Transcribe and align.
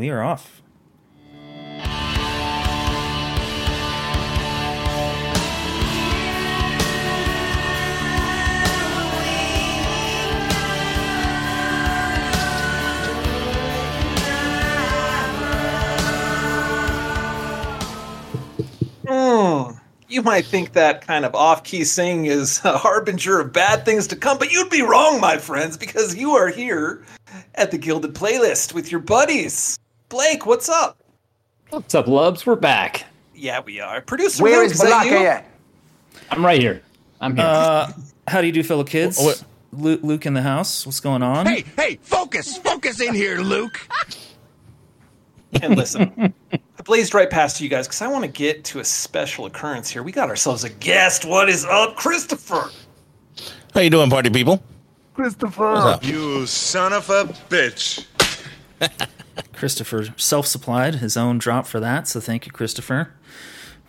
we 0.00 0.08
are 0.08 0.22
off. 0.22 0.62
Hmm. 19.06 19.72
You 20.08 20.22
might 20.22 20.46
think 20.46 20.72
that 20.72 21.06
kind 21.06 21.26
of 21.26 21.34
off-key 21.34 21.84
singing 21.84 22.24
is 22.24 22.64
a 22.64 22.78
harbinger 22.78 23.38
of 23.40 23.52
bad 23.52 23.84
things 23.84 24.06
to 24.06 24.16
come, 24.16 24.38
but 24.38 24.50
you'd 24.50 24.70
be 24.70 24.80
wrong, 24.80 25.20
my 25.20 25.36
friends, 25.36 25.76
because 25.76 26.16
you 26.16 26.32
are 26.32 26.48
here 26.48 27.04
at 27.54 27.70
the 27.70 27.78
Gilded 27.78 28.14
Playlist 28.14 28.72
with 28.72 28.90
your 28.90 29.00
buddies. 29.00 29.79
Blake, 30.10 30.44
what's 30.44 30.68
up? 30.68 30.98
What's 31.70 31.94
up, 31.94 32.06
Lubs? 32.06 32.44
We're 32.44 32.56
back. 32.56 33.04
Yeah, 33.32 33.60
we 33.60 33.80
are. 33.80 34.00
Producer 34.00 34.42
Where 34.42 34.62
Luke, 34.64 34.72
is 34.72 34.78
that 34.80 35.06
Balaka 35.06 35.20
at? 35.24 35.46
I'm 36.30 36.44
right 36.44 36.60
here. 36.60 36.82
I'm 37.20 37.36
here. 37.36 37.44
Uh, 37.46 37.92
how 38.26 38.40
do 38.40 38.48
you 38.48 38.52
do, 38.52 38.62
fellow 38.64 38.82
kids? 38.84 39.18
Wh- 39.20 39.24
what- 39.26 39.44
Luke, 39.72 40.00
Luke 40.02 40.26
in 40.26 40.34
the 40.34 40.42
house. 40.42 40.84
What's 40.84 40.98
going 40.98 41.22
on? 41.22 41.46
Hey, 41.46 41.64
hey, 41.76 41.98
focus, 42.02 42.58
focus 42.58 43.00
in 43.00 43.14
here, 43.14 43.38
Luke. 43.38 43.86
And 45.62 45.76
listen, 45.76 46.34
I 46.52 46.82
blazed 46.82 47.14
right 47.14 47.30
past 47.30 47.60
you 47.60 47.68
guys 47.68 47.86
because 47.86 48.02
I 48.02 48.08
want 48.08 48.24
to 48.24 48.30
get 48.30 48.64
to 48.64 48.80
a 48.80 48.84
special 48.84 49.46
occurrence 49.46 49.88
here. 49.88 50.02
We 50.02 50.10
got 50.10 50.28
ourselves 50.28 50.64
a 50.64 50.70
guest. 50.70 51.24
What 51.24 51.48
is 51.48 51.64
up, 51.64 51.94
Christopher? 51.94 52.68
How 53.72 53.80
you 53.80 53.90
doing, 53.90 54.10
party 54.10 54.28
people? 54.30 54.60
Christopher. 55.14 56.00
You 56.02 56.46
son 56.46 56.92
of 56.92 57.08
a 57.10 57.26
bitch. 57.48 58.06
Christopher 59.52 60.06
self-supplied 60.16 60.96
his 60.96 61.16
own 61.16 61.38
drop 61.38 61.66
for 61.66 61.80
that, 61.80 62.08
so 62.08 62.20
thank 62.20 62.46
you, 62.46 62.52
Christopher. 62.52 63.12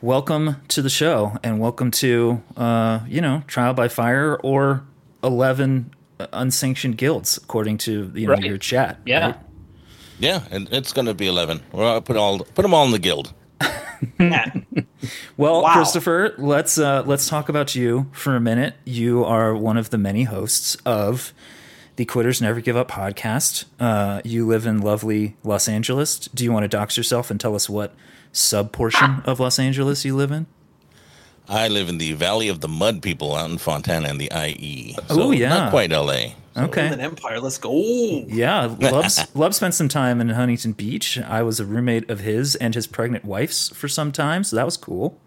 Welcome 0.02 0.58
to 0.70 0.82
the 0.82 0.90
show, 0.90 1.38
and 1.44 1.60
welcome 1.60 1.92
to 1.92 2.42
uh, 2.58 3.00
you 3.08 3.22
know 3.22 3.44
trial 3.48 3.74
by 3.74 3.88
fire 3.88 4.36
or 4.44 4.84
eleven 5.24 5.94
unsanctioned 6.34 6.98
guilds, 6.98 7.38
according 7.38 7.78
to 7.80 8.12
you 8.16 8.28
know 8.28 8.34
Right. 8.34 8.44
your 8.44 8.58
chat. 8.58 9.00
yeah. 9.06 9.26
right? 9.28 9.36
Yeah, 10.20 10.42
and 10.52 10.68
it's 10.72 10.94
gonna 10.94 11.14
be 11.14 11.28
eleven. 11.28 11.62
Well, 11.72 11.88
I'll 11.94 12.02
put 12.02 12.18
all 12.18 12.40
put 12.40 12.64
them 12.64 12.74
all 12.74 12.86
in 12.86 12.92
the 12.92 13.00
guild. 13.00 13.34
Well, 15.38 15.64
Wow. 15.64 15.74
Christopher, 15.74 16.34
let's 16.38 16.78
uh, 16.78 17.04
let's 17.06 17.28
talk 17.28 17.50
about 17.50 17.74
you 17.76 18.08
for 18.12 18.36
a 18.36 18.40
minute. 18.40 18.76
You 18.86 19.24
are 19.26 19.56
one 19.56 19.78
of 19.78 19.90
the 19.90 19.98
many 19.98 20.24
hosts 20.24 20.76
of 20.86 21.34
the 21.96 22.06
Quitters 22.06 22.42
Never 22.42 22.62
Give 22.62 22.76
Up 22.78 22.90
podcast. 22.90 23.66
Uh, 23.80 24.22
you 24.24 24.48
live 24.48 24.66
in 24.66 24.82
lovely 24.82 25.36
Los 25.44 25.68
Angeles. 25.68 26.20
Do 26.34 26.44
you 26.44 26.52
want 26.52 26.64
to 26.64 26.68
dox 26.68 26.98
yourself 26.98 27.30
and 27.32 27.40
tell 27.40 27.56
us 27.56 27.70
what 27.70 27.94
sub 28.32 28.72
portion 28.72 29.22
of 29.26 29.40
Los 29.40 29.60
Angeles 29.60 30.06
you 30.06 30.16
live 30.16 30.32
in? 30.32 30.48
I 31.50 31.68
live 31.68 31.90
in 31.90 31.98
the 31.98 32.14
Valley 32.14 32.48
of 32.48 32.62
the 32.62 32.68
Mud 32.70 33.02
People 33.02 33.36
out 33.36 33.50
in 33.50 33.58
Fontana 33.58 34.08
and 34.10 34.22
the 34.22 34.32
IE. 34.34 34.94
So 35.08 35.22
Oh, 35.24 35.32
yeah. 35.32 35.50
not 35.50 35.72
quite 35.72 35.92
LA. 35.92 36.34
Okay. 36.56 36.88
An 36.88 37.00
empire. 37.00 37.40
Let's 37.40 37.58
go. 37.58 37.74
Yeah, 38.28 38.66
Love, 38.80 39.08
Love 39.36 39.56
spent 39.56 39.74
some 39.74 39.88
time 39.90 40.22
in 40.22 40.30
Huntington 40.30 40.74
Beach. 40.74 41.18
I 41.20 41.44
was 41.44 41.60
a 41.60 41.66
roommate 41.66 42.10
of 42.10 42.20
his 42.22 42.56
and 42.56 42.74
his 42.76 42.88
pregnant 42.88 43.26
wife's 43.26 43.70
for 43.70 43.88
some 43.88 44.12
time, 44.12 44.44
so 44.44 44.56
that 44.56 44.66
was 44.66 44.78
cool. 44.78 45.20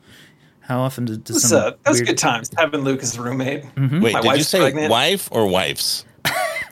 How 0.61 0.81
often 0.81 1.05
did, 1.05 1.25
does 1.25 1.37
That's, 1.37 1.49
some 1.51 1.59
uh, 1.63 1.71
that 1.83 1.91
was 1.91 1.99
weird- 1.99 2.09
good 2.09 2.19
times 2.19 2.51
having 2.57 2.81
Luke 2.83 3.03
as 3.03 3.17
a 3.19 3.23
roommate. 3.23 3.65
Wait, 3.77 3.77
My 3.77 4.01
did 4.13 4.15
you 4.25 4.29
wife's 4.29 4.49
say 4.49 4.61
pregnant. 4.61 4.91
wife 4.91 5.29
or 5.31 5.47
wives? 5.47 6.07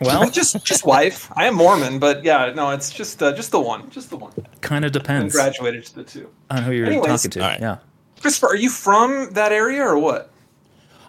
Well, 0.04 0.30
just 0.40 0.64
just 0.64 0.84
wife. 0.86 1.30
I 1.36 1.46
am 1.46 1.54
Mormon, 1.54 1.98
but 1.98 2.24
yeah, 2.24 2.52
no, 2.54 2.70
it's 2.70 2.90
just 2.90 3.22
uh, 3.22 3.32
just 3.32 3.50
the 3.50 3.60
one, 3.60 3.90
just 3.90 4.10
the 4.10 4.16
one. 4.16 4.32
kind 4.60 4.84
of 4.84 4.90
And 4.94 5.02
depends 5.02 5.34
graduated 5.34 5.84
to 5.86 5.94
the 5.96 6.04
two. 6.04 6.28
on 6.50 6.62
who 6.62 6.72
you're 6.72 6.86
Anyways. 6.86 7.06
talking 7.06 7.30
to. 7.32 7.40
All 7.42 7.48
right. 7.48 7.60
Yeah. 7.60 7.78
Christopher, 8.20 8.48
are 8.48 8.56
you 8.56 8.70
from 8.70 9.30
that 9.32 9.52
area 9.52 9.82
or 9.82 9.98
what? 9.98 10.30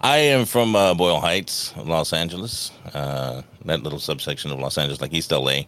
I 0.02 0.18
am 0.18 0.46
from 0.46 0.76
uh, 0.76 0.94
Boyle 0.94 1.20
Heights, 1.22 1.74
Los 1.78 2.12
Angeles. 2.12 2.72
Uh, 2.94 3.42
that 3.66 3.84
little 3.84 4.00
subsection 4.00 4.52
of 4.52 4.60
Los 4.60 4.78
Angeles, 4.78 5.00
like 5.00 5.14
East 5.14 5.32
LA. 5.32 5.62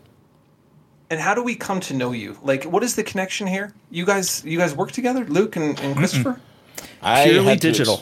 And 1.10 1.20
how 1.20 1.34
do 1.36 1.44
we 1.44 1.56
come 1.56 1.80
to 1.82 1.94
know 1.94 2.12
you? 2.12 2.38
Like, 2.42 2.64
what 2.66 2.84
is 2.84 2.96
the 2.96 3.04
connection 3.04 3.46
here? 3.48 3.74
You 3.92 4.06
guys, 4.06 4.44
you 4.44 4.58
guys 4.58 4.76
work 4.76 4.92
together, 4.92 5.24
Luke 5.26 5.56
and, 5.56 5.80
and 5.80 5.96
Christopher. 5.96 6.42
I 7.02 7.26
Purely 7.26 7.46
had 7.46 7.62
to 7.62 7.68
digital. 7.70 8.02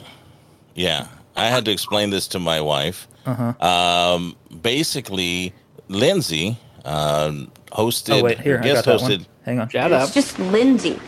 yeah, 0.73 1.07
I 1.35 1.47
had 1.47 1.65
to 1.65 1.71
explain 1.71 2.09
this 2.09 2.27
to 2.29 2.39
my 2.39 2.61
wife. 2.61 3.07
Uh-huh. 3.25 3.53
Um, 3.65 4.35
basically, 4.61 5.53
Lindsay 5.87 6.57
um, 6.85 7.51
hosted. 7.71 8.19
Oh 8.21 8.23
wait, 8.23 8.39
here 8.39 8.59
I 8.59 8.63
guest 8.63 8.85
got 8.85 8.99
that 8.99 9.09
hosted. 9.09 9.17
one. 9.19 9.27
Hang 9.45 9.59
on. 9.59 9.69
Shout 9.69 9.91
out. 9.91 10.03
It's 10.03 10.13
just 10.13 10.39
Lindsay. 10.39 10.99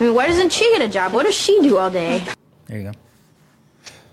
I 0.00 0.04
mean, 0.04 0.14
why 0.14 0.26
doesn't 0.26 0.52
she 0.52 0.64
get 0.72 0.82
a 0.82 0.88
job? 0.88 1.12
What 1.12 1.24
does 1.26 1.34
she 1.34 1.60
do 1.62 1.78
all 1.78 1.90
day? 1.90 2.24
There 2.66 2.78
you 2.78 2.84
go. 2.84 2.92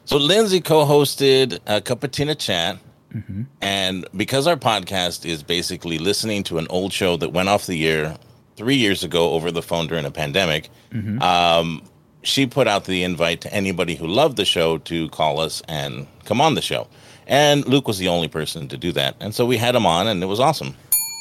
So 0.05 0.17
Lindsay 0.17 0.59
co-hosted 0.61 1.59
a 1.67 1.81
Cupatina 1.81 2.37
chat, 2.37 2.77
Mm-hmm. 3.13 3.41
and 3.61 4.05
because 4.15 4.47
our 4.47 4.55
podcast 4.55 5.25
is 5.25 5.43
basically 5.43 5.97
listening 5.97 6.43
to 6.43 6.57
an 6.59 6.67
old 6.69 6.93
show 6.93 7.17
that 7.17 7.33
went 7.33 7.49
off 7.49 7.67
the 7.67 7.85
air 7.85 8.15
three 8.55 8.75
years 8.77 9.03
ago 9.03 9.31
over 9.31 9.51
the 9.51 9.61
phone 9.61 9.87
during 9.87 10.05
a 10.05 10.11
pandemic, 10.11 10.69
Mm-hmm. 10.93 11.21
um, 11.21 11.81
she 12.23 12.45
put 12.45 12.67
out 12.67 12.85
the 12.85 13.03
invite 13.03 13.41
to 13.41 13.53
anybody 13.53 13.95
who 13.95 14.07
loved 14.07 14.37
the 14.37 14.45
show 14.45 14.77
to 14.79 15.09
call 15.09 15.39
us 15.39 15.61
and 15.67 16.07
come 16.25 16.41
on 16.41 16.55
the 16.55 16.61
show. 16.61 16.87
And 17.27 17.65
Luke 17.67 17.87
was 17.87 17.97
the 17.97 18.07
only 18.07 18.27
person 18.27 18.67
to 18.67 18.77
do 18.77 18.91
that, 18.93 19.15
and 19.19 19.33
so 19.33 19.45
we 19.45 19.57
had 19.57 19.75
him 19.75 19.85
on, 19.85 20.07
and 20.07 20.21
it 20.21 20.25
was 20.25 20.39
awesome. 20.39 20.75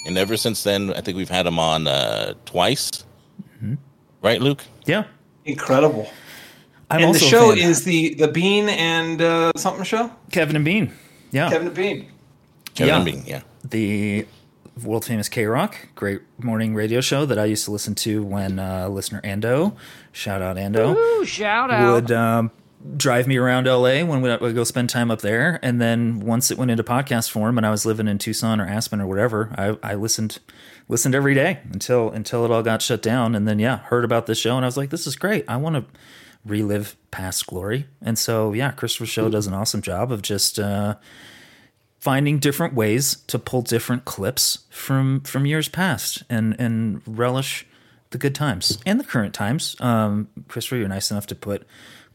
And 0.06 0.16
ever 0.16 0.36
since 0.36 0.62
then, 0.62 0.92
I 0.94 1.00
think 1.02 1.16
we've 1.16 1.28
had 1.28 1.46
him 1.46 1.58
on 1.58 1.86
uh, 1.86 2.34
twice. 2.46 2.90
Mm-hmm. 3.56 3.74
Right, 4.22 4.40
Luke? 4.40 4.64
Yeah. 4.86 5.04
Incredible. 5.44 6.10
I'm 6.90 7.04
and 7.04 7.14
the 7.14 7.18
show 7.18 7.52
is 7.52 7.84
the 7.84 8.14
the 8.14 8.28
Bean 8.28 8.68
and 8.68 9.22
uh, 9.22 9.52
something 9.56 9.84
show. 9.84 10.10
Kevin 10.32 10.56
and 10.56 10.64
Bean. 10.64 10.92
Yeah. 11.30 11.48
Kevin 11.48 11.68
and 11.68 11.76
Bean. 11.76 12.10
Kevin 12.74 12.94
Yeah. 12.94 13.04
Bean, 13.04 13.22
yeah. 13.26 13.42
the 13.62 14.26
world 14.82 15.04
famous 15.04 15.28
KROQ, 15.28 15.75
great 15.94 16.22
morning 16.38 16.75
radio 16.75 17.00
show 17.00 17.26
that 17.26 17.38
I 17.38 17.44
used 17.44 17.64
to 17.66 17.70
listen 17.70 17.94
to 17.97 18.22
when 18.22 18.58
uh, 18.58 18.88
listener 18.88 19.20
Ando, 19.22 19.76
shout 20.12 20.42
out 20.42 20.56
Ando, 20.56 20.97
Ooh, 20.97 21.25
shout 21.25 21.70
out. 21.70 21.94
would 21.94 22.12
um, 22.12 22.50
drive 22.97 23.26
me 23.26 23.36
around 23.36 23.66
LA 23.66 24.03
when 24.04 24.22
we 24.22 24.34
would 24.34 24.54
go 24.54 24.64
spend 24.64 24.88
time 24.88 25.10
up 25.10 25.20
there. 25.20 25.59
And 25.62 25.80
then 25.80 26.20
once 26.20 26.50
it 26.50 26.59
went 26.59 26.70
into 26.70 26.82
podcast 26.82 27.30
form 27.30 27.59
and 27.59 27.66
I 27.66 27.70
was 27.70 27.84
living 27.84 28.09
in 28.09 28.19
Tucson 28.19 28.60
or 28.60 28.66
Aspen 28.66 29.00
or 29.00 29.06
whatever, 29.06 29.54
I, 29.56 29.92
I 29.92 29.94
listened 29.94 30.38
listened 30.88 31.14
every 31.14 31.34
day 31.34 31.60
until 31.72 32.10
until 32.10 32.44
it 32.44 32.50
all 32.50 32.62
got 32.62 32.82
shut 32.82 33.03
down. 33.03 33.34
And 33.34 33.47
then 33.47 33.59
yeah, 33.59 33.78
heard 33.78 34.04
about 34.04 34.26
this 34.26 34.38
show 34.38 34.56
and 34.56 34.64
I 34.64 34.69
was 34.69 34.76
like, 34.76 34.91
this 34.91 35.06
is 35.06 35.16
great. 35.16 35.44
I 35.47 35.56
want 35.56 35.76
to 35.76 35.84
relive 36.44 36.97
past 37.10 37.47
glory. 37.47 37.86
And 38.00 38.19
so 38.19 38.53
yeah, 38.53 38.70
Christopher's 38.72 39.10
show 39.10 39.28
does 39.28 39.47
an 39.47 39.54
awesome 39.54 39.82
job 39.82 40.10
of 40.10 40.22
just 40.22 40.59
uh, 40.59 40.97
finding 42.00 42.38
different 42.38 42.74
ways 42.74 43.16
to 43.26 43.38
pull 43.38 43.62
different 43.62 44.04
clips 44.04 44.60
from 44.70 45.20
from 45.20 45.46
years 45.46 45.68
past 45.68 46.22
and 46.28 46.56
and 46.58 47.02
relish 47.06 47.66
the 48.10 48.18
good 48.18 48.34
times 48.34 48.78
and 48.84 48.98
the 48.98 49.04
current 49.04 49.34
times. 49.34 49.76
Um, 49.80 50.28
Christopher, 50.48 50.76
you're 50.76 50.88
nice 50.88 51.10
enough 51.10 51.26
to 51.28 51.34
put 51.34 51.64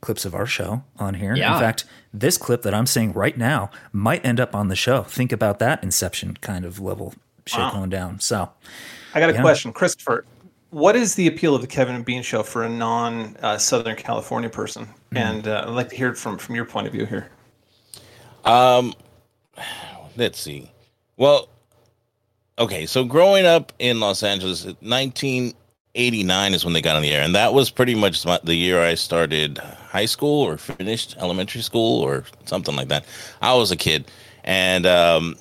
clips 0.01 0.25
of 0.25 0.35
our 0.35 0.45
show 0.45 0.83
on 0.99 1.15
here. 1.15 1.35
Yeah. 1.35 1.53
In 1.53 1.59
fact, 1.59 1.85
this 2.13 2.37
clip 2.37 2.63
that 2.63 2.73
I'm 2.73 2.85
saying 2.85 3.13
right 3.13 3.37
now 3.37 3.71
might 3.93 4.23
end 4.25 4.39
up 4.39 4.53
on 4.53 4.67
the 4.67 4.75
show. 4.75 5.03
Think 5.03 5.31
about 5.31 5.59
that 5.59 5.81
Inception 5.83 6.37
kind 6.41 6.65
of 6.65 6.79
level 6.79 7.13
shit 7.45 7.59
Wow. 7.59 7.71
going 7.71 7.89
down. 7.89 8.19
So 8.19 8.49
I 9.13 9.19
got 9.19 9.29
a 9.29 9.33
Yeah. 9.33 9.41
question, 9.41 9.71
Christopher. 9.71 10.25
What 10.71 10.95
is 10.97 11.15
the 11.15 11.27
appeal 11.27 11.55
of 11.55 11.61
the 11.61 11.67
Kevin 11.67 11.95
and 11.95 12.03
Bean 12.03 12.21
show 12.21 12.43
for 12.43 12.63
a 12.63 12.69
non 12.69 13.37
uh, 13.41 13.57
Southern 13.57 13.95
California 13.95 14.49
person? 14.49 14.89
Hmm. 15.11 15.17
And 15.17 15.47
uh, 15.47 15.63
I'd 15.65 15.73
like 15.73 15.89
to 15.89 15.95
hear 15.95 16.09
it 16.09 16.17
from 16.17 16.37
from 16.37 16.55
your 16.55 16.65
point 16.65 16.87
of 16.87 16.93
view 16.93 17.05
here. 17.05 17.29
let's 20.17 20.39
see. 20.39 20.71
Well, 21.17 21.49
okay, 22.59 22.85
so 22.85 23.03
growing 23.03 23.45
up 23.45 23.73
in 23.79 23.99
Los 23.99 24.23
Angeles, 24.23 24.65
1989 24.65 26.53
is 26.53 26.65
when 26.65 26.73
they 26.73 26.81
got 26.81 26.95
on 26.95 27.01
the 27.01 27.11
air, 27.11 27.23
and 27.23 27.35
that 27.35 27.53
was 27.53 27.69
pretty 27.69 27.95
much 27.95 28.23
the 28.23 28.55
year 28.55 28.81
I 28.81 28.95
started 28.95 29.57
high 29.57 30.05
school 30.05 30.41
or 30.41 30.57
finished 30.57 31.15
elementary 31.19 31.61
school 31.61 32.01
or 32.01 32.25
something 32.45 32.75
like 32.75 32.89
that. 32.89 33.05
I 33.41 33.53
was 33.53 33.71
a 33.71 33.77
kid, 33.77 34.11
and 34.43 34.85
um, 34.85 35.35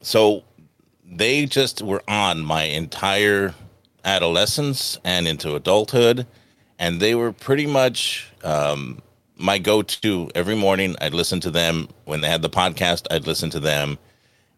so 0.00 0.42
they 1.04 1.46
just 1.46 1.82
were 1.82 2.02
on 2.08 2.40
my 2.44 2.64
entire 2.64 3.54
adolescence 4.04 4.98
and 5.04 5.28
into 5.28 5.54
adulthood, 5.54 6.26
and 6.78 7.00
they 7.00 7.14
were 7.14 7.32
pretty 7.32 7.66
much 7.66 8.30
um, 8.42 9.00
my 9.40 9.58
go-to 9.58 10.30
every 10.34 10.54
morning. 10.54 10.96
I'd 11.00 11.14
listen 11.14 11.40
to 11.40 11.50
them 11.50 11.88
when 12.04 12.20
they 12.20 12.28
had 12.28 12.42
the 12.42 12.50
podcast. 12.50 13.06
I'd 13.10 13.26
listen 13.26 13.50
to 13.50 13.60
them, 13.60 13.98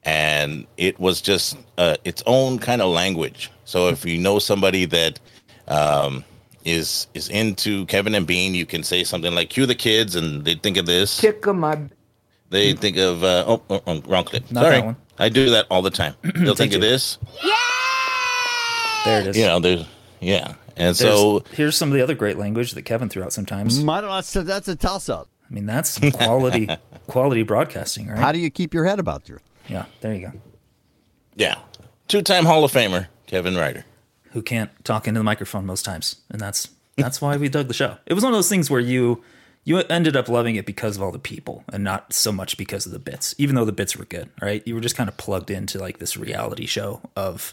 and 0.03 0.67
it 0.77 0.99
was 0.99 1.21
just 1.21 1.57
uh, 1.79 1.97
its 2.05 2.23
own 2.27 2.59
kind 2.59 2.83
of 2.83 2.91
language. 2.91 3.51
So 3.65 3.89
if 3.89 4.05
you 4.05 4.19
know 4.19 4.39
somebody 4.39 4.85
that 4.87 5.21
um, 5.69 6.25
is 6.65 7.07
is 7.15 7.29
into 7.29 7.87
Kevin 7.87 8.15
and 8.15 8.27
Bean, 8.27 8.55
you 8.55 8.67
can 8.67 8.83
say 8.83 9.05
something 9.05 9.35
like 9.35 9.51
"Cue 9.51 9.67
the 9.67 9.75
kids," 9.75 10.17
and 10.17 10.45
they 10.45 10.55
think 10.55 10.77
of 10.77 10.87
this. 10.87 11.21
Kick 11.21 11.47
'em 11.47 11.61
my. 11.61 11.79
They 12.51 12.75
think 12.75 12.99
of 12.99 13.25
uh, 13.25 13.45
oh, 13.47 13.63
oh, 13.71 13.83
oh, 13.87 14.03
wrong 14.03 14.25
clip. 14.25 14.51
Not 14.51 14.65
Sorry, 14.65 14.77
that 14.77 14.85
one. 14.85 14.97
I 15.19 15.31
do 15.31 15.49
that 15.51 15.67
all 15.71 15.81
the 15.81 15.91
time. 15.91 16.15
They'll 16.23 16.55
think 16.55 16.75
of 16.75 16.83
this. 16.83 17.19
Yeah. 17.43 17.55
There 19.07 19.21
it 19.21 19.27
is. 19.29 19.39
You 19.39 19.47
know, 19.47 19.59
there's 19.59 19.87
yeah, 20.21 20.55
and 20.83 20.97
so 20.97 21.39
There's- 21.41 21.57
here's 21.57 21.77
some 21.77 21.89
of 21.91 21.95
the 21.95 22.03
other 22.03 22.15
great 22.15 22.39
language 22.39 22.73
that 22.73 22.83
Kevin 22.83 23.09
threw 23.09 23.23
out 23.23 23.33
sometimes. 23.33 23.83
I 23.87 24.01
that's 24.01 24.35
a, 24.37 24.43
that's 24.43 24.69
a 24.69 24.77
toss 24.77 25.09
up. 25.09 25.29
I 25.51 25.55
mean, 25.55 25.67
that's 25.67 25.91
some 25.91 26.11
quality 26.11 26.69
quality 27.07 27.43
broadcasting, 27.43 28.09
right? 28.09 28.19
How 28.19 28.33
do 28.33 28.39
you 28.39 28.51
keep 28.51 28.73
your 28.75 28.85
head 28.85 28.99
about 28.99 29.29
you? 29.29 29.39
yeah, 29.69 29.85
there 30.01 30.13
you 30.15 30.21
go. 30.29 30.33
yeah, 31.37 31.59
two-time 32.09 32.45
Hall 32.45 32.65
of 32.65 32.73
Famer 32.73 33.07
Kevin 33.27 33.57
Ryder. 33.57 33.85
Who 34.33 34.41
can't 34.43 34.71
talk 34.85 35.07
into 35.07 35.21
the 35.21 35.25
microphone 35.25 35.67
most 35.67 35.85
times, 35.85 36.17
and 36.31 36.41
that's 36.41 36.71
that's 36.97 37.21
why 37.21 37.37
we 37.37 37.49
dug 37.49 37.69
the 37.69 37.75
show. 37.75 37.99
It 38.07 38.15
was 38.15 38.25
one 38.25 38.33
of 38.33 38.37
those 38.37 38.49
things 38.49 38.71
where 38.71 38.81
you 38.81 39.23
you 39.65 39.79
ended 39.79 40.17
up 40.17 40.29
loving 40.29 40.57
it 40.57 40.65
because 40.67 40.97
of 40.97 41.03
all 41.03 41.13
the 41.13 41.19
people, 41.19 41.65
and 41.73 41.85
not 41.85 42.13
so 42.15 42.33
much 42.33 42.57
because 42.57 42.87
of 42.87 42.93
the 42.93 42.99
bits. 42.99 43.35
Even 43.37 43.55
though 43.57 43.65
the 43.67 43.73
bits 43.73 43.95
were 43.97 44.07
good, 44.07 44.31
right? 44.41 44.63
You 44.67 44.75
were 44.75 44.81
just 44.81 44.97
kind 44.97 45.09
of 45.09 45.17
plugged 45.19 45.51
into 45.51 45.79
like 45.79 45.99
this 45.99 46.17
reality 46.17 46.65
show 46.67 47.03
of 47.15 47.53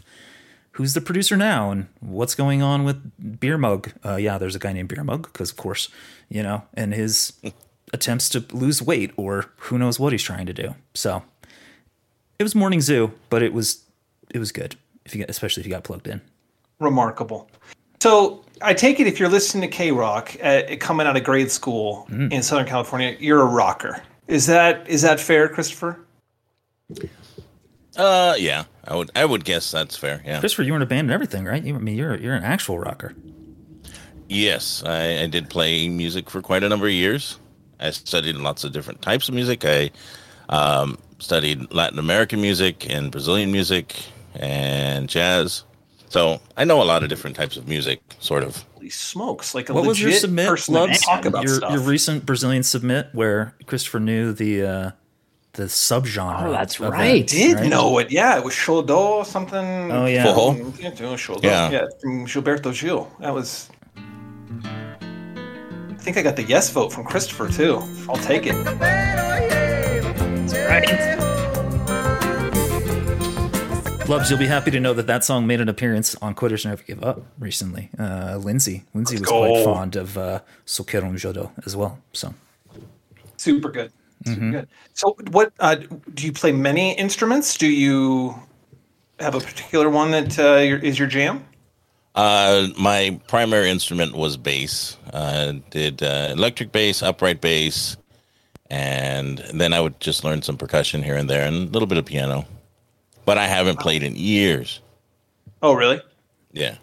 who's 0.79 0.93
the 0.93 1.01
producer 1.01 1.35
now 1.35 1.71
and 1.71 1.87
what's 1.99 2.35
going 2.35 2.61
on 2.61 2.85
with 2.85 3.39
Beer 3.41 3.57
Mug. 3.57 3.91
Uh, 4.05 4.15
yeah, 4.15 4.37
there's 4.37 4.55
a 4.55 4.59
guy 4.59 4.71
named 4.71 4.87
Beer 4.87 5.03
Mug 5.03 5.23
because, 5.23 5.51
of 5.51 5.57
course, 5.57 5.89
you 6.29 6.41
know, 6.41 6.63
and 6.73 6.93
his 6.93 7.33
attempts 7.93 8.29
to 8.29 8.45
lose 8.53 8.81
weight 8.81 9.11
or 9.17 9.47
who 9.57 9.77
knows 9.77 9.99
what 9.99 10.13
he's 10.13 10.23
trying 10.23 10.45
to 10.45 10.53
do. 10.53 10.75
So 10.93 11.21
it 12.39 12.43
was 12.43 12.55
morning 12.55 12.79
zoo, 12.79 13.11
but 13.29 13.43
it 13.43 13.51
was 13.51 13.83
it 14.33 14.39
was 14.39 14.53
good 14.53 14.77
if 15.03 15.13
you 15.13 15.19
get, 15.19 15.29
especially 15.29 15.59
if 15.61 15.67
you 15.67 15.73
got 15.73 15.83
plugged 15.83 16.07
in. 16.07 16.21
Remarkable. 16.79 17.49
So 18.01 18.45
I 18.61 18.73
take 18.73 19.01
it 19.01 19.07
if 19.07 19.19
you're 19.19 19.27
listening 19.27 19.69
to 19.69 19.75
KROQ 19.77 20.73
uh, 20.73 20.77
coming 20.77 21.07
out 21.07 21.17
of 21.17 21.25
grade 21.25 21.51
school 21.51 22.07
Mm-hmm. 22.09 22.31
in 22.31 22.41
Southern 22.41 22.67
California, 22.67 23.17
you're 23.19 23.41
a 23.41 23.45
rocker. 23.45 24.01
Is 24.29 24.45
that 24.45 24.87
is 24.87 25.01
that 25.01 25.19
fair, 25.19 25.49
Christopher? 25.49 25.99
Uh, 27.99 28.35
yeah, 28.37 28.63
I 28.87 28.95
would 28.95 29.11
I 29.15 29.25
would 29.25 29.43
guess 29.43 29.71
that's 29.71 29.97
fair. 29.97 30.21
Yeah. 30.25 30.39
Christopher, 30.39 30.63
you 30.63 30.71
were 30.71 30.77
in 30.77 30.81
a 30.81 30.85
band 30.85 31.01
and 31.07 31.11
everything, 31.11 31.43
right? 31.45 31.61
You, 31.63 31.75
I 31.75 31.79
mean, 31.79 31.97
you're 31.97 32.15
you're 32.17 32.35
an 32.35 32.43
actual 32.43 32.79
rocker. 32.79 33.13
Yes, 34.27 34.83
I, 34.85 35.23
I 35.23 35.27
did 35.27 35.49
play 35.49 35.89
music 35.89 36.29
for 36.29 36.41
quite 36.41 36.63
a 36.63 36.69
number 36.69 36.85
of 36.85 36.93
years. 36.93 37.37
I 37.79 37.89
studied 37.91 38.35
lots 38.35 38.63
of 38.63 38.71
different 38.71 39.01
types 39.01 39.27
of 39.27 39.35
music. 39.35 39.65
I 39.65 39.91
um, 40.49 40.97
studied 41.19 41.73
Latin 41.73 41.97
American 41.99 42.39
music 42.41 42.89
and 42.89 43.11
Brazilian 43.11 43.51
music 43.51 43.95
and 44.35 45.09
jazz. 45.09 45.63
So 46.09 46.41
I 46.57 46.63
know 46.65 46.81
a 46.81 46.85
lot 46.85 47.03
of 47.03 47.09
different 47.09 47.35
types 47.35 47.57
of 47.57 47.67
music, 47.67 48.01
sort 48.19 48.43
of. 48.43 48.63
Holy 48.75 48.89
smokes! 48.89 49.53
Like 49.53 49.69
a 49.69 49.73
What 49.73 49.85
was 49.85 49.99
your 49.99 50.09
legit 50.09 50.21
submit, 50.21 50.47
person 50.47 50.73
to 50.73 50.97
talk 50.99 51.25
about 51.25 51.43
Your 51.43 51.55
stuff. 51.55 51.71
your 51.71 51.81
recent 51.81 52.25
Brazilian 52.25 52.63
submit 52.63 53.09
where 53.13 53.55
Christopher 53.65 53.99
knew 53.99 54.31
the 54.33 54.63
uh, 54.63 54.91
the 55.59 55.65
subgenre. 55.65 56.45
Oh, 56.47 56.51
that's 56.51 56.79
of 56.79 56.83
that, 56.85 56.91
right. 56.91 57.27
did 57.27 57.55
right? 57.57 57.69
know 57.69 57.97
it. 57.99 58.11
Yeah, 58.11 58.37
it 58.37 58.45
was 58.45 58.53
Shodo 58.53 59.25
something. 59.25 59.91
Oh 59.91 60.05
yeah. 60.05 60.25
Forró. 60.25 60.51
Um, 60.51 60.73
yeah, 60.79 60.91
Yeah. 61.43 61.69
Yeah. 61.69 61.85
from 61.99 62.25
Gilberto 62.25 62.71
Gil. 62.79 63.11
That 63.19 63.33
was. 63.33 63.69
I 64.65 66.01
think 66.01 66.15
I 66.15 66.21
got 66.21 66.37
the 66.37 66.43
yes 66.43 66.69
vote 66.69 66.93
from 66.93 67.03
Christopher 67.03 67.49
too. 67.49 67.81
I'll 68.07 68.15
take 68.15 68.43
it. 68.45 68.55
Lubs, 74.07 74.29
you'll 74.29 74.39
be 74.39 74.47
happy 74.47 74.71
to 74.71 74.79
know 74.79 74.93
that 74.93 75.05
that 75.07 75.23
song 75.25 75.45
made 75.45 75.59
an 75.61 75.67
appearance 75.69 76.15
on 76.15 76.33
Quitters 76.33 76.65
Never 76.65 76.81
Give 76.81 77.03
Up 77.03 77.21
recently. 77.37 77.89
Uh, 77.99 78.37
Lindsay, 78.37 78.85
Lindsay 78.95 79.15
was 79.15 79.21
Let's 79.21 79.31
quite 79.31 79.47
go. 79.49 79.63
fond 79.65 79.95
of 79.97 80.17
uh, 80.17 80.39
Soqueron 80.65 81.13
Jodo 81.15 81.51
as 81.65 81.75
well. 81.75 81.99
So 82.13 82.33
Super 83.37 83.69
good. 83.69 83.91
Super 84.25 84.39
Mm-hmm. 84.39 84.51
good. 84.51 84.67
So, 84.93 85.15
what 85.31 85.53
uh, 85.59 85.75
do 86.13 86.25
you 86.25 86.33
play? 86.33 86.51
Many 86.51 86.93
instruments? 86.97 87.57
Do 87.57 87.67
you 87.67 88.35
have 89.19 89.35
a 89.35 89.39
particular 89.39 89.89
one 89.89 90.11
that 90.11 90.37
uh, 90.37 90.57
your, 90.57 90.79
is 90.79 90.99
your 90.99 91.07
jam? 91.07 91.45
Uh, 92.15 92.67
my 92.77 93.19
primary 93.27 93.69
instrument 93.69 94.13
was 94.13 94.35
bass. 94.35 94.97
Uh, 95.13 95.53
did 95.69 96.03
uh, 96.03 96.29
electric 96.31 96.71
bass, 96.71 97.01
upright 97.01 97.39
bass, 97.39 97.95
and 98.69 99.37
then 99.53 99.73
I 99.73 99.79
would 99.79 99.99
just 99.99 100.23
learn 100.23 100.41
some 100.41 100.57
percussion 100.57 101.01
here 101.01 101.15
and 101.15 101.29
there, 101.29 101.47
and 101.47 101.69
a 101.69 101.71
little 101.71 101.87
bit 101.87 101.97
of 101.97 102.05
piano. 102.05 102.45
But 103.25 103.37
I 103.37 103.45
haven't 103.47 103.79
played 103.79 104.03
in 104.03 104.15
years. 104.15 104.81
Oh, 105.61 105.73
really? 105.73 106.01
Yeah. 106.51 106.75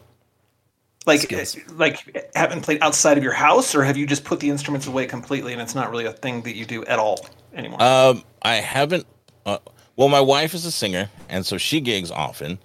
Like, 1.06 1.20
Skills. 1.20 1.56
uh, 1.56 1.60
like 1.74 2.30
haven't 2.34 2.62
played 2.62 2.82
outside 2.82 3.16
of 3.16 3.22
your 3.22 3.32
house, 3.32 3.74
or 3.74 3.84
have 3.84 3.96
you 3.96 4.06
just 4.06 4.24
put 4.24 4.40
the 4.40 4.50
instruments 4.50 4.86
away 4.86 5.06
completely, 5.06 5.52
and 5.52 5.62
it's 5.62 5.74
not 5.74 5.90
really 5.90 6.04
a 6.04 6.12
thing 6.12 6.42
that 6.42 6.56
you 6.56 6.64
do 6.66 6.84
at 6.84 6.98
all 6.98 7.28
anymore? 7.54 7.80
Um, 7.80 8.24
I 8.42 8.56
haven't. 8.56 9.06
Uh, 9.44 9.58
well, 9.94 10.08
my 10.08 10.20
wife 10.20 10.52
is 10.52 10.64
a 10.66 10.72
singer, 10.72 11.08
and 11.28 11.46
so 11.46 11.58
she 11.58 11.80
gigs 11.80 12.10
often. 12.10 12.58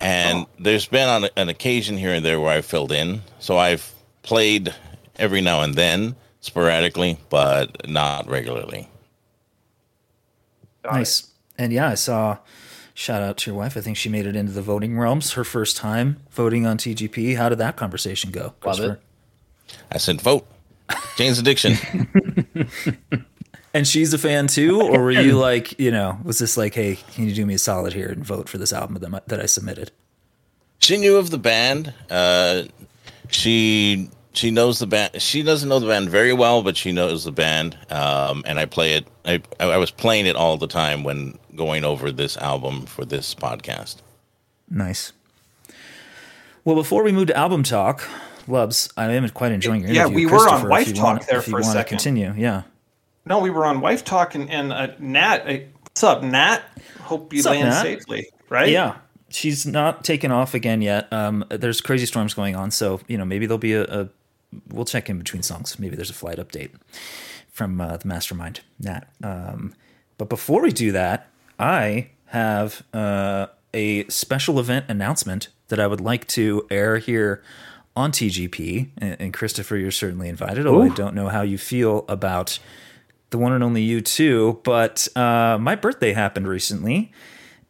And 0.00 0.46
there's 0.58 0.86
been 0.86 1.08
on 1.08 1.30
an 1.36 1.48
occasion 1.48 1.96
here 1.96 2.12
and 2.12 2.24
there 2.24 2.38
where 2.40 2.50
I 2.50 2.60
filled 2.60 2.92
in. 2.92 3.22
So 3.38 3.56
I've 3.56 3.94
played 4.22 4.74
every 5.16 5.40
now 5.40 5.62
and 5.62 5.74
then, 5.74 6.16
sporadically, 6.40 7.18
but 7.30 7.88
not 7.88 8.28
regularly. 8.28 8.88
nice. 10.84 11.28
And 11.56 11.72
yeah, 11.72 11.88
I 11.90 11.94
saw. 11.94 12.38
Shout 12.94 13.22
out 13.22 13.36
to 13.38 13.50
your 13.50 13.58
wife. 13.58 13.76
I 13.76 13.80
think 13.80 13.96
she 13.96 14.08
made 14.08 14.24
it 14.26 14.36
into 14.36 14.52
the 14.52 14.62
voting 14.62 14.96
realms. 14.98 15.32
Her 15.32 15.44
first 15.44 15.76
time 15.76 16.18
voting 16.30 16.64
on 16.64 16.78
TGP. 16.78 17.36
How 17.36 17.48
did 17.48 17.58
that 17.58 17.76
conversation 17.76 18.30
go, 18.30 18.40
Love 18.42 18.60
Christopher? 18.60 18.92
it. 19.68 19.76
I 19.90 19.98
said, 19.98 20.20
vote. 20.20 20.46
Jane's 21.16 21.38
Addiction. 21.38 21.74
And 23.74 23.88
she's 23.88 24.14
a 24.14 24.18
fan 24.18 24.46
too, 24.46 24.80
or 24.80 25.02
were 25.02 25.10
you 25.10 25.36
like, 25.36 25.80
you 25.80 25.90
know, 25.90 26.16
was 26.22 26.38
this 26.38 26.56
like, 26.56 26.74
hey, 26.74 26.96
can 27.14 27.26
you 27.28 27.34
do 27.34 27.44
me 27.44 27.54
a 27.54 27.58
solid 27.58 27.92
here 27.92 28.08
and 28.08 28.24
vote 28.24 28.48
for 28.48 28.56
this 28.56 28.72
album 28.72 28.98
that, 29.00 29.26
that 29.26 29.40
I 29.40 29.46
submitted? 29.46 29.90
she 30.78 30.96
knew 30.96 31.16
of 31.16 31.30
the 31.30 31.38
band. 31.38 31.92
Uh, 32.08 32.62
she 33.30 34.08
she 34.32 34.52
knows 34.52 34.78
the 34.78 34.86
band. 34.86 35.20
She 35.20 35.42
doesn't 35.42 35.68
know 35.68 35.80
the 35.80 35.88
band 35.88 36.08
very 36.08 36.32
well, 36.32 36.62
but 36.62 36.76
she 36.76 36.92
knows 36.92 37.24
the 37.24 37.32
band. 37.32 37.76
Um, 37.90 38.44
and 38.46 38.60
I 38.60 38.66
play 38.66 38.92
it. 38.94 39.08
I 39.24 39.42
I 39.58 39.78
was 39.78 39.90
playing 39.90 40.26
it 40.26 40.36
all 40.36 40.56
the 40.56 40.68
time 40.68 41.02
when 41.02 41.36
going 41.56 41.84
over 41.84 42.10
this 42.12 42.36
album 42.36 42.86
for 42.86 43.04
this 43.04 43.34
podcast. 43.34 43.96
Nice. 44.68 45.12
Well, 46.64 46.76
before 46.76 47.02
we 47.02 47.12
move 47.12 47.26
to 47.28 47.36
album 47.36 47.62
talk, 47.62 48.08
Lubs, 48.48 48.90
I 48.96 49.12
am 49.12 49.28
quite 49.30 49.52
enjoying 49.52 49.82
your 49.82 49.90
Yeah, 49.90 50.02
interview. 50.06 50.16
we 50.16 50.26
were 50.26 50.38
on 50.38 50.40
Christopher, 50.48 50.68
Wife 50.68 50.82
if 50.82 50.88
you 50.88 50.94
Talk 50.94 51.04
want- 51.04 51.26
there 51.28 51.38
if 51.38 51.46
you 51.46 51.50
for 51.52 51.58
a 51.58 51.62
wanna 51.62 51.72
second. 51.72 51.98
Continue, 51.98 52.34
yeah. 52.36 52.62
no, 53.26 53.38
we 53.38 53.50
were 53.50 53.64
on 53.66 53.80
Wife 53.80 54.04
Talk, 54.04 54.34
and, 54.34 54.50
and 54.50 54.72
uh, 54.72 54.88
Nat. 54.98 55.46
Uh, 55.46 55.58
what's 55.82 56.02
up, 56.02 56.22
Nat? 56.22 56.62
Hope 57.02 57.32
you 57.32 57.38
What's 57.38 57.46
up, 57.46 57.52
land 57.52 57.68
Nat? 57.68 57.82
safely. 57.82 58.28
Right? 58.48 58.70
Yeah, 58.70 58.96
she's 59.28 59.66
not 59.66 60.04
taken 60.04 60.30
off 60.30 60.54
again 60.54 60.80
yet. 60.82 61.12
Um, 61.12 61.44
there's 61.50 61.80
crazy 61.80 62.06
storms 62.06 62.34
going 62.34 62.56
on, 62.56 62.70
so 62.70 63.00
you 63.08 63.18
know 63.18 63.24
maybe 63.24 63.46
there'll 63.46 63.58
be 63.58 63.74
a. 63.74 63.84
a 63.84 64.08
we'll 64.68 64.84
check 64.84 65.10
in 65.10 65.18
between 65.18 65.42
songs. 65.42 65.78
Maybe 65.78 65.96
there's 65.96 66.10
a 66.10 66.14
flight 66.14 66.38
update 66.38 66.70
from 67.50 67.80
uh, 67.80 67.96
the 67.98 68.06
mastermind, 68.08 68.60
Nat. 68.80 69.06
Um, 69.22 69.74
but 70.16 70.28
before 70.28 70.62
we 70.62 70.70
do 70.72 70.92
that, 70.92 71.28
I 71.58 72.10
have 72.26 72.82
uh, 72.92 73.46
a 73.72 74.04
special 74.08 74.58
event 74.58 74.86
announcement 74.88 75.48
that 75.68 75.80
I 75.80 75.86
would 75.86 76.00
like 76.00 76.26
to 76.28 76.66
air 76.70 76.98
here 76.98 77.42
on 77.96 78.12
TGP. 78.12 78.90
And, 78.98 79.16
and 79.20 79.34
Christopher, 79.34 79.76
you're 79.76 79.90
certainly 79.90 80.28
invited. 80.28 80.66
Although 80.66 80.82
I 80.82 80.94
don't 80.94 81.14
know 81.14 81.28
how 81.28 81.42
you 81.42 81.58
feel 81.58 82.04
about 82.08 82.58
the 83.30 83.38
one 83.38 83.52
and 83.52 83.64
only 83.64 83.82
you 83.82 84.00
too. 84.00 84.60
But 84.64 85.08
uh, 85.16 85.58
my 85.60 85.74
birthday 85.74 86.12
happened 86.12 86.48
recently, 86.48 87.12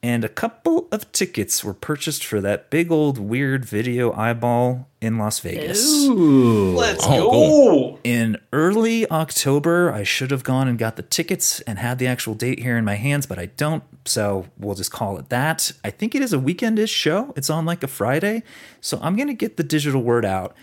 and 0.05 0.23
a 0.23 0.29
couple 0.29 0.87
of 0.93 1.11
tickets 1.13 1.65
were 1.65 1.73
purchased 1.73 2.27
for 2.27 2.39
that 2.43 2.69
big 2.69 2.93
old 2.93 3.17
weird 3.17 3.65
video 3.65 4.13
eyeball 4.13 4.87
in 5.01 5.17
Las 5.17 5.39
Vegas. 5.41 5.83
Let's 6.09 7.05
Oh, 7.07 7.09
go. 7.09 7.31
cool. 7.31 8.01
In 8.05 8.37
early 8.53 9.11
October, 9.11 9.91
I 9.91 10.03
should 10.03 10.31
have 10.31 10.45
gone 10.45 10.69
and 10.69 10.79
got 10.79 10.97
the 10.97 11.03
tickets 11.03 11.61
and 11.63 11.79
had 11.79 11.99
the 11.99 12.07
actual 12.07 12.35
date 12.35 12.59
here 12.61 12.77
in 12.77 12.85
my 12.85 12.97
hands, 12.97 13.25
but 13.25 13.39
I 13.39 13.47
don't. 13.47 13.83
So 14.05 14.45
we'll 14.59 14.75
just 14.75 14.93
call 14.93 15.17
it 15.19 15.31
that. 15.31 15.73
I 15.83 15.89
think 15.89 16.15
it 16.15 16.21
is 16.21 16.35
a 16.35 16.39
weekendish 16.39 16.91
show. 16.91 17.33
It's 17.35 17.49
on 17.49 17.65
like 17.65 17.83
a 17.83 17.89
Friday. 17.89 18.43
So 18.83 18.99
I'm 19.01 19.17
going 19.17 19.29
to 19.29 19.35
get 19.35 19.57
the 19.57 19.65
digital 19.65 20.03
word 20.03 20.27
out. 20.27 20.55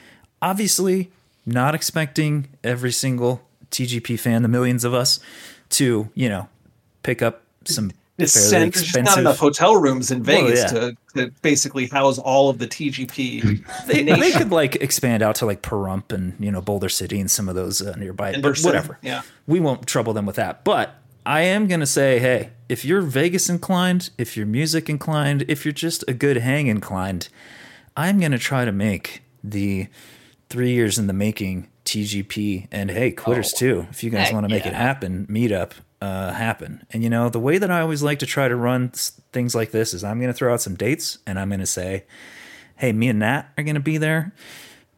Obviously, 0.43 1.10
not 1.48 1.74
expecting 1.74 2.48
every 2.63 2.91
single 2.91 3.41
TGP 3.71 4.19
fan, 4.19 4.43
the 4.43 4.48
millions 4.48 4.83
of 4.83 4.93
us, 4.93 5.19
to, 5.71 6.10
you 6.13 6.29
know, 6.29 6.48
pick 7.01 7.24
up 7.24 7.41
some 7.65 7.91
It's 8.18 8.34
sent, 8.34 8.74
there's 8.74 8.86
just 8.86 9.06
not 9.06 9.18
enough 9.18 9.39
hotel 9.39 9.75
rooms 9.75 10.12
in 10.12 10.22
Vegas 10.24 10.60
yeah. 10.60 10.68
to, 10.68 10.98
to 11.15 11.32
basically 11.41 11.88
house 11.88 12.20
all 12.20 12.50
of 12.50 12.60
the 12.60 12.68
TGP. 12.68 13.65
they, 13.88 14.03
they 14.03 14.32
could 14.32 14.51
like 14.51 14.75
expand 14.75 15.24
out 15.24 15.36
to 15.36 15.46
like 15.46 15.62
Pahrump 15.62 16.12
and 16.12 16.36
you 16.39 16.51
know 16.51 16.62
Boulder 16.62 16.89
City 16.89 17.20
and 17.20 17.32
some 17.32 17.50
of 17.50 17.56
those 17.56 17.82
uh, 17.82 17.96
nearby. 17.98 18.32
And 18.32 18.44
but 18.44 18.60
whatever. 18.60 19.00
yeah. 19.01 19.22
we 19.48 19.60
won't 19.60 19.88
trouble 19.88 20.13
them 20.13 20.25
with 20.25 20.36
that. 20.36 20.63
But 20.63 20.96
I 21.25 21.41
am 21.41 21.68
gonna 21.68 21.86
say, 21.86 22.20
hey, 22.20 22.51
if 22.70 22.86
you're 22.86 23.01
Vegas 23.01 23.50
inclined, 23.50 24.10
if 24.18 24.38
you're 24.38 24.46
music 24.46 24.89
inclined, 24.89 25.46
if 25.48 25.65
you're 25.65 25.72
just 25.72 26.03
a 26.08 26.13
good 26.13 26.38
hang 26.38 26.68
inclined, 26.68 27.30
I'm 27.96 28.20
gonna 28.20 28.38
try 28.38 28.65
to 28.65 28.72
make 28.72 29.24
the 29.44 29.88
three 30.50 30.72
years 30.72 31.00
in 31.00 31.08
the 31.08 31.13
making 31.13 31.70
TGP 31.86 32.68
and 32.72 32.91
hey, 32.91 33.12
quitters 33.12 33.53
too. 33.53 33.88
If 33.89 34.03
you 34.03 34.10
guys 34.10 34.32
want 34.32 34.46
to 34.46 34.50
make 34.50 34.65
it 34.65 34.74
happen, 34.74 35.25
meet 35.30 35.51
meetup 35.51 35.72
uh, 36.01 36.34
happen. 36.34 36.86
And 36.91 37.03
you 37.03 37.10
know, 37.10 37.29
the 37.29 37.39
way 37.39 37.58
that 37.58 37.70
I 37.72 37.81
always 37.81 38.01
like 38.03 38.20
to 38.20 38.25
try 38.25 38.48
to 38.48 38.55
run 38.55 38.89
things 38.89 39.53
like 39.55 39.72
this 39.72 39.93
is 39.93 40.03
I'm 40.03 40.20
going 40.20 40.31
to 40.31 40.38
throw 40.38 40.53
out 40.53 40.62
some 40.62 40.75
dates 40.75 41.20
and 41.27 41.39
I'm 41.39 41.50
going 41.50 41.60
to 41.60 41.65
say, 41.65 42.05
hey, 42.77 42.91
me 42.91 43.08
and 43.10 43.20
Nat 43.20 43.43
are 43.58 43.63
going 43.63 43.75
to 43.75 43.79
be 43.81 43.98
there. 43.98 44.34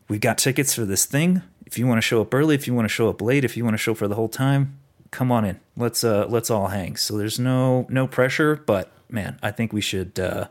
We've 0.07 0.21
got 0.21 0.37
tickets 0.37 0.73
for 0.73 0.85
this 0.85 1.05
thing. 1.05 1.41
If 1.65 1.77
you 1.77 1.87
want 1.87 1.97
to 1.97 2.01
show 2.01 2.21
up 2.21 2.33
early, 2.33 2.55
if 2.55 2.67
you 2.67 2.73
want 2.73 2.85
to 2.85 2.93
show 2.93 3.09
up 3.09 3.21
late, 3.21 3.43
if 3.43 3.57
you 3.57 3.63
want 3.63 3.73
to 3.73 3.77
show 3.79 3.91
up 3.93 3.97
for 3.97 4.07
the 4.07 4.15
whole 4.15 4.29
time, 4.29 4.77
come 5.11 5.31
on 5.31 5.43
in. 5.45 5.59
Let's 5.75 6.03
uh 6.03 6.27
let's 6.29 6.49
all 6.49 6.67
hang. 6.67 6.95
So 6.97 7.17
there's 7.17 7.39
no 7.39 7.85
no 7.89 8.07
pressure, 8.07 8.55
but 8.55 8.91
man, 9.09 9.39
I 9.41 9.51
think 9.51 9.73
we 9.73 9.81
should 9.81 10.19
uh 10.19 10.47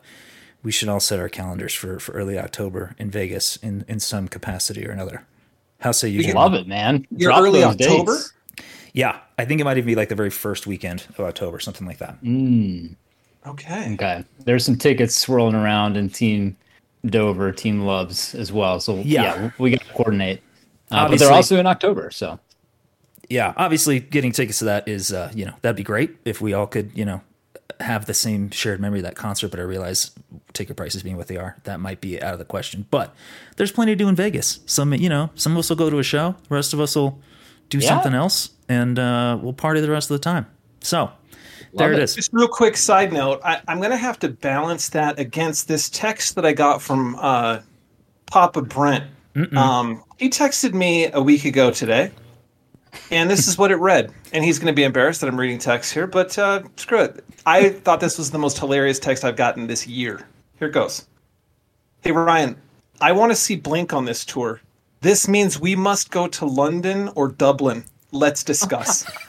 we 0.63 0.73
should 0.73 0.89
all 0.89 1.01
set 1.01 1.19
our 1.21 1.29
calendars 1.29 1.75
for 1.75 1.99
for 2.01 2.13
early 2.13 2.39
October 2.39 2.95
in 2.99 3.11
Vegas 3.11 3.57
in 3.57 3.85
in 3.89 4.01
some 4.01 4.27
capacity 4.29 4.87
or 4.87 4.91
another. 4.91 5.25
How 5.81 5.93
say 5.93 6.09
you? 6.09 6.33
Love 6.33 6.55
it, 6.55 6.67
man. 6.67 7.07
You're 7.11 7.31
Drop 7.31 7.43
early 7.43 7.63
October? 7.63 8.15
dates. 8.15 8.33
Yeah, 8.93 9.21
I 9.39 9.45
think 9.45 9.61
it 9.61 9.65
might 9.65 9.79
even 9.79 9.87
be 9.87 9.95
like 9.95 10.09
the 10.11 10.15
very 10.15 10.31
first 10.31 10.67
weekend 10.67 11.07
of 11.11 11.21
October, 11.21 11.59
something 11.61 11.87
like 11.87 11.99
that. 11.99 12.17
Okay. 13.47 13.95
Okay. 13.95 14.25
There's 14.45 14.65
some 14.65 14.77
tickets 14.77 15.17
swirling 15.17 15.55
around 15.55 15.97
in 15.97 16.11
Team 16.11 16.57
Dover, 17.07 17.53
Team 17.53 17.81
Loves 17.87 18.35
as 18.35 18.53
well. 18.53 18.81
So 18.81 18.97
Yeah. 18.97 19.23
yeah, 19.23 19.51
we 19.59 19.71
got 19.71 19.81
to 19.81 19.93
coordinate. 19.93 20.43
Uh, 20.91 21.09
but 21.09 21.19
they're 21.19 21.33
also 21.33 21.59
in 21.59 21.67
October, 21.67 22.11
so 22.11 22.39
yeah, 23.31 23.55
obviously 23.57 23.99
getting 23.99 24.31
tickets 24.31 24.59
to 24.59 24.67
that 24.67 24.87
is, 24.87 25.11
uh, 25.11 25.33
you 25.35 25.47
know, 25.47 25.55
that'd 25.63 25.75
be 25.77 25.83
great 25.83 26.17
if 26.27 26.43
we 26.43 26.53
all 26.53 26.67
could, 26.67 26.91
you 26.95 27.07
know, 27.07 27.23
have 27.81 28.05
the 28.05 28.13
same 28.13 28.51
shared 28.51 28.79
memory 28.79 28.99
of 28.99 29.05
that 29.05 29.17
concert. 29.17 29.51
But 29.51 29.59
I 29.59 29.63
realize 29.63 30.11
ticket 30.53 30.77
prices 30.77 31.03
being 31.03 31.17
what 31.17 31.29
they 31.29 31.39
are, 31.39 31.57
that 31.65 31.81
might 31.81 32.03
be 32.03 32.21
out 32.21 32.35
of 32.35 32.39
the 32.39 32.45
question. 32.45 32.87
But 32.91 33.15
there's 33.57 33.73
plenty 33.73 33.93
to 33.93 33.97
do 33.97 34.07
in 34.09 34.15
Vegas. 34.15 34.61
Some, 34.67 34.93
you 34.93 35.09
know, 35.09 35.31
some 35.35 35.53
of 35.53 35.59
us 35.59 35.71
will 35.71 35.77
go 35.77 35.89
to 35.89 35.99
a 35.99 36.03
show, 36.03 36.37
the 36.49 36.55
rest 36.55 36.75
of 36.75 36.81
us 36.81 36.95
will 36.95 37.19
do 37.79 37.79
Yeah. 37.79 37.89
something 37.89 38.15
else, 38.15 38.51
and 38.69 38.99
uh, 38.99 39.39
we'll 39.41 39.53
party 39.53 39.81
the 39.81 39.91
rest 39.91 40.11
of 40.11 40.15
the 40.15 40.23
time. 40.23 40.47
So 40.81 41.11
there 41.75 41.89
Love 41.89 41.99
it 41.99 42.01
it. 42.01 42.05
is. 42.05 42.15
Just 42.15 42.33
real 42.33 42.49
quick 42.49 42.77
side 42.77 43.13
note, 43.13 43.41
I, 43.45 43.61
I'm 43.69 43.79
going 43.79 43.91
to 43.91 43.97
have 43.97 44.19
to 44.21 44.29
balance 44.29 44.91
that 44.91 45.19
against 45.19 45.69
this 45.69 45.89
text 45.89 46.35
that 46.35 46.45
I 46.45 46.53
got 46.53 46.83
from 46.83 47.17
uh, 47.19 47.61
Papa 48.27 48.63
Brent. 48.63 49.05
Um, 49.57 50.05
he 50.19 50.29
texted 50.29 50.75
me 50.75 51.11
a 51.11 51.23
week 51.23 51.47
ago 51.47 51.71
today, 51.71 52.11
and 53.11 53.31
this 53.31 53.49
is 53.49 53.57
what 53.57 53.71
it 53.71 53.77
read. 53.77 54.13
And 54.35 54.45
he's 54.45 54.59
going 54.59 54.67
to 54.67 54.77
be 54.77 54.85
embarrassed 54.85 55.23
that 55.23 55.29
I'm 55.29 55.41
reading 55.41 55.59
text 55.59 55.95
here, 55.95 56.07
but 56.07 56.37
uh, 56.39 56.63
screw 56.77 57.01
it. 57.01 57.25
I 57.47 57.71
thought 57.71 58.01
this 58.01 58.19
was 58.19 58.31
the 58.31 58.39
most 58.39 58.59
hilarious 58.59 58.99
text 58.99 59.25
I've 59.25 59.37
gotten 59.37 59.67
this 59.67 59.87
year. 59.87 60.27
Here 60.59 60.69
it 60.69 60.73
goes. 60.73 61.07
Hey, 62.03 62.13
Ryan, 62.13 62.57
I 63.01 63.13
want 63.13 63.33
to 63.33 63.37
see 63.37 63.57
Blink 63.57 63.95
on 63.95 64.05
this 64.05 64.25
tour. 64.27 64.61
This 65.03 65.29
means 65.29 65.61
we 65.61 65.75
must 65.77 66.11
go 66.11 66.27
to 66.29 66.47
London 66.47 67.11
or 67.17 67.29
Dublin. 67.29 67.85
Let's 68.13 68.43
discuss. 68.43 69.05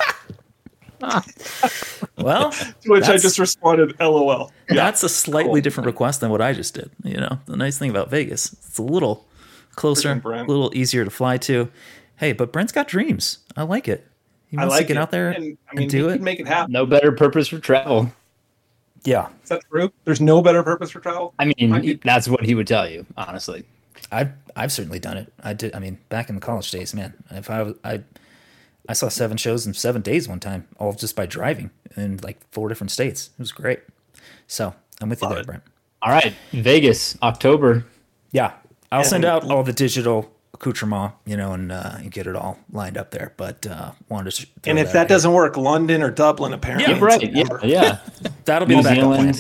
Well, 2.18 2.52
to 2.52 2.74
which 2.86 3.04
I 3.10 3.18
just 3.18 3.38
responded, 3.38 3.94
LOL. 4.00 4.52
that's 4.70 5.04
a 5.04 5.10
slightly 5.10 5.60
different 5.60 5.86
request 5.88 6.22
than 6.22 6.30
what 6.32 6.42
I 6.42 6.54
just 6.54 6.74
did. 6.76 6.92
You 7.04 7.18
know, 7.18 7.40
the 7.46 7.58
nice 7.58 7.78
thing 7.78 7.90
about 7.90 8.10
Vegas, 8.10 8.54
it's 8.54 8.78
a 8.78 8.84
little 8.84 9.26
closer, 9.76 10.22
a 10.24 10.44
little 10.46 10.72
easier 10.74 11.04
to 11.04 11.10
fly 11.12 11.38
to. 11.40 11.70
Hey, 12.18 12.32
but 12.32 12.54
Brent's 12.54 12.72
got 12.72 12.88
dreams. 12.88 13.40
I 13.58 13.64
like 13.64 13.90
it. 13.90 14.08
He 14.48 14.58
I 14.58 14.62
wants 14.62 14.74
like 14.76 14.84
to 14.88 14.94
get 14.94 14.98
it. 14.98 15.02
out 15.02 15.12
there 15.12 15.32
and, 15.32 15.44
and, 15.44 15.58
I 15.70 15.76
mean, 15.76 15.90
do 15.90 16.06
he 16.06 16.10
it. 16.10 16.12
could 16.14 16.22
make 16.22 16.40
it 16.40 16.48
happen. 16.48 16.72
no 16.72 16.86
better 16.86 17.12
purpose 17.12 17.50
for 17.50 17.60
travel. 17.60 18.14
yeah, 19.04 19.28
Is 19.44 19.50
that 19.50 19.62
true? 19.70 19.92
There's 20.06 20.22
no 20.22 20.42
better 20.42 20.64
purpose 20.64 20.92
for 20.92 21.02
travel. 21.02 21.34
I 21.40 21.52
mean, 21.58 21.70
Might 21.72 21.82
be- 21.82 21.96
that's 21.96 22.30
what 22.30 22.46
he 22.46 22.56
would 22.56 22.68
tell 22.68 22.88
you, 22.90 23.06
honestly. 23.18 23.66
I've 24.14 24.32
I've 24.56 24.72
certainly 24.72 25.00
done 25.00 25.18
it. 25.18 25.34
I 25.44 25.54
did. 25.54 25.76
I 25.76 25.80
mean, 25.80 25.98
back 26.10 26.30
in 26.30 26.36
the 26.36 26.42
college 26.42 26.70
days, 26.72 26.94
man. 26.94 27.14
If 27.32 27.50
I 27.50 27.74
I 27.84 28.02
I 28.88 28.94
saw 28.94 29.10
seven 29.10 29.38
shows 29.38 29.66
in 29.66 29.74
seven 29.74 30.02
days 30.02 30.28
one 30.28 30.40
time, 30.40 30.68
all 30.78 30.94
just 30.94 31.16
by 31.16 31.26
driving 31.26 31.72
in 31.96 32.18
like 32.24 32.38
four 32.52 32.70
different 32.70 32.92
states. 32.92 33.30
It 33.38 33.40
was 33.40 33.52
great. 33.52 33.80
So 34.48 34.74
I'm 35.02 35.10
with 35.10 35.22
you 35.22 35.30
there, 35.30 35.44
Brent. 35.44 35.64
All 36.02 36.12
right, 36.12 36.34
Vegas, 36.52 37.18
October. 37.24 37.86
Yeah, 38.32 38.54
I'll 38.92 39.04
send 39.04 39.26
out 39.26 39.50
all 39.50 39.64
the 39.64 39.74
digital 39.74 40.30
accoutrement, 40.54 41.14
you 41.26 41.38
know, 41.38 41.54
and, 41.54 41.72
uh, 41.72 41.96
and 41.98 42.12
get 42.12 42.28
it 42.28 42.36
all 42.36 42.60
lined 42.72 42.98
up 42.98 43.12
there. 43.12 43.34
But 43.38 43.66
uh, 43.66 43.92
wanted 44.10 44.32
to. 44.32 44.48
and 44.66 44.80
if 44.80 44.88
out 44.88 44.94
that 44.94 45.08
doesn't 45.08 45.32
work, 45.34 45.58
London 45.58 46.02
or 46.04 46.12
Dublin 46.12 46.54
apparently. 46.54 46.94
Yeah, 46.94 47.00
Right, 47.04 47.34
yeah, 47.34 47.60
yeah. 47.64 48.00
that'll 48.46 48.68
be 48.68 48.76
New 48.76 48.84
the 48.84 48.90
backup 48.90 49.16
plan. 49.16 49.36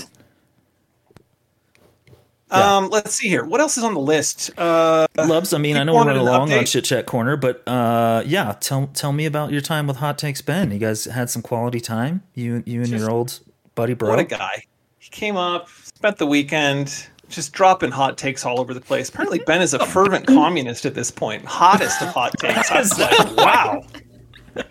Zealand. 2.53 2.85
Um, 2.85 2.89
let's 2.91 3.13
see 3.15 3.27
here. 3.29 3.43
What 3.45 3.59
else 3.61 3.77
is 3.77 3.83
on 3.83 3.93
the 3.93 3.99
list? 3.99 4.51
Uh, 4.57 5.07
Loves. 5.17 5.53
I 5.53 5.57
mean, 5.57 5.75
I 5.75 5.79
People 5.81 5.85
know 5.85 5.91
we're 5.93 5.97
wanted 5.97 6.09
running 6.11 6.21
an 6.27 6.27
along 6.33 6.51
on 6.53 6.59
update. 6.59 6.67
Chit 6.71 6.85
Chat 6.85 7.05
Corner, 7.05 7.35
but 7.37 7.67
uh, 7.67 8.23
yeah, 8.25 8.55
tell 8.59 8.87
tell 8.93 9.11
me 9.13 9.25
about 9.25 9.51
your 9.51 9.61
time 9.61 9.87
with 9.87 9.97
Hot 9.97 10.17
Takes 10.17 10.41
Ben. 10.41 10.71
You 10.71 10.79
guys 10.79 11.05
had 11.05 11.29
some 11.29 11.41
quality 11.41 11.79
time. 11.79 12.21
You 12.33 12.63
you 12.65 12.81
and 12.81 12.89
Just- 12.89 13.01
your 13.01 13.11
old 13.11 13.39
buddy 13.75 13.93
bro. 13.93 14.09
what 14.09 14.19
a 14.19 14.23
guy. 14.23 14.63
He 14.99 15.09
came 15.09 15.35
up, 15.35 15.69
spent 15.69 16.17
the 16.17 16.25
weekend 16.27 17.07
just 17.29 17.51
dropping 17.53 17.89
hot 17.91 18.17
takes 18.17 18.45
all 18.45 18.59
over 18.59 18.73
the 18.73 18.81
place. 18.81 19.09
Apparently, 19.09 19.39
Ben 19.39 19.61
is 19.61 19.73
a 19.73 19.85
fervent 19.87 20.27
communist 20.27 20.85
at 20.85 20.93
this 20.93 21.09
point. 21.11 21.43
Hottest 21.45 22.01
of 22.01 22.09
hot 22.09 22.33
takes. 22.39 22.69
I 22.71 22.79
was 22.79 22.99
like, 22.99 23.35
wow. 23.37 23.83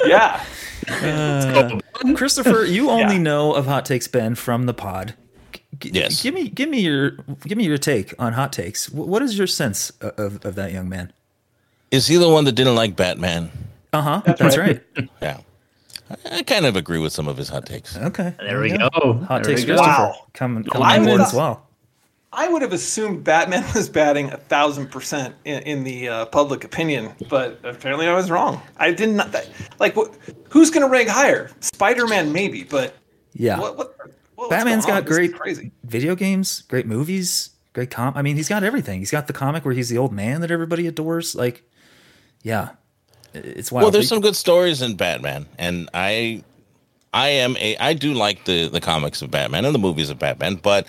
Yeah. 0.06 0.44
Christopher, 2.14 2.64
you 2.64 2.90
only 2.90 3.14
Yeah. 3.16 3.22
know 3.22 3.52
of 3.54 3.66
Hot 3.66 3.84
Takes 3.84 4.06
Ben 4.08 4.34
from 4.34 4.66
the 4.66 4.74
pod. 4.74 5.14
G- 5.82 5.90
Yes. 5.92 6.22
Give 6.22 6.34
me 6.34 6.48
give 6.48 6.68
me 6.68 6.80
your 6.80 7.10
give 7.46 7.58
me 7.58 7.64
your 7.64 7.78
take 7.78 8.14
on 8.18 8.32
Hot 8.34 8.52
Takes. 8.52 8.88
What 8.90 9.22
is 9.22 9.36
your 9.36 9.46
sense 9.46 9.90
of, 10.00 10.44
of 10.44 10.54
that 10.54 10.72
young 10.72 10.88
man? 10.88 11.12
Is 11.90 12.06
he 12.06 12.16
the 12.16 12.28
one 12.28 12.44
that 12.44 12.52
didn't 12.52 12.74
like 12.74 12.96
Batman? 12.96 13.50
Uh 13.92 14.00
huh. 14.00 14.22
That's, 14.38 14.56
right. 14.56 14.80
Yeah. 15.22 15.40
I, 16.10 16.38
I 16.38 16.42
kind 16.42 16.64
of 16.66 16.76
agree 16.76 16.98
with 16.98 17.12
some 17.12 17.28
of 17.28 17.36
his 17.36 17.48
hot 17.50 17.66
takes. 17.66 17.96
Okay. 17.96 18.34
There 18.38 18.60
we 18.60 18.70
go. 18.70 18.88
Hot 19.28 19.44
There 19.44 19.54
takes, 19.54 19.64
go. 19.64 19.74
Christopher. 19.74 20.02
Wow. 20.02 20.26
Coming 20.32 20.64
coming 20.64 20.86
I 20.88 20.98
on 20.98 21.04
board 21.04 21.20
as 21.20 21.34
well. 21.34 21.66
I 22.34 22.48
would 22.48 22.62
have 22.62 22.72
assumed 22.72 23.24
Batman 23.24 23.62
was 23.74 23.90
batting 23.90 24.30
a 24.32 24.38
thousand 24.38 24.90
percent 24.90 25.34
in, 25.44 25.62
in 25.64 25.84
the 25.84 26.08
uh, 26.08 26.26
public 26.26 26.64
opinion, 26.64 27.12
but 27.28 27.58
apparently 27.62 28.06
I 28.08 28.14
was 28.14 28.30
wrong. 28.30 28.62
I 28.78 28.90
did 28.92 29.10
not 29.10 29.32
that, 29.32 29.50
like. 29.78 29.96
What, 29.96 30.14
who's 30.48 30.70
going 30.70 30.86
to 30.86 30.90
rank 30.90 31.10
higher? 31.10 31.50
Spider 31.60 32.06
Man, 32.06 32.32
maybe, 32.32 32.62
but 32.64 32.94
Yeah. 33.34 33.58
what? 33.60 33.76
what 33.76 33.96
what's 34.42 34.50
Batman's 34.50 34.87
going 34.87 34.99
on? 34.99 35.04
got 35.04 35.08
great 35.12 35.34
crazy. 35.34 35.72
video 35.84 36.14
games, 36.14 36.62
great 36.62 36.87
movies, 36.87 37.50
great 37.72 37.90
com. 37.90 38.12
I 38.16 38.22
mean, 38.22 38.37
he's 38.37 38.49
got 38.49 38.62
everything. 38.62 38.99
He's 39.00 39.11
got 39.11 39.26
the 39.26 39.32
comic 39.32 39.64
where 39.64 39.75
he's 39.75 39.88
the 39.88 39.99
old 39.99 40.12
man 40.12 40.40
that 40.40 40.50
everybody 40.50 40.87
adores. 40.87 41.34
Like, 41.34 41.64
yeah, 42.42 42.70
it's 43.34 43.70
wild. 43.72 43.84
Well, 43.84 43.90
there's 43.90 44.08
some 44.08 44.20
good 44.20 44.37
stories 44.37 44.82
in 44.82 44.96
Batman, 44.96 45.46
and 45.58 45.88
I, 45.94 46.42
I 47.14 47.28
am 47.28 47.56
a 47.58 47.76
I 47.78 47.92
do 47.94 48.14
like 48.14 48.44
the 48.44 48.68
the 48.68 48.80
comics 48.80 49.22
of 49.22 49.30
Batman 49.30 49.64
and 49.64 49.75
the 49.75 49.78
movies 49.78 50.11
of 50.11 50.18
Batman, 50.18 50.56
but 50.56 50.87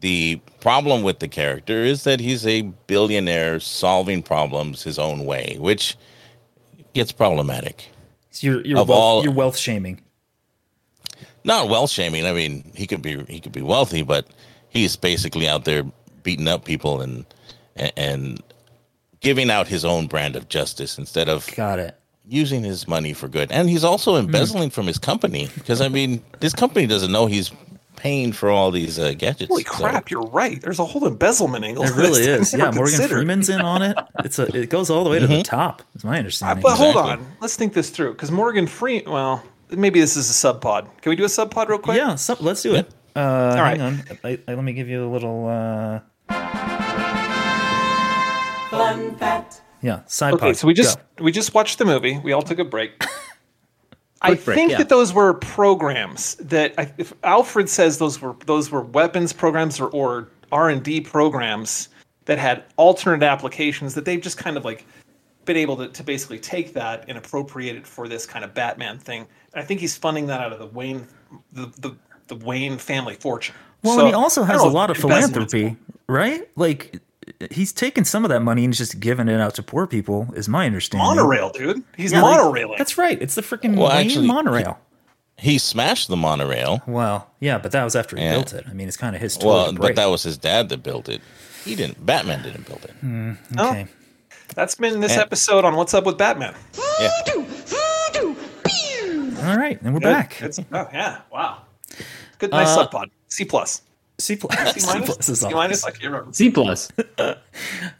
the 0.00 0.40
problem 0.60 1.02
with 1.02 1.20
the 1.20 1.28
character 1.28 1.82
is 1.84 2.04
that 2.04 2.20
he's 2.20 2.46
a 2.46 2.62
billionaire 2.86 3.60
solving 3.60 4.22
problems 4.22 4.82
his 4.82 4.98
own 4.98 5.24
way, 5.24 5.56
which 5.58 5.96
gets 6.92 7.12
problematic. 7.12 7.88
you're 8.40 8.64
you're 8.66 8.78
of 8.78 8.88
wealth, 8.88 9.00
all- 9.00 9.22
you're 9.24 9.32
wealth 9.32 9.56
shaming. 9.56 10.00
Not 11.46 11.68
wealth 11.70 11.90
shaming. 11.90 12.26
I 12.26 12.32
mean, 12.32 12.70
he 12.74 12.86
could 12.86 13.00
be 13.00 13.24
he 13.28 13.40
could 13.40 13.52
be 13.52 13.62
wealthy, 13.62 14.02
but 14.02 14.26
he's 14.68 14.96
basically 14.96 15.48
out 15.48 15.64
there 15.64 15.84
beating 16.22 16.48
up 16.48 16.64
people 16.64 17.00
and 17.00 17.24
and 17.96 18.42
giving 19.20 19.50
out 19.50 19.66
his 19.68 19.84
own 19.84 20.06
brand 20.08 20.36
of 20.36 20.48
justice 20.48 20.98
instead 20.98 21.28
of 21.28 21.46
Got 21.54 21.78
it. 21.78 21.96
using 22.28 22.62
his 22.64 22.86
money 22.88 23.12
for 23.12 23.28
good. 23.28 23.50
And 23.52 23.68
he's 23.70 23.84
also 23.84 24.12
Hmm. 24.18 24.26
embezzling 24.26 24.70
from 24.70 24.86
his 24.86 24.98
company 24.98 25.48
because 25.54 25.80
I 25.80 25.88
mean, 25.88 26.22
this 26.40 26.52
company 26.52 26.86
doesn't 26.86 27.12
know 27.12 27.26
he's 27.26 27.50
paying 27.96 28.32
for 28.32 28.50
all 28.50 28.70
these 28.70 28.98
uh, 28.98 29.14
gadgets. 29.16 29.48
Holy 29.48 29.64
So- 29.64 29.70
crap! 29.70 30.10
You're 30.10 30.26
right. 30.26 30.60
There's 30.60 30.78
a 30.80 30.84
whole 30.84 31.06
embezzlement 31.06 31.64
angle. 31.64 31.84
It 31.84 31.94
really 31.94 32.22
is. 32.22 32.52
Yeah, 32.58 32.64
Morgan 32.66 32.76
considered. 32.84 33.16
Freeman's 33.16 33.48
in 33.48 33.60
on 33.62 33.82
it. 33.82 33.96
It's 34.24 34.38
a. 34.38 34.44
It 34.54 34.68
goes 34.68 34.90
all 34.90 35.02
the 35.04 35.10
way 35.10 35.18
to 35.18 35.26
the 35.26 35.42
top. 35.42 35.82
Is 35.94 36.04
my 36.04 36.16
Uh, 36.16 36.18
understanding. 36.18 36.62
but 36.62 36.76
hold 36.76 36.96
on, 36.96 37.24
let's 37.40 37.56
think 37.56 37.72
this 37.72 37.88
through. 37.90 38.12
Because 38.12 38.30
Morgan 38.30 38.66
Freeman. 38.66 39.10
Well, 39.10 39.42
maybe 39.70 40.00
this 40.00 40.16
is 40.16 40.28
a 40.28 40.32
sub 40.32 40.60
pod. 40.60 40.88
Can 41.00 41.10
we 41.10 41.16
do 41.16 41.24
a 41.24 41.28
sub 41.28 41.50
pod 41.50 41.68
real 41.68 41.78
quick? 41.78 41.96
yeah, 41.96 42.14
so, 42.14 42.36
let's 42.40 42.62
do 42.62 42.74
it. 42.74 42.88
Uh, 43.14 43.56
hang 43.56 43.80
on. 43.80 44.02
I, 44.24 44.38
I, 44.46 44.54
let 44.54 44.64
me 44.64 44.72
give 44.72 44.88
you 44.88 45.06
a 45.06 45.10
little. 45.10 45.48
Uh... 45.48 46.00
Yeah, 49.82 50.00
side 50.06 50.34
Okay, 50.34 50.48
pod. 50.48 50.56
so 50.56 50.66
we 50.66 50.74
just 50.74 50.98
Go. 51.16 51.24
we 51.24 51.32
just 51.32 51.54
watched 51.54 51.78
the 51.78 51.84
movie. 51.84 52.18
We 52.18 52.32
all 52.32 52.42
took 52.42 52.58
a 52.58 52.64
break. 52.64 53.02
I 54.22 54.34
break, 54.34 54.56
think 54.56 54.70
yeah. 54.72 54.78
that 54.78 54.88
those 54.88 55.12
were 55.12 55.34
programs 55.34 56.34
that 56.36 56.74
I, 56.78 56.92
if 56.98 57.12
Alfred 57.22 57.68
says 57.68 57.98
those 57.98 58.20
were 58.20 58.34
those 58.46 58.70
were 58.70 58.82
weapons 58.82 59.32
programs 59.32 59.78
or, 59.78 59.88
or 59.88 60.28
R 60.50 60.70
and 60.70 60.82
D 60.82 61.00
programs 61.00 61.88
that 62.24 62.38
had 62.38 62.64
alternate 62.76 63.24
applications 63.24 63.94
that 63.94 64.04
they've 64.04 64.20
just 64.20 64.38
kind 64.38 64.56
of 64.56 64.64
like 64.64 64.84
been 65.46 65.56
able 65.56 65.76
to, 65.78 65.88
to 65.88 66.02
basically 66.04 66.38
take 66.38 66.74
that 66.74 67.04
and 67.08 67.16
appropriate 67.16 67.76
it 67.76 67.86
for 67.86 68.06
this 68.08 68.26
kind 68.26 68.44
of 68.44 68.52
Batman 68.52 68.98
thing. 68.98 69.26
And 69.54 69.62
I 69.62 69.64
think 69.64 69.80
he's 69.80 69.96
funding 69.96 70.26
that 70.26 70.40
out 70.40 70.52
of 70.52 70.58
the 70.58 70.66
Wayne 70.66 71.06
the 71.52 71.66
the, 71.78 71.96
the 72.28 72.36
Wayne 72.44 72.76
family 72.78 73.14
fortune. 73.14 73.54
Well, 73.82 73.94
So, 73.94 74.00
and 74.00 74.08
he 74.08 74.14
also 74.14 74.42
I 74.42 74.46
has 74.46 74.62
a 74.62 74.68
lot 74.68 74.90
of 74.90 74.96
philanthropy, 74.98 75.76
right? 76.08 76.48
Like 76.56 77.00
he's 77.50 77.72
taken 77.72 78.04
some 78.04 78.24
of 78.24 78.28
that 78.28 78.40
money 78.40 78.64
and 78.64 78.74
just 78.74 79.00
giving 79.00 79.28
it 79.28 79.40
out 79.40 79.54
to 79.54 79.62
poor 79.62 79.86
people. 79.86 80.28
Is 80.36 80.48
my 80.48 80.66
understanding. 80.66 81.06
Monorail, 81.06 81.50
dude. 81.50 81.82
He's 81.96 82.12
Yeah, 82.12 82.22
like- 82.22 82.38
monorailing. 82.40 82.78
That's 82.78 82.98
right. 82.98 83.20
It's 83.22 83.34
the 83.34 83.42
freaking 83.42 83.76
Well, 83.76 83.88
Wayne 83.88 84.06
actually- 84.06 84.26
monorail. 84.26 84.78
He 85.38 85.58
smashed 85.58 86.08
the 86.08 86.16
monorail. 86.16 86.80
Well, 86.86 87.30
yeah, 87.40 87.58
but 87.58 87.70
that 87.72 87.84
was 87.84 87.94
after 87.94 88.16
he 88.16 88.22
Yeah. 88.22 88.32
built 88.36 88.54
it. 88.54 88.64
I 88.70 88.72
mean, 88.72 88.88
it's 88.88 88.96
kind 88.96 89.14
of 89.14 89.20
his 89.20 89.36
toy 89.36 89.48
Well, 89.48 89.72
to 89.74 89.78
but 89.78 89.94
that 89.96 90.06
was 90.06 90.22
his 90.22 90.38
dad 90.38 90.70
that 90.70 90.82
built 90.82 91.10
it. 91.10 91.20
He 91.62 91.74
didn't. 91.74 92.06
Batman 92.06 92.42
didn't 92.42 92.66
build 92.66 92.84
it. 92.84 92.92
Hmm, 93.00 93.32
oh, 93.58 93.68
Okay. 93.68 93.86
That's 94.54 94.74
been 94.74 95.00
this 95.00 95.12
And- 95.12 95.22
episode 95.22 95.64
on 95.64 95.74
What's 95.76 95.94
Up 95.94 96.04
with 96.04 96.16
Batman. 96.18 96.54
Yeah. 97.00 97.10
All 99.44 99.56
right, 99.56 99.80
and 99.82 99.92
we're 99.94 100.00
Good. 100.00 100.12
back. 100.12 100.42
It's, 100.42 100.58
oh 100.58 100.88
yeah, 100.92 101.20
wow. 101.30 101.62
Good, 102.38 102.50
nice 102.50 102.68
Uh, 102.68 102.74
sub 102.74 102.90
pod. 102.90 103.10
C 103.28 103.44
plus. 103.44 103.82
C 104.18 104.34
plus. 104.34 104.74
C 104.74 104.80
C 104.80 104.86
minus. 104.86 105.06
plus 105.14 105.28
is 105.28 105.40
C 105.40 105.46
all. 105.46 105.52
minus. 105.52 105.84
I 105.84 105.90
can't 105.90 106.04
remember. 106.04 106.32
C 106.32 106.50
plus. 106.50 106.90
Good 107.20 107.38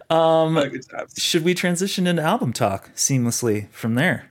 times. 0.08 1.14
Should 1.18 1.44
we 1.44 1.54
transition 1.54 2.06
into 2.06 2.22
album 2.22 2.52
talk 2.52 2.90
seamlessly 2.94 3.68
from 3.70 3.94
there? 3.94 4.30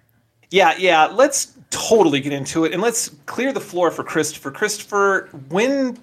Yeah, 0.51 0.75
yeah. 0.77 1.05
Let's 1.05 1.53
totally 1.69 2.19
get 2.19 2.33
into 2.33 2.65
it, 2.65 2.73
and 2.73 2.81
let's 2.81 3.09
clear 3.27 3.53
the 3.53 3.61
floor 3.61 3.91
for 3.91 4.03
Christopher. 4.03 4.51
Christopher, 4.51 5.29
when 5.49 5.97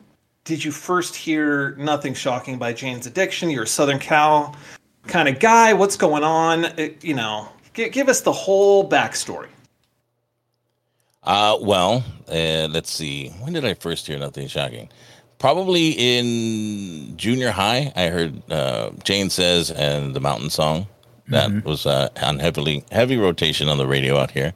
did 0.45 0.65
you 0.65 0.71
first 0.71 1.15
hear 1.15 1.75
"Nothing 1.77 2.15
Shocking" 2.15 2.59
by 2.59 2.73
Jane's 2.73 3.07
Addiction? 3.07 3.51
You're 3.51 3.65
a 3.65 3.67
Southern 3.67 3.99
Cal 3.99 4.57
kind 5.07 5.29
of 5.29 5.39
guy. 5.41 5.73
What's 5.73 5.97
going 5.97 6.25
on? 6.25 6.65
It- 6.79 7.03
you 7.05 7.15
know, 7.15 7.49
gi- 7.75 7.91
give 7.91 8.09
us 8.09 8.21
the 8.23 8.33
whole 8.33 8.89
backstory. 8.89 9.49
Uh, 11.25 11.57
well, 11.61 12.03
uh, 12.29 12.67
let's 12.71 12.91
see. 12.91 13.29
When 13.41 13.53
did 13.53 13.65
I 13.65 13.75
first 13.75 14.07
hear 14.07 14.19
Nothing 14.19 14.49
Shocking? 14.49 14.89
Probably 15.39 15.91
in 15.91 17.17
junior 17.17 17.51
high. 17.51 17.93
I 17.97 18.09
heard 18.09 18.43
uh, 18.51 18.91
Jane 19.05 19.31
Says 19.31 19.71
and 19.71 20.15
the 20.15 20.21
Mountain 20.21 20.51
Song. 20.51 20.87
That 21.29 21.65
was 21.65 21.87
uh, 21.87 22.09
on 22.23 22.41
heavily 22.41 22.85
heavy 22.93 23.17
rotation 23.17 23.69
on 23.69 23.79
the 23.79 23.87
radio 23.87 24.19
out 24.19 24.31
here. 24.33 24.53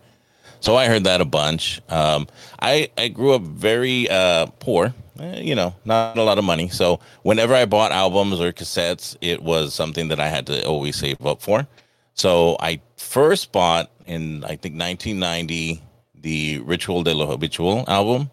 So 0.60 0.76
I 0.76 0.86
heard 0.88 1.04
that 1.04 1.20
a 1.20 1.24
bunch. 1.24 1.80
Um, 1.88 2.26
I 2.60 2.90
I 2.98 3.08
grew 3.08 3.32
up 3.32 3.42
very 3.42 4.10
uh, 4.10 4.46
poor. 4.58 4.92
Eh, 5.20 5.40
you 5.40 5.54
know, 5.54 5.74
not 5.84 6.16
a 6.16 6.22
lot 6.22 6.38
of 6.38 6.44
money. 6.44 6.68
So 6.68 7.00
whenever 7.22 7.54
I 7.54 7.64
bought 7.64 7.92
albums 7.92 8.40
or 8.40 8.52
cassettes, 8.52 9.16
it 9.20 9.42
was 9.42 9.74
something 9.74 10.08
that 10.08 10.20
I 10.20 10.28
had 10.28 10.46
to 10.46 10.64
always 10.66 10.96
save 10.96 11.24
up 11.24 11.42
for. 11.42 11.66
So 12.14 12.56
I 12.60 12.80
first 12.96 13.52
bought 13.52 13.90
in 14.06 14.44
I 14.44 14.56
think 14.56 14.78
1990 14.78 15.82
the 16.14 16.60
Ritual 16.60 17.02
de 17.02 17.14
lo 17.14 17.26
Habitual 17.26 17.84
album. 17.88 18.30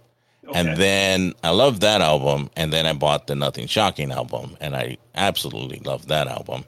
And 0.54 0.78
then 0.78 1.34
I 1.44 1.50
loved 1.52 1.82
that 1.82 2.02
album. 2.02 2.50
And 2.56 2.72
then 2.72 2.86
I 2.86 2.94
bought 2.94 3.28
the 3.28 3.36
Nothing 3.36 3.66
Shocking 3.66 4.12
album. 4.12 4.58
And 4.60 4.76
I 4.76 4.98
absolutely 5.16 5.80
loved 5.80 6.10
that 6.10 6.28
album. 6.28 6.66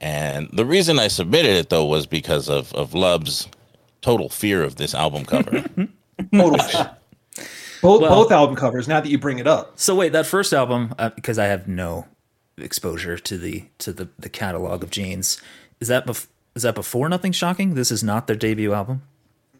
And 0.00 0.48
the 0.52 0.64
reason 0.64 0.98
I 0.98 1.08
submitted 1.08 1.56
it 1.56 1.70
though 1.70 1.84
was 1.84 2.06
because 2.06 2.48
of, 2.48 2.72
of 2.74 2.94
Lub's 2.94 3.48
total 4.00 4.28
fear 4.28 4.62
of 4.62 4.76
this 4.76 4.94
album 4.94 5.24
cover. 5.24 5.64
Totally. 6.32 6.86
Both 7.82 8.00
Well- 8.02 8.10
both 8.24 8.32
album 8.32 8.56
covers. 8.56 8.88
Now 8.88 9.00
that 9.00 9.08
you 9.10 9.18
bring 9.18 9.38
it 9.38 9.46
up, 9.46 9.72
So 9.76 9.94
wait, 9.94 10.12
that 10.12 10.26
first 10.26 10.52
album, 10.52 10.94
uh, 10.98 11.10
because 11.10 11.38
I 11.38 11.46
have 11.46 11.68
no 11.68 12.06
exposure 12.56 13.16
to 13.18 13.38
the 13.38 13.64
to 13.78 13.92
the 13.92 14.08
the 14.18 14.28
catalog 14.28 14.82
of 14.82 14.90
Jane's, 14.90 15.40
is 15.80 15.88
that 15.88 16.06
bef- 16.06 16.26
is 16.54 16.62
that 16.62 16.74
before 16.74 17.08
Nothing 17.08 17.32
Shocking? 17.32 17.74
This 17.74 17.90
is 17.90 18.02
not 18.02 18.26
their 18.26 18.36
debut 18.36 18.72
album. 18.72 19.02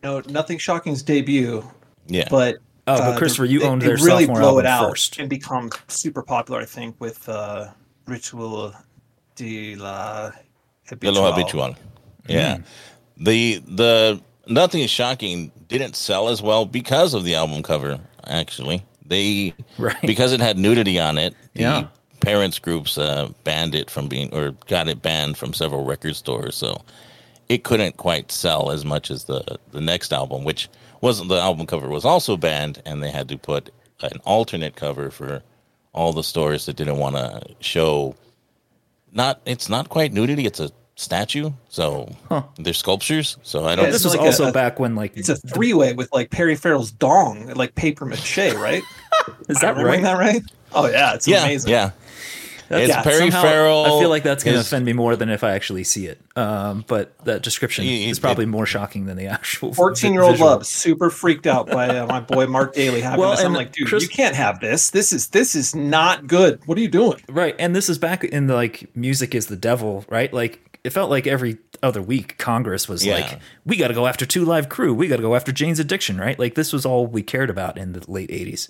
no, 0.03 0.21
Nothing 0.29 0.59
Shocking's 0.59 1.03
debut, 1.03 1.65
yeah. 2.07 2.29
but 2.31 2.57
Oh, 2.87 2.97
but 2.99 3.01
uh, 3.15 3.19
Christopher, 3.19 3.47
they- 3.47 3.53
you 3.53 3.59
they- 3.61 3.67
owned 3.67 3.83
they 3.83 3.87
their 3.89 3.97
really 3.97 4.25
sophomore 4.25 4.41
blow 4.41 4.49
album 4.49 4.65
it 4.65 4.69
out 4.69 4.89
first. 4.91 5.19
and 5.19 5.29
become 5.29 5.71
super 5.89 6.23
popular. 6.23 6.61
I 6.61 6.65
think 6.65 6.97
with 7.01 7.29
uh, 7.29 7.69
Ritual 8.07 8.75
de 9.37 9.75
la 9.77 10.31
De 10.99 11.11
lo 11.11 11.31
Habitual. 11.31 11.77
Yeah. 12.27 12.59
The 13.19 13.63
the 13.67 14.21
Nothing 14.47 14.81
is 14.83 14.91
Shocking 14.91 15.53
didn't 15.69 15.95
sell 15.97 16.29
as 16.31 16.41
well 16.41 16.65
because 16.65 17.13
of 17.13 17.25
the 17.25 17.35
album 17.35 17.63
cover, 17.63 18.01
actually. 18.29 18.85
They 19.07 19.55
Right. 19.79 19.97
because 20.03 20.33
it 20.33 20.41
had 20.41 20.59
nudity 20.59 20.99
on 21.01 21.19
it. 21.19 21.35
The 21.55 21.63
Yeah. 21.63 21.87
parents 22.21 22.59
groups 22.59 22.99
uh, 22.99 23.31
banned 23.45 23.75
it 23.75 23.91
from 23.91 24.09
being 24.09 24.33
or 24.35 24.51
got 24.67 24.89
it 24.89 25.01
banned 25.03 25.37
from 25.39 25.53
several 25.55 25.85
record 25.85 26.17
stores, 26.17 26.57
so 26.57 26.83
it 27.49 27.65
couldn't 27.65 27.97
quite 27.97 28.31
sell 28.31 28.71
as 28.71 28.85
much 28.85 29.11
as 29.11 29.25
the 29.25 29.59
the 29.73 29.81
next 29.81 30.13
album, 30.13 30.45
which 30.45 30.69
wasn't 31.01 31.29
the 31.29 31.41
album 31.41 31.67
cover 31.67 31.89
was 31.89 32.05
also 32.05 32.37
banned, 32.37 32.83
and 32.85 33.03
they 33.03 33.11
had 33.11 33.29
to 33.29 33.39
put 33.39 33.71
an 34.03 34.19
alternate 34.25 34.77
cover 34.77 35.11
for 35.11 35.43
all 35.95 36.13
the 36.13 36.23
stores 36.23 36.67
that 36.67 36.77
didn't 36.77 36.99
want 36.99 37.17
to 37.17 37.41
show. 37.61 38.15
Not 39.13 39.41
it's 39.47 39.69
not 39.71 39.89
quite 39.89 40.13
nudity; 40.13 40.45
it's 40.45 40.61
a 40.61 40.71
statue, 40.99 41.51
so 41.69 42.13
they're 42.59 42.75
sculptures. 42.75 43.37
So 43.43 43.65
I 43.65 43.77
don't. 43.77 43.85
Yeah, 43.87 43.91
This 43.93 44.03
was 44.05 44.15
like 44.15 44.23
also 44.27 44.49
a- 44.49 44.53
back 44.53 44.81
when 44.81 44.97
like 44.97 45.17
It's 45.17 45.29
a 45.29 45.37
three 45.37 45.73
way 45.73 45.93
with 45.93 46.13
like 46.13 46.31
Perry 46.31 46.57
Farrell's 46.57 46.91
dong, 46.91 47.47
like 47.55 47.75
paper 47.77 48.05
mache, 48.05 48.37
right? 48.55 48.83
is 49.49 49.61
that 49.61 49.77
right? 49.77 50.03
that 50.03 50.19
right? 50.19 50.43
Oh 50.73 50.87
yeah, 50.89 51.15
it's 51.15 51.27
yeah, 51.29 51.45
amazing. 51.45 51.71
yeah. 51.71 51.93
That's- 52.69 52.91
It's 52.91 53.03
Perry 53.03 53.31
somehow 53.31 53.43
Farrell. 53.43 53.85
I 53.87 53.99
feel 54.01 54.11
like 54.11 54.23
that's 54.25 54.45
going 54.45 54.53
to 54.55 54.61
offend 54.61 54.85
me 54.85 54.93
more 54.93 55.17
than 55.17 55.31
if 55.31 55.43
I 55.43 55.53
actually 55.53 55.85
see 55.85 56.07
it. 56.07 56.21
Um, 56.37 56.85
but 56.87 57.17
that 57.25 57.41
description 57.43 57.85
He- 57.85 58.05
he- 58.05 58.11
is 58.11 58.19
probably 58.19 58.45
more 58.45 58.67
shocking 58.67 59.07
than 59.07 59.17
the 59.17 59.27
actual. 59.29 59.73
14 59.73 60.13
year 60.13 60.21
old 60.21 60.33
visual. 60.33 60.51
love 60.51 60.67
super 60.67 61.09
freaked 61.09 61.47
out 61.47 61.67
by 61.69 61.89
uh, 61.89 62.07
my 62.07 62.21
boy 62.21 62.47
Mark 62.47 62.75
Daly 62.75 63.01
having 63.01 63.21
Well, 63.21 63.31
this. 63.31 63.41
I'm 63.43 63.55
like, 63.55 63.73
dude, 63.73 63.89
Chris- 63.89 64.03
you 64.03 64.11
can't 64.11 64.35
have 64.35 64.61
this. 64.61 64.91
This 64.91 65.15
is 65.15 65.29
this 65.29 65.55
is 65.55 65.75
not 65.75 66.27
good. 66.27 66.61
What 66.67 66.77
are 66.77 66.83
you 66.83 66.89
doing? 66.89 67.23
Right, 67.31 67.57
and 67.59 67.75
this 67.75 67.89
is 67.89 67.97
back 67.97 68.23
in 68.23 68.49
the 68.49 68.55
like 68.55 68.95
music 68.95 69.35
is 69.35 69.47
the 69.47 69.57
devil, 69.57 70.05
right? 70.11 70.31
Like 70.31 70.61
it 70.85 70.91
felt 70.91 71.11
like 71.11 71.27
every 71.27 71.59
other 71.83 72.01
week 72.03 72.39
Congress 72.39 72.89
was 72.89 73.05
Yeah. 73.05 73.15
like, 73.17 73.41
we 73.65 73.77
got 73.77 73.89
to 73.89 73.95
go 73.95 74.07
after 74.07 74.25
Two 74.27 74.45
Live 74.45 74.69
Crew, 74.69 74.93
we 74.95 75.09
got 75.09 75.17
to 75.17 75.23
go 75.23 75.35
after 75.35 75.53
Jane's 75.53 75.79
Addiction, 75.79 76.19
right? 76.19 76.39
Like 76.39 76.55
this 76.55 76.73
was 76.73 76.85
all 76.87 77.07
we 77.07 77.23
cared 77.23 77.51
about 77.51 77.77
in 77.79 77.93
the 77.93 78.11
late 78.11 78.31
'80s. 78.31 78.69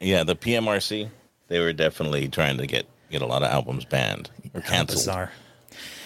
Yeah, 0.00 0.24
the 0.24 0.36
PMRC, 0.36 1.08
they 1.48 1.60
were 1.60 1.72
definitely 1.72 2.28
trying 2.28 2.58
to 2.58 2.66
get 2.66 2.86
get 3.10 3.22
a 3.22 3.26
lot 3.26 3.42
of 3.42 3.50
albums 3.50 3.84
banned 3.84 4.30
or 4.54 4.60
canceled. 4.60 4.98
Bizarre. 4.98 5.32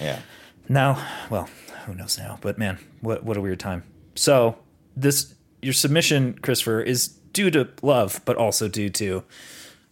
Yeah. 0.01 0.21
Now, 0.69 1.03
well, 1.31 1.49
who 1.87 1.95
knows 1.95 2.19
now? 2.19 2.39
But 2.41 2.59
man, 2.59 2.79
what 3.01 3.25
what 3.25 3.37
a 3.37 3.41
weird 3.41 3.61
time. 3.61 3.85
So 4.15 4.57
this 4.97 5.35
your 5.63 5.73
submission, 5.73 6.39
Christopher, 6.43 6.81
is 6.81 7.09
due 7.09 7.51
to 7.51 7.69
love, 7.83 8.21
but 8.25 8.37
also 8.37 8.69
due 8.69 8.91
to 8.91 9.25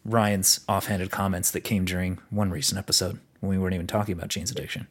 Ryan's 0.04 0.60
offhanded 0.68 1.10
comments 1.10 1.50
that 1.50 1.62
came 1.62 1.84
during 1.84 2.18
one 2.30 2.50
recent 2.50 2.78
episode 2.78 3.18
when 3.40 3.50
we 3.50 3.58
weren't 3.58 3.74
even 3.74 3.86
talking 3.86 4.12
about 4.12 4.28
Jane's 4.28 4.50
Addiction. 4.50 4.86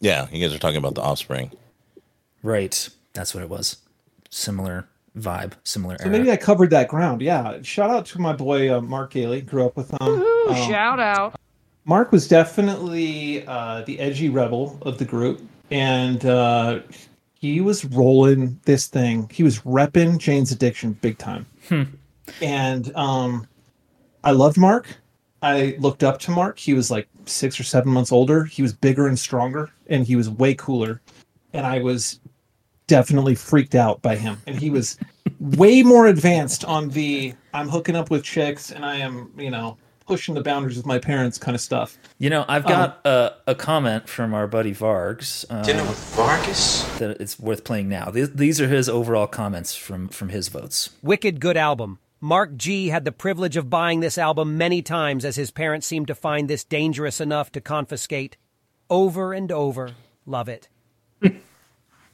Yeah, 0.00 0.26
you 0.32 0.40
guys 0.44 0.54
are 0.54 0.58
talking 0.58 0.78
about 0.78 0.94
the 0.94 1.02
offspring. 1.02 1.50
Right, 2.42 2.88
that's 3.12 3.34
what 3.34 3.42
it 3.42 3.50
was. 3.50 3.76
Similar 4.30 4.86
vibe, 5.18 5.52
similar 5.64 5.96
So 5.98 6.04
era. 6.04 6.12
maybe 6.12 6.30
I 6.30 6.36
covered 6.36 6.70
that 6.70 6.88
ground. 6.88 7.20
Yeah. 7.20 7.60
Shout 7.62 7.90
out 7.90 8.06
to 8.06 8.20
my 8.20 8.32
boy 8.32 8.74
uh, 8.74 8.80
Mark 8.80 9.12
Daly. 9.12 9.40
Grew 9.42 9.66
up 9.66 9.76
with 9.76 9.90
him. 9.90 9.98
Um, 10.00 10.54
Shout 10.68 11.00
out. 11.00 11.34
Mark 11.84 12.12
was 12.12 12.28
definitely 12.28 13.44
uh, 13.46 13.82
the 13.82 13.98
edgy 14.00 14.28
rebel 14.28 14.78
of 14.82 14.98
the 14.98 15.04
group, 15.04 15.40
and 15.70 16.24
uh, 16.24 16.80
he 17.34 17.60
was 17.60 17.84
rolling 17.86 18.60
this 18.64 18.86
thing. 18.86 19.28
He 19.32 19.42
was 19.42 19.60
repping 19.60 20.18
Jane's 20.18 20.52
Addiction 20.52 20.92
big 20.94 21.18
time, 21.18 21.46
and 22.40 22.94
um, 22.96 23.46
I 24.22 24.30
loved 24.32 24.56
Mark. 24.56 24.86
I 25.42 25.76
looked 25.78 26.02
up 26.02 26.18
to 26.20 26.30
Mark. 26.30 26.58
He 26.58 26.74
was 26.74 26.90
like 26.90 27.08
six 27.26 27.58
or 27.58 27.64
seven 27.64 27.92
months 27.92 28.12
older. 28.12 28.44
He 28.44 28.62
was 28.62 28.72
bigger 28.72 29.06
and 29.06 29.18
stronger, 29.18 29.70
and 29.88 30.06
he 30.06 30.16
was 30.16 30.28
way 30.28 30.54
cooler. 30.54 31.00
And 31.52 31.66
I 31.66 31.80
was 31.80 32.20
definitely 32.86 33.36
freaked 33.36 33.74
out 33.74 34.02
by 34.02 34.16
him. 34.16 34.36
And 34.46 34.58
he 34.58 34.68
was 34.68 34.98
way 35.38 35.82
more 35.82 36.08
advanced 36.08 36.64
on 36.64 36.88
the 36.90 37.34
I'm 37.54 37.68
hooking 37.68 37.94
up 37.94 38.10
with 38.10 38.24
chicks 38.24 38.72
and 38.72 38.84
I 38.84 38.96
am, 38.96 39.32
you 39.38 39.50
know, 39.50 39.76
pushing 40.06 40.34
the 40.34 40.42
boundaries 40.42 40.76
with 40.76 40.86
my 40.86 40.98
parents 40.98 41.38
kind 41.38 41.54
of 41.54 41.60
stuff. 41.60 41.96
You 42.18 42.30
know, 42.30 42.44
I've 42.48 42.66
got 42.66 43.00
a, 43.06 43.34
a 43.46 43.54
comment 43.54 44.08
from 44.08 44.34
our 44.34 44.48
buddy 44.48 44.74
Vargs 44.74 45.44
uh, 45.48 45.62
Dinner 45.62 45.84
with 45.84 45.98
Vargas? 46.16 46.82
that 46.98 47.20
it's 47.20 47.38
worth 47.38 47.62
playing 47.62 47.88
now. 47.88 48.10
These, 48.10 48.32
these 48.32 48.60
are 48.60 48.66
his 48.66 48.88
overall 48.88 49.28
comments 49.28 49.76
from 49.76 50.08
from 50.08 50.30
his 50.30 50.48
votes. 50.48 50.90
Wicked 51.00 51.38
good 51.38 51.56
album. 51.56 52.00
Mark 52.20 52.56
G 52.56 52.88
had 52.88 53.06
the 53.06 53.12
privilege 53.12 53.56
of 53.56 53.70
buying 53.70 54.00
this 54.00 54.18
album 54.18 54.58
many 54.58 54.82
times 54.82 55.24
as 55.24 55.36
his 55.36 55.50
parents 55.50 55.86
seemed 55.86 56.06
to 56.08 56.14
find 56.14 56.48
this 56.48 56.64
dangerous 56.64 57.20
enough 57.20 57.50
to 57.52 57.60
confiscate. 57.62 58.36
Over 58.90 59.32
and 59.32 59.50
over. 59.50 59.92
Love 60.26 60.48
it. 60.48 60.68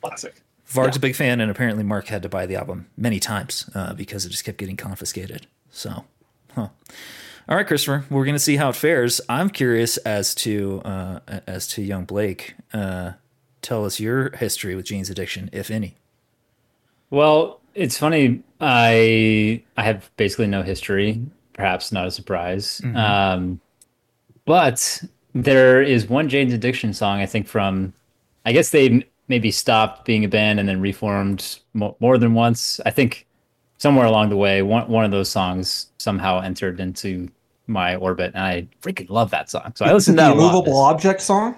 Classic. 0.01 0.35
Varg's 0.67 0.97
a 0.97 1.01
big 1.01 1.17
fan, 1.17 1.41
and 1.41 1.51
apparently 1.51 1.83
Mark 1.83 2.07
had 2.07 2.23
to 2.23 2.29
buy 2.29 2.47
the 2.47 2.57
album 2.57 2.87
many 2.97 3.19
times 3.19 3.69
uh, 3.75 3.95
because 3.95 4.25
it 4.25 4.31
just 4.31 4.45
kept 4.45 4.59
getting 4.59 4.77
confiscated. 4.77 5.47
So, 5.71 6.05
huh. 6.55 6.69
All 7.49 7.57
right, 7.57 7.67
Christopher, 7.67 8.05
we're 8.11 8.25
going 8.25 8.35
to 8.35 8.41
see 8.41 8.57
how 8.57 8.71
it 8.71 8.77
fares. 8.77 9.21
I'm 9.29 9.51
curious 9.51 9.97
as 9.99 10.35
to 10.37 10.83
uh, 10.85 11.21
as 11.47 11.69
to 11.69 11.83
young 11.83 12.05
Blake. 12.05 12.55
Uh, 12.73 13.13
tell 13.63 13.85
us 13.85 14.01
your 14.01 14.37
history 14.37 14.75
with 14.75 14.87
Jane's 14.87 15.11
addiction, 15.11 15.49
if 15.53 15.71
any. 15.71 15.97
Well, 17.11 17.61
it's 17.75 17.99
funny. 17.99 18.43
I 18.61 19.63
I 19.77 19.83
have 19.83 20.11
basically 20.17 20.47
no 20.47 20.63
history. 20.63 21.21
Perhaps 21.53 21.93
not 21.93 22.07
a 22.07 22.11
surprise. 22.11 22.83
Um, 22.95 23.61
but 24.45 25.03
there 25.35 25.83
is 25.83 26.09
one 26.09 26.29
Jane's 26.29 26.53
Addiction 26.53 26.93
song. 26.95 27.21
I 27.21 27.27
think 27.27 27.47
from, 27.47 27.93
I 28.45 28.53
guess 28.53 28.71
they 28.71 28.89
m- 28.89 29.03
maybe 29.29 29.51
stopped 29.51 30.05
being 30.05 30.25
a 30.25 30.29
band 30.29 30.61
and 30.61 30.69
then 30.69 30.81
reformed 30.81 31.59
mo- 31.75 31.97
more 32.01 32.19
than 32.19 32.35
once. 32.35 32.81
I 32.87 32.91
think 32.91 33.27
somewhere 33.79 34.07
along 34.07 34.29
the 34.31 34.37
way, 34.37 34.63
one 34.63 34.89
one 34.89 35.05
of 35.05 35.11
those 35.11 35.29
songs 35.31 35.89
somehow 35.99 36.41
entered 36.41 36.79
into 36.81 37.29
my 37.67 37.97
orbit, 37.97 38.33
and 38.35 38.45
I 38.45 38.69
freaking 38.83 39.11
love 39.11 39.31
that 39.31 39.51
song. 39.51 39.73
So 39.75 39.85
I 39.85 39.93
listen 39.93 40.15
to 40.15 40.23
that 40.23 40.33
a 40.33 40.35
lot. 40.35 40.53
movable 40.53 40.79
object 40.79 41.21
song. 41.21 41.57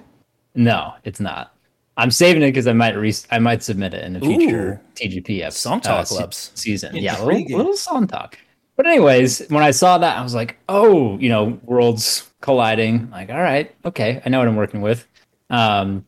No, 0.55 0.95
it's 1.05 1.21
not. 1.21 1.55
I'm 1.99 2.11
saving 2.13 2.43
it 2.43 2.47
because 2.47 2.67
I 2.67 2.73
might 2.73 2.97
re- 2.97 3.13
I 3.31 3.39
might 3.41 3.63
submit 3.63 3.93
it 3.93 4.05
in 4.05 4.17
a 4.17 4.21
future 4.21 4.81
Ooh. 4.81 4.95
TGP 4.95 5.41
episode, 5.43 5.59
Song 5.59 5.81
talk 5.81 6.07
se- 6.07 6.17
clubs. 6.17 6.53
season. 6.55 6.95
Yeah, 6.97 7.13
a 7.13 7.19
little, 7.19 7.29
Intriguing. 7.31 7.57
little 7.59 7.77
song 7.77 8.07
talk. 8.07 8.39
But 8.77 8.87
anyways, 8.87 9.49
when 9.49 9.65
I 9.65 9.73
saw 9.73 9.99
that, 9.99 10.17
I 10.17 10.23
was 10.23 10.33
like, 10.35 10.57
oh, 10.69 11.19
you 11.19 11.29
know, 11.29 11.59
worlds 11.65 12.31
colliding. 12.41 13.11
Like, 13.11 13.31
all 13.31 13.43
right, 13.43 13.75
okay, 13.85 14.23
I 14.25 14.29
know 14.29 14.39
what 14.39 14.47
I'm 14.47 14.55
working 14.55 14.81
with. 14.81 15.07
Um, 15.51 16.07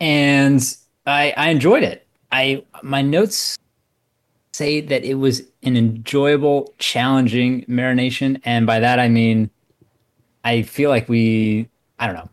and 0.00 0.62
I 1.06 1.34
I 1.36 1.50
enjoyed 1.50 1.82
it. 1.82 2.06
I 2.32 2.64
my 2.82 3.02
notes 3.02 3.58
say 4.54 4.80
that 4.80 5.04
it 5.04 5.14
was 5.14 5.42
an 5.62 5.76
enjoyable, 5.76 6.74
challenging 6.78 7.64
marination, 7.66 8.40
and 8.44 8.66
by 8.66 8.80
that 8.80 8.98
I 8.98 9.08
mean 9.08 9.50
I 10.44 10.62
feel 10.62 10.88
like 10.90 11.08
we 11.08 11.68
I 11.98 12.06
don't 12.06 12.16
know. 12.16 12.30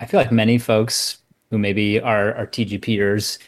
I 0.00 0.06
feel 0.06 0.18
like 0.18 0.32
many 0.32 0.58
folks 0.58 1.18
who 1.54 1.58
maybe 1.58 2.00
are 2.00 2.34
are 2.34 2.48
TGPers 2.48 3.38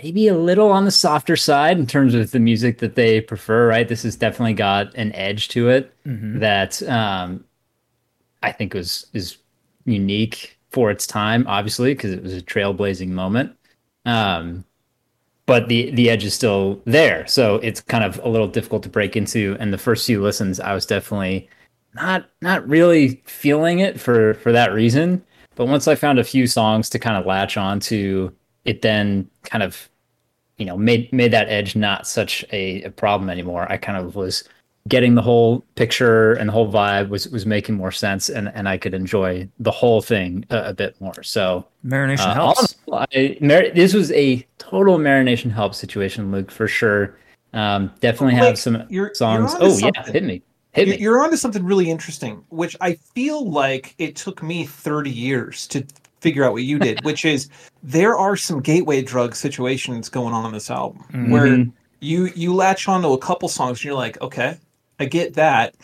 maybe 0.00 0.28
a 0.28 0.38
little 0.38 0.70
on 0.70 0.84
the 0.84 0.90
softer 0.92 1.34
side 1.34 1.76
in 1.76 1.86
terms 1.86 2.14
of 2.14 2.30
the 2.30 2.38
music 2.38 2.78
that 2.78 2.94
they 2.94 3.20
prefer, 3.20 3.68
right? 3.68 3.88
This 3.88 4.04
has 4.04 4.14
definitely 4.14 4.54
got 4.54 4.94
an 4.94 5.12
edge 5.12 5.48
to 5.48 5.68
it 5.68 5.92
that 6.38 6.80
um 6.84 7.44
I 8.44 8.52
think 8.52 8.74
was 8.74 9.06
is 9.12 9.38
unique 9.86 10.56
for 10.70 10.92
its 10.92 11.04
time, 11.04 11.44
obviously, 11.48 11.94
because 11.94 12.12
it 12.12 12.22
was 12.22 12.34
a 12.34 12.42
trailblazing 12.42 13.08
moment. 13.08 13.56
Um 14.04 14.64
but 15.46 15.68
the 15.68 15.90
the 15.90 16.08
edge 16.08 16.24
is 16.24 16.34
still 16.34 16.80
there. 16.84 17.26
So 17.26 17.56
it's 17.56 17.80
kind 17.80 18.04
of 18.04 18.20
a 18.22 18.28
little 18.28 18.48
difficult 18.48 18.84
to 18.84 18.88
break 18.88 19.16
into. 19.16 19.56
And 19.58 19.72
the 19.72 19.78
first 19.78 20.06
few 20.06 20.22
listens, 20.22 20.60
I 20.60 20.74
was 20.74 20.86
definitely 20.86 21.48
not 21.94 22.30
not 22.40 22.68
really 22.68 23.20
feeling 23.24 23.80
it 23.80 23.98
for 23.98 24.34
for 24.34 24.52
that 24.52 24.72
reason. 24.72 25.24
But 25.56 25.66
once 25.66 25.88
I 25.88 25.94
found 25.96 26.18
a 26.18 26.24
few 26.24 26.46
songs 26.46 26.88
to 26.90 26.98
kind 26.98 27.16
of 27.16 27.26
latch 27.26 27.56
on 27.56 27.80
to, 27.80 28.32
it 28.64 28.82
then 28.82 29.28
kind 29.42 29.62
of, 29.64 29.88
you 30.58 30.66
know, 30.66 30.76
made 30.76 31.12
made 31.12 31.32
that 31.32 31.48
edge 31.48 31.74
not 31.74 32.06
such 32.06 32.44
a, 32.52 32.82
a 32.84 32.90
problem 32.90 33.28
anymore. 33.28 33.70
I 33.70 33.76
kind 33.76 33.98
of 33.98 34.14
was 34.14 34.44
getting 34.88 35.16
the 35.16 35.22
whole 35.22 35.64
picture 35.74 36.34
and 36.34 36.48
the 36.48 36.52
whole 36.52 36.70
vibe 36.70 37.08
was 37.08 37.28
was 37.28 37.44
making 37.46 37.74
more 37.74 37.90
sense, 37.90 38.28
and 38.28 38.52
and 38.54 38.68
I 38.68 38.78
could 38.78 38.94
enjoy 38.94 39.48
the 39.58 39.70
whole 39.72 40.00
thing 40.00 40.44
a, 40.50 40.68
a 40.68 40.74
bit 40.74 41.00
more. 41.00 41.22
So 41.22 41.66
Marination 41.84 42.26
uh, 42.28 42.34
helps. 42.34 42.76
I, 42.92 43.36
mar- 43.40 43.70
this 43.74 43.94
was 43.94 44.12
a 44.12 44.46
total 44.58 44.98
marination 44.98 45.50
help 45.50 45.74
situation, 45.74 46.30
Luke, 46.30 46.50
for 46.50 46.68
sure. 46.68 47.18
Um, 47.52 47.90
definitely 48.00 48.34
Blake, 48.34 48.44
have 48.48 48.58
some 48.58 48.74
you're- 48.74 48.86
you're 48.90 49.14
songs. 49.14 49.54
onto 49.54 49.66
oh 49.66 49.78
yeah, 49.78 50.04
hit 50.12 50.22
me, 50.24 50.42
hit 50.76 50.86
You're- 50.88 50.96
me. 50.98 51.02
You're 51.02 51.22
onto 51.22 51.36
something 51.36 51.64
really 51.64 51.90
interesting, 51.90 52.44
which 52.50 52.76
I 52.80 52.94
feel 53.14 53.50
like 53.50 53.94
it 53.98 54.14
took 54.16 54.42
me 54.42 54.64
30 54.64 55.10
years 55.10 55.66
to 55.68 55.84
figure 56.20 56.44
out 56.44 56.52
what 56.52 56.62
you 56.62 56.78
did, 56.78 57.04
which 57.04 57.24
is 57.24 57.48
there 57.82 58.16
are 58.16 58.36
some 58.36 58.60
gateway 58.60 59.02
drug 59.02 59.34
situations 59.34 60.08
going 60.08 60.32
on 60.34 60.44
on 60.44 60.52
this 60.52 60.70
album 60.70 61.04
where 61.30 61.46
Mhm. 61.46 61.72
you 62.00 62.30
you 62.34 62.54
latch 62.54 62.88
onto 62.88 63.12
a 63.12 63.18
couple 63.18 63.48
songs 63.48 63.78
and 63.78 63.84
you're 63.84 63.94
like, 63.94 64.20
okay, 64.22 64.56
I 64.98 65.04
get 65.04 65.34
that, 65.34 65.74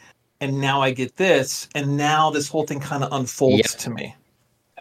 and 0.40 0.60
now 0.60 0.80
I 0.80 0.90
get 0.92 1.16
this, 1.16 1.68
and 1.74 1.96
now 1.96 2.30
this 2.30 2.48
whole 2.48 2.66
thing 2.66 2.80
kind 2.80 3.04
of 3.04 3.12
unfolds 3.12 3.58
Yeah. 3.58 3.80
to 3.80 3.90
me 3.90 4.14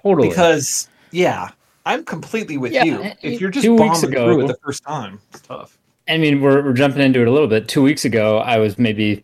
Totally. 0.03 0.29
because 0.29 0.87
yeah, 1.11 1.49
I'm 1.85 2.05
completely 2.05 2.57
with 2.57 2.71
Yeah, 2.71 2.83
you. 2.85 3.11
If 3.21 3.41
you're 3.41 3.49
just 3.51 3.65
two 3.65 3.73
weeks 3.75 4.01
bombing 4.01 4.11
ago- 4.17 4.25
through 4.33 4.45
it 4.45 4.47
the 4.47 4.57
first 4.63 4.83
time, 4.83 5.19
it's 5.33 5.41
tough. 5.41 5.77
I 6.07 6.17
mean, 6.17 6.41
we're, 6.41 6.63
we're 6.63 6.73
jumping 6.73 7.01
into 7.01 7.21
it 7.21 7.27
a 7.27 7.31
little 7.31 7.47
bit. 7.47 7.67
Two 7.67 7.81
weeks 7.83 8.05
ago, 8.05 8.39
I 8.39 8.57
was 8.57 8.79
maybe 8.79 9.23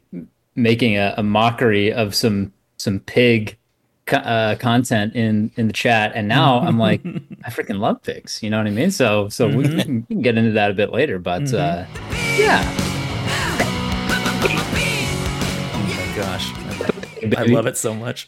making 0.57 0.97
a, 0.97 1.13
a 1.17 1.23
mockery 1.23 1.93
of 1.93 2.13
some 2.13 2.51
some 2.77 2.99
pig 2.99 3.55
co- 4.05 4.17
uh, 4.17 4.55
content 4.55 5.15
in 5.15 5.51
in 5.55 5.67
the 5.67 5.73
chat, 5.73 6.11
and 6.15 6.27
now 6.27 6.59
I'm 6.59 6.77
like, 6.87 7.01
I 7.45 7.49
freaking 7.49 7.79
love 7.79 8.01
pigs. 8.03 8.43
You 8.43 8.49
know 8.49 8.57
what 8.57 8.67
I 8.67 8.71
mean? 8.71 8.91
So 8.91 9.29
so 9.29 9.47
we, 9.47 9.63
can, 9.63 10.05
we 10.09 10.15
can 10.15 10.21
get 10.21 10.37
into 10.37 10.51
that 10.51 10.71
a 10.71 10.73
bit 10.73 10.91
later, 10.91 11.19
but 11.19 11.53
uh, 11.53 11.85
yeah, 12.37 12.61
Oh 14.49 15.79
my 15.87 16.15
gosh. 16.15 16.51
I 17.23 17.27
baby. 17.27 17.53
love 17.55 17.65
it 17.67 17.77
so 17.77 17.93
much. 17.93 18.27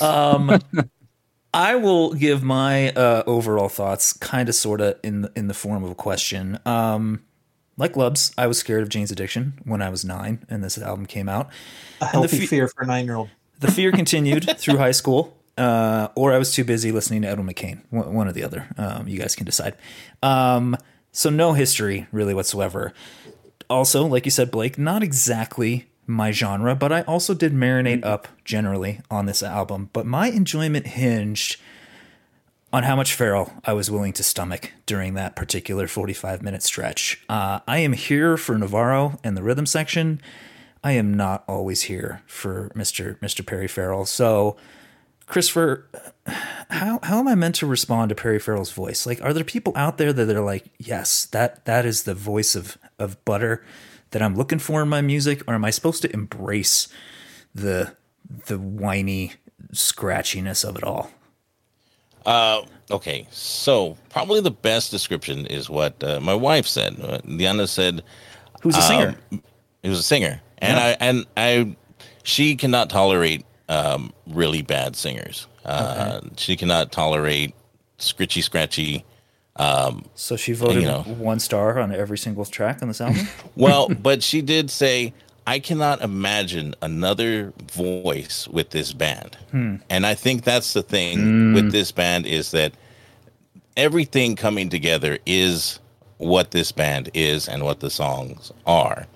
Um, 0.00 0.58
I 1.54 1.76
will 1.76 2.14
give 2.14 2.42
my 2.42 2.90
uh, 2.90 3.22
overall 3.26 3.68
thoughts, 3.68 4.12
kind 4.12 4.48
of, 4.48 4.54
sort 4.56 4.80
of, 4.80 4.98
in 5.04 5.22
the, 5.22 5.32
in 5.36 5.46
the 5.46 5.54
form 5.54 5.84
of 5.84 5.90
a 5.90 5.94
question. 5.94 6.58
Um, 6.66 7.22
like 7.76 7.94
Lubs, 7.96 8.32
I 8.38 8.46
was 8.46 8.58
scared 8.58 8.82
of 8.82 8.88
Jane's 8.88 9.10
Addiction 9.10 9.54
when 9.64 9.82
I 9.82 9.88
was 9.88 10.04
nine, 10.04 10.44
and 10.48 10.62
this 10.62 10.78
album 10.78 11.06
came 11.06 11.28
out. 11.28 11.50
A 12.00 12.06
healthy 12.06 12.40
fe- 12.40 12.46
fear 12.46 12.68
for 12.68 12.84
a 12.84 12.86
nine 12.86 13.04
year 13.04 13.16
old. 13.16 13.30
The 13.60 13.70
fear 13.70 13.92
continued 14.02 14.58
through 14.58 14.78
high 14.78 14.92
school, 14.92 15.36
uh, 15.58 16.08
or 16.14 16.32
I 16.32 16.38
was 16.38 16.52
too 16.52 16.64
busy 16.64 16.92
listening 16.92 17.22
to 17.22 17.28
Edwin 17.28 17.46
McCain. 17.46 17.82
One, 17.90 18.14
one 18.14 18.28
or 18.28 18.32
the 18.32 18.44
other. 18.44 18.68
Um, 18.76 19.08
you 19.08 19.18
guys 19.18 19.34
can 19.34 19.46
decide. 19.46 19.74
Um, 20.22 20.76
so 21.12 21.30
no 21.30 21.52
history 21.52 22.06
really 22.12 22.34
whatsoever. 22.34 22.92
Also, 23.70 24.06
like 24.06 24.24
you 24.24 24.30
said, 24.30 24.50
Blake, 24.50 24.78
not 24.78 25.02
exactly 25.02 25.88
my 26.06 26.30
genre, 26.32 26.74
but 26.74 26.92
I 26.92 27.02
also 27.02 27.34
did 27.34 27.52
marinate 27.52 28.04
up 28.04 28.28
generally 28.44 29.00
on 29.10 29.26
this 29.26 29.42
album. 29.42 29.90
But 29.92 30.06
my 30.06 30.28
enjoyment 30.28 30.86
hinged 30.86 31.56
on 32.74 32.82
how 32.82 32.96
much 32.96 33.14
Farrell 33.14 33.52
I 33.64 33.72
was 33.72 33.88
willing 33.88 34.12
to 34.14 34.24
stomach 34.24 34.72
during 34.84 35.14
that 35.14 35.36
particular 35.36 35.86
45 35.86 36.42
minute 36.42 36.60
stretch. 36.64 37.24
Uh, 37.28 37.60
I 37.68 37.78
am 37.78 37.92
here 37.92 38.36
for 38.36 38.58
Navarro 38.58 39.20
and 39.22 39.36
the 39.36 39.44
rhythm 39.44 39.64
section. 39.64 40.20
I 40.82 40.92
am 40.92 41.14
not 41.14 41.44
always 41.46 41.82
here 41.82 42.22
for 42.26 42.72
Mr. 42.74 43.16
Mr. 43.20 43.46
Perry 43.46 43.68
Farrell. 43.68 44.06
So, 44.06 44.56
Christopher, 45.26 45.88
how 46.68 46.98
how 47.04 47.20
am 47.20 47.28
I 47.28 47.36
meant 47.36 47.54
to 47.56 47.66
respond 47.66 48.08
to 48.08 48.16
Perry 48.16 48.40
Farrell's 48.40 48.72
voice? 48.72 49.06
Like, 49.06 49.22
are 49.22 49.32
there 49.32 49.44
people 49.44 49.72
out 49.76 49.96
there 49.96 50.12
that 50.12 50.28
are 50.34 50.44
like, 50.44 50.64
yes, 50.76 51.26
that 51.26 51.64
that 51.66 51.86
is 51.86 52.02
the 52.02 52.14
voice 52.14 52.56
of 52.56 52.76
of 52.98 53.24
butter 53.24 53.64
that 54.10 54.20
I'm 54.20 54.34
looking 54.34 54.58
for 54.58 54.82
in 54.82 54.88
my 54.88 55.00
music, 55.00 55.42
or 55.46 55.54
am 55.54 55.64
I 55.64 55.70
supposed 55.70 56.02
to 56.02 56.12
embrace 56.12 56.88
the 57.54 57.94
the 58.46 58.58
whiny 58.58 59.34
scratchiness 59.72 60.68
of 60.68 60.74
it 60.74 60.82
all? 60.82 61.12
Uh, 62.26 62.62
okay, 62.90 63.26
so 63.30 63.96
probably 64.10 64.40
the 64.40 64.50
best 64.50 64.90
description 64.90 65.46
is 65.46 65.68
what 65.68 66.02
uh, 66.02 66.20
my 66.20 66.34
wife 66.34 66.66
said. 66.66 66.96
Uh, 67.00 67.18
Diana 67.18 67.66
said 67.66 68.02
Who's 68.62 68.76
a 68.76 68.82
singer? 68.82 69.16
Um, 69.32 69.42
he 69.82 69.88
was 69.88 69.98
a 69.98 70.02
singer, 70.02 70.40
and 70.58 70.78
I 70.78 70.96
and 71.00 71.26
I, 71.36 71.76
she 72.22 72.56
cannot 72.56 72.88
tolerate 72.88 73.44
um, 73.68 74.12
really 74.26 74.62
bad 74.62 74.96
singers. 74.96 75.46
Uh, 75.64 76.20
She 76.36 76.56
cannot 76.56 76.92
tolerate 76.92 77.54
scritchy 77.98 78.42
scratchy. 78.42 79.04
so 80.14 80.36
she 80.36 80.52
voted 80.52 80.82
you 80.82 80.88
know. 80.88 81.02
one 81.02 81.40
star 81.40 81.78
on 81.78 81.94
every 81.94 82.18
single 82.18 82.44
track 82.44 82.80
on 82.82 82.88
this 82.88 83.00
album. 83.00 83.28
Well, 83.56 83.88
but 83.88 84.22
she 84.22 84.42
did 84.42 84.70
say, 84.70 85.12
I 85.46 85.58
cannot 85.58 86.00
imagine 86.00 86.74
another 86.80 87.52
voice 87.72 88.48
with 88.48 88.70
this 88.70 88.92
band. 88.92 89.36
And 89.90 90.06
I 90.06 90.14
think 90.14 90.42
that's 90.44 90.72
the 90.72 90.82
thing 90.82 91.52
with 91.54 91.70
this 91.70 91.92
band 91.92 92.26
is 92.26 92.50
that 92.52 92.72
everything 93.76 94.36
coming 94.36 94.68
together 94.70 95.18
is 95.26 95.80
what 96.18 96.50
this 96.52 96.72
band 96.72 97.10
is 97.14 97.48
and 97.48 97.62
what 97.64 97.80
the 97.80 97.90
songs 97.90 98.52
are. 98.66 99.06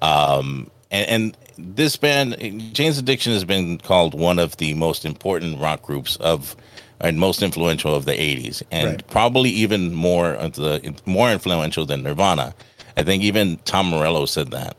Um, 0.00 0.70
and, 0.90 1.08
and 1.08 1.36
this 1.58 1.96
band, 1.96 2.36
Jane's 2.72 2.98
Addiction, 2.98 3.32
has 3.32 3.44
been 3.44 3.78
called 3.78 4.14
one 4.14 4.38
of 4.38 4.56
the 4.58 4.74
most 4.74 5.04
important 5.04 5.58
rock 5.60 5.82
groups 5.82 6.16
of 6.16 6.54
and 7.00 7.18
most 7.18 7.42
influential 7.42 7.94
of 7.94 8.04
the 8.04 8.12
80s 8.12 8.62
and 8.70 8.86
Right. 8.88 9.06
probably 9.08 9.50
even 9.50 9.92
more 9.92 10.30
of 10.32 10.54
the 10.54 10.94
more 11.04 11.30
influential 11.30 11.84
than 11.84 12.02
Nirvana. 12.04 12.54
I 12.96 13.02
think 13.02 13.22
even 13.24 13.56
Tom 13.64 13.90
Morello 13.90 14.26
said 14.26 14.52
that. 14.52 14.76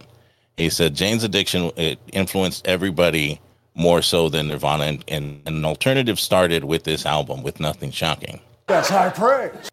He 0.57 0.69
said 0.69 0.95
Jane's 0.95 1.23
Addiction 1.23 1.71
it 1.75 1.99
influenced 2.13 2.67
everybody 2.67 3.41
more 3.75 4.01
so 4.01 4.29
than 4.29 4.47
Nirvana 4.47 4.85
and, 4.85 5.03
and 5.07 5.41
an 5.45 5.65
alternative 5.65 6.19
started 6.19 6.63
with 6.63 6.83
this 6.83 7.05
album 7.05 7.43
with 7.43 7.59
Nothing 7.59 7.91
Shocking. 7.91 8.39
That's 8.67 8.89
high 8.89 9.09
praise. 9.09 9.69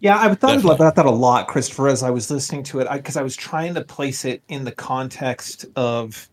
Yeah, 0.00 0.18
I 0.18 0.28
thought 0.34 0.56
Definitely. 0.56 0.74
about 0.74 0.96
that 0.96 1.06
a 1.06 1.10
lot, 1.10 1.46
Christopher, 1.46 1.88
as 1.88 2.02
I 2.02 2.10
was 2.10 2.30
listening 2.30 2.62
to 2.64 2.80
it, 2.80 2.88
because 2.92 3.16
I, 3.16 3.22
was 3.22 3.34
trying 3.34 3.72
to 3.74 3.82
place 3.82 4.26
it 4.26 4.42
in 4.48 4.64
the 4.64 4.72
context 4.72 5.64
of, 5.76 6.28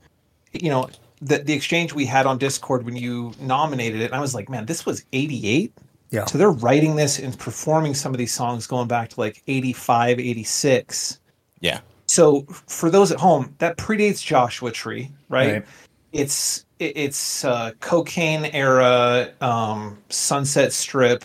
you 0.51 0.69
know, 0.69 0.89
the 1.21 1.38
the 1.38 1.54
exchange 1.54 1.93
we 1.93 2.06
had 2.06 2.25
on 2.25 2.38
Discord 2.38 2.84
when 2.84 2.97
you 2.97 3.32
nominated 3.39 4.01
it. 4.01 4.06
And 4.06 4.15
I 4.15 4.19
was 4.19 4.36
like, 4.36 4.49
man, 4.49 4.65
this 4.65 4.86
was 4.86 5.06
'88. 5.13 5.71
Yeah. 6.10 6.25
So 6.25 6.38
they're 6.38 6.51
writing 6.51 6.97
this 6.97 7.19
and 7.19 7.38
performing 7.38 7.93
some 7.93 8.13
of 8.13 8.17
these 8.17 8.34
songs 8.34 8.67
going 8.67 8.89
back 8.89 9.10
to 9.12 9.19
like 9.19 9.41
85, 9.47 10.19
86. 10.19 11.19
Yeah. 11.62 11.80
So 12.12 12.41
for 12.67 12.89
those 12.89 13.10
at 13.13 13.19
home, 13.21 13.56
that 13.60 13.78
predates 13.78 14.21
Joshua 14.21 14.69
Tree, 14.69 15.10
right? 15.30 15.54
Right. 15.54 15.65
It's 16.12 16.65
it's 16.80 17.45
uh, 17.45 17.71
cocaine 17.80 18.45
era, 18.47 19.32
um, 19.39 19.97
Sunset 20.10 20.74
Strip. 20.74 21.24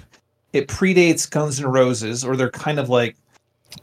It 0.53 0.69
predates 0.69 1.29
Guns 1.29 1.59
N' 1.59 1.67
Roses, 1.67 2.25
or 2.25 2.37
they're 2.37 2.51
kind 2.53 2.79
of 2.79 2.89
like 2.89 3.17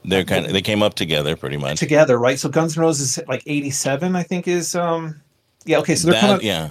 They're 0.05 0.23
kind 0.23 0.45
of 0.45 0.53
they 0.53 0.61
came 0.61 0.81
up 0.81 0.93
together 0.93 1.35
pretty 1.35 1.57
much. 1.57 1.77
together, 1.77 2.17
right? 2.17 2.39
So 2.39 2.47
Guns 2.47 2.77
N' 2.77 2.81
Roses 2.83 3.19
like 3.27 3.43
'87, 3.45 4.15
I 4.15 4.23
think, 4.23 4.47
is 4.47 4.73
um 4.73 5.19
Yeah, 5.65 5.79
okay, 5.79 5.95
so 5.95 6.05
they're 6.07 6.13
That, 6.13 6.21
kind 6.21 6.33
of 6.35 6.41
yeah. 6.41 6.69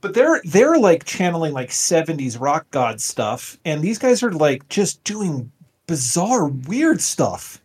but 0.00 0.14
they're 0.14 0.40
they're 0.46 0.78
like 0.78 1.04
channeling 1.04 1.52
like 1.52 1.68
70s 1.68 2.40
rock 2.40 2.66
god 2.70 3.02
stuff 3.02 3.58
and 3.66 3.82
these 3.82 3.98
guys 3.98 4.22
are 4.22 4.32
like 4.32 4.66
just 4.70 5.04
doing 5.04 5.52
bizarre 5.86 6.46
weird 6.46 7.02
stuff 7.02 7.60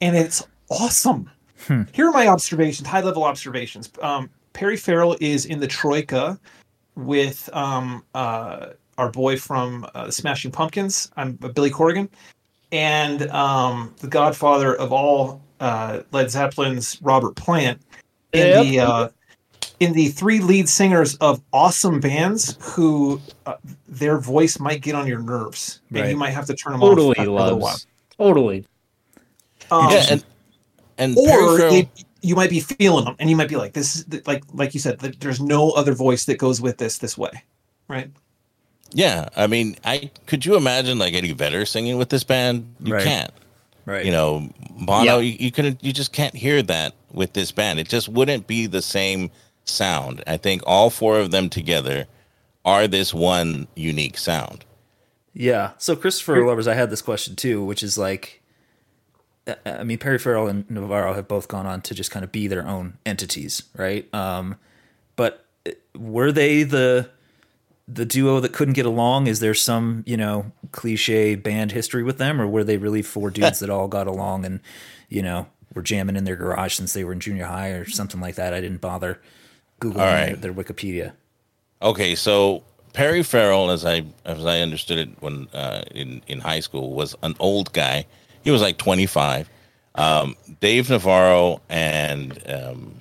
and 0.00 0.16
it's 0.16 0.46
awesome 0.70 1.28
here 1.92 2.08
are 2.08 2.12
my 2.12 2.26
observations 2.28 2.86
high 2.88 3.00
level 3.00 3.24
observations 3.24 3.90
um, 4.02 4.28
perry 4.52 4.76
farrell 4.76 5.16
is 5.20 5.46
in 5.46 5.58
the 5.60 5.66
troika 5.66 6.38
with 6.96 7.48
um, 7.52 8.04
uh, 8.14 8.68
our 8.98 9.10
boy 9.10 9.36
from 9.36 9.86
uh, 9.94 10.06
the 10.06 10.12
smashing 10.12 10.50
pumpkins 10.50 11.10
i'm 11.16 11.38
uh, 11.42 11.48
billy 11.48 11.70
corgan 11.70 12.08
and 12.72 13.28
um, 13.30 13.94
the 14.00 14.06
godfather 14.08 14.74
of 14.76 14.92
all 14.92 15.40
uh, 15.60 16.00
led 16.12 16.26
zeppelin's 16.26 17.00
robert 17.02 17.34
plant 17.36 17.80
in 18.32 18.48
Yep. 18.48 18.64
the 18.64 18.80
uh, 18.80 19.08
in 19.80 19.92
the 19.92 20.08
three 20.08 20.38
lead 20.40 20.68
singers 20.68 21.16
of 21.16 21.42
awesome 21.52 21.98
bands 22.00 22.56
who 22.60 23.20
uh, 23.46 23.54
their 23.88 24.18
voice 24.18 24.58
might 24.60 24.80
get 24.80 24.94
on 24.94 25.06
your 25.06 25.18
nerves 25.18 25.80
and 25.90 26.00
Right. 26.00 26.10
you 26.10 26.16
might 26.16 26.30
have 26.30 26.46
to 26.46 26.54
turn 26.54 26.72
them 26.72 26.80
Totally 26.80 27.10
off 27.10 27.18
after 27.18 27.30
a 27.30 27.34
little 27.34 27.58
while. 27.58 27.70
loves. 27.72 27.86
Totally. 28.16 28.64
Um, 29.72 29.90
yeah, 29.90 30.06
and 30.10 30.24
and 31.02 31.16
or 31.18 31.58
Farrell- 31.58 31.70
they, 31.70 31.90
you 32.22 32.36
might 32.36 32.50
be 32.50 32.60
feeling 32.60 33.04
them 33.04 33.16
and 33.18 33.28
you 33.28 33.36
might 33.36 33.48
be 33.48 33.56
like 33.56 33.72
this 33.72 33.96
is 33.96 34.26
like 34.26 34.42
like 34.52 34.74
you 34.74 34.80
said 34.80 34.98
there's 35.00 35.40
no 35.40 35.70
other 35.72 35.92
voice 35.92 36.24
that 36.26 36.38
goes 36.38 36.60
with 36.60 36.78
this 36.78 36.98
this 36.98 37.18
way 37.18 37.30
right 37.88 38.10
yeah, 38.94 39.30
I 39.36 39.46
mean, 39.46 39.76
I 39.86 40.10
could 40.26 40.44
you 40.44 40.54
imagine 40.54 40.98
like 40.98 41.14
Eddie 41.14 41.32
Vedder 41.32 41.64
singing 41.64 41.96
with 41.96 42.10
this 42.10 42.24
band? 42.24 42.74
You 42.80 42.92
Right. 42.92 43.02
can't. 43.02 43.30
Right. 43.86 44.04
You 44.04 44.12
know, 44.12 44.50
Bono, 44.84 45.02
Yeah. 45.02 45.16
you, 45.18 45.36
you 45.40 45.50
couldn't, 45.50 45.82
you 45.82 45.94
just 45.94 46.12
can't 46.12 46.34
hear 46.34 46.62
that 46.64 46.92
with 47.10 47.32
this 47.32 47.52
band. 47.52 47.80
It 47.80 47.88
just 47.88 48.10
wouldn't 48.10 48.46
be 48.46 48.66
the 48.66 48.82
same 48.82 49.30
sound. 49.64 50.22
I 50.26 50.36
think 50.36 50.62
all 50.66 50.90
four 50.90 51.18
of 51.18 51.30
them 51.30 51.48
together 51.48 52.04
are 52.66 52.86
this 52.86 53.14
one 53.14 53.66
unique 53.74 54.18
sound. 54.18 54.66
Yeah. 55.32 55.70
So 55.78 55.96
Christopher 55.96 56.44
lovers, 56.46 56.68
I 56.68 56.74
had 56.74 56.90
this 56.90 57.00
question 57.00 57.34
too, 57.34 57.64
which 57.64 57.82
is 57.82 57.96
like, 57.96 58.41
I- 59.46 59.84
mean, 59.84 59.98
Perry 59.98 60.18
Farrell 60.18 60.46
and 60.48 60.68
Navarro 60.70 61.14
have 61.14 61.28
both 61.28 61.48
gone 61.48 61.66
on 61.66 61.82
to 61.82 61.94
just 61.94 62.10
kind 62.10 62.24
of 62.24 62.32
be 62.32 62.46
their 62.46 62.66
own 62.66 62.98
entities, 63.04 63.62
right? 63.76 64.12
Um, 64.14 64.56
but 65.16 65.44
uh, 65.66 65.72
were 65.96 66.32
they 66.32 66.62
the 66.62 67.10
the 67.88 68.04
duo 68.04 68.40
that 68.40 68.52
couldn't 68.52 68.74
get 68.74 68.86
along? 68.86 69.26
Is 69.26 69.40
there 69.40 69.54
some 69.54 70.04
you 70.06 70.16
know 70.16 70.52
cliche 70.70 71.34
band 71.34 71.72
history 71.72 72.02
with 72.02 72.18
them, 72.18 72.40
or 72.40 72.46
were 72.46 72.64
they 72.64 72.76
really 72.76 73.02
four 73.02 73.30
dudes 73.38 73.58
that 73.60 73.70
all 73.70 73.88
got 73.88 74.06
along 74.06 74.44
and 74.44 74.60
you 75.08 75.22
know 75.22 75.46
were 75.74 75.82
jamming 75.82 76.16
in 76.16 76.24
their 76.24 76.36
garage 76.36 76.74
since 76.74 76.92
they 76.92 77.04
were 77.04 77.12
in 77.12 77.20
junior 77.20 77.46
high 77.46 77.70
or 77.70 77.88
something 77.88 78.20
like 78.20 78.36
that? 78.36 78.54
I 78.54 78.60
didn't 78.60 78.80
bother 78.80 79.20
googling 79.80 79.96
right. 79.96 80.40
their, 80.40 80.52
their 80.52 80.54
Wikipedia. 80.54 81.12
Okay, 81.80 82.14
so 82.14 82.62
Perry 82.92 83.22
Farrell, 83.22 83.70
as 83.70 83.84
I 83.84 84.04
as 84.24 84.44
I 84.44 84.60
understood 84.60 84.98
it 84.98 85.10
when 85.20 85.48
uh, 85.52 85.82
in 85.90 86.22
in 86.26 86.40
high 86.40 86.60
school, 86.60 86.92
was 86.92 87.16
an 87.22 87.34
old 87.40 87.72
guy. 87.72 88.06
He 88.42 88.50
was 88.50 88.62
like 88.62 88.78
twenty 88.78 89.06
five. 89.06 89.48
Um, 89.94 90.36
Dave 90.60 90.88
Navarro 90.88 91.60
and 91.68 92.42
um, 92.50 92.94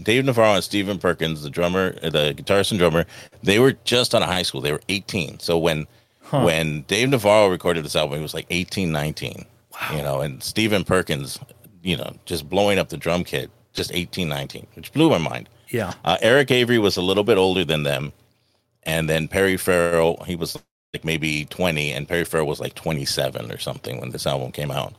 Dave 0.00 0.24
Navarro 0.24 0.54
and 0.54 0.64
Stephen 0.64 0.98
Perkins, 0.98 1.42
the 1.42 1.50
drummer, 1.50 1.96
uh, 2.02 2.10
the 2.10 2.34
guitarist 2.36 2.70
and 2.70 2.78
drummer, 2.78 3.04
they 3.42 3.58
were 3.58 3.72
just 3.84 4.14
out 4.14 4.22
of 4.22 4.28
high 4.28 4.42
school. 4.42 4.60
They 4.60 4.72
were 4.72 4.82
eighteen. 4.88 5.40
So 5.40 5.58
when 5.58 5.86
when 6.30 6.82
Dave 6.82 7.10
Navarro 7.10 7.48
recorded 7.48 7.84
this 7.84 7.96
album, 7.96 8.18
he 8.18 8.22
was 8.22 8.34
like 8.34 8.46
18, 8.50 8.90
19. 8.90 9.44
You 9.94 10.02
know, 10.02 10.20
and 10.20 10.42
Stephen 10.42 10.84
Perkins, 10.84 11.38
you 11.82 11.96
know, 11.96 12.14
just 12.24 12.48
blowing 12.48 12.78
up 12.78 12.88
the 12.88 12.96
drum 12.96 13.24
kit, 13.24 13.50
just 13.74 13.92
18, 13.92 14.28
19, 14.28 14.66
which 14.74 14.92
blew 14.92 15.10
my 15.10 15.18
mind. 15.18 15.48
Yeah. 15.68 15.92
Uh, 16.04 16.16
Eric 16.22 16.50
Avery 16.50 16.78
was 16.78 16.96
a 16.96 17.02
little 17.02 17.24
bit 17.24 17.36
older 17.36 17.64
than 17.64 17.82
them, 17.82 18.12
and 18.84 19.08
then 19.08 19.28
Perry 19.28 19.56
Farrell, 19.56 20.22
he 20.26 20.34
was 20.34 20.56
like 20.96 21.04
maybe 21.04 21.44
twenty, 21.46 21.92
and 21.92 22.08
Perry 22.08 22.24
Farrell 22.24 22.46
was 22.46 22.58
like 22.58 22.74
twenty-seven 22.74 23.52
or 23.52 23.58
something 23.58 24.00
when 24.00 24.10
this 24.12 24.26
album 24.26 24.50
came 24.50 24.70
out. 24.70 24.94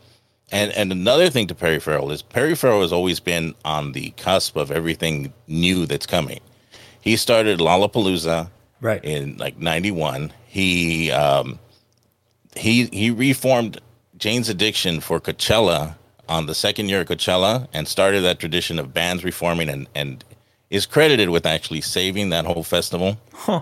And 0.52 0.72
and 0.74 0.92
another 0.92 1.30
thing 1.32 1.48
to 1.48 1.56
Perry 1.56 1.80
Farrell 1.80 2.12
is 2.12 2.22
Perry 2.22 2.54
Farrell 2.56 2.82
has 2.82 2.94
always 2.94 3.20
been 3.20 3.56
on 3.66 3.94
the 3.94 4.12
cusp 4.12 4.56
of 4.56 4.70
everything 4.72 5.34
new 5.48 5.88
that's 5.88 6.06
coming. 6.06 6.40
He 7.02 7.18
started 7.18 7.60
Lollapalooza 7.60 8.50
Right. 8.80 9.04
in 9.04 9.38
like 9.38 9.58
'91. 9.58 10.32
He 10.46 11.10
um, 11.12 11.58
he 12.56 12.86
he 12.94 13.10
reformed 13.10 13.82
Jane's 14.18 14.50
Addiction 14.50 15.00
for 15.00 15.20
Coachella 15.20 15.96
on 16.30 16.46
the 16.46 16.54
second 16.54 16.90
year 16.90 17.02
of 17.02 17.08
Coachella 17.08 17.68
and 17.74 17.88
started 17.88 18.22
that 18.22 18.38
tradition 18.40 18.78
of 18.78 18.94
bands 18.94 19.24
reforming 19.24 19.68
and 19.70 19.88
and 19.96 20.24
is 20.70 20.86
credited 20.86 21.30
with 21.30 21.46
actually 21.48 21.82
saving 21.82 22.30
that 22.30 22.46
whole 22.46 22.64
festival. 22.64 23.18
Huh. 23.34 23.62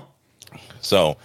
So 0.82 1.18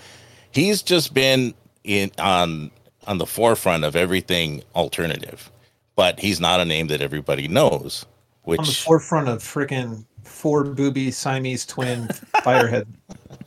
he's 0.53 0.83
just 0.83 1.15
been 1.15 1.55
in 1.85 2.11
on 2.19 2.71
on 3.07 3.19
the 3.19 3.27
forefront 3.27 3.85
of 3.85 3.97
everything 3.97 4.63
alternative, 4.75 5.51
but 5.97 6.21
he's 6.21 6.41
not 6.41 6.61
a 6.61 6.65
name 6.65 6.87
that 6.89 7.01
everybody 7.01 7.49
knows. 7.49 8.05
on 8.47 8.57
the 8.57 8.65
forefront 8.65 9.29
of 9.29 9.39
freaking 9.43 10.05
four 10.25 10.65
booby 10.65 11.11
Siamese 11.11 11.65
twin 11.67 12.07
firehead. 12.37 12.87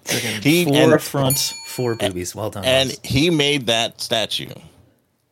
Friggin- 0.06 0.44
he 0.44 0.66
Four 0.66 0.76
and, 0.94 1.02
front, 1.02 1.54
four 1.68 1.96
boobies. 1.96 2.36
Well 2.36 2.50
done. 2.50 2.66
and 2.66 2.90
Ross. 2.90 3.00
he 3.04 3.30
made 3.30 3.68
that 3.68 4.02
statue. 4.02 4.50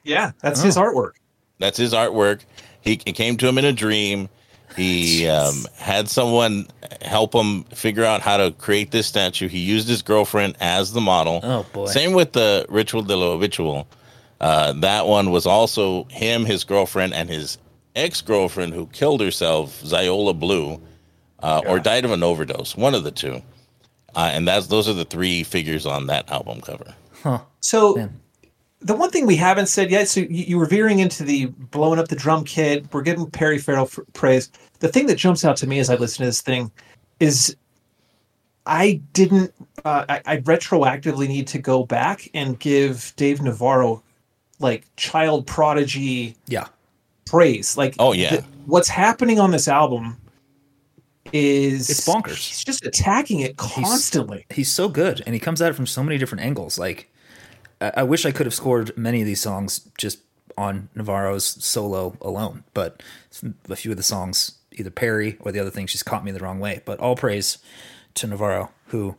yeah, 0.03 0.31
that's 0.41 0.61
oh. 0.61 0.65
his 0.65 0.77
Oh. 0.77 0.81
artwork. 0.83 1.11
That's 1.59 1.77
his 1.77 1.93
artwork. 1.93 2.41
He 2.81 2.93
it 3.05 3.13
came 3.13 3.37
to 3.37 3.47
him 3.47 3.57
in 3.57 3.65
a 3.65 3.73
dream. 3.73 4.29
He 4.75 5.27
um, 5.29 5.65
had 5.75 6.09
someone 6.09 6.67
help 7.01 7.33
him 7.33 7.63
figure 7.65 8.05
out 8.05 8.21
how 8.21 8.37
to 8.37 8.51
create 8.51 8.91
this 8.91 9.07
statue. 9.07 9.47
He 9.47 9.59
used 9.59 9.87
his 9.87 10.01
girlfriend 10.01 10.55
as 10.59 10.93
the 10.93 11.01
model. 11.01 11.39
Oh, 11.43 11.65
boy. 11.73 11.87
Same 11.87 12.13
with 12.13 12.33
the 12.33 12.65
Ritual 12.69 13.03
de 13.03 13.15
lo 13.15 13.33
Habitual. 13.33 13.87
Uh, 14.39 14.73
that 14.73 15.05
one 15.07 15.31
was 15.31 15.45
also 15.45 16.05
him, 16.05 16.45
his 16.45 16.63
girlfriend, 16.63 17.13
and 17.13 17.29
his 17.29 17.57
ex 17.95 18.21
girlfriend 18.21 18.73
who 18.73 18.87
killed 18.87 19.21
herself, 19.21 19.81
Xiola 19.83 20.37
Blue, 20.37 20.81
uh, 21.43 21.61
or 21.67 21.79
died 21.79 22.05
of 22.05 22.11
an 22.11 22.23
overdose. 22.23 22.75
One 22.75 22.95
of 22.95 23.03
the 23.03 23.11
two. 23.11 23.41
Uh, 24.15 24.31
and 24.33 24.47
that's 24.47 24.67
those 24.67 24.89
are 24.89 24.93
the 24.93 25.05
three 25.05 25.43
figures 25.43 25.85
on 25.85 26.07
that 26.07 26.29
album 26.29 26.61
cover. 26.61 26.95
So 27.59 27.95
Man. 27.95 28.19
The 28.81 28.95
one 28.95 29.09
thing 29.11 29.25
we 29.25 29.35
haven't 29.35 29.67
said 29.67 29.91
yet, 29.91 30.07
so 30.07 30.21
you, 30.21 30.27
you 30.29 30.57
were 30.57 30.65
veering 30.65 30.99
into 30.99 31.23
the 31.23 31.45
blowing 31.45 31.99
up 31.99 32.07
the 32.07 32.15
drum 32.15 32.43
kit. 32.43 32.91
We're 32.93 33.01
giving 33.03 33.29
Perry 33.29 33.57
Farrell 33.59 33.85
f- 33.85 33.99
praise. 34.13 34.51
The 34.79 34.87
thing 34.87 35.05
that 35.07 35.15
jumps 35.17 35.45
out 35.45 35.55
to 35.57 35.67
me 35.67 35.79
as 35.79 35.89
I 35.89 35.95
listen 35.95 36.19
to 36.19 36.25
this 36.25 36.41
thing 36.41 36.71
is 37.19 37.55
I 38.65 39.01
didn't. 39.13 39.53
Uh, 39.85 40.05
I, 40.09 40.21
I 40.25 40.37
retroactively 40.37 41.27
need 41.27 41.47
to 41.47 41.59
go 41.59 41.85
back 41.85 42.29
and 42.33 42.59
give 42.59 43.13
Dave 43.15 43.41
Navarro 43.41 44.03
like 44.59 44.85
child 44.95 45.47
prodigy 45.47 46.35
yeah. 46.47 46.67
praise. 47.25 47.77
Like, 47.77 47.95
Oh, 47.97 48.13
yeah. 48.13 48.29
th- 48.29 48.43
what's 48.67 48.89
happening 48.89 49.39
on 49.39 49.49
this 49.51 49.67
album 49.67 50.17
is 51.33 51.89
It's 51.89 52.07
bonkers. 52.07 52.35
He's 52.47 52.63
just 52.63 52.85
attacking 52.85 53.39
it 53.39 53.57
constantly. 53.57 54.45
He's 54.49 54.71
so 54.71 54.87
good, 54.89 55.21
and 55.25 55.33
he 55.33 55.39
comes 55.39 55.61
at 55.61 55.69
it 55.71 55.73
from 55.73 55.87
so 55.87 56.03
many 56.03 56.17
different 56.17 56.43
angles. 56.43 56.77
Like, 56.77 57.10
I, 57.81 57.91
I 57.97 58.03
wish 58.03 58.25
I 58.25 58.31
could 58.31 58.45
have 58.45 58.53
scored 58.53 58.95
many 58.97 59.19
of 59.21 59.25
these 59.27 59.41
songs 59.41 59.81
just 59.97 60.19
on 60.57 60.89
Navarro's 60.95 61.45
solo 61.45 62.15
alone, 62.21 62.63
but 62.73 63.01
a 63.69 63.75
few 63.75 63.91
of 63.91 63.97
the 63.97 64.03
songs, 64.03 64.53
either 64.73 64.89
Perry 64.91 65.37
or 65.41 65.51
the 65.51 65.59
other 65.59 65.69
thing, 65.71 65.87
she's 65.87 66.03
caught 66.03 66.23
me 66.23 66.31
the 66.31 66.39
wrong 66.39 66.59
way. 66.59 66.81
But 66.85 66.99
all 66.99 67.15
praise 67.15 67.57
to 68.15 68.27
Navarro, 68.27 68.69
who 68.87 69.15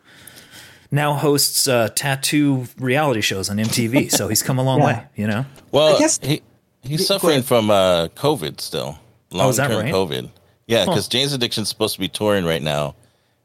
now 0.91 1.15
hosts 1.15 1.67
uh, 1.67 1.89
tattoo 1.95 2.67
reality 2.79 3.21
shows 3.23 3.49
on 3.51 3.57
MTV. 3.57 4.11
so 4.17 4.29
he's 4.29 4.43
come 4.43 4.59
a 4.59 4.63
long 4.63 4.81
Yeah. 4.81 4.87
way, 4.87 5.05
you 5.17 5.27
know. 5.27 5.45
Well, 5.71 5.97
I 5.97 5.99
guess- 5.99 6.19
he 6.23 6.43
he's 6.83 7.07
suffering 7.07 7.43
from 7.43 7.71
uh, 7.71 8.09
COVID 8.09 8.61
still. 8.61 8.99
Long 9.31 9.47
Oh, 9.47 9.49
is 9.51 9.57
that 9.57 9.69
term 9.69 9.85
right? 9.85 9.93
COVID. 9.95 10.31
Yeah, 10.67 10.85
because 10.85 11.09
Jane's 11.09 11.33
Addiction's 11.33 11.69
supposed 11.71 11.95
to 11.95 12.01
be 12.01 12.09
touring 12.09 12.45
right 12.45 12.63
now, 12.63 12.95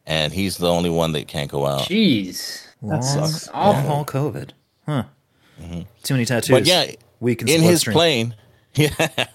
and 0.06 0.34
he's 0.34 0.58
the 0.58 0.70
only 0.70 0.90
one 0.90 1.14
that 1.14 1.28
can't 1.28 1.50
go 1.50 1.66
out. 1.66 1.82
Jeez. 1.88 2.64
Long, 2.82 3.02
sucks. 3.02 3.50
long 3.54 3.84
haul 3.86 4.06
COVID, 4.06 4.52
huh? 4.88 5.04
Too 6.04 6.14
many 6.14 6.26
tattoos. 6.26 6.46
Mm-hmm. 6.46 6.54
But 6.54 6.66
yeah, 6.66 6.92
weak 7.20 7.42
and 7.42 7.50
in 7.50 7.62
his 7.62 7.84
bloodstream. 7.84 7.94
plane, 7.94 8.36
yeah. 8.76 9.28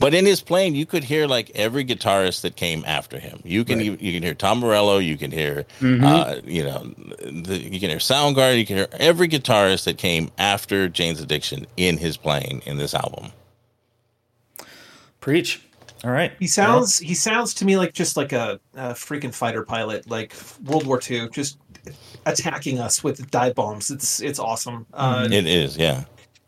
But 0.00 0.14
in 0.14 0.24
his 0.24 0.40
plane, 0.40 0.74
you 0.76 0.86
could 0.86 1.02
hear 1.02 1.26
like 1.26 1.50
every 1.54 1.84
guitarist 1.84 2.42
that 2.42 2.54
came 2.54 2.84
after 2.86 3.18
him. 3.18 3.40
You 3.44 3.64
can 3.64 3.80
you, 3.80 3.96
you 3.98 4.12
can 4.12 4.22
hear 4.22 4.34
Tom 4.34 4.60
Morello. 4.60 4.98
You 4.98 5.16
can 5.18 5.32
hear, 5.32 5.64
uh, 5.82 6.36
you 6.44 6.62
know, 6.62 6.94
the, 7.24 7.58
you 7.58 7.80
can 7.80 7.90
hear 7.90 7.98
Soundgarden. 7.98 8.58
You 8.58 8.66
can 8.66 8.76
hear 8.76 8.88
every 8.92 9.28
guitarist 9.28 9.84
that 9.84 9.98
came 9.98 10.30
after 10.38 10.88
Jane's 10.88 11.20
Addiction 11.20 11.66
in 11.76 11.98
his 11.98 12.16
playing 12.16 12.62
in 12.64 12.78
this 12.78 12.94
album. 12.94 13.32
Preach. 15.20 15.60
All 16.04 16.10
right. 16.10 16.32
He 16.38 16.46
sounds 16.46 16.98
he 16.98 17.14
sounds 17.14 17.54
to 17.54 17.64
me 17.64 17.76
like 17.76 17.92
just 17.92 18.16
like 18.16 18.32
a, 18.32 18.60
a 18.74 18.90
freaking 18.90 19.34
fighter 19.34 19.64
pilot, 19.64 20.08
like 20.08 20.34
World 20.64 20.86
War 20.86 21.00
II, 21.08 21.28
just 21.30 21.58
attacking 22.26 22.78
us 22.78 23.02
with 23.02 23.30
dive 23.30 23.54
bombs. 23.54 23.90
It's 23.90 24.20
it's 24.20 24.38
awesome. 24.38 24.86
Uh, 24.94 25.28
It 25.30 25.46
is, 25.46 25.76
yeah. 25.76 26.04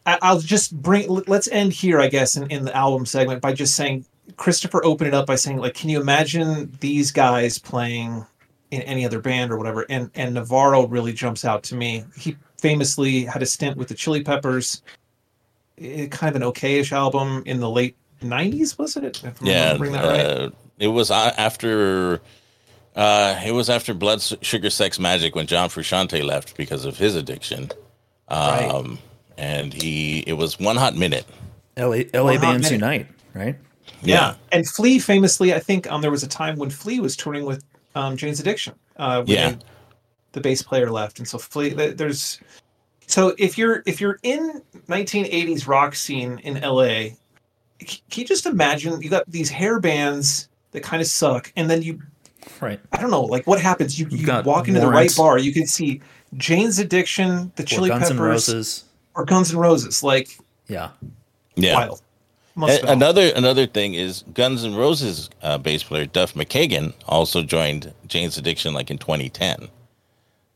I, 0.07 0.19
I'll 0.23 0.41
just 0.41 0.81
bring. 0.81 1.09
Let's 1.27 1.49
end 1.49 1.73
here, 1.73 2.01
I 2.01 2.09
guess, 2.09 2.37
in, 2.37 2.51
in 2.51 2.65
the 2.65 2.75
album 2.77 3.05
segment 3.07 3.41
by 3.41 3.53
just 3.53 3.75
saying 3.75 4.05
Christopher 4.37 4.85
opened 4.85 5.09
it 5.09 5.15
up 5.15 5.27
by 5.27 5.35
saying, 5.35 5.59
like, 5.59 5.75
can 5.75 5.91
you 5.91 6.01
imagine 6.01 6.73
these 6.81 7.11
guys 7.13 7.59
playing 7.59 8.25
in 8.71 8.83
any 8.83 9.05
other 9.05 9.21
band 9.21 9.51
or 9.53 9.57
whatever. 9.59 9.85
And 9.91 10.11
and 10.15 10.35
Navarro 10.35 10.87
really 10.87 11.13
jumps 11.13 11.45
out 11.45 11.63
to 11.65 11.75
me. 11.75 12.05
He 12.17 12.37
famously 12.59 13.25
had 13.25 13.43
a 13.43 13.47
stint 13.47 13.77
with 13.77 13.89
the 13.89 13.95
Chili 13.95 14.23
Peppers. 14.23 14.83
eh, 15.79 16.07
kind 16.09 16.35
of 16.35 16.43
an 16.43 16.49
okayish 16.49 16.93
album 16.93 17.43
in 17.47 17.61
the 17.61 17.69
late 17.71 17.97
'90s, 18.21 18.79
was 18.79 18.97
it? 18.97 19.23
If 19.25 19.41
Yeah, 19.43 19.73
remembering 19.73 19.93
that 19.93 20.05
right. 20.05 20.21
uh, 20.21 20.51
it 20.79 20.89
was 20.89 21.11
uh, 21.11 21.33
after. 21.37 22.21
Uh, 22.97 23.41
it 23.47 23.53
was 23.53 23.71
after 23.71 23.95
Blood, 23.95 24.21
Sugar, 24.21 24.69
Sex, 24.69 24.99
Magik 24.99 25.35
when 25.37 25.47
John 25.47 25.69
Frusciante 25.69 26.25
left 26.25 26.57
because 26.57 26.85
of 26.85 26.99
his 26.99 27.15
addiction. 27.15 27.71
Right. 28.29 28.69
Um, 28.69 28.99
and 29.39 29.73
he, 29.73 30.21
it 30.27 30.33
was 30.33 30.59
one 30.59 30.77
hot 30.77 30.97
minute. 30.97 31.25
LA, 31.77 32.03
LA 32.13 32.33
Well, 32.33 32.41
bands 32.41 32.71
unite, 32.71 33.07
right? 33.33 33.57
Yeah. 34.03 34.35
And 34.51 34.69
Flea 34.69 34.99
famously, 34.99 35.55
I 35.55 35.61
think 35.61 35.91
um, 35.91 36.01
there 36.03 36.11
was 36.11 36.25
a 36.25 36.29
time 36.29 36.57
when 36.57 36.69
Flea 36.69 36.99
was 36.99 37.17
touring 37.17 37.45
with 37.47 37.63
um, 37.95 38.17
Jane's 38.17 38.41
Addiction. 38.41 38.75
Uh, 38.97 39.23
when 39.23 39.29
Yeah. 39.37 39.51
they- 39.53 39.59
the 40.33 40.41
bass 40.41 40.63
player 40.63 40.91
left, 40.91 41.19
and 41.21 41.27
so 41.27 41.39
Flea. 41.39 41.71
There's 41.71 42.41
so 43.07 43.35
if 43.39 43.57
you're 43.59 43.83
if 43.87 44.01
you're 44.01 44.19
in 44.23 44.63
1980s 44.89 45.67
rock 45.67 45.95
scene 45.97 46.39
in 46.45 46.61
LA, 46.63 46.87
c- 46.87 47.17
can 47.87 48.21
you 48.21 48.25
just 48.25 48.47
imagine 48.47 49.01
you 49.03 49.09
got 49.11 49.31
these 49.31 49.49
hair 49.51 49.81
bands 49.81 50.49
that 50.73 50.83
kind 50.83 51.01
of 51.01 51.07
suck, 51.09 51.53
and 51.57 51.69
then 51.71 51.83
you 51.83 52.01
Right. 52.61 52.81
I 52.93 53.01
don't 53.01 53.11
know 53.11 53.23
like 53.23 53.47
what 53.47 53.61
happens. 53.61 53.99
You 53.99 54.07
you 54.11 54.25
got 54.27 54.45
walk 54.45 54.67
into 54.69 54.81
the 54.81 54.89
right 54.89 55.15
bar, 55.17 55.39
you 55.39 55.53
can 55.53 55.67
see 55.67 56.01
Jane's 56.37 56.79
Addiction, 56.79 57.53
the 57.57 57.63
Or 57.63 57.67
Chili 57.67 57.89
Guns 57.91 58.03
Peppers, 58.05 58.19
N' 58.19 58.19
Roses. 58.23 58.85
or 59.15 59.25
Guns 59.25 59.51
and 59.51 59.61
Roses. 59.61 60.03
Like 60.03 60.39
Yeah. 60.69 60.91
Yeah. 61.57 61.75
wild. 61.75 62.01
Must 62.55 62.71
A- 62.71 62.75
have 62.77 62.83
been 62.83 62.91
another 62.93 63.29
another 63.37 63.67
thing 63.67 63.95
is 63.95 64.25
Guns 64.35 64.65
N' 64.65 64.75
Roses 64.75 65.29
uh, 65.43 65.59
bass 65.59 65.83
player 65.83 66.07
Duff 66.07 66.35
McKagan 66.35 66.95
also 67.07 67.43
joined 67.43 67.93
Jane's 68.07 68.39
Addiction 68.39 68.73
like 68.75 68.91
in 68.91 68.99
2010. 68.99 69.69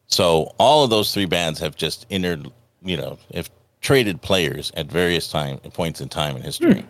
So 0.07 0.55
all 0.59 0.85
of 0.85 0.91
those 0.91 1.13
three 1.13 1.27
bands 1.27 1.59
have 1.61 1.77
just 1.77 2.07
entered, 2.11 2.51
you 2.83 2.97
know, 2.97 3.19
have 3.35 3.51
traded 3.81 4.23
players 4.23 4.73
at 4.77 4.87
various 4.87 5.29
time 5.29 5.59
points 5.73 6.01
in 6.01 6.09
time 6.09 6.37
in 6.37 6.43
history. 6.43 6.85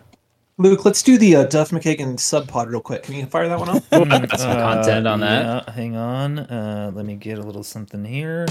Luke, 0.57 0.85
let's 0.85 1.03
do 1.03 1.17
the 1.17 1.35
uh, 1.35 1.43
Duff 1.45 1.71
McKagan 1.71 2.17
sub 2.17 2.47
pod 2.47 2.69
real 2.69 2.79
quick. 2.79 3.03
Can 3.03 3.15
you 3.15 3.25
fire 3.25 3.49
that 3.49 3.59
one 3.59 3.69
up? 3.69 3.83
Got 3.91 4.39
some 4.39 4.55
content 4.57 5.05
on 5.05 5.19
that. 5.19 5.45
Uh, 5.45 5.63
Yeah, 5.67 5.73
hang 5.73 5.95
on. 5.97 6.39
Uh, 6.39 6.91
let 6.95 7.05
me 7.05 7.15
get 7.15 7.39
a 7.39 7.41
little 7.43 7.63
something 7.63 8.05
here. 8.05 8.45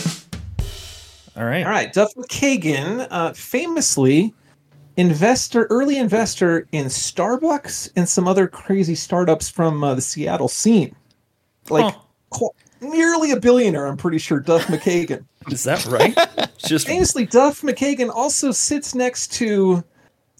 All 1.37 1.45
right. 1.45 1.65
All 1.65 1.71
right, 1.73 1.91
Duff 1.93 2.15
McKagan, 2.15 3.09
uh, 3.11 3.33
famously 3.33 4.35
investor, 4.99 5.65
early 5.71 5.97
investor 5.97 6.69
in 6.73 6.87
Starbucks 6.87 7.91
and 7.97 8.07
some 8.09 8.29
other 8.29 8.47
crazy 8.49 8.95
startups 8.95 9.49
from 9.49 9.83
uh, 9.83 9.95
the 9.95 10.03
Seattle 10.03 10.49
scene. 10.49 10.95
Like 11.71 11.95
Huh. 11.95 12.01
qu- 12.31 12.51
nearly 12.83 13.31
a 13.31 13.41
billionaire, 13.41 13.87
I'm 13.87 13.97
pretty 13.97 14.19
sure. 14.19 14.41
Duff 14.41 14.67
McKagan. 14.67 15.25
Is 15.51 15.65
that 15.65 15.85
right? 15.87 16.15
Just 16.59 16.87
Famously, 16.87 17.25
Duff 17.27 17.63
McKagan 17.63 18.11
also 18.15 18.51
sits 18.53 18.95
next 18.95 19.33
to 19.33 19.83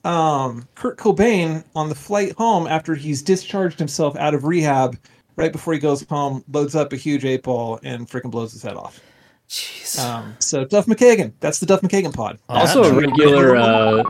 um, 0.05 0.69
Kurt 0.75 0.99
Cobain 0.99 1.65
on 1.75 1.89
the 1.89 1.95
flight 1.95 2.33
home 2.33 2.67
after 2.67 2.95
he's 2.95 3.23
discharged 3.23 3.79
himself 3.79 4.17
out 4.17 4.35
of 4.35 4.45
rehab. 4.45 4.97
Right 5.37 5.51
before 5.51 5.73
he 5.75 5.81
goes 5.81 6.03
home, 6.09 6.45
loads 6.53 6.77
up 6.77 6.93
a 6.93 6.97
huge 6.97 7.25
eight 7.25 7.43
ball 7.43 7.81
and 7.83 8.09
freaking 8.09 8.31
blows 8.31 8.53
his 8.53 8.63
head 8.63 8.77
off. 8.77 9.01
jeez. 9.49 9.99
Um, 9.99 10.37
so 10.39 10.65
Duff 10.65 10.87
McKagan, 10.87 11.33
that's 11.41 11.59
the 11.59 11.67
Duff 11.67 11.81
McKagan 11.81 12.15
pod. 12.15 12.39
Also, 12.49 12.85
a 12.85 12.95
regular. 12.95 13.57
Uh, 13.57 14.05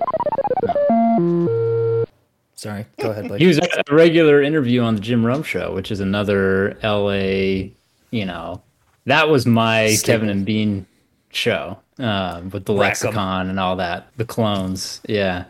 Sorry. 2.57 2.87
Go 3.01 3.11
ahead, 3.11 3.29
Blake. 3.29 3.41
he 3.41 3.47
was 3.47 3.59
a 3.59 3.83
regular 3.95 4.43
interview 4.43 4.83
on 4.83 4.95
the 4.95 5.01
Jim 5.01 5.25
Rome 5.25 5.43
Show, 5.43 5.75
which 5.75 5.91
is 5.91 6.01
another 6.01 6.79
LA. 6.83 7.71
You 8.11 8.27
know, 8.27 8.63
that 9.07 9.29
was 9.29 9.45
my 9.47 9.95
Staple. 9.95 10.13
Kevin 10.13 10.29
and 10.31 10.47
Bean 10.47 10.87
show 11.31 11.79
uh, 11.99 12.41
with 12.53 12.65
the 12.65 12.73
Rack 12.75 13.03
'em. 13.03 13.09
lexicon 13.09 13.51
and 13.51 13.59
all 13.59 13.77
that, 13.77 14.09
the 14.17 14.25
clones. 14.25 15.01
Yeah, 15.09 15.45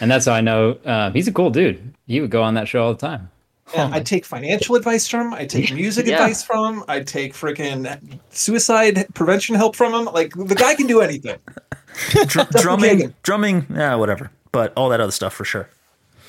and 0.00 0.10
that's 0.10 0.26
how 0.26 0.32
I 0.32 0.40
know 0.40 0.72
uh, 0.84 1.10
he's 1.10 1.28
a 1.28 1.32
cool 1.32 1.50
dude. 1.50 1.94
He 2.06 2.20
would 2.20 2.30
go 2.30 2.42
on 2.42 2.54
that 2.54 2.68
show 2.68 2.82
all 2.84 2.94
the 2.94 2.98
time. 3.00 3.30
Yeah, 3.74 3.88
I 3.92 4.00
take 4.00 4.26
financial 4.26 4.74
advice 4.74 5.08
from 5.08 5.28
him. 5.28 5.34
I 5.34 5.46
take 5.46 5.72
music 5.74 6.06
Yeah. 6.06 6.14
advice 6.16 6.42
from 6.42 6.78
him. 6.78 6.84
I 6.88 7.00
take 7.00 7.32
freaking 7.32 8.18
suicide 8.30 9.06
prevention 9.14 9.54
help 9.54 9.76
from 9.76 9.94
him. 9.94 10.12
Like 10.12 10.34
the 10.34 10.54
guy 10.54 10.74
can 10.74 10.86
do 10.86 11.00
anything. 11.00 11.38
Dr- 12.26 12.50
drumming, 12.50 12.98
McKagan. 12.98 13.14
drumming, 13.22 13.66
yeah, 13.74 13.94
whatever. 13.94 14.30
But 14.50 14.72
all 14.76 14.88
that 14.90 15.00
other 15.00 15.12
stuff 15.12 15.32
for 15.34 15.44
sure. 15.44 15.68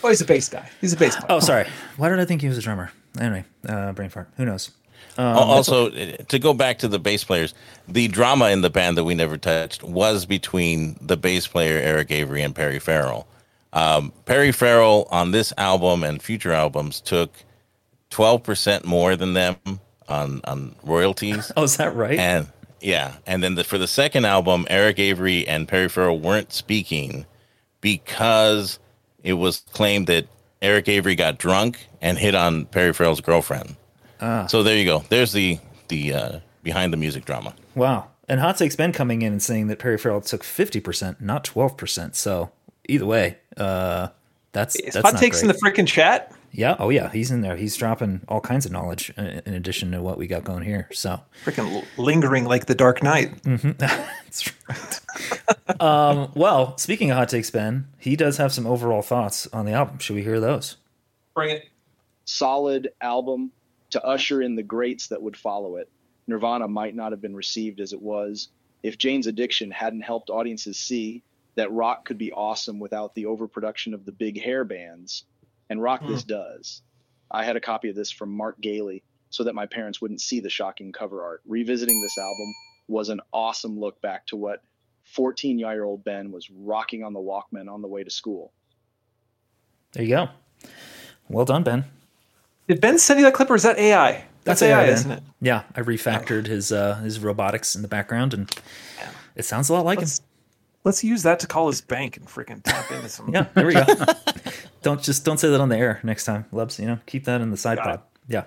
Oh, 0.03 0.09
he's 0.09 0.21
a 0.21 0.25
bass 0.25 0.49
guy. 0.49 0.69
He's 0.81 0.93
a 0.93 0.97
bass 0.97 1.15
player. 1.15 1.27
Oh, 1.29 1.39
sorry. 1.39 1.65
Why 1.97 2.09
did 2.09 2.19
I 2.19 2.25
think 2.25 2.41
he 2.41 2.47
was 2.49 2.57
a 2.57 2.61
drummer? 2.61 2.91
Anyway, 3.19 3.45
uh, 3.67 3.91
brain 3.93 4.09
fart. 4.09 4.29
Who 4.37 4.45
knows? 4.45 4.71
Al- 5.17 5.37
also, 5.37 5.89
to 5.89 6.39
go 6.39 6.53
back 6.53 6.79
to 6.79 6.87
the 6.87 6.99
bass 6.99 7.23
players, 7.23 7.53
the 7.87 8.07
drama 8.07 8.49
in 8.49 8.61
the 8.61 8.69
band 8.69 8.97
that 8.97 9.03
we 9.03 9.15
never 9.15 9.37
touched 9.37 9.83
was 9.83 10.25
between 10.25 10.97
the 11.01 11.15
bass 11.15 11.47
player 11.47 11.77
Eric 11.79 12.11
Avery 12.11 12.41
and 12.41 12.53
Perry 12.55 12.79
Farrell. 12.79 13.27
Um, 13.73 14.13
Perry 14.25 14.51
Farrell 14.51 15.07
on 15.11 15.31
this 15.31 15.51
album 15.57 16.03
and 16.03 16.21
future 16.21 16.53
albums 16.53 17.01
took 17.01 17.33
twelve 18.09 18.43
percent 18.43 18.85
more 18.85 19.15
than 19.15 19.33
them 19.33 19.57
on 20.07 20.41
on 20.45 20.75
royalties. 20.83 21.51
Oh, 21.57 21.63
is 21.63 21.77
that 21.77 21.95
right? 21.95 22.17
And 22.19 22.47
yeah, 22.81 23.15
and 23.25 23.41
then 23.43 23.55
the, 23.55 23.63
for 23.63 23.77
the 23.77 23.87
second 23.87 24.25
album, 24.25 24.67
Eric 24.69 24.99
Avery 24.99 25.47
and 25.47 25.67
Perry 25.67 25.89
Farrell 25.89 26.19
weren't 26.19 26.51
speaking 26.53 27.25
because 27.81 28.79
it 29.23 29.33
was 29.33 29.63
claimed 29.71 30.07
that 30.07 30.27
Eric 30.61 30.87
Avery 30.89 31.15
got 31.15 31.37
drunk 31.37 31.87
and 32.01 32.17
hit 32.17 32.35
on 32.35 32.65
Perry 32.65 32.93
Farrell's 32.93 33.21
girlfriend. 33.21 33.75
Ah. 34.21 34.45
So 34.47 34.63
there 34.63 34.77
you 34.77 34.85
go. 34.85 35.03
There's 35.09 35.31
the 35.33 35.59
the 35.87 36.13
uh, 36.13 36.39
behind 36.61 36.93
the 36.93 36.97
music 36.97 37.25
drama. 37.25 37.53
wow. 37.75 38.09
And 38.29 38.39
Hot 38.39 38.57
Take's 38.57 38.77
been 38.77 38.93
coming 38.93 39.21
in 39.21 39.33
and 39.33 39.43
saying 39.43 39.67
that 39.67 39.79
Perry 39.79 39.97
Farrell 39.97 40.21
took 40.21 40.43
50%, 40.43 41.19
not 41.19 41.43
12%. 41.43 42.15
So 42.15 42.51
either 42.87 43.05
way, 43.05 43.37
uh, 43.57 44.09
that's, 44.51 44.75
Is 44.75 44.93
that's 44.93 45.05
hot 45.05 45.13
not 45.13 45.19
takes 45.19 45.41
in 45.41 45.47
the 45.47 45.53
freaking 45.53 45.87
chat. 45.87 46.31
Yeah. 46.51 46.75
Oh, 46.77 46.89
yeah. 46.89 47.09
He's 47.11 47.31
in 47.31 47.41
there. 47.41 47.55
He's 47.55 47.75
dropping 47.75 48.21
all 48.27 48.39
kinds 48.39 48.65
of 48.65 48.71
knowledge 48.71 49.11
in, 49.17 49.41
in 49.45 49.53
addition 49.55 49.91
to 49.91 50.01
what 50.01 50.19
we 50.19 50.27
got 50.27 50.43
going 50.43 50.63
here. 50.63 50.87
So, 50.93 51.19
Freaking 51.43 51.83
lingering 51.97 52.45
like 52.45 52.67
the 52.67 52.75
Dark 52.75 53.01
Knight. 53.01 53.41
That's 53.43 54.51
right. 54.69 55.81
um, 55.81 56.31
well, 56.35 56.77
speaking 56.77 57.09
of 57.09 57.17
hot 57.17 57.29
takes, 57.29 57.49
Ben, 57.49 57.87
he 57.97 58.15
does 58.15 58.37
have 58.37 58.53
some 58.53 58.67
overall 58.67 59.01
thoughts 59.01 59.47
on 59.47 59.65
the 59.65 59.71
album. 59.71 59.97
Should 59.97 60.15
we 60.15 60.23
hear 60.23 60.39
those? 60.39 60.77
Bring 61.33 61.49
it. 61.49 61.69
solid 62.25 62.89
album 63.01 63.51
to 63.89 64.03
usher 64.03 64.41
in 64.41 64.55
the 64.55 64.63
greats 64.63 65.07
that 65.07 65.21
would 65.21 65.35
follow 65.35 65.77
it. 65.77 65.89
Nirvana 66.27 66.67
might 66.67 66.95
not 66.95 67.11
have 67.11 67.21
been 67.21 67.35
received 67.35 67.79
as 67.79 67.93
it 67.93 68.01
was 68.01 68.49
if 68.83 68.97
Jane's 68.97 69.27
Addiction 69.27 69.71
hadn't 69.71 70.01
helped 70.01 70.29
audiences 70.29 70.77
see 70.77 71.23
that 71.55 71.71
rock 71.71 72.05
could 72.05 72.17
be 72.17 72.31
awesome 72.31 72.79
without 72.79 73.15
the 73.15 73.25
overproduction 73.25 73.93
of 73.93 74.05
the 74.05 74.11
big 74.11 74.41
hair 74.41 74.63
bands, 74.63 75.25
and 75.69 75.81
rock 75.81 76.05
this 76.07 76.23
does. 76.23 76.81
I 77.29 77.43
had 77.43 77.55
a 77.55 77.61
copy 77.61 77.89
of 77.89 77.95
this 77.95 78.11
from 78.11 78.31
Mark 78.31 78.59
Gailey 78.61 79.03
so 79.29 79.43
that 79.43 79.55
my 79.55 79.65
parents 79.65 79.99
wouldn't 79.99 80.21
see 80.21 80.39
the 80.39 80.49
shocking 80.49 80.91
cover 80.91 81.23
art. 81.23 81.41
Revisiting 81.47 82.01
this 82.01 82.17
album 82.17 82.53
was 82.87 83.09
an 83.09 83.21
awesome 83.31 83.79
look 83.79 83.99
back 84.01 84.27
to 84.27 84.35
what 84.35 84.61
14 85.03 85.57
year 85.57 85.83
old 85.83 86.03
Ben 86.03 86.31
was 86.31 86.49
rocking 86.49 87.03
on 87.03 87.13
the 87.13 87.19
Walkman 87.19 87.71
on 87.71 87.81
the 87.81 87.87
way 87.87 88.03
to 88.03 88.11
school. 88.11 88.53
There 89.93 90.03
you 90.03 90.09
go. 90.09 90.29
Well 91.29 91.45
done, 91.45 91.63
Ben. 91.63 91.85
Did 92.67 92.81
Ben 92.81 92.97
send 92.97 93.19
you 93.19 93.25
that 93.25 93.33
clip 93.33 93.49
or 93.49 93.55
is 93.55 93.63
that 93.63 93.77
AI? 93.77 94.25
That's, 94.43 94.61
AI, 94.61 94.85
Ben. 94.85 94.93
isn't 94.93 95.11
it? 95.11 95.23
Yeah, 95.41 95.63
I 95.75 95.81
refactored 95.81 96.47
his 96.47 96.71
uh, 96.71 96.95
his 96.95 97.19
robotics 97.19 97.75
in 97.75 97.81
the 97.81 97.87
background, 97.87 98.33
and 98.33 98.51
it 99.35 99.45
sounds 99.45 99.69
a 99.69 99.73
lot 99.73 99.85
like 99.85 99.99
Let's, 99.99 100.19
him. 100.19 100.25
Let's 100.83 101.03
use 101.03 101.23
that 101.23 101.39
to 101.39 101.47
call 101.47 101.67
his 101.67 101.81
bank 101.81 102.17
and 102.17 102.27
freaking 102.27 102.61
tap 102.63 102.91
into 102.91 103.09
some. 103.09 103.29
Yeah, 103.33 103.47
there 103.53 103.67
we 103.67 103.73
go. 103.73 103.85
don't 104.81 105.01
just 105.01 105.25
don't 105.25 105.39
say 105.39 105.49
that 105.49 105.61
on 105.61 105.69
the 105.69 105.77
air 105.77 105.99
next 106.03 106.25
time, 106.25 106.45
Lebs. 106.51 106.79
You 106.79 106.85
know, 106.85 106.99
keep 107.05 107.25
that 107.25 107.41
in 107.41 107.51
the 107.51 107.57
side 107.57 107.77
Got 107.77 107.85
pod. 107.85 108.01
Yeah. 108.27 108.43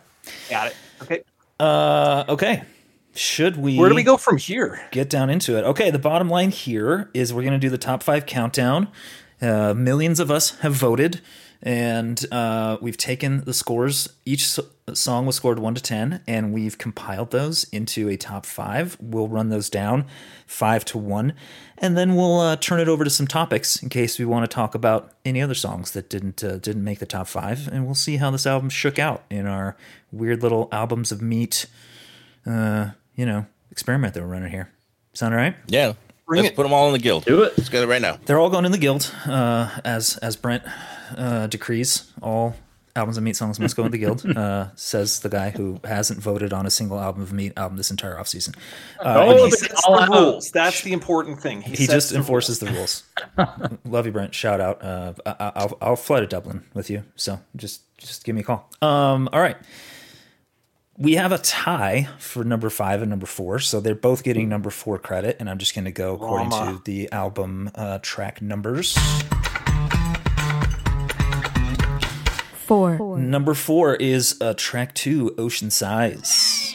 Got 0.51 0.69
it. 0.69 0.77
Okay. 1.03 1.23
Uh, 1.59 2.25
okay. 2.29 2.63
Should 3.15 3.57
we? 3.57 3.79
Where 3.79 3.89
do 3.89 3.95
we 3.95 4.03
go 4.03 4.17
from 4.19 4.37
here? 4.37 4.81
get 4.91 5.09
down 5.09 5.31
into 5.31 5.57
it. 5.57 5.65
Okay, 5.65 5.91
the 5.91 5.99
bottom 5.99 6.29
line 6.29 6.51
here 6.51 7.11
is 7.15 7.33
we're 7.33 7.43
going 7.43 7.55
to 7.55 7.59
do 7.59 7.71
the 7.71 7.79
top 7.79 8.03
five 8.03 8.27
countdown. 8.27 8.89
Uh, 9.41 9.75
millions 9.75 10.21
of 10.21 10.31
us 10.31 10.59
have 10.61 10.75
voted, 10.75 11.21
and 11.63 12.25
uh, 12.33 12.77
we've 12.81 12.97
taken 12.97 13.45
the 13.45 13.55
scores. 13.55 14.09
Each 14.25 14.47
so- 14.47 14.67
song 14.93 15.27
was 15.27 15.37
scored 15.37 15.59
one 15.59 15.75
to 15.75 15.83
ten, 15.83 16.21
and 16.27 16.53
we've 16.53 16.79
compiled 16.79 17.31
those 17.31 17.65
into 17.65 18.09
a 18.09 18.17
top 18.17 18.47
five. 18.47 18.97
We'll 19.01 19.29
run 19.29 19.49
those 19.51 19.69
down 19.71 20.07
five 20.47 20.85
to 20.87 20.99
one, 20.99 21.33
and 21.79 21.97
then 21.97 22.15
we'll 22.17 22.39
uh, 22.41 22.57
turn 22.57 22.81
it 22.81 22.89
over 22.89 23.05
to 23.05 23.11
some 23.11 23.27
topics 23.27 23.83
in 23.83 23.89
case 23.89 24.19
we 24.19 24.25
want 24.25 24.49
to 24.49 24.55
talk 24.55 24.75
about 24.75 25.13
any 25.25 25.43
other 25.43 25.55
songs 25.55 25.91
that 25.93 26.09
didn't 26.09 26.43
uh, 26.45 26.59
didn't 26.59 26.85
make 26.85 26.99
the 27.01 27.07
top 27.07 27.27
five, 27.27 27.69
and 27.69 27.85
we'll 27.87 27.95
see 27.95 28.17
how 28.17 28.31
this 28.31 28.47
album 28.47 28.71
shook 28.71 28.99
out 28.99 29.25
in 29.31 29.47
our 29.47 29.77
weird 30.13 30.43
little 30.43 30.69
albums 30.73 31.11
of 31.13 31.21
meat 31.21 31.67
uh, 32.47 32.91
you 33.17 33.27
know, 33.27 33.47
experiment 33.71 34.15
that 34.15 34.23
we're 34.23 34.29
running 34.29 34.51
here. 34.51 34.71
Sound 35.15 35.35
all 35.35 35.41
right? 35.41 35.57
Yeah, 35.67 35.95
Bring 36.27 36.43
let's 36.43 36.53
it. 36.53 36.57
put 36.57 36.63
them 36.65 36.73
all 36.73 36.87
in 36.89 36.93
the 36.93 36.99
guild. 36.99 37.25
Do 37.25 37.43
it. 37.43 37.55
Let's 37.57 37.71
get 37.71 37.83
it 37.83 37.87
right 37.87 38.03
now. 38.03 38.19
They're 38.27 38.39
all 38.39 38.51
going 38.51 38.65
in 38.67 38.73
the 38.73 38.79
guild, 38.79 39.11
uh, 39.27 39.71
as 39.85 40.17
as 40.19 40.37
Brent 40.37 40.63
uh, 41.17 41.47
decrees. 41.47 42.13
All 42.23 42.57
albums 42.95 43.19
of 43.19 43.23
Meat 43.25 43.37
songs 43.37 43.61
must 43.61 43.77
go 43.77 43.85
in 43.85 43.93
the 43.93 43.99
guild. 43.99 44.25
Uh, 44.37 44.69
says 44.75 45.21
the 45.21 45.29
guy 45.29 45.51
who 45.51 45.79
hasn't 45.85 46.19
voted 46.21 46.53
on 46.53 46.65
a 46.67 46.71
single 46.71 46.99
album 46.99 47.23
of 47.23 47.33
Meat 47.33 47.53
album 47.57 47.77
this 47.77 47.91
entire 47.91 48.15
offseason. 48.17 48.57
Uh, 49.01 49.25
Oh, 49.27 49.51
the 49.51 49.57
sets 49.57 49.85
all 49.87 50.01
the 50.01 50.07
rules. 50.11 50.51
That's 50.51 50.81
the 50.83 50.93
important 50.93 51.41
thing. 51.41 51.61
He, 51.63 51.75
he 51.77 51.87
just 51.87 52.11
the 52.11 52.17
enforces 52.17 52.59
the 52.59 52.67
rules. 52.73 53.03
Love 53.85 54.07
you, 54.07 54.13
Brent. 54.13 54.35
Shout 54.35 54.61
out. 54.61 54.83
Uh, 54.83 55.13
I, 55.27 55.53
I'll 55.57 55.79
I'll 55.83 55.97
fly 55.97 56.21
to 56.21 56.27
Dublin 56.27 56.65
with 56.75 56.89
you. 56.91 57.03
So 57.17 57.39
just 57.55 57.83
just 57.99 58.25
give 58.25 58.35
me 58.35 58.41
a 58.41 58.45
call. 58.45 58.71
Um, 58.83 59.29
all 59.33 59.41
right. 59.41 59.57
We 60.99 61.17
have 61.17 61.31
a 61.31 61.37
tie 61.37 62.09
for 62.19 62.43
number 62.43 62.71
five 62.71 63.03
and 63.03 63.11
number 63.11 63.27
four, 63.27 63.59
so 63.59 63.81
they're 63.81 63.95
both 63.95 64.25
getting 64.25 64.49
number 64.49 64.71
four 64.71 64.99
credit, 64.99 65.37
and 65.39 65.51
I'm 65.51 65.59
just 65.59 65.75
going 65.75 65.85
to 65.85 65.91
go 65.93 66.15
according 66.15 66.49
Rama. 66.49 66.73
to 66.79 66.83
the 66.85 67.13
album 67.13 67.71
uh, 67.75 67.99
track 68.01 68.41
numbers. 68.41 68.97
Four. 72.67 73.19
Number 73.19 73.55
four 73.55 73.95
is 73.95 74.37
uh, 74.41 74.53
track 74.57 74.93
two, 74.93 75.33
Ocean 75.39 75.71
Size. 75.71 76.75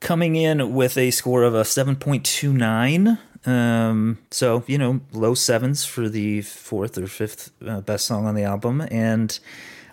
coming 0.00 0.36
in 0.36 0.72
with 0.72 0.96
a 0.96 1.10
score 1.10 1.42
of 1.42 1.52
a 1.52 1.62
7.29. 1.62 3.18
Um, 3.46 4.18
so, 4.30 4.64
you 4.66 4.76
know, 4.76 5.00
low 5.12 5.34
sevens 5.34 5.84
for 5.84 6.08
the 6.08 6.42
fourth 6.42 6.98
or 6.98 7.06
fifth 7.06 7.52
uh, 7.66 7.80
best 7.80 8.06
song 8.06 8.26
on 8.26 8.34
the 8.34 8.42
album. 8.42 8.86
And 8.90 9.38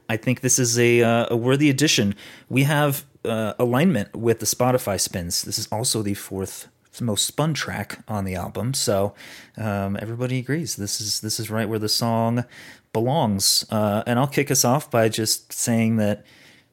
I 0.10 0.18
think 0.18 0.42
this 0.42 0.60
is 0.60 0.78
a, 0.80 1.02
uh, 1.02 1.28
a 1.30 1.38
worthy 1.38 1.70
addition. 1.70 2.16
We 2.50 2.64
have 2.64 3.06
uh, 3.24 3.54
alignment 3.60 4.16
with 4.16 4.40
the 4.40 4.46
Spotify 4.46 5.00
spins. 5.00 5.44
This 5.44 5.60
is 5.60 5.68
also 5.72 6.02
the 6.02 6.16
fourth 6.16 6.68
most 7.02 7.26
spun 7.26 7.54
track 7.54 8.00
on 8.08 8.26
the 8.26 8.36
album. 8.36 8.74
So 8.74 9.16
um, 9.58 9.98
everybody 10.00 10.38
agrees 10.38 10.76
this 10.76 11.02
is 11.02 11.22
this 11.22 11.40
is 11.40 11.50
right 11.50 11.68
where 11.68 11.80
the 11.80 11.90
song 11.90 12.46
belongs. 12.92 13.66
Uh, 13.72 14.04
and 14.06 14.20
I'll 14.20 14.28
kick 14.28 14.52
us 14.52 14.64
off 14.64 14.92
by 14.92 15.10
just 15.10 15.52
saying 15.52 15.98
that 15.98 16.24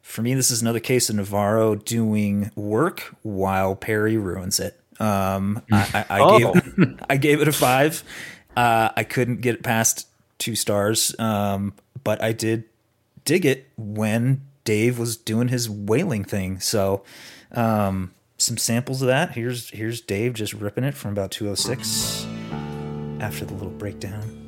for 0.03 0.22
me, 0.22 0.35
this 0.35 0.51
is 0.51 0.61
another 0.61 0.81
case 0.81 1.09
of 1.09 1.16
Navarro 1.16 1.74
doing 1.74 2.51
work 2.57 3.14
while 3.22 3.76
Perry 3.76 4.16
ruins 4.16 4.59
it. 4.59 4.80
Um, 5.01 5.62
I, 5.72 6.05
I, 6.11 6.18
I, 6.18 6.20
Oh. 6.20 6.53
gave, 6.53 7.01
I 7.09 7.16
gave 7.16 7.40
it 7.40 7.48
a 7.48 7.53
five. 7.53 8.05
Uh, 8.57 8.90
I 8.96 9.05
couldn't 9.05 9.40
get 9.40 9.55
it 9.57 9.62
past 9.62 10.07
two 10.38 10.55
stars, 10.55 11.18
um, 11.18 11.72
but 12.05 12.22
I 12.22 12.32
did 12.32 12.64
dig 13.24 13.44
it 13.46 13.68
when 13.76 14.42
Dave 14.64 14.98
was 14.98 15.16
doing 15.16 15.48
his 15.48 15.68
wailing 15.70 16.24
thing. 16.24 16.61
So, 16.61 17.03
um, 17.53 18.12
some 18.38 18.57
samples 18.57 19.03
of 19.03 19.09
that. 19.09 19.32
Here's 19.32 19.70
here's 19.70 20.01
Dave 20.01 20.34
just 20.34 20.53
ripping 20.55 20.84
it 20.84 20.94
from 20.94 21.12
about 21.12 21.30
206 21.30 22.26
after 23.20 23.44
the 23.44 23.53
little 23.55 23.70
breakdown. 23.70 24.39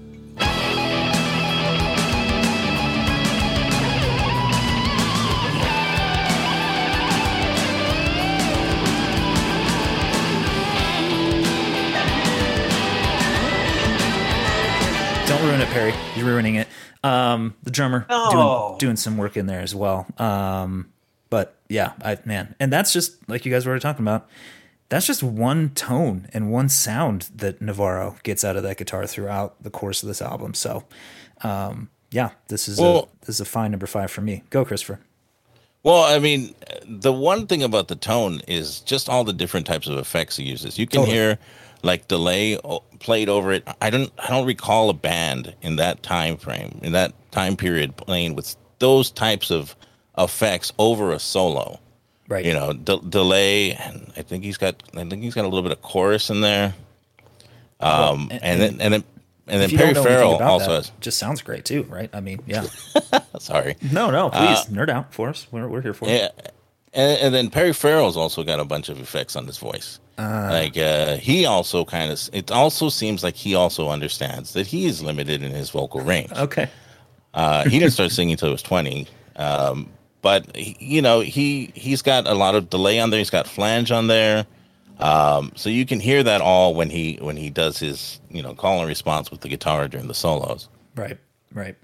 Don't 15.42 15.50
ruin 15.50 15.60
it, 15.60 15.68
Perry. 15.70 15.92
You're 16.14 16.26
ruining 16.26 16.54
it. 16.54 16.68
Um, 17.02 17.54
the 17.64 17.72
drummer 17.72 18.06
No. 18.08 18.28
doing 18.76 18.78
doing 18.78 18.96
some 18.96 19.16
work 19.16 19.36
in 19.36 19.46
there 19.46 19.58
as 19.58 19.74
well. 19.74 20.06
Um, 20.16 20.92
but 21.30 21.56
yeah, 21.68 21.94
I 22.00 22.16
man, 22.24 22.54
and 22.60 22.72
that's 22.72 22.92
just 22.92 23.28
like 23.28 23.44
you 23.44 23.50
guys 23.50 23.66
were 23.66 23.70
already 23.70 23.82
talking 23.82 24.04
about. 24.04 24.28
That's 24.88 25.04
just 25.04 25.20
one 25.20 25.70
tone 25.70 26.28
and 26.32 26.52
one 26.52 26.68
sound 26.68 27.28
that 27.34 27.60
Navarro 27.60 28.18
gets 28.22 28.44
out 28.44 28.56
of 28.56 28.62
that 28.62 28.76
guitar 28.76 29.04
throughout 29.04 29.60
the 29.60 29.70
course 29.70 30.04
of 30.04 30.06
this 30.06 30.22
album. 30.22 30.54
So, 30.54 30.84
um, 31.42 31.88
yeah, 32.12 32.30
this 32.46 32.68
is 32.68 32.78
Well- 32.78 33.08
a 33.22 33.26
this 33.26 33.34
is 33.34 33.40
a 33.40 33.44
fine 33.44 33.72
number 33.72 33.88
five 33.88 34.12
for 34.12 34.20
me. 34.20 34.44
Go, 34.50 34.64
Christopher. 34.64 35.00
Well, 35.82 36.04
I 36.04 36.20
mean, 36.20 36.54
the 36.86 37.12
one 37.12 37.48
thing 37.48 37.64
about 37.64 37.88
the 37.88 37.96
tone 37.96 38.42
is 38.46 38.78
just 38.78 39.08
all 39.08 39.24
the 39.24 39.32
different 39.32 39.66
types 39.66 39.88
of 39.88 39.98
effects 39.98 40.36
he 40.36 40.44
uses. 40.44 40.78
You 40.78 40.86
can 40.86 41.00
Totally. 41.00 41.16
hear 41.16 41.38
like 41.82 42.08
delay 42.08 42.58
played 43.00 43.28
over 43.28 43.52
it. 43.52 43.66
I 43.80 43.90
don't 43.90 44.10
I 44.18 44.28
don't 44.28 44.46
recall 44.46 44.90
a 44.90 44.94
band 44.94 45.54
in 45.62 45.76
that 45.76 46.02
time 46.02 46.36
frame, 46.36 46.78
in 46.82 46.92
that 46.92 47.12
time 47.32 47.56
period 47.56 47.96
playing 47.96 48.34
with 48.34 48.56
those 48.78 49.10
types 49.10 49.50
of 49.50 49.74
effects 50.18 50.72
over 50.78 51.12
a 51.12 51.18
solo. 51.18 51.78
Right. 52.28 52.44
You 52.44 52.54
know, 52.54 52.72
de- 52.72 53.00
delay 53.00 53.72
and 53.72 54.12
I 54.16 54.22
think 54.22 54.44
he's 54.44 54.56
got 54.58 54.82
I 54.94 55.04
think 55.04 55.22
he's 55.22 55.34
got 55.34 55.44
a 55.44 55.48
little 55.48 55.62
bit 55.62 55.72
of 55.72 55.82
chorus 55.82 56.30
in 56.30 56.40
there. 56.40 56.74
Um 57.80 58.28
and- 58.30 58.42
and, 58.42 58.60
then 58.60 58.80
and 58.80 58.94
then 58.94 59.04
and 59.48 59.60
then 59.60 59.70
Perry 59.70 59.92
don't 59.92 60.04
know 60.04 60.10
anything 60.10 60.38
Farrell 60.38 60.50
also 60.50 60.70
that, 60.70 60.76
has 60.76 60.92
just 61.00 61.18
sounds 61.18 61.42
great 61.42 61.64
too, 61.64 61.82
right? 61.84 62.08
I 62.12 62.20
mean, 62.20 62.40
yeah. 62.46 62.64
sorry. 63.40 63.76
No, 63.90 64.10
no, 64.10 64.30
please 64.30 64.66
nerd 64.66 64.88
out 64.88 65.12
for 65.12 65.28
us. 65.28 65.48
We're 65.50 65.66
we're 65.68 65.82
here 65.82 65.92
for 65.94 66.08
it. 66.08 66.12
Yeah, 66.12 66.28
and, 66.94 67.20
and 67.20 67.34
then 67.34 67.50
Perry 67.50 67.72
Farrell's 67.72 68.16
also 68.16 68.44
got 68.44 68.60
a 68.60 68.64
bunch 68.64 68.88
of 68.88 69.00
effects 69.00 69.34
on 69.34 69.46
his 69.46 69.58
voice. 69.58 69.98
Like 70.18 70.76
uh, 70.76 71.16
he 71.16 71.46
also 71.46 71.84
kind 71.84 72.12
of. 72.12 72.20
It 72.32 72.50
also 72.50 72.88
seems 72.88 73.22
like 73.22 73.34
he 73.34 73.54
also 73.54 73.88
understands 73.88 74.52
that 74.52 74.66
he 74.66 74.86
is 74.86 75.02
limited 75.02 75.42
in 75.42 75.52
his 75.52 75.70
vocal 75.70 76.00
range. 76.00 76.30
Okay. 76.32 76.68
Uh, 77.34 77.64
he 77.64 77.78
didn't 77.78 77.92
start 77.92 78.10
singing 78.10 78.32
until 78.32 78.48
he 78.48 78.52
was 78.52 78.62
twenty, 78.62 79.08
um, 79.36 79.88
but 80.20 80.54
he, 80.54 80.76
you 80.78 81.02
know 81.02 81.20
he 81.20 81.72
he's 81.74 82.02
got 82.02 82.26
a 82.26 82.34
lot 82.34 82.54
of 82.54 82.68
delay 82.68 83.00
on 83.00 83.10
there. 83.10 83.18
He's 83.18 83.30
got 83.30 83.46
flange 83.46 83.90
on 83.90 84.06
there, 84.06 84.46
um, 84.98 85.52
so 85.56 85.70
you 85.70 85.86
can 85.86 85.98
hear 85.98 86.22
that 86.22 86.40
all 86.40 86.74
when 86.74 86.90
he 86.90 87.18
when 87.22 87.36
he 87.36 87.48
does 87.48 87.78
his 87.78 88.20
you 88.30 88.42
know 88.42 88.54
call 88.54 88.80
and 88.80 88.88
response 88.88 89.30
with 89.30 89.40
the 89.40 89.48
guitar 89.48 89.88
during 89.88 90.08
the 90.08 90.14
solos. 90.14 90.68
Right. 90.94 91.18
Right. 91.54 91.76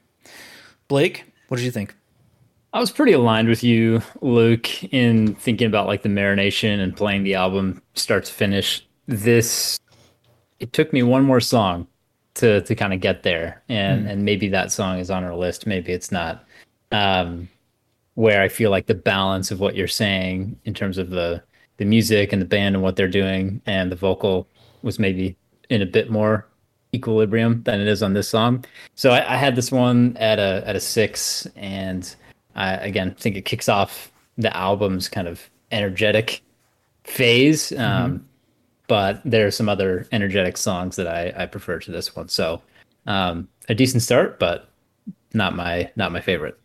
Blake, 0.88 1.24
what 1.48 1.56
did 1.56 1.64
you 1.64 1.70
think? 1.70 1.94
I 2.72 2.80
was 2.80 2.90
pretty 2.90 3.12
aligned 3.12 3.48
with 3.48 3.64
you, 3.64 4.02
Luke, 4.20 4.84
in 4.92 5.34
thinking 5.36 5.66
about 5.66 5.86
like 5.86 6.02
the 6.02 6.08
marination 6.08 6.80
and 6.80 6.96
playing 6.96 7.24
the 7.24 7.34
album 7.34 7.82
start 7.94 8.26
to 8.26 8.32
finish. 8.32 8.86
This 9.06 9.80
it 10.60 10.72
took 10.72 10.92
me 10.92 11.02
one 11.02 11.24
more 11.24 11.40
song 11.40 11.86
to 12.34 12.60
to 12.62 12.74
kind 12.74 12.92
of 12.92 13.00
get 13.00 13.22
there, 13.22 13.62
and 13.68 14.06
and 14.06 14.24
maybe 14.24 14.48
that 14.48 14.70
song 14.70 14.98
is 14.98 15.10
on 15.10 15.24
our 15.24 15.34
list, 15.34 15.66
maybe 15.66 15.92
it's 15.92 16.12
not. 16.12 16.44
Um, 16.92 17.48
where 18.14 18.42
I 18.42 18.48
feel 18.48 18.70
like 18.70 18.86
the 18.86 18.94
balance 18.94 19.50
of 19.50 19.60
what 19.60 19.76
you're 19.76 19.86
saying 19.86 20.58
in 20.64 20.74
terms 20.74 20.98
of 20.98 21.10
the 21.10 21.42
the 21.78 21.84
music 21.84 22.32
and 22.32 22.42
the 22.42 22.46
band 22.46 22.74
and 22.74 22.82
what 22.82 22.96
they're 22.96 23.08
doing 23.08 23.62
and 23.66 23.92
the 23.92 23.96
vocal 23.96 24.48
was 24.82 24.98
maybe 24.98 25.36
in 25.70 25.80
a 25.80 25.86
bit 25.86 26.10
more 26.10 26.46
equilibrium 26.94 27.62
than 27.62 27.80
it 27.80 27.86
is 27.86 28.02
on 28.02 28.14
this 28.14 28.28
song. 28.28 28.64
So 28.94 29.10
I, 29.10 29.34
I 29.34 29.36
had 29.36 29.54
this 29.54 29.70
one 29.70 30.16
at 30.18 30.38
a 30.38 30.62
at 30.66 30.76
a 30.76 30.80
six, 30.80 31.46
and 31.56 32.14
I 32.58 32.72
again 32.74 33.14
think 33.14 33.36
it 33.36 33.44
kicks 33.46 33.68
off 33.68 34.10
the 34.36 34.54
album's 34.56 35.08
kind 35.08 35.26
of 35.28 35.48
energetic 35.70 36.42
phase. 37.04 37.72
Um, 37.72 38.26
but 38.88 39.20
there 39.24 39.46
are 39.46 39.50
some 39.50 39.68
other 39.68 40.06
energetic 40.12 40.56
songs 40.56 40.96
that 40.96 41.06
I, 41.06 41.32
I 41.36 41.46
prefer 41.46 41.78
to 41.78 41.90
this 41.90 42.16
one. 42.16 42.28
So 42.28 42.62
um, 43.06 43.48
a 43.68 43.74
decent 43.74 44.02
start, 44.02 44.38
but 44.38 44.68
not 45.32 45.54
my 45.54 45.90
not 45.96 46.10
my 46.12 46.20
favorite. 46.20 46.58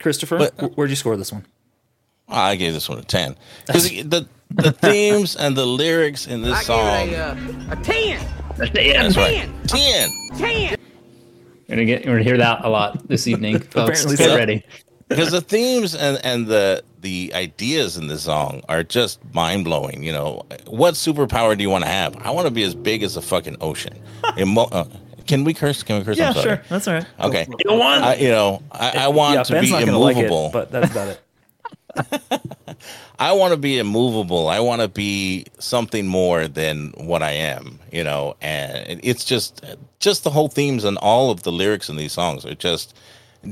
Christopher, 0.00 0.38
But- 0.38 0.76
where'd 0.76 0.90
you 0.90 0.96
score 0.96 1.16
this 1.16 1.32
one? 1.32 1.44
I 2.28 2.56
gave 2.56 2.72
this 2.72 2.88
one 2.88 2.98
a 2.98 3.02
ten 3.02 3.36
because 3.66 3.88
the 3.88 4.26
the 4.50 4.72
themes 4.82 5.36
and 5.36 5.56
the 5.56 5.66
lyrics 5.66 6.26
in 6.26 6.42
this 6.42 6.64
song. 6.66 7.10
a 7.12 7.78
10. 7.82 8.26
That's 8.56 9.16
right. 9.16 9.48
Ten. 9.66 10.10
10. 10.38 10.73
We're 11.68 11.76
gonna 11.76 11.84
get 11.86 12.04
we're 12.06 12.12
gonna 12.12 12.24
hear 12.24 12.36
that 12.38 12.64
a 12.64 12.68
lot 12.68 13.06
this 13.08 13.26
evening, 13.26 13.58
folks. 13.60 14.04
Apparently 14.04 14.16
Get 14.16 14.30
so. 14.30 14.36
ready. 14.36 14.64
because 15.08 15.30
the 15.30 15.40
themes 15.40 15.94
and, 15.94 16.20
and 16.24 16.46
the 16.46 16.82
the 17.00 17.32
ideas 17.34 17.96
in 17.96 18.06
the 18.06 18.18
song 18.18 18.62
are 18.68 18.82
just 18.82 19.20
mind 19.34 19.64
blowing. 19.64 20.02
You 20.02 20.12
know, 20.12 20.42
what 20.66 20.94
superpower 20.94 21.56
do 21.56 21.62
you 21.62 21.70
want 21.70 21.84
to 21.84 21.90
have? 21.90 22.16
I 22.18 22.30
want 22.30 22.46
to 22.46 22.50
be 22.50 22.62
as 22.62 22.74
big 22.74 23.02
as 23.02 23.14
the 23.14 23.22
fucking 23.22 23.56
ocean. 23.60 23.98
Emo- 24.38 24.68
uh, 24.72 24.84
can 25.26 25.44
we 25.44 25.54
curse? 25.54 25.82
Can 25.82 25.98
we 25.98 26.04
curse? 26.04 26.20
I'm 26.20 26.34
sorry. 26.34 26.60
That's 26.68 26.86
all 26.88 26.94
right. 26.94 27.06
Okay. 27.20 27.46
You 27.48 27.56
don't 27.64 27.78
want 27.78 28.04
I, 28.04 28.14
you 28.16 28.28
know, 28.28 28.62
I, 28.70 29.04
I 29.04 29.08
want 29.08 29.34
yeah, 29.36 29.42
to 29.44 29.52
Ben's 29.54 29.66
be 29.66 29.72
not 29.72 29.84
gonna 29.86 29.98
like 29.98 30.16
immovable. 30.16 30.46
it, 30.48 30.52
but 30.52 30.70
that's 30.70 30.90
about 30.90 31.08
it. 31.08 31.20
I 33.18 33.32
want 33.32 33.52
to 33.52 33.56
be 33.56 33.78
immovable. 33.78 34.48
I 34.48 34.60
want 34.60 34.82
to 34.82 34.88
be 34.88 35.46
something 35.58 36.06
more 36.06 36.48
than 36.48 36.92
what 36.96 37.22
I 37.22 37.30
am, 37.32 37.78
you 37.92 38.02
know. 38.02 38.34
And 38.40 39.00
it's 39.02 39.24
just, 39.24 39.64
just 40.04 40.22
the 40.22 40.30
whole 40.30 40.48
themes 40.48 40.84
and 40.84 40.98
all 40.98 41.30
of 41.30 41.42
the 41.42 41.50
lyrics 41.52 41.88
in 41.88 41.96
these 41.96 42.12
songs 42.12 42.44
are 42.44 42.54
just 42.54 42.96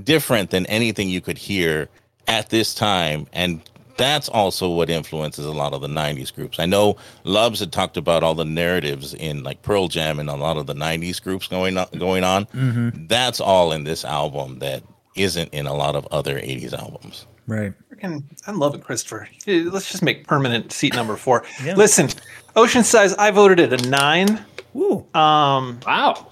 different 0.05 0.50
than 0.50 0.66
anything 0.66 1.09
you 1.09 1.20
could 1.20 1.38
hear 1.38 1.88
at 2.28 2.50
this 2.50 2.74
time. 2.74 3.26
And 3.32 3.61
that's 3.96 4.28
also 4.28 4.70
what 4.70 4.88
influences 4.90 5.44
a 5.46 5.53
lot 5.53 5.72
of 5.72 5.80
the 5.80 5.88
90s 5.88 6.32
groups. 6.34 6.59
I 6.59 6.66
know 6.66 6.96
Lubs 7.24 7.61
had 7.61 7.72
talked 7.72 7.96
about 7.96 8.22
all 8.22 8.34
the 8.34 8.44
narratives 8.44 9.14
in 9.14 9.42
like 9.42 9.62
Pearl 9.62 9.88
Jam 9.88 10.18
and 10.18 10.28
a 10.28 10.34
lot 10.36 10.57
of 10.57 10.66
the 10.66 10.74
90s 10.74 11.22
groups 11.22 11.46
going 11.48 11.76
on, 11.76 11.86
going 11.98 12.24
on. 12.24 12.46
Mm-hmm. 12.46 13.07
That's 13.07 13.40
all 13.40 13.72
in 13.72 13.84
this 13.84 14.05
album 14.05 14.59
that 14.61 14.82
isn't 15.16 15.53
in 15.53 15.66
a 15.66 15.74
lot 15.74 15.94
of 15.94 16.07
other 16.11 16.36
80s 16.36 16.72
albums. 16.72 17.26
Right. 17.46 17.72
Freaking, 17.90 18.24
I'm 18.46 18.59
loving 18.59 18.80
Christopher. 18.80 19.28
Let's 19.46 19.90
just 19.90 20.03
make 20.03 20.26
permanent 20.26 20.72
seat 20.72 20.94
number 20.94 21.16
four. 21.16 21.44
Yeah. 21.64 21.74
Listen, 21.76 22.09
Ocean 22.57 22.82
Size, 22.82 23.14
I 23.14 23.30
voted 23.30 23.61
it 23.61 23.72
a 23.72 23.88
nine. 23.88 24.44
Woo. 24.74 25.07
Um, 25.14 25.78
Wow. 25.86 26.28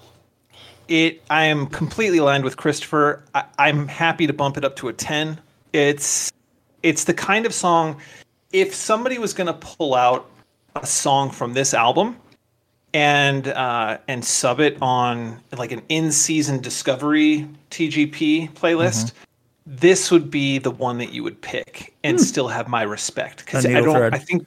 It 0.91 1.23
I 1.29 1.45
am 1.45 1.67
completely 1.67 2.17
aligned 2.17 2.43
with 2.43 2.57
Christopher. 2.57 3.23
I, 3.33 3.45
I'm 3.57 3.87
happy 3.87 4.27
to 4.27 4.33
bump 4.33 4.57
it 4.57 4.65
up 4.65 4.75
to 4.75 4.89
a 4.89 4.93
ten. 4.93 5.39
It's 5.71 6.33
it's 6.83 7.05
the 7.05 7.13
kind 7.13 7.45
of 7.45 7.53
song. 7.53 7.95
If 8.51 8.75
somebody 8.75 9.17
was 9.17 9.33
going 9.33 9.47
to 9.47 9.53
pull 9.53 9.95
out 9.95 10.29
a 10.75 10.85
song 10.85 11.29
from 11.29 11.53
this 11.53 11.73
album 11.73 12.17
and 12.93 13.47
uh, 13.47 13.99
and 14.09 14.25
sub 14.25 14.59
it 14.59 14.77
on 14.81 15.39
like 15.57 15.71
an 15.71 15.81
in-season 15.87 16.59
Discovery 16.59 17.47
TGP 17.69 18.51
playlist, 18.51 19.13
this 19.65 20.11
would 20.11 20.29
be 20.29 20.57
the 20.57 20.71
one 20.71 20.97
that 20.97 21.13
you 21.13 21.23
would 21.23 21.39
pick 21.39 21.95
and 22.03 22.19
still 22.19 22.49
have 22.49 22.67
my 22.67 22.81
respect 22.81 23.45
because 23.45 23.65
I 23.65 23.79
don't. 23.79 23.95
thread. 23.95 24.13
I 24.13 24.17
think 24.17 24.45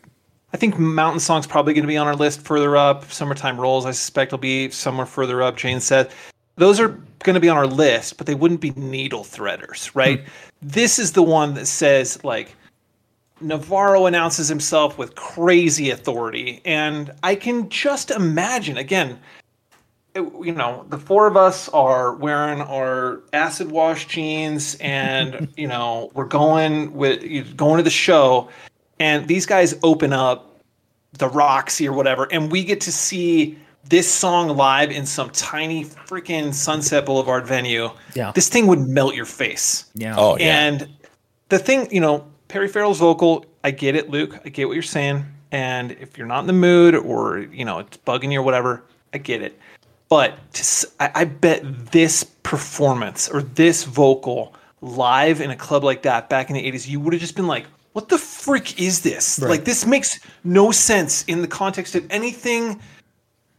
I 0.52 0.58
think 0.58 0.78
Mountain 0.78 1.20
Song's 1.20 1.46
probably 1.46 1.72
going 1.72 1.84
to 1.84 1.88
be 1.88 1.96
on 1.96 2.06
our 2.06 2.14
list 2.14 2.42
further 2.42 2.76
up. 2.76 3.10
Summertime 3.10 3.58
Rolls, 3.58 3.86
I 3.86 3.92
suspect, 3.92 4.30
will 4.30 4.38
be 4.38 4.68
somewhere 4.68 5.06
further 5.06 5.42
up. 5.42 5.56
Jane 5.56 5.80
Says 5.80 6.10
those 6.56 6.78
are 6.80 6.88
going 7.24 7.34
to 7.34 7.40
be 7.40 7.48
on 7.48 7.56
our 7.56 7.66
list, 7.66 8.16
but 8.16 8.26
they 8.26 8.34
wouldn't 8.34 8.60
be 8.60 8.70
needle 8.72 9.24
threaders, 9.24 9.90
right? 9.94 10.20
Hmm. 10.20 10.26
This 10.62 10.98
is 10.98 11.12
the 11.12 11.22
one 11.22 11.54
that 11.54 11.66
says 11.66 12.22
like 12.24 12.54
Navarro 13.40 14.06
announces 14.06 14.48
himself 14.48 14.96
with 14.96 15.14
crazy 15.16 15.90
authority, 15.90 16.60
and 16.64 17.10
I 17.22 17.34
can 17.34 17.68
just 17.68 18.10
imagine 18.10 18.76
again. 18.78 19.18
it- 20.14 20.22
You 20.40 20.52
know, 20.52 20.86
the 20.90 20.98
four 20.98 21.26
of 21.26 21.36
us 21.36 21.68
are 21.70 22.14
wearing 22.14 22.60
our 22.62 23.20
acid 23.32 23.70
wash 23.72 24.06
jeans, 24.06 24.76
and 24.76 25.48
you 25.56 25.66
know 25.66 26.10
we're 26.14 26.24
going 26.24 26.94
with 26.94 27.56
going 27.56 27.78
to 27.78 27.82
the 27.82 27.90
show, 27.90 28.48
and 29.00 29.26
these 29.26 29.44
guys 29.44 29.74
open 29.82 30.12
up 30.12 30.60
the 31.18 31.28
Roxy 31.28 31.88
or 31.88 31.92
whatever, 31.92 32.28
and 32.32 32.50
we 32.52 32.62
get 32.64 32.80
to 32.82 32.92
see 32.92 33.58
this 33.88 34.10
song 34.12 34.48
live 34.56 34.90
in 34.90 35.06
some 35.06 35.30
tiny 35.30 35.84
freaking 35.84 36.52
Sunset 36.54 37.04
Boulevard 37.06 37.46
venue. 37.46 37.90
Yeah. 38.14 38.32
This 38.34 38.48
thing 38.48 38.66
would 38.66 38.80
melt 38.80 39.14
your 39.14 39.26
face. 39.26 39.86
Yeah. 39.94 40.14
Oh, 40.16 40.36
yeah. 40.38 40.66
And 40.66 40.88
the 41.48 41.58
thing, 41.58 41.88
you 41.90 42.00
know, 42.00 42.26
Perry 42.48 42.68
Farrell's 42.68 42.98
vocal, 42.98 43.44
I 43.62 43.70
get 43.70 43.94
it, 43.96 44.10
Luke. 44.10 44.38
I 44.44 44.48
get 44.48 44.66
what 44.68 44.74
you're 44.74 44.82
saying. 44.82 45.24
And 45.52 45.92
if 45.92 46.18
you're 46.18 46.26
not 46.26 46.40
in 46.40 46.46
the 46.46 46.52
mood 46.52 46.94
or, 46.94 47.38
you 47.38 47.64
know, 47.64 47.78
it's 47.78 47.96
bugging 47.98 48.32
you 48.32 48.40
or 48.40 48.42
whatever, 48.42 48.82
I 49.12 49.18
get 49.18 49.42
it. 49.42 49.58
But 50.08 50.36
to, 50.54 50.60
s- 50.60 50.86
I, 51.00 51.10
I 51.14 51.24
bet 51.24 51.90
this 51.92 52.24
performance 52.24 53.28
or 53.28 53.42
this 53.42 53.84
vocal 53.84 54.54
live 54.80 55.40
in 55.40 55.50
a 55.50 55.56
club 55.56 55.84
like 55.84 56.02
that 56.02 56.28
back 56.28 56.50
in 56.50 56.54
the 56.56 56.70
80s, 56.72 56.88
you 56.88 57.00
would 57.00 57.12
have 57.12 57.20
just 57.20 57.36
been 57.36 57.46
like, 57.46 57.66
what 57.92 58.08
the 58.08 58.18
frick 58.18 58.80
is 58.80 59.02
this? 59.02 59.38
Right. 59.40 59.50
Like, 59.50 59.64
this 59.64 59.86
makes 59.86 60.18
no 60.42 60.72
sense 60.72 61.22
in 61.24 61.42
the 61.42 61.48
context 61.48 61.94
of 61.94 62.04
anything 62.10 62.80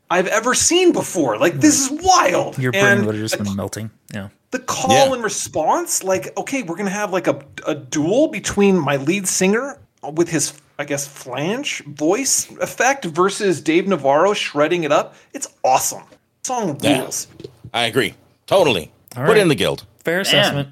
I've 0.09 0.27
ever 0.27 0.53
seen 0.53 0.91
before. 0.91 1.37
Like, 1.37 1.55
this 1.55 1.89
is 1.91 1.99
wild. 2.03 2.57
Your 2.59 2.71
brain 2.71 2.85
And 2.85 3.05
would 3.05 3.15
have 3.15 3.23
just 3.23 3.37
the 3.37 3.43
been 3.43 3.55
melting. 3.55 3.89
Yeah. 4.13 4.29
the 4.51 4.59
call 4.59 4.91
Yeah. 5.09 5.13
and 5.13 5.23
response 5.23 6.03
like 6.03 6.35
okay 6.37 6.63
we're 6.63 6.75
gonna 6.77 6.89
have 6.89 7.11
like 7.11 7.27
a, 7.27 7.43
a 7.67 7.75
duel 7.75 8.27
between 8.29 8.79
my 8.79 8.95
lead 8.97 9.27
singer 9.27 9.79
with 10.13 10.29
his 10.29 10.53
i 10.79 10.85
guess 10.85 11.05
flange 11.07 11.83
voice 11.85 12.49
effect 12.61 13.03
versus 13.05 13.59
dave 13.61 13.87
navarro 13.87 14.33
shredding 14.33 14.83
it 14.85 14.91
up 14.93 15.15
it's 15.33 15.47
awesome 15.63 16.03
song 16.43 16.77
Yeah. 16.81 16.99
rules 17.01 17.27
I 17.73 17.85
agree. 17.87 18.13
Totally. 18.45 18.91
All 19.17 19.25
Put 19.25 19.37
in 19.37 19.49
the 19.49 19.55
guild. 19.55 19.85
Fair 20.05 20.21
assessment. 20.21 20.69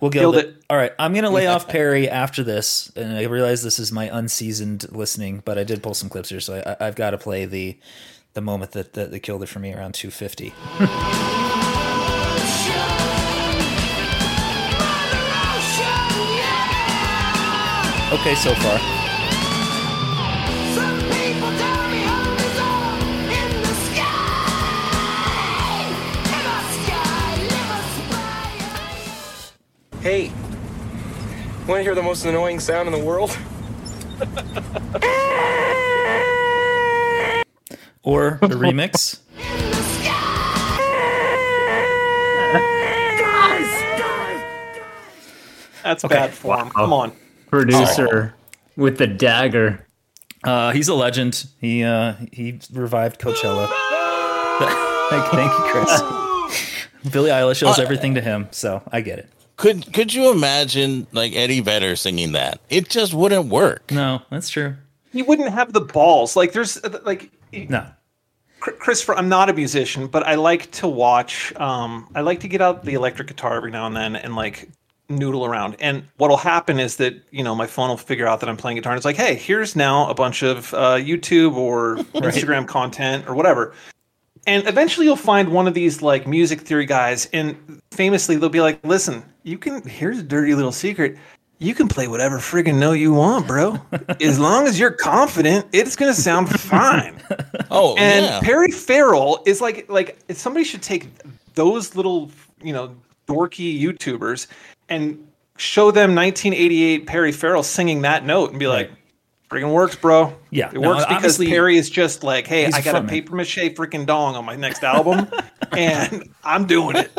We'll 0.00 0.10
gild, 0.10 0.34
Gild 0.34 0.44
it. 0.46 0.48
it. 0.56 0.64
All 0.70 0.76
right. 0.78 0.92
I'm 0.98 1.12
going 1.12 1.24
to 1.24 1.30
lay 1.30 1.46
off 1.48 1.68
Perry 1.68 2.08
after 2.08 2.42
this. 2.42 2.90
And 2.96 3.14
I 3.18 3.24
realize 3.24 3.62
this 3.62 3.78
is 3.78 3.92
my 3.92 4.04
unseasoned 4.10 4.86
listening, 4.90 5.42
but 5.44 5.58
I 5.58 5.64
did 5.64 5.82
pull 5.82 5.92
some 5.92 6.08
clips 6.08 6.30
here. 6.30 6.40
So 6.40 6.62
I, 6.80 6.86
I've 6.86 6.94
got 6.96 7.10
to 7.10 7.18
play 7.18 7.44
the 7.44 7.76
the 8.36 8.42
moment 8.42 8.72
that, 8.72 8.92
that, 8.92 9.10
that 9.10 9.20
killed 9.20 9.42
it 9.42 9.46
for 9.46 9.60
me 9.60 9.72
around 9.72 9.94
250. 9.94 10.48
okay, 18.12 18.34
so 18.34 18.54
far. 18.56 18.78
Hey, 30.02 30.30
want 31.66 31.78
to 31.78 31.82
hear 31.82 31.94
the 31.94 32.02
most 32.02 32.26
annoying 32.26 32.60
sound 32.60 32.86
in 32.86 32.92
the 32.92 33.02
world? 33.02 33.36
Or 38.06 38.38
the 38.40 38.54
remix. 38.54 39.18
that's 45.82 46.02
bad 46.04 46.32
form 46.32 46.70
come 46.70 46.92
on 46.92 47.12
Producer 47.50 48.34
with 48.76 48.98
the 48.98 49.06
dagger. 49.06 49.86
Uh, 50.44 50.72
he's 50.72 50.88
a 50.88 50.94
legend. 50.94 51.46
He 51.60 51.82
uh, 51.82 52.14
he 52.32 52.60
revived 52.72 53.20
Coachella. 53.20 53.66
thank, 55.10 55.24
thank 55.32 55.50
you, 55.50 55.64
Chris. 55.72 56.02
Billie 57.12 57.30
Eilish 57.30 57.66
owes 57.66 57.78
everything 57.78 58.14
to 58.14 58.20
him, 58.20 58.48
so 58.52 58.82
I 58.92 59.00
get 59.00 59.18
it. 59.18 59.28
Could 59.56 59.92
could 59.92 60.14
you 60.14 60.30
imagine 60.30 61.06
like 61.12 61.34
Eddie 61.34 61.60
Vedder 61.60 61.96
singing 61.96 62.32
that? 62.32 62.60
It 62.68 62.88
just 62.88 63.14
wouldn't 63.14 63.46
work. 63.46 63.90
No, 63.90 64.22
that's 64.30 64.48
true. 64.48 64.76
you 65.12 65.24
wouldn't 65.24 65.50
have 65.50 65.72
the 65.72 65.80
balls 65.80 66.36
like 66.36 66.52
there's 66.52 66.76
uh, 66.76 67.00
like 67.04 67.30
No. 67.52 67.86
Chr- 68.60 68.72
Christopher, 68.72 69.14
I'm 69.14 69.28
not 69.28 69.50
a 69.50 69.52
musician, 69.52 70.06
but 70.06 70.26
I 70.26 70.34
like 70.34 70.70
to 70.72 70.88
watch. 70.88 71.54
Um, 71.56 72.08
I 72.14 72.20
like 72.20 72.40
to 72.40 72.48
get 72.48 72.60
out 72.60 72.84
the 72.84 72.94
electric 72.94 73.28
guitar 73.28 73.56
every 73.56 73.70
now 73.70 73.86
and 73.86 73.96
then 73.96 74.16
and 74.16 74.34
like 74.36 74.68
noodle 75.08 75.44
around. 75.44 75.76
And 75.78 76.04
what'll 76.16 76.36
happen 76.36 76.78
is 76.80 76.96
that 76.96 77.14
you 77.30 77.44
know 77.44 77.54
my 77.54 77.66
phone 77.66 77.88
will 77.88 77.96
figure 77.96 78.26
out 78.26 78.40
that 78.40 78.48
I'm 78.48 78.56
playing 78.56 78.76
guitar, 78.76 78.92
and 78.92 78.98
it's 78.98 79.04
like, 79.04 79.16
hey, 79.16 79.34
here's 79.34 79.76
now 79.76 80.08
a 80.08 80.14
bunch 80.14 80.42
of 80.42 80.72
uh, 80.74 80.96
YouTube 80.96 81.54
or 81.56 81.96
Instagram 82.14 82.66
content 82.66 83.26
or 83.28 83.34
whatever. 83.34 83.74
And 84.46 84.66
eventually, 84.68 85.06
you'll 85.06 85.16
find 85.16 85.48
one 85.48 85.66
of 85.66 85.74
these 85.74 86.02
like 86.02 86.26
music 86.26 86.60
theory 86.60 86.86
guys, 86.86 87.26
and 87.32 87.80
famously, 87.90 88.36
they'll 88.36 88.48
be 88.48 88.60
like, 88.60 88.84
"Listen, 88.84 89.24
you 89.42 89.58
can. 89.58 89.82
Here's 89.82 90.18
a 90.18 90.22
dirty 90.22 90.54
little 90.54 90.72
secret." 90.72 91.18
You 91.58 91.74
can 91.74 91.88
play 91.88 92.06
whatever 92.06 92.38
friggin' 92.38 92.74
note 92.78 92.94
you 92.94 93.14
want, 93.14 93.46
bro. 93.46 93.78
as 94.20 94.38
long 94.38 94.66
as 94.66 94.78
you're 94.78 94.90
confident, 94.90 95.66
it's 95.72 95.96
gonna 95.96 96.14
sound 96.14 96.48
fine. 96.48 97.22
Oh 97.68 97.96
And 97.96 98.24
yeah. 98.24 98.40
Perry 98.40 98.70
Farrell 98.70 99.42
is 99.44 99.60
like 99.60 99.90
like 99.90 100.18
somebody 100.30 100.64
should 100.64 100.82
take 100.82 101.08
those 101.54 101.96
little 101.96 102.30
you 102.62 102.72
know 102.72 102.94
dorky 103.26 103.80
YouTubers 103.80 104.46
and 104.88 105.26
show 105.58 105.90
them 105.90 106.14
1988 106.14 107.06
Perry 107.06 107.32
Farrell 107.32 107.64
singing 107.64 108.02
that 108.02 108.24
note 108.24 108.50
and 108.50 108.60
be 108.60 108.68
like, 108.68 108.90
"Freaking 109.50 109.72
works, 109.72 109.96
bro." 109.96 110.32
Yeah, 110.50 110.68
it 110.70 110.74
no, 110.78 110.90
works 110.90 111.04
because 111.06 111.16
obviously- 111.16 111.48
Perry 111.48 111.76
is 111.76 111.90
just 111.90 112.22
like, 112.22 112.46
"Hey, 112.46 112.66
I 112.66 112.80
got 112.80 112.94
a 113.04 113.06
paper 113.06 113.34
mache 113.34 113.56
freaking 113.74 114.06
dong 114.06 114.36
on 114.36 114.44
my 114.44 114.54
next 114.54 114.84
album, 114.84 115.26
and 115.72 116.28
I'm 116.44 116.66
doing 116.66 116.96
it." 116.96 117.10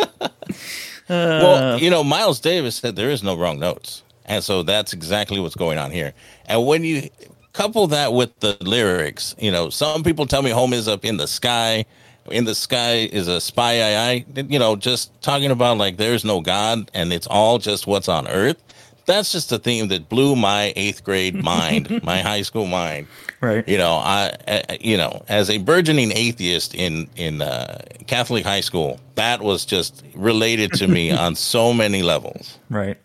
well, 1.09 1.73
uh. 1.73 1.77
you 1.77 1.89
know, 1.89 2.03
Miles 2.03 2.39
Davis 2.39 2.77
said 2.77 2.95
there 2.95 3.09
is 3.09 3.21
no 3.21 3.35
wrong 3.35 3.59
notes. 3.59 4.03
And 4.27 4.43
so 4.43 4.63
that's 4.63 4.93
exactly 4.93 5.39
what's 5.39 5.55
going 5.55 5.77
on 5.77 5.91
here. 5.91 6.13
And 6.47 6.65
when 6.65 6.83
you 6.83 7.09
couple 7.53 7.87
that 7.87 8.13
with 8.13 8.39
the 8.39 8.55
lyrics, 8.61 9.35
you 9.39 9.51
know, 9.51 9.69
some 9.69 10.03
people 10.03 10.27
tell 10.27 10.43
me 10.43 10.51
home 10.51 10.73
is 10.73 10.87
up 10.87 11.03
in 11.03 11.17
the 11.17 11.27
sky. 11.27 11.85
In 12.29 12.43
the 12.43 12.53
sky 12.53 13.09
is 13.11 13.27
a 13.27 13.39
spy 13.39 13.81
I, 13.81 14.11
I 14.11 14.25
you 14.49 14.59
know, 14.59 14.75
just 14.75 15.19
talking 15.21 15.49
about 15.49 15.77
like 15.77 15.97
there's 15.97 16.25
no 16.25 16.41
God 16.41 16.91
and 16.93 17.11
it's 17.13 17.25
all 17.25 17.57
just 17.57 17.87
what's 17.87 18.09
on 18.09 18.27
earth. 18.27 18.61
That's 19.05 19.31
just 19.31 19.51
a 19.53 19.57
theme 19.57 19.87
that 19.87 20.09
blew 20.09 20.35
my 20.35 20.73
eighth 20.75 21.03
grade 21.03 21.35
mind, 21.43 22.03
my 22.03 22.19
high 22.19 22.41
school 22.41 22.67
mind. 22.67 23.07
Right. 23.39 23.67
You 23.67 23.77
know, 23.77 23.93
I, 23.93 24.33
I 24.47 24.77
you 24.81 24.97
know, 24.97 25.23
as 25.29 25.49
a 25.49 25.57
burgeoning 25.57 26.11
atheist 26.11 26.75
in 26.75 27.07
in 27.15 27.41
uh, 27.41 27.81
Catholic 28.07 28.43
high 28.43 28.61
school, 28.61 28.99
that 29.15 29.41
was 29.41 29.65
just 29.65 30.03
related 30.13 30.73
to 30.73 30.87
me 30.87 31.11
on 31.25 31.35
so 31.35 31.73
many 31.73 32.03
levels. 32.03 32.59
Right. 32.69 32.97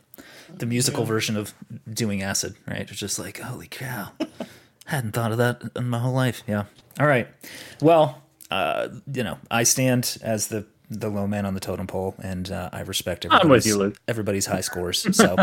The 0.62 0.66
musical 0.66 1.04
version 1.04 1.36
of 1.36 1.54
doing 1.92 2.22
acid, 2.22 2.54
right? 2.68 2.82
It's 2.82 2.92
just 2.92 3.18
like, 3.18 3.40
holy 3.40 3.66
cow. 3.66 4.12
Hadn't 4.86 5.10
thought 5.10 5.32
of 5.32 5.38
that 5.38 5.60
in 5.74 5.88
my 5.88 5.98
whole 5.98 6.12
life. 6.12 6.44
Yeah. 6.46 6.66
All 7.00 7.06
right. 7.08 7.26
Well, 7.80 8.22
uh, 8.48 8.90
you 9.12 9.24
know, 9.24 9.38
I 9.50 9.64
stand 9.64 10.18
as 10.22 10.46
the 10.46 10.64
the 10.88 11.08
low 11.08 11.26
man 11.26 11.46
on 11.46 11.54
the 11.54 11.58
totem 11.60 11.88
pole, 11.88 12.14
and 12.22 12.48
uh, 12.52 12.68
I 12.72 12.82
respect 12.82 13.24
I'm 13.24 13.30
with 13.30 13.40
everybody's, 13.40 13.66
you, 13.66 13.76
Luke. 13.76 13.96
everybody's 14.06 14.46
high 14.46 14.60
scores. 14.60 15.04
So 15.16 15.34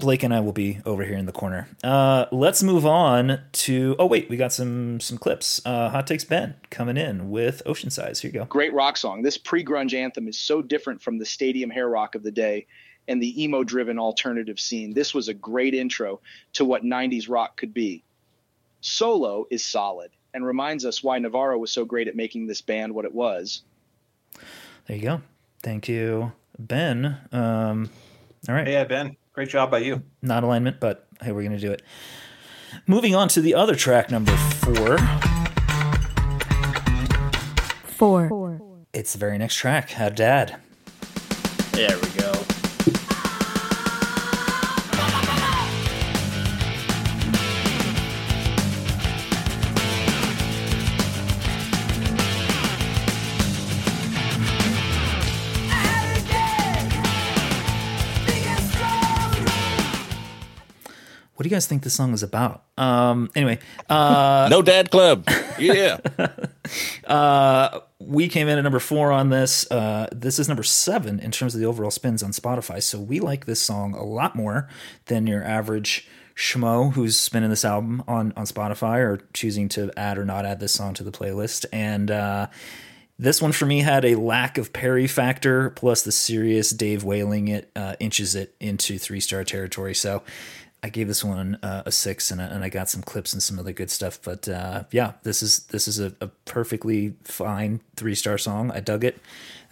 Blake 0.00 0.24
and 0.24 0.34
I 0.34 0.40
will 0.40 0.52
be 0.52 0.80
over 0.84 1.04
here 1.04 1.16
in 1.16 1.26
the 1.26 1.32
corner. 1.32 1.68
Uh, 1.84 2.26
let's 2.32 2.60
move 2.60 2.84
on 2.84 3.38
to. 3.52 3.94
Oh 4.00 4.06
wait, 4.06 4.28
we 4.28 4.36
got 4.36 4.52
some 4.52 4.98
some 4.98 5.16
clips. 5.16 5.64
Uh, 5.64 5.90
Hot 5.90 6.08
takes 6.08 6.24
Ben 6.24 6.56
coming 6.70 6.96
in 6.96 7.30
with 7.30 7.62
Ocean 7.66 7.90
Size. 7.90 8.18
Here 8.18 8.32
you 8.32 8.40
go. 8.40 8.46
Great 8.46 8.72
rock 8.72 8.96
song. 8.96 9.22
This 9.22 9.38
pre-grunge 9.38 9.94
anthem 9.94 10.26
is 10.26 10.36
so 10.36 10.60
different 10.60 11.00
from 11.00 11.18
the 11.18 11.24
stadium 11.24 11.70
hair 11.70 11.88
rock 11.88 12.16
of 12.16 12.24
the 12.24 12.32
day 12.32 12.66
and 13.08 13.22
the 13.22 13.42
emo-driven 13.42 13.98
alternative 13.98 14.58
scene. 14.58 14.94
This 14.94 15.14
was 15.14 15.28
a 15.28 15.34
great 15.34 15.74
intro 15.74 16.20
to 16.54 16.64
what 16.64 16.82
90s 16.82 17.28
rock 17.28 17.56
could 17.56 17.74
be. 17.74 18.02
Solo 18.80 19.46
is 19.50 19.64
solid 19.64 20.10
and 20.34 20.44
reminds 20.44 20.84
us 20.84 21.02
why 21.02 21.18
Navarro 21.18 21.58
was 21.58 21.70
so 21.70 21.84
great 21.84 22.08
at 22.08 22.16
making 22.16 22.46
this 22.46 22.60
band 22.60 22.94
what 22.94 23.04
it 23.04 23.14
was. 23.14 23.62
There 24.86 24.96
you 24.96 25.02
go. 25.02 25.22
Thank 25.62 25.88
you, 25.88 26.32
Ben. 26.58 27.18
Um, 27.32 27.88
all 28.48 28.54
right. 28.54 28.68
Yeah, 28.68 28.84
Ben. 28.84 29.16
Great 29.32 29.48
job 29.48 29.70
by 29.70 29.78
you. 29.78 30.02
Not 30.22 30.44
alignment, 30.44 30.80
but 30.80 31.06
hey, 31.22 31.32
we're 31.32 31.42
going 31.42 31.52
to 31.52 31.58
do 31.58 31.72
it. 31.72 31.82
Moving 32.86 33.14
on 33.14 33.28
to 33.28 33.40
the 33.40 33.54
other 33.54 33.74
track, 33.74 34.10
number 34.10 34.36
four. 34.36 34.98
Four. 37.96 38.60
It's 38.92 39.12
the 39.12 39.18
very 39.18 39.38
next 39.38 39.54
track, 39.56 39.90
Had 39.90 40.12
a 40.12 40.14
Dad. 40.14 40.56
There 41.72 41.98
we 41.98 42.08
go. 42.10 42.32
What 61.44 61.48
do 61.48 61.50
you 61.50 61.56
guys 61.56 61.66
think 61.66 61.82
this 61.82 61.92
song 61.92 62.14
is 62.14 62.22
about? 62.22 62.64
Um, 62.78 63.30
anyway, 63.34 63.58
uh, 63.90 64.48
no 64.50 64.62
Dad 64.62 64.90
Club. 64.90 65.28
Yeah. 65.58 65.98
uh, 67.06 67.80
we 67.98 68.28
came 68.28 68.48
in 68.48 68.56
at 68.56 68.62
number 68.62 68.78
four 68.78 69.12
on 69.12 69.28
this. 69.28 69.70
Uh, 69.70 70.08
this 70.10 70.38
is 70.38 70.48
number 70.48 70.62
seven 70.62 71.20
in 71.20 71.30
terms 71.30 71.54
of 71.54 71.60
the 71.60 71.66
overall 71.66 71.90
spins 71.90 72.22
on 72.22 72.30
Spotify. 72.30 72.82
So 72.82 72.98
we 72.98 73.20
like 73.20 73.44
this 73.44 73.60
song 73.60 73.92
a 73.92 74.02
lot 74.02 74.34
more 74.34 74.70
than 75.04 75.26
your 75.26 75.44
average 75.44 76.08
schmo 76.34 76.94
who's 76.94 77.20
spinning 77.20 77.50
this 77.50 77.66
album 77.66 78.02
on 78.08 78.32
on 78.38 78.46
Spotify 78.46 79.00
or 79.00 79.28
choosing 79.34 79.68
to 79.68 79.92
add 79.98 80.16
or 80.16 80.24
not 80.24 80.46
add 80.46 80.60
this 80.60 80.72
song 80.72 80.94
to 80.94 81.04
the 81.04 81.12
playlist. 81.12 81.66
And 81.74 82.10
uh, 82.10 82.46
this 83.18 83.42
one 83.42 83.52
for 83.52 83.66
me 83.66 83.80
had 83.80 84.04
a 84.04 84.14
lack 84.16 84.56
of 84.56 84.72
Perry 84.72 85.06
factor, 85.06 85.70
plus 85.70 86.02
the 86.02 86.10
serious 86.10 86.70
Dave 86.70 87.04
wailing 87.04 87.48
it 87.48 87.70
uh, 87.76 87.96
inches 88.00 88.34
it 88.34 88.56
into 88.60 88.98
three 88.98 89.20
star 89.20 89.44
territory. 89.44 89.94
So 89.94 90.22
I 90.84 90.90
gave 90.90 91.08
this 91.08 91.24
one 91.24 91.58
uh, 91.62 91.82
a 91.86 91.90
six, 91.90 92.30
and 92.30 92.42
I, 92.42 92.44
and 92.44 92.62
I 92.62 92.68
got 92.68 92.90
some 92.90 93.00
clips 93.00 93.32
and 93.32 93.42
some 93.42 93.58
other 93.58 93.72
good 93.72 93.90
stuff. 93.90 94.20
But 94.22 94.46
uh, 94.46 94.84
yeah, 94.90 95.14
this 95.22 95.42
is 95.42 95.60
this 95.68 95.88
is 95.88 95.98
a, 95.98 96.12
a 96.20 96.28
perfectly 96.44 97.14
fine 97.24 97.80
three 97.96 98.14
star 98.14 98.36
song. 98.36 98.70
I 98.70 98.80
dug 98.80 99.02
it. 99.02 99.18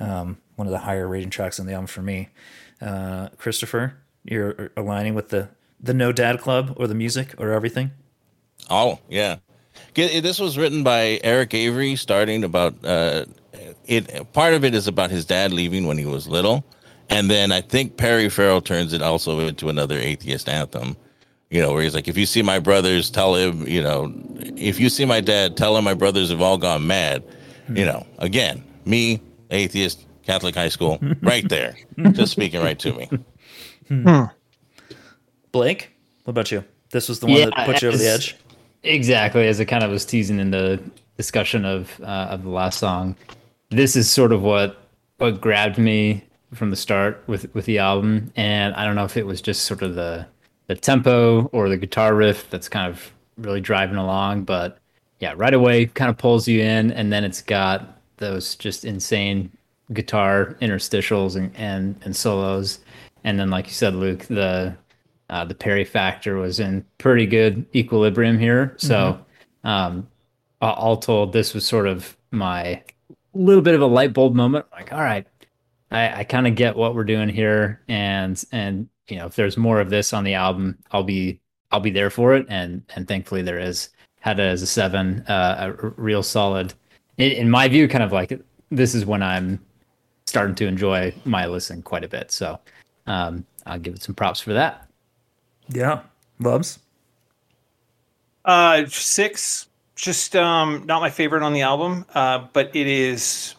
Um, 0.01 0.39
one 0.57 0.67
of 0.67 0.71
the 0.73 0.79
higher 0.79 1.07
rating 1.07 1.29
tracks 1.29 1.61
on 1.61 1.67
the 1.67 1.75
album 1.75 1.87
for 1.87 2.01
me. 2.01 2.31
Uh, 2.81 3.29
Christopher, 3.37 3.99
you're 4.25 4.73
aligning 4.75 5.15
with 5.15 5.29
the 5.29 5.51
the 5.79 5.93
No 5.93 6.13
Dad 6.13 6.41
Club 6.41 6.77
or 6.79 6.87
the 6.87 6.95
music 6.95 7.35
or 7.37 7.53
everything. 7.53 7.91
Oh 8.71 8.99
yeah, 9.11 9.37
this 9.95 10.41
was 10.41 10.57
written 10.57 10.83
by 10.83 11.21
Eric 11.23 11.53
Avery. 11.53 11.95
Starting 11.95 12.43
about 12.43 12.83
uh, 12.83 13.27
it. 13.85 14.33
Part 14.33 14.55
of 14.55 14.65
it 14.65 14.75
is 14.75 14.89
about 14.89 15.11
his 15.11 15.27
dad 15.27 15.53
leaving 15.53 15.87
when 15.87 15.99
he 15.99 16.07
was 16.07 16.27
little, 16.27 16.65
and 17.13 17.31
then 17.31 17.53
I 17.53 17.61
think 17.61 17.97
Perry 17.97 18.29
Farrell 18.29 18.61
turns 18.61 18.93
it 18.93 19.03
also 19.03 19.41
into 19.41 19.69
another 19.69 19.99
atheist 19.99 20.49
anthem. 20.49 20.97
You 21.51 21.61
know, 21.61 21.73
where 21.73 21.83
he's 21.83 21.95
like, 21.95 22.09
if 22.09 22.17
you 22.17 22.25
see 22.25 22.41
my 22.41 22.59
brothers, 22.59 23.11
tell 23.11 23.35
him. 23.35 23.67
You 23.69 23.83
know, 23.83 24.13
if 24.57 24.81
you 24.81 24.89
see 24.89 25.05
my 25.05 25.21
dad, 25.21 25.57
tell 25.57 25.77
him 25.77 25.85
my 25.85 25.95
brothers 25.95 26.31
have 26.31 26.41
all 26.41 26.57
gone 26.57 26.87
mad. 26.87 27.23
You 27.69 27.85
know, 27.85 28.07
again, 28.19 28.65
me, 28.87 29.21
atheist, 29.51 30.05
Catholic 30.23 30.55
high 30.55 30.71
school, 30.71 30.99
right 31.23 31.47
there, 31.49 31.77
just 32.13 32.33
speaking 32.33 32.63
right 32.63 32.79
to 32.79 32.93
me. 32.95 33.11
Hmm. 33.89 34.25
Blake, 35.53 35.91
what 36.25 36.31
about 36.31 36.51
you? 36.51 36.65
This 36.91 37.09
was 37.09 37.21
the 37.21 37.27
one 37.27 37.51
that 37.51 37.67
put 37.67 37.83
you 37.83 37.89
over 37.89 37.99
the 37.99 38.09
edge. 38.09 38.37
Exactly, 38.83 39.47
as 39.47 39.61
I 39.61 39.65
kind 39.65 39.85
of 39.85 39.91
was 39.91 40.05
teasing 40.05 40.39
in 40.39 40.51
the 40.51 40.83
discussion 41.17 41.65
of 41.65 42.01
uh, 42.01 42.29
of 42.31 42.43
the 42.43 42.51
last 42.51 42.79
song. 42.79 43.15
This 43.71 43.95
is 43.95 44.11
sort 44.11 44.33
of 44.33 44.43
what 44.43 44.79
what 45.19 45.41
grabbed 45.41 45.79
me 45.79 46.25
from 46.55 46.71
the 46.71 46.77
start 46.77 47.23
with 47.27 47.53
with 47.55 47.65
the 47.67 47.79
album, 47.79 48.33
and 48.37 48.75
I 48.75 48.85
don't 48.85 48.97
know 48.97 49.05
if 49.05 49.17
it 49.17 49.27
was 49.27 49.41
just 49.41 49.65
sort 49.65 49.83
of 49.83 49.95
the 49.95 50.27
the 50.67 50.75
tempo 50.75 51.47
or 51.47 51.69
the 51.69 51.77
guitar 51.77 52.15
riff 52.15 52.49
that's 52.51 52.69
kind 52.69 52.91
of 52.91 53.13
really 53.37 53.61
driving 53.61 53.97
along, 53.97 54.45
but 54.45 54.79
yeah, 55.19 55.35
right 55.37 55.55
away 55.55 55.87
kind 55.87 56.11
of 56.11 56.19
pulls 56.19 56.49
you 56.49 56.61
in, 56.61 56.93
and 56.93 57.13
then 57.13 57.25
it's 57.25 57.43
got 57.43 57.99
those 58.19 58.55
just 58.57 58.85
insane 58.85 59.51
guitar 59.93 60.57
interstitials 60.61 61.37
and 61.37 61.55
and, 61.57 62.01
and 62.05 62.15
solos, 62.15 62.81
and 63.25 63.39
then 63.39 63.51
like 63.51 63.67
you 63.67 63.73
said, 63.73 63.95
Luke, 63.95 64.25
the 64.27 64.77
uh, 65.31 65.45
the 65.45 65.55
Perry 65.55 65.85
factor 65.85 66.37
was 66.37 66.61
in 66.61 66.85
pretty 66.99 67.27
good 67.27 67.65
equilibrium 67.75 68.39
here. 68.39 68.75
So, 68.77 69.19
um, 69.65 70.07
all 70.61 70.99
told, 70.99 71.33
this 71.33 71.55
was 71.55 71.67
sort 71.67 71.87
of 71.87 72.17
my 72.31 72.83
little 73.33 73.63
bit 73.63 73.75
of 73.75 73.81
a 73.81 73.87
light 73.87 74.13
bulb 74.13 74.35
moment. 74.35 74.67
Like, 74.73 74.93
all 74.93 75.01
right, 75.01 75.27
I, 75.95 76.21
I 76.21 76.25
kind 76.25 76.47
of 76.47 76.55
get 76.55 76.77
what 76.77 76.95
we're 76.95 77.05
doing 77.05 77.29
here, 77.29 77.81
and 77.89 78.43
and 78.53 78.89
you 79.09 79.17
know, 79.17 79.27
if 79.27 79.37
there's 79.37 79.57
more 79.57 79.81
of 79.81 79.91
this 79.91 80.13
on 80.13 80.25
the 80.25 80.35
album, 80.35 80.79
I'll 80.91 81.03
be 81.03 81.41
I'll 81.71 81.81
be 81.81 81.91
there 81.91 82.11
for 82.11 82.35
it. 82.35 82.47
And 82.49 82.83
and 82.95 83.07
thankfully 83.07 83.43
there 83.43 83.59
is. 83.59 83.91
Had 84.21 84.39
it 84.39 84.45
as 84.45 84.63
a 84.63 84.69
seven, 84.69 85.25
uh, 85.27 85.57
a 85.59 85.83
r- 85.83 85.95
real 85.97 86.23
solid. 86.23 86.75
In, 87.19 87.33
in 87.33 87.51
my 87.51 87.67
view, 87.67 87.89
kind 87.89 88.05
of 88.05 88.13
like 88.13 88.41
this 88.71 88.95
is 88.95 89.05
when 89.05 89.21
I'm 89.21 89.59
starting 90.27 90.55
to 90.55 90.67
enjoy 90.69 91.13
my 91.25 91.47
listen 91.47 91.83
quite 91.83 92.05
a 92.05 92.09
bit. 92.09 92.31
So, 92.31 92.61
um, 93.09 93.45
I'll 93.67 93.81
give 93.81 93.95
it 93.95 94.03
some 94.05 94.15
props 94.15 94.41
for 94.41 94.53
that. 94.53 94.89
Yeah, 95.71 96.03
loves. 96.39 96.79
Uh, 98.45 98.87
six. 98.87 99.67
Just 99.97 100.37
um, 100.37 100.85
not 100.87 101.01
my 101.01 101.11
favorite 101.11 101.43
on 101.43 101.53
the 101.53 101.63
album, 101.63 102.07
uh, 102.15 102.47
but 102.53 102.77
it 102.77 102.87
is 102.87 103.57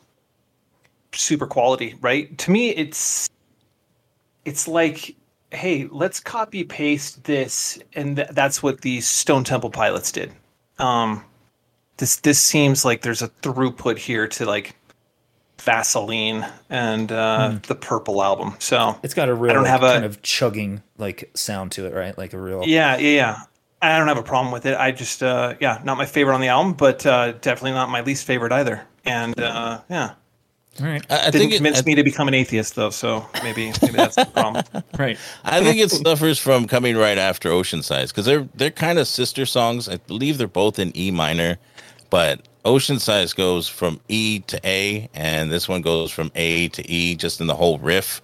super 1.16 1.47
quality, 1.47 1.95
right? 2.01 2.36
To 2.39 2.51
me, 2.51 2.70
it's 2.70 3.30
it's 4.45 4.68
like, 4.68 5.16
hey, 5.51 5.88
let's 5.91 6.20
copy 6.20 6.64
paste 6.64 7.24
this, 7.24 7.80
and 7.93 8.18
th- 8.18 8.30
that's 8.32 8.61
what 8.61 8.82
the 8.82 9.01
Stone 9.01 9.43
Temple 9.45 9.70
Pilots 9.70 10.11
did. 10.11 10.32
Um, 10.80 11.24
this 11.97 12.18
this 12.18 12.39
seems 12.41 12.84
like 12.84 13.01
there's 13.01 13.22
a 13.22 13.30
throughput 13.30 13.97
here 13.97 14.28
to 14.28 14.45
like 14.45 14.76
Vaseline 15.61 16.45
and 16.70 17.11
uh, 17.11 17.51
Hmm. 17.51 17.57
the 17.68 17.76
Purple 17.76 18.22
album. 18.24 18.55
So 18.59 18.99
It's 19.03 19.14
got 19.14 19.30
a 19.30 19.34
real 19.34 19.51
I 19.51 19.53
don't 19.53 19.64
like, 19.64 19.72
have 19.72 19.84
a 19.84 19.93
kind 19.93 20.05
of 20.05 20.22
chugging 20.22 20.82
like 20.97 21.30
sound 21.36 21.72
to 21.74 21.86
it, 21.86 21.93
right? 21.93 22.18
Like 22.18 22.34
a 22.34 22.39
real 22.39 22.64
yeah, 22.66 22.97
yeah, 22.97 23.09
yeah. 23.09 23.38
I 23.82 23.97
don't 23.97 24.07
have 24.07 24.18
a 24.18 24.24
problem 24.24 24.53
with 24.53 24.66
it. 24.66 24.78
I 24.78 24.91
just, 24.91 25.22
uh, 25.22 25.55
yeah, 25.59 25.82
not 25.84 25.97
my 25.97 26.05
favorite 26.05 26.34
on 26.36 26.39
the 26.41 26.47
album, 26.47 26.72
but 26.72 27.05
uh, 27.05 27.34
definitely 27.34 27.72
not 27.74 27.89
my 27.89 27.99
least 27.99 28.26
favorite 28.26 28.53
either. 28.53 28.82
And 29.03 29.38
uh, 29.39 29.82
yeah, 29.89 30.14
All 30.80 30.88
right. 30.88 31.05
I, 31.11 31.15
I 31.15 31.19
didn't 31.26 31.34
think 31.34 31.51
it, 31.53 31.55
convince 31.57 31.80
I, 31.80 31.84
me 31.84 31.95
to 31.95 32.03
become 32.03 32.28
an 32.28 32.34
atheist 32.34 32.76
though, 32.76 32.89
so 32.89 33.28
maybe 33.43 33.71
maybe 33.82 33.93
that's 33.95 34.15
the 34.15 34.26
problem. 34.26 34.63
right. 34.99 35.17
I 35.43 35.63
think 35.63 35.80
it 35.80 35.91
suffers 35.91 36.39
from 36.39 36.67
coming 36.67 36.97
right 36.97 37.17
after 37.17 37.49
Ocean 37.49 37.84
Size 37.84 38.11
because 38.11 38.26
they're 38.26 38.47
they're 38.55 38.71
kind 38.71 38.97
of 38.97 39.07
sister 39.07 39.45
songs. 39.45 39.88
I 39.88 39.97
believe 39.97 40.38
they're 40.39 40.47
both 40.47 40.80
in 40.80 40.95
E 40.97 41.11
minor, 41.11 41.57
but 42.09 42.47
Ocean 42.65 42.97
Size 42.97 43.34
goes 43.34 43.67
from 43.67 43.99
E 44.07 44.39
to 44.47 44.59
A, 44.67 45.09
and 45.13 45.51
this 45.51 45.69
one 45.69 45.82
goes 45.82 46.09
from 46.11 46.32
A 46.36 46.69
to 46.69 46.89
E, 46.89 47.15
just 47.15 47.39
in 47.39 47.45
the 47.47 47.55
whole 47.55 47.78
riff 47.78 48.21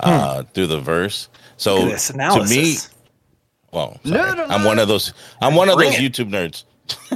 uh, 0.00 0.42
through 0.54 0.66
the 0.68 0.80
verse. 0.80 1.28
So 1.56 1.76
Look 1.76 1.84
at 1.84 1.90
this 1.92 2.06
to 2.08 2.14
me, 2.14 2.18
analysis. 2.24 2.90
well, 3.72 4.00
sorry, 4.04 4.40
I'm 4.40 4.64
one 4.64 4.80
of 4.80 4.88
those. 4.88 5.12
I'm 5.40 5.54
one 5.54 5.68
of 5.68 5.76
Bring 5.76 5.90
those 5.90 6.00
it. 6.00 6.12
YouTube 6.12 6.30
nerds. 6.30 6.64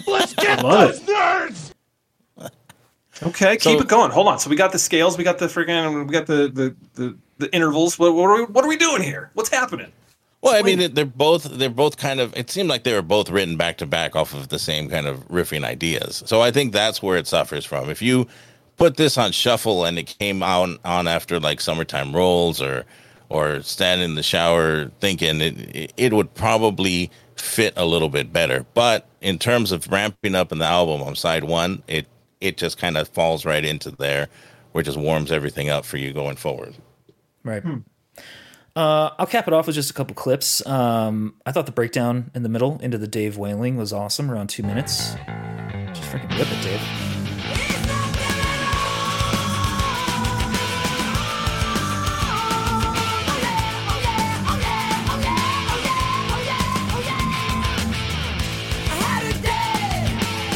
Let's 0.06 0.32
get 0.36 0.62
love 0.62 0.90
those 0.90 1.00
nerds! 1.00 1.72
Okay, 3.22 3.58
So- 3.58 3.70
keep 3.72 3.80
it 3.80 3.88
going. 3.88 4.10
Hold 4.10 4.28
on. 4.28 4.38
So 4.38 4.50
we 4.50 4.56
got 4.56 4.72
the 4.72 4.78
scales, 4.78 5.16
we 5.16 5.24
got 5.24 5.38
the 5.38 5.46
freaking, 5.46 6.06
we 6.06 6.12
got 6.12 6.26
the 6.26 6.48
the 6.48 6.76
the, 6.94 7.16
the 7.38 7.54
intervals. 7.54 7.98
What, 7.98 8.14
what 8.14 8.24
are 8.30 8.36
we 8.36 8.44
what 8.44 8.64
are 8.64 8.68
we 8.68 8.76
doing 8.76 9.02
here? 9.02 9.30
What's 9.34 9.50
happening? 9.50 9.92
Well, 10.42 10.54
I 10.54 10.62
mean, 10.62 10.94
they're 10.94 11.04
both 11.06 11.44
they're 11.44 11.70
both 11.70 11.96
kind 11.96 12.20
of. 12.20 12.36
It 12.36 12.50
seemed 12.50 12.68
like 12.68 12.84
they 12.84 12.92
were 12.92 13.02
both 13.02 13.30
written 13.30 13.56
back 13.56 13.78
to 13.78 13.86
back 13.86 14.14
off 14.14 14.32
of 14.34 14.48
the 14.48 14.58
same 14.58 14.88
kind 14.88 15.06
of 15.06 15.26
riffing 15.28 15.64
ideas. 15.64 16.22
So 16.26 16.40
I 16.42 16.50
think 16.50 16.72
that's 16.72 17.02
where 17.02 17.16
it 17.16 17.26
suffers 17.26 17.64
from. 17.64 17.90
If 17.90 18.00
you 18.02 18.28
put 18.76 18.96
this 18.96 19.16
on 19.18 19.32
shuffle 19.32 19.84
and 19.84 19.98
it 19.98 20.14
came 20.18 20.42
out 20.42 20.78
on 20.84 21.08
after 21.08 21.40
like 21.40 21.60
summertime 21.60 22.14
rolls 22.14 22.60
or 22.60 22.84
or 23.28 23.60
stand 23.62 24.02
in 24.02 24.14
the 24.14 24.22
shower 24.22 24.90
thinking 25.00 25.40
it 25.40 25.58
it, 25.74 25.92
it 25.96 26.12
would 26.12 26.32
probably 26.34 27.10
fit 27.34 27.72
a 27.76 27.86
little 27.86 28.10
bit 28.10 28.32
better. 28.32 28.64
But 28.74 29.06
in 29.22 29.38
terms 29.38 29.72
of 29.72 29.90
ramping 29.90 30.34
up 30.34 30.52
in 30.52 30.58
the 30.58 30.64
album 30.66 31.02
on 31.02 31.16
side 31.16 31.44
one, 31.44 31.82
it 31.88 32.06
it 32.46 32.56
just 32.56 32.78
kind 32.78 32.96
of 32.96 33.08
falls 33.08 33.44
right 33.44 33.64
into 33.64 33.90
there, 33.90 34.28
where 34.72 34.82
it 34.82 34.84
just 34.84 34.98
warms 34.98 35.32
everything 35.32 35.68
up 35.68 35.84
for 35.84 35.96
you 35.96 36.12
going 36.12 36.36
forward. 36.36 36.74
Right. 37.42 37.62
Uh, 38.74 39.10
I'll 39.18 39.26
cap 39.26 39.48
it 39.48 39.54
off 39.54 39.66
with 39.66 39.74
just 39.74 39.90
a 39.90 39.94
couple 39.94 40.14
clips. 40.14 40.64
Um, 40.66 41.34
I 41.44 41.52
thought 41.52 41.66
the 41.66 41.72
breakdown 41.72 42.30
in 42.34 42.42
the 42.42 42.48
middle 42.48 42.78
into 42.80 42.98
the 42.98 43.08
Dave 43.08 43.36
wailing 43.36 43.76
was 43.76 43.92
awesome, 43.92 44.30
around 44.30 44.48
two 44.48 44.62
minutes. 44.62 45.14
Just 45.94 46.02
freaking 46.02 46.36
whip 46.38 46.48
it, 46.50 46.62
Dave. 46.62 46.80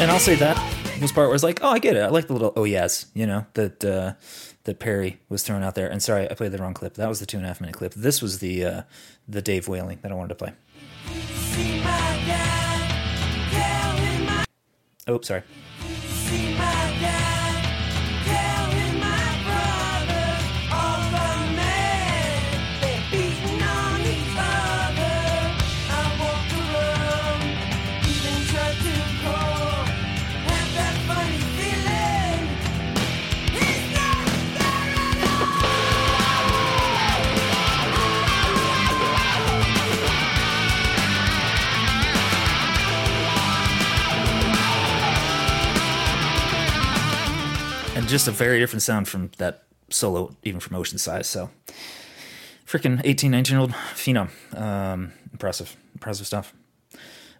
And 0.01 0.11
I'll 0.11 0.18
say 0.18 0.34
that 0.36 0.57
was 1.01 1.12
part 1.12 1.26
where 1.26 1.30
I 1.30 1.32
was 1.32 1.42
like, 1.42 1.61
oh, 1.62 1.70
I 1.70 1.78
get 1.78 1.96
it. 1.96 2.01
I 2.01 2.09
like 2.09 2.26
the 2.26 2.32
little 2.32 2.53
oh 2.57 2.64
yes, 2.64 3.07
you 3.14 3.26
know, 3.26 3.46
that 3.55 3.84
uh, 3.84 4.14
that 4.64 4.78
Perry 4.78 5.20
was 5.28 5.42
thrown 5.42 5.62
out 5.62 5.74
there. 5.74 5.88
And 5.88 6.03
sorry, 6.03 6.30
I 6.30 6.34
played 6.34 6.53
the 6.53 6.59
wrong 6.59 6.74
clip. 6.74 6.94
That 6.94 7.09
was 7.09 7.20
the 7.20 7.26
two 7.26 7.36
and 7.36 7.46
a 7.46 7.48
half 7.48 7.61
minute 7.61 7.76
clip. 7.76 7.94
This 7.94 8.20
was 8.20 8.38
the 8.40 8.64
uh, 8.64 8.82
the 9.28 9.42
Dave 9.42 9.68
wailing 9.68 9.98
that 10.03 10.12
I 10.12 10.14
wanted 10.14 10.28
to 10.30 10.34
play. 10.34 10.53
Oh, 15.07 15.20
sorry. 15.22 15.42
Just 48.11 48.28
a 48.28 48.32
very 48.32 48.58
different 48.58 48.82
sound 48.82 49.08
from 49.08 49.30
that 49.38 49.64
solo, 49.88 50.36
even 50.42 50.61
from 50.61 50.76
Ocean 50.76 50.98
Size. 50.98 51.26
So, 51.26 51.50
freaking 52.66 53.00
18, 53.04 53.30
19 53.30 53.52
year 53.52 53.61
old 53.61 53.72
phenom. 53.94 54.30
Um, 54.56 55.12
impressive, 55.32 55.76
impressive 55.94 56.26
stuff. 56.26 56.52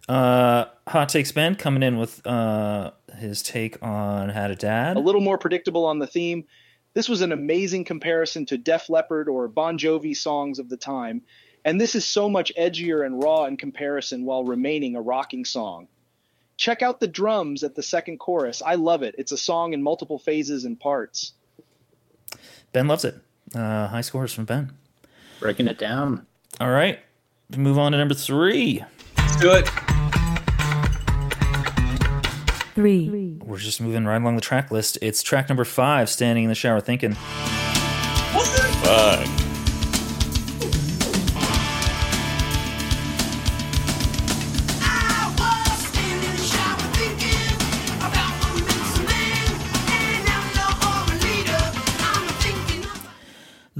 Uh, 0.09 0.65
Hot 0.87 1.09
Takes 1.09 1.31
Ben 1.31 1.55
coming 1.55 1.83
in 1.83 1.97
with 1.97 2.25
uh, 2.25 2.91
his 3.17 3.41
take 3.41 3.81
on 3.83 4.29
Had 4.29 4.51
a 4.51 4.55
Dad. 4.55 4.97
A 4.97 4.99
little 4.99 5.21
more 5.21 5.37
predictable 5.37 5.85
on 5.85 5.99
the 5.99 6.07
theme. 6.07 6.45
This 6.93 7.07
was 7.07 7.21
an 7.21 7.31
amazing 7.31 7.85
comparison 7.85 8.45
to 8.47 8.57
Def 8.57 8.89
Leppard 8.89 9.29
or 9.29 9.47
Bon 9.47 9.77
Jovi 9.77 10.15
songs 10.15 10.59
of 10.59 10.67
the 10.67 10.75
time, 10.75 11.21
and 11.63 11.79
this 11.79 11.95
is 11.95 12.05
so 12.05 12.27
much 12.27 12.51
edgier 12.59 13.05
and 13.05 13.23
raw 13.23 13.45
in 13.45 13.55
comparison 13.55 14.25
while 14.25 14.43
remaining 14.43 14.95
a 14.95 15.01
rocking 15.01 15.45
song. 15.45 15.87
Check 16.61 16.83
out 16.83 16.99
the 16.99 17.07
drums 17.07 17.63
at 17.63 17.73
the 17.73 17.81
second 17.81 18.19
chorus. 18.19 18.61
I 18.63 18.75
love 18.75 19.01
it. 19.01 19.15
It's 19.17 19.31
a 19.31 19.37
song 19.37 19.73
in 19.73 19.81
multiple 19.81 20.19
phases 20.19 20.63
and 20.63 20.79
parts. 20.79 21.33
Ben 22.71 22.87
loves 22.87 23.03
it. 23.03 23.15
Uh, 23.55 23.87
high 23.87 24.01
scores 24.01 24.31
from 24.31 24.45
Ben. 24.45 24.71
Breaking 25.39 25.67
it 25.67 25.79
down. 25.79 26.27
All 26.59 26.69
right. 26.69 26.99
Move 27.57 27.79
on 27.79 27.93
to 27.93 27.97
number 27.97 28.13
three. 28.13 28.85
Let's 29.17 29.37
do 29.37 29.51
it. 29.53 29.67
Three. 32.75 33.39
We're 33.43 33.57
just 33.57 33.81
moving 33.81 34.05
right 34.05 34.21
along 34.21 34.35
the 34.35 34.41
track 34.41 34.69
list. 34.69 34.99
It's 35.01 35.23
track 35.23 35.49
number 35.49 35.65
five, 35.65 36.11
Standing 36.11 36.43
in 36.43 36.49
the 36.49 36.55
Shower 36.55 36.79
Thinking. 36.79 37.13
Fuck. 38.83 39.30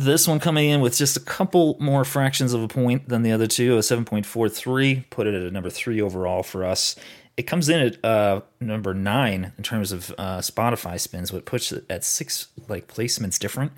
This 0.01 0.27
one 0.27 0.39
coming 0.39 0.67
in 0.67 0.81
with 0.81 0.97
just 0.97 1.15
a 1.15 1.19
couple 1.19 1.77
more 1.79 2.03
fractions 2.03 2.53
of 2.53 2.63
a 2.63 2.67
point 2.67 3.07
than 3.07 3.21
the 3.21 3.31
other 3.31 3.45
two, 3.45 3.75
a 3.75 3.81
7.43, 3.81 5.07
put 5.11 5.27
it 5.27 5.35
at 5.35 5.43
a 5.43 5.51
number 5.51 5.69
three 5.69 6.01
overall 6.01 6.41
for 6.41 6.65
us. 6.65 6.95
It 7.37 7.43
comes 7.43 7.69
in 7.69 7.79
at 7.81 8.03
uh, 8.03 8.41
number 8.59 8.95
nine 8.95 9.53
in 9.59 9.63
terms 9.63 9.91
of 9.91 10.11
uh, 10.17 10.39
Spotify 10.39 10.99
spins, 10.99 11.31
what 11.31 11.45
puts 11.45 11.71
it 11.71 11.85
at 11.87 12.03
six 12.03 12.47
like 12.67 12.87
placements 12.87 13.37
different. 13.37 13.73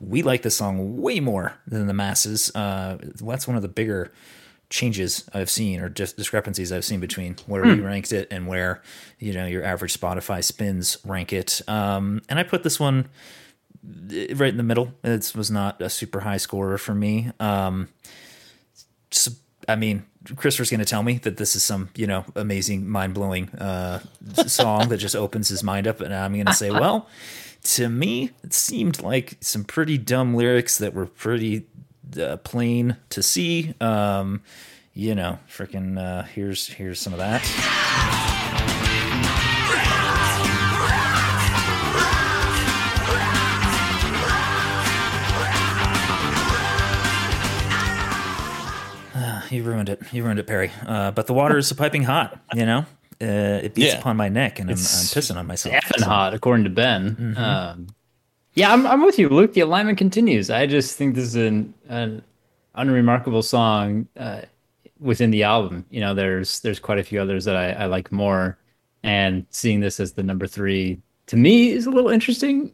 We 0.00 0.22
like 0.22 0.42
the 0.42 0.50
song 0.50 1.00
way 1.00 1.20
more 1.20 1.54
than 1.64 1.86
the 1.86 1.94
masses. 1.94 2.50
Uh, 2.56 2.98
that's 3.00 3.46
one 3.46 3.54
of 3.54 3.62
the 3.62 3.68
bigger 3.68 4.10
changes 4.70 5.30
I've 5.32 5.48
seen 5.48 5.78
or 5.80 5.88
just 5.88 6.16
discrepancies 6.16 6.72
I've 6.72 6.84
seen 6.84 6.98
between 6.98 7.36
where 7.46 7.62
we 7.62 7.78
ranked 7.80 8.12
it 8.12 8.26
and 8.32 8.48
where 8.48 8.82
you 9.20 9.32
know 9.32 9.46
your 9.46 9.64
average 9.64 9.98
Spotify 9.98 10.42
spins 10.42 10.98
rank 11.04 11.32
it. 11.32 11.62
Um, 11.68 12.20
and 12.28 12.40
I 12.40 12.42
put 12.42 12.64
this 12.64 12.80
one 12.80 13.08
right 13.82 14.50
in 14.50 14.56
the 14.56 14.62
middle. 14.62 14.92
It 15.04 15.32
was 15.34 15.50
not 15.50 15.80
a 15.80 15.90
super 15.90 16.20
high 16.20 16.36
scorer 16.36 16.78
for 16.78 16.94
me. 16.94 17.30
Um, 17.40 17.88
so, 19.10 19.32
I 19.68 19.76
mean, 19.76 20.04
Christopher's 20.36 20.70
going 20.70 20.80
to 20.80 20.86
tell 20.86 21.02
me 21.02 21.18
that 21.18 21.36
this 21.36 21.56
is 21.56 21.62
some, 21.62 21.90
you 21.94 22.06
know, 22.06 22.24
amazing, 22.34 22.88
mind 22.88 23.14
blowing 23.14 23.48
uh, 23.50 24.00
song 24.46 24.88
that 24.88 24.98
just 24.98 25.16
opens 25.16 25.48
his 25.48 25.62
mind 25.62 25.86
up. 25.86 26.00
And 26.00 26.14
I'm 26.14 26.34
going 26.34 26.46
to 26.46 26.54
say, 26.54 26.70
well, 26.70 27.08
to 27.62 27.88
me, 27.88 28.30
it 28.42 28.52
seemed 28.52 29.02
like 29.02 29.36
some 29.40 29.64
pretty 29.64 29.98
dumb 29.98 30.34
lyrics 30.34 30.78
that 30.78 30.94
were 30.94 31.06
pretty 31.06 31.66
uh, 32.20 32.36
plain 32.38 32.96
to 33.10 33.22
see. 33.22 33.74
Um, 33.80 34.42
you 34.92 35.14
know, 35.14 35.38
freaking, 35.48 35.98
uh, 35.98 36.24
here's, 36.24 36.66
here's 36.66 36.98
some 37.00 37.12
of 37.12 37.18
that. 37.20 37.42
You 49.50 49.62
ruined 49.62 49.88
it. 49.88 50.00
You 50.12 50.22
ruined 50.24 50.38
it, 50.40 50.46
Perry. 50.46 50.70
Uh, 50.86 51.10
but 51.10 51.26
the 51.26 51.34
water 51.34 51.56
is 51.58 51.72
piping 51.72 52.02
hot. 52.04 52.40
You 52.54 52.66
know, 52.66 52.78
uh, 53.20 53.60
it 53.64 53.74
beats 53.74 53.92
Yeah. 53.94 53.98
upon 53.98 54.16
my 54.16 54.28
neck, 54.28 54.58
and 54.58 54.68
I'm, 54.70 54.74
I'm 54.76 54.82
pissing 54.82 55.36
on 55.36 55.46
myself. 55.46 55.74
Effing 55.74 55.98
So- 56.00 56.04
hot, 56.06 56.34
according 56.34 56.64
to 56.64 56.70
Ben. 56.70 57.34
Um, 57.36 57.88
yeah, 58.54 58.72
I'm, 58.72 58.86
I'm 58.86 59.04
with 59.04 59.18
you, 59.18 59.28
Luke. 59.28 59.52
The 59.54 59.60
alignment 59.60 59.98
continues. 59.98 60.50
I 60.50 60.66
just 60.66 60.96
think 60.96 61.14
this 61.14 61.24
is 61.24 61.34
an, 61.36 61.74
an 61.88 62.22
unremarkable 62.74 63.42
song 63.42 64.08
uh, 64.16 64.42
within 64.98 65.30
the 65.30 65.44
album. 65.44 65.84
You 65.90 66.00
know, 66.00 66.14
there's 66.14 66.60
there's 66.60 66.80
quite 66.80 66.98
a 66.98 67.04
few 67.04 67.20
others 67.20 67.44
that 67.44 67.56
I, 67.56 67.70
I 67.72 67.84
like 67.86 68.10
more, 68.10 68.58
and 69.02 69.46
seeing 69.50 69.80
this 69.80 70.00
as 70.00 70.12
the 70.14 70.22
number 70.22 70.46
three 70.46 71.00
to 71.26 71.36
me 71.36 71.70
is 71.70 71.86
a 71.86 71.90
little 71.90 72.10
interesting. 72.10 72.72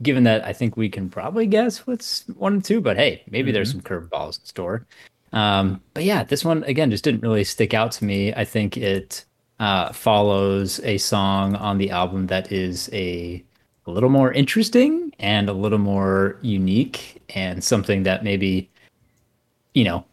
Given 0.00 0.22
that 0.24 0.44
I 0.44 0.52
think 0.52 0.76
we 0.76 0.88
can 0.88 1.10
probably 1.10 1.44
guess 1.46 1.84
what's 1.84 2.24
one 2.36 2.52
and 2.54 2.64
two, 2.64 2.80
but 2.80 2.96
hey, 2.96 3.24
maybe 3.28 3.50
there's 3.50 3.72
some 3.72 3.80
curveballs 3.80 4.38
in 4.38 4.44
store. 4.46 4.86
Um, 5.32 5.80
but 5.94 6.04
yeah, 6.04 6.24
this 6.24 6.44
one 6.44 6.64
again 6.64 6.90
just 6.90 7.04
didn't 7.04 7.22
really 7.22 7.44
stick 7.44 7.74
out 7.74 7.92
to 7.92 8.04
me. 8.04 8.32
I 8.34 8.44
think 8.44 8.76
it 8.76 9.24
uh, 9.60 9.92
follows 9.92 10.80
a 10.84 10.98
song 10.98 11.56
on 11.56 11.78
the 11.78 11.90
album 11.90 12.28
that 12.28 12.52
is 12.52 12.88
a, 12.92 13.42
a 13.86 13.90
little 13.90 14.08
more 14.08 14.32
interesting 14.32 15.12
and 15.18 15.48
a 15.48 15.52
little 15.52 15.78
more 15.78 16.38
unique 16.42 17.20
and 17.34 17.62
something 17.62 18.04
that 18.04 18.22
maybe, 18.24 18.70
you 19.74 19.84
know, 19.84 20.04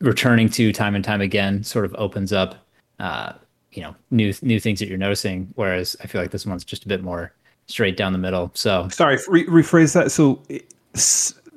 returning 0.00 0.48
to 0.50 0.72
time 0.72 0.94
and 0.94 1.04
time 1.04 1.20
again 1.20 1.62
sort 1.62 1.84
of 1.84 1.94
opens 1.96 2.32
up, 2.32 2.66
uh, 2.98 3.32
you 3.72 3.82
know, 3.82 3.94
new 4.10 4.32
new 4.42 4.60
things 4.60 4.78
that 4.78 4.88
you're 4.88 4.98
noticing. 4.98 5.50
Whereas 5.54 5.96
I 6.02 6.06
feel 6.06 6.20
like 6.20 6.30
this 6.30 6.46
one's 6.46 6.64
just 6.64 6.84
a 6.84 6.88
bit 6.88 7.02
more 7.02 7.32
straight 7.66 7.96
down 7.96 8.12
the 8.12 8.18
middle. 8.18 8.50
So 8.54 8.88
Sorry, 8.90 9.18
re- 9.28 9.46
rephrase 9.46 9.94
that. 9.94 10.12
So 10.12 10.42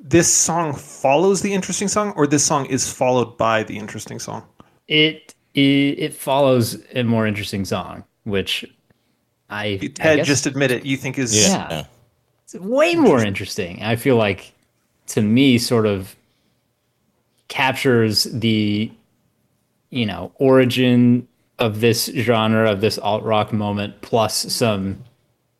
this 0.08 0.32
song 0.32 0.72
follows 0.74 1.42
the 1.42 1.52
interesting 1.52 1.88
song, 1.88 2.12
or 2.16 2.26
this 2.26 2.44
song 2.44 2.66
is 2.66 2.90
followed 2.92 3.36
by 3.36 3.62
the 3.62 3.76
interesting 3.78 4.18
song? 4.18 4.44
it 4.88 5.34
it, 5.54 5.60
it 5.98 6.14
follows 6.14 6.78
a 6.94 7.02
more 7.02 7.26
interesting 7.26 7.64
song, 7.64 8.04
which 8.24 8.64
I, 9.48 9.64
I 9.64 9.76
Ted, 9.94 10.16
guess- 10.18 10.26
just 10.26 10.46
admit 10.46 10.70
it. 10.70 10.84
You 10.84 10.96
think 10.96 11.18
is 11.18 11.34
Yeah. 11.36 11.84
It's 12.44 12.54
way 12.54 12.94
more 12.94 13.20
interesting. 13.24 13.82
I 13.82 13.96
feel 13.96 14.16
like 14.16 14.52
to 15.08 15.22
me 15.22 15.58
sort 15.58 15.86
of 15.86 16.14
captures 17.48 18.24
the 18.24 18.90
you 19.90 20.04
know 20.06 20.32
origin 20.36 21.26
of 21.58 21.80
this 21.80 22.06
genre 22.14 22.70
of 22.70 22.80
this 22.80 22.98
alt 22.98 23.22
rock 23.22 23.52
moment 23.52 24.00
plus 24.02 24.52
some 24.52 25.02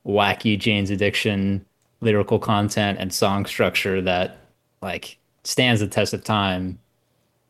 wacky 0.05 0.59
Jane's 0.59 0.91
addiction 0.91 1.65
lyrical 2.01 2.39
content 2.39 2.99
and 3.01 3.13
song 3.13 3.47
structure 3.47 4.01
that 4.03 4.39
like 4.83 5.19
stands 5.45 5.81
the 5.81 5.87
test 5.89 6.13
of 6.13 6.23
time 6.25 6.79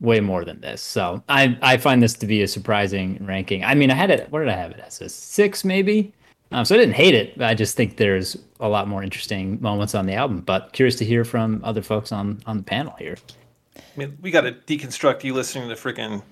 way 0.01 0.21
more 0.21 0.45
than 0.45 0.61
this. 0.61 0.81
So 0.83 1.23
I 1.29 1.57
I 1.63 1.77
find 1.79 2.03
this 2.03 2.15
to 2.15 2.27
be 2.27 2.43
a 2.43 2.49
surprising 2.49 3.19
ranking. 3.25 3.65
I 3.65 3.75
mean, 3.75 3.91
I 3.91 3.95
had 3.95 4.11
it. 4.11 4.31
Where 4.31 4.45
did 4.45 4.53
I 4.53 4.57
have 4.57 4.71
it 4.73 4.81
as 4.87 5.01
a 5.01 5.09
six 5.09 5.65
maybe? 5.65 6.13
Um, 6.53 6.65
so 6.65 6.77
I 6.77 6.79
didn't 6.79 6.95
hate 6.95 7.15
it. 7.15 7.41
I 7.43 7.55
just 7.55 7.77
think 7.77 7.97
there's 7.97 8.37
a 8.61 8.69
lot 8.69 8.87
more 8.87 9.03
interesting 9.03 9.61
moments 9.61 9.97
on 9.97 10.07
the 10.07 10.15
album. 10.15 10.43
But 10.43 10.73
curious 10.73 10.95
to 10.97 11.05
hear 11.05 11.25
from 11.25 11.61
other 11.65 11.83
folks 11.83 12.13
on 12.13 12.41
on 12.47 12.59
the 12.59 12.63
panel 12.63 12.95
here. 12.99 13.17
I 13.77 13.81
mean, 13.97 14.17
we 14.21 14.31
got 14.31 14.43
to 14.43 14.53
deconstruct 14.53 15.25
you 15.25 15.35
listening 15.35 15.69
to 15.71 15.75
freaking 15.75 16.23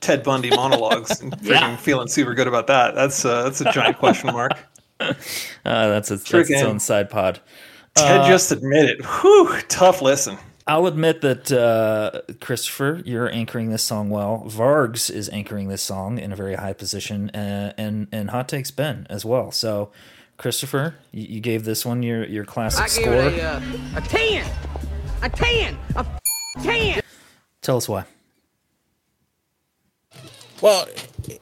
Ted 0.00 0.22
Bundy 0.22 0.50
monologues 0.50 1.20
and 1.20 1.32
freaking 1.32 1.44
Yeah. 1.46 1.76
feeling 1.76 2.08
super 2.08 2.34
good 2.34 2.46
about 2.46 2.66
that. 2.66 2.94
That's 2.94 3.24
uh, 3.24 3.44
that's 3.44 3.60
a 3.60 3.72
giant 3.72 3.98
question 3.98 4.32
mark. 4.32 4.52
Uh, 5.00 5.14
that's, 5.64 6.10
its, 6.10 6.28
that's 6.28 6.50
its 6.50 6.62
own 6.62 6.80
side 6.80 7.10
pod. 7.10 7.40
Ted 7.94 8.20
Uh, 8.22 8.28
just 8.28 8.52
admitted. 8.52 9.04
Whew, 9.04 9.60
tough 9.68 10.02
listen. 10.02 10.38
I'll 10.66 10.86
admit 10.86 11.22
that 11.22 11.50
uh, 11.50 12.20
Christopher, 12.42 13.00
you're 13.06 13.30
anchoring 13.30 13.70
this 13.70 13.82
song 13.82 14.10
well. 14.10 14.44
Vargs 14.46 15.10
is 15.10 15.30
anchoring 15.30 15.68
this 15.68 15.80
song 15.80 16.18
in 16.18 16.30
a 16.30 16.36
very 16.36 16.56
high 16.56 16.74
position, 16.74 17.30
uh, 17.30 17.72
and 17.78 18.06
and 18.12 18.28
hot 18.30 18.48
takes 18.48 18.70
Ben 18.70 19.06
as 19.08 19.24
well. 19.24 19.50
So, 19.50 19.90
Christopher, 20.36 20.94
you, 21.10 21.22
you 21.24 21.40
gave 21.40 21.64
this 21.64 21.86
one 21.86 22.02
your 22.02 22.22
your 22.26 22.44
classic 22.44 22.82
I 22.82 22.84
give 22.84 22.92
score. 22.92 23.14
it 23.14 23.38
a, 23.38 23.48
uh, 23.48 23.60
a 23.96 24.00
10. 24.02 24.50
A 25.22 25.28
10. 25.30 25.78
A 25.96 26.06
10. 26.62 27.00
Tell 27.62 27.78
us 27.78 27.88
why. 27.88 28.04
Well, 30.60 30.86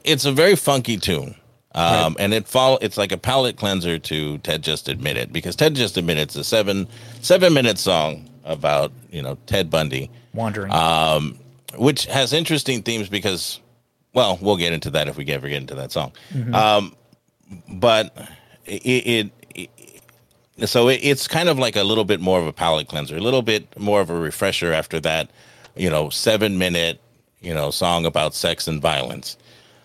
it's 0.04 0.24
a 0.24 0.32
very 0.32 0.54
funky 0.54 0.98
tune. 0.98 1.34
Um, 1.76 2.16
and 2.18 2.32
it 2.32 2.48
follow 2.48 2.78
it's 2.80 2.96
like 2.96 3.12
a 3.12 3.18
palate 3.18 3.56
cleanser 3.56 3.98
to 3.98 4.38
Ted 4.38 4.62
Just 4.62 4.88
Admit 4.88 5.16
It 5.18 5.32
because 5.32 5.54
Ted 5.54 5.74
Just 5.74 5.96
Admit 5.96 6.16
It's 6.18 6.34
a 6.36 6.42
seven 6.44 6.88
seven 7.20 7.52
minute 7.52 7.78
song 7.78 8.30
about 8.44 8.92
you 9.10 9.20
know 9.22 9.36
Ted 9.46 9.70
Bundy 9.70 10.10
Wandering. 10.32 10.72
um, 10.72 11.38
which 11.76 12.06
has 12.06 12.32
interesting 12.32 12.82
themes 12.82 13.08
because 13.10 13.60
well 14.14 14.38
we'll 14.40 14.56
get 14.56 14.72
into 14.72 14.88
that 14.90 15.08
if 15.08 15.16
we 15.18 15.26
ever 15.26 15.48
get 15.48 15.58
into 15.60 15.74
that 15.74 15.92
song 15.92 16.12
Mhm. 16.34 16.54
um, 16.54 16.94
but 17.68 18.16
it, 18.64 18.82
it, 18.86 19.30
it 19.54 19.70
so 20.68 20.88
it, 20.88 21.00
it's 21.02 21.28
kind 21.28 21.48
of 21.50 21.58
like 21.58 21.76
a 21.76 21.84
little 21.84 22.04
bit 22.04 22.20
more 22.20 22.40
of 22.40 22.46
a 22.46 22.52
palate 22.52 22.88
cleanser 22.88 23.16
a 23.16 23.20
little 23.20 23.42
bit 23.42 23.78
more 23.78 24.00
of 24.00 24.08
a 24.08 24.14
refresher 24.14 24.72
after 24.72 24.98
that 25.00 25.28
you 25.76 25.90
know 25.90 26.08
seven 26.08 26.56
minute 26.56 27.00
you 27.42 27.52
know 27.52 27.70
song 27.70 28.06
about 28.06 28.34
sex 28.34 28.66
and 28.66 28.80
violence 28.80 29.36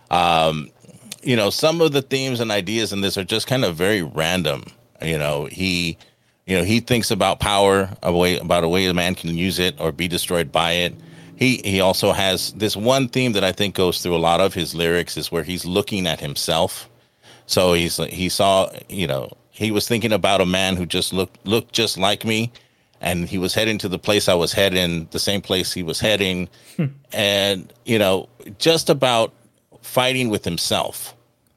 um, 0.09 0.69
you 1.23 1.35
know 1.35 1.49
some 1.49 1.81
of 1.81 1.91
the 1.91 2.01
themes 2.01 2.39
and 2.39 2.51
ideas 2.51 2.93
in 2.93 3.01
this 3.01 3.17
are 3.17 3.23
just 3.23 3.47
kind 3.47 3.65
of 3.65 3.75
very 3.75 4.01
random. 4.01 4.63
You 5.01 5.17
know 5.17 5.45
he 5.45 5.97
you 6.45 6.57
know 6.57 6.63
he 6.63 6.79
thinks 6.79 7.11
about 7.11 7.39
power 7.39 7.89
a 8.03 8.11
way 8.11 8.37
about 8.37 8.63
a 8.63 8.67
way 8.67 8.85
a 8.85 8.93
man 8.93 9.15
can 9.15 9.37
use 9.37 9.59
it 9.59 9.79
or 9.79 9.91
be 9.91 10.07
destroyed 10.07 10.51
by 10.51 10.71
it. 10.71 10.95
He 11.35 11.57
he 11.63 11.81
also 11.81 12.11
has 12.11 12.53
this 12.53 12.75
one 12.75 13.07
theme 13.07 13.31
that 13.33 13.43
i 13.43 13.51
think 13.51 13.73
goes 13.75 14.01
through 14.01 14.15
a 14.15 14.17
lot 14.17 14.41
of 14.41 14.53
his 14.53 14.75
lyrics 14.75 15.17
is 15.17 15.31
where 15.31 15.43
he's 15.43 15.65
looking 15.65 16.07
at 16.07 16.19
himself. 16.19 16.89
So 17.45 17.73
he's 17.73 17.97
he 17.97 18.29
saw 18.29 18.69
you 18.89 19.07
know 19.07 19.31
he 19.49 19.71
was 19.71 19.87
thinking 19.87 20.13
about 20.13 20.41
a 20.41 20.45
man 20.45 20.75
who 20.75 20.85
just 20.85 21.13
looked 21.13 21.45
looked 21.45 21.73
just 21.73 21.97
like 21.97 22.25
me 22.25 22.51
and 23.01 23.27
he 23.27 23.39
was 23.39 23.55
heading 23.55 23.79
to 23.79 23.89
the 23.89 23.97
place 23.97 24.29
i 24.29 24.33
was 24.33 24.53
heading 24.53 25.07
the 25.11 25.19
same 25.19 25.41
place 25.41 25.73
he 25.73 25.83
was 25.83 25.99
heading. 25.99 26.47
Hmm. 26.77 26.85
And 27.11 27.73
you 27.85 27.99
know 27.99 28.29
just 28.59 28.89
about 28.89 29.33
fighting 29.81 30.29
with 30.29 30.43
himself 30.45 31.15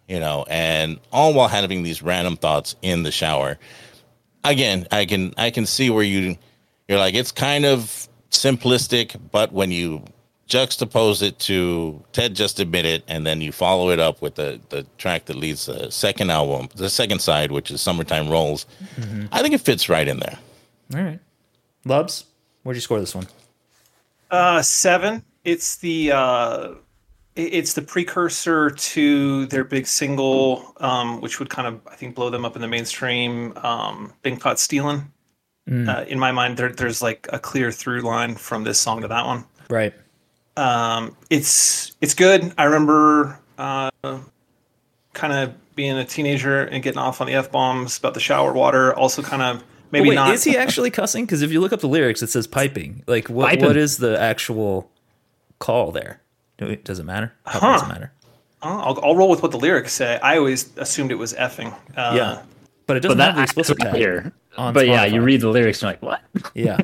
you 0.09 0.19
know 0.21 0.45
and 0.49 0.99
all 1.13 1.33
while 1.35 1.49
having 1.49 1.83
these 1.83 2.03
random 2.03 2.37
thoughts 2.37 2.77
in 2.83 3.03
the 3.05 3.11
shower 3.11 3.59
again 4.45 4.87
i 4.93 5.05
can 5.05 5.33
i 5.39 5.51
can 5.51 5.65
see 5.67 5.89
where 5.91 6.03
you 6.05 6.37
you're 6.89 6.99
like 6.99 7.15
it's 7.15 7.33
kind 7.33 7.65
of 7.65 8.09
simplistic 8.31 9.17
but 9.31 9.53
when 9.53 9.71
you 9.71 10.03
juxtapose 10.49 11.23
it 11.23 11.39
to 11.39 12.03
ted 12.13 12.35
just 12.35 12.61
admit 12.61 12.85
it 12.85 13.03
and 13.09 13.27
then 13.27 13.41
you 13.41 13.51
follow 13.51 13.89
it 13.91 13.99
up 13.99 14.21
with 14.21 14.35
the 14.35 14.61
the 14.69 14.85
track 14.99 15.25
that 15.25 15.37
leads 15.37 15.67
the 15.67 15.91
second 15.91 16.31
album 16.31 16.69
the 16.75 16.91
second 16.91 17.21
side 17.21 17.51
which 17.51 17.71
is 17.71 17.81
summertime 17.81 18.29
rolls 18.29 18.67
Mhm. 19.01 19.29
i 19.33 19.41
think 19.41 19.55
it 19.55 19.61
fits 19.63 19.89
right 19.89 20.07
in 20.07 20.19
there 20.19 20.39
All 20.95 21.01
right, 21.03 21.19
Lubs, 21.87 22.25
where'd 22.63 22.77
you 22.77 22.81
score 22.83 23.01
this 23.01 23.15
one? 23.15 23.27
Uh, 24.31 24.61
seven. 24.63 25.23
It's 25.45 25.77
the 25.77 26.13
uh, 26.13 26.69
it- 26.69 26.84
it's 27.37 27.73
the 27.73 27.83
precursor 27.83 28.71
to 28.71 29.47
their 29.47 29.65
big 29.65 29.87
single, 29.87 30.75
um, 30.79 31.21
which 31.21 31.39
would 31.39 31.51
kind 31.51 31.67
of 31.67 31.81
I 31.91 31.97
think 31.97 32.15
blow 32.15 32.31
them 32.31 32.45
up 32.45 32.55
in 32.57 32.63
the 32.63 32.69
mainstream. 32.69 33.57
Um, 33.57 34.13
Been 34.23 34.37
Caught 34.37 34.59
Stealing. 34.59 35.11
Mm. 35.69 35.89
Uh, 35.89 36.05
in 36.05 36.19
my 36.19 36.31
mind, 36.31 36.57
there, 36.57 36.71
there's 36.71 37.01
like 37.03 37.27
a 37.33 37.39
clear 37.39 37.73
through 37.73 38.03
line 38.03 38.35
from 38.37 38.65
this 38.65 38.79
song 38.79 39.01
to 39.01 39.09
that 39.09 39.27
one. 39.27 39.45
Right. 39.71 39.95
Um, 40.57 41.17
it's 41.31 41.97
it's 42.01 42.15
good. 42.15 42.53
I 42.57 42.65
remember 42.65 43.41
uh, 43.59 43.91
kind 45.13 45.33
of 45.33 45.55
being 45.75 45.97
a 45.97 46.05
teenager 46.05 46.63
and 46.63 46.83
getting 46.83 46.99
off 46.99 47.21
on 47.21 47.27
the 47.27 47.35
f 47.35 47.51
bombs 47.51 47.99
about 47.99 48.15
the 48.15 48.21
shower 48.21 48.53
water. 48.53 48.95
Also, 48.95 49.23
kind 49.23 49.43
of 49.43 49.65
maybe 49.91 50.11
wait, 50.11 50.15
not. 50.15 50.35
is 50.35 50.45
he 50.45 50.57
actually 50.57 50.91
cussing? 50.91 51.25
Because 51.25 51.43
if 51.43 51.51
you 51.51 51.61
look 51.61 51.73
up 51.73 51.81
the 51.81 51.89
lyrics, 51.89 52.23
it 52.23 52.29
says 52.29 52.47
piping. 52.47 53.03
Like, 53.07 53.29
what 53.29 53.49
Piping. 53.51 53.65
what 53.65 53.77
is 53.77 53.99
the 53.99 54.21
actual 54.21 54.91
call 55.59 55.91
there? 55.91 56.21
Do 56.59 56.67
it- 56.67 56.85
Does 56.85 56.99
it 56.99 57.05
matter? 57.05 57.33
How 57.47 57.61
Huh. 57.61 57.73
Doesn't 57.73 57.89
matter? 57.89 58.13
I'll, 58.63 58.99
I'll 59.03 59.15
roll 59.17 59.29
with 59.29 59.43
what 59.43 59.51
the 59.51 59.59
lyrics 59.59 59.93
say. 59.93 60.19
I 60.23 60.39
always 60.39 60.71
assumed 60.79 61.11
it 61.11 61.17
was 61.17 61.35
effing. 61.35 61.75
Uh, 61.97 62.15
yeah, 62.17 62.43
but 62.87 62.97
it 62.97 63.01
doesn't 63.01 63.19
But 63.19 63.25
have 63.27 63.37
the 63.37 63.43
explicit 63.43 63.79
tag. 63.79 63.95
here. 63.95 64.33
on 64.57 64.73
But 64.73 64.87
yeah, 64.87 65.05
you 65.05 65.21
read 65.21 65.43
the 65.43 65.51
lyrics 65.51 65.83
and 65.83 65.99
you're 66.01 66.11
like, 66.11 66.23
what? 66.35 66.51
yeah, 66.55 66.79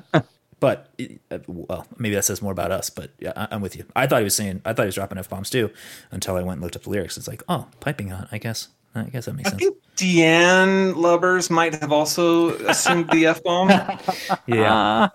but 0.61 0.91
uh, 1.31 1.39
well, 1.47 1.87
maybe 1.97 2.15
that 2.17 2.27
says 2.27 2.43
more 2.43 2.53
about 2.53 2.71
us. 2.71 2.91
But 2.91 3.13
yeah, 3.19 3.33
I, 3.35 3.49
I'm 3.53 3.63
with 3.63 3.77
you. 3.77 3.85
I 3.97 4.07
thought 4.07 4.19
he 4.19 4.25
was 4.25 4.35
saying. 4.35 4.61
I 4.67 4.75
thought 4.75 4.83
he 4.83 4.87
was 4.89 4.95
dropping 4.97 5.17
f 5.17 5.31
bombs 5.31 5.49
too, 5.49 5.71
until 6.11 6.37
I 6.37 6.41
went 6.43 6.57
and 6.59 6.63
looked 6.63 6.77
up 6.77 6.83
the 6.83 6.91
lyrics. 6.91 7.17
It's 7.17 7.29
like, 7.29 7.43
oh, 7.49 7.67
piping 7.81 8.09
hot. 8.09 8.29
I 8.31 8.37
guess. 8.37 8.69
I 8.95 9.05
guess 9.05 9.25
that 9.27 9.35
makes 9.35 9.47
I 9.49 9.51
sense. 9.53 9.63
think 9.63 9.77
Deanne 9.97 10.97
Lubbers 10.97 11.49
might 11.49 11.77
have 11.77 11.93
also 11.93 12.57
assumed 12.67 13.09
the 13.11 13.25
f 13.27 13.43
bomb. 13.43 13.69
Yeah. 14.47 15.09
Yes. 15.09 15.11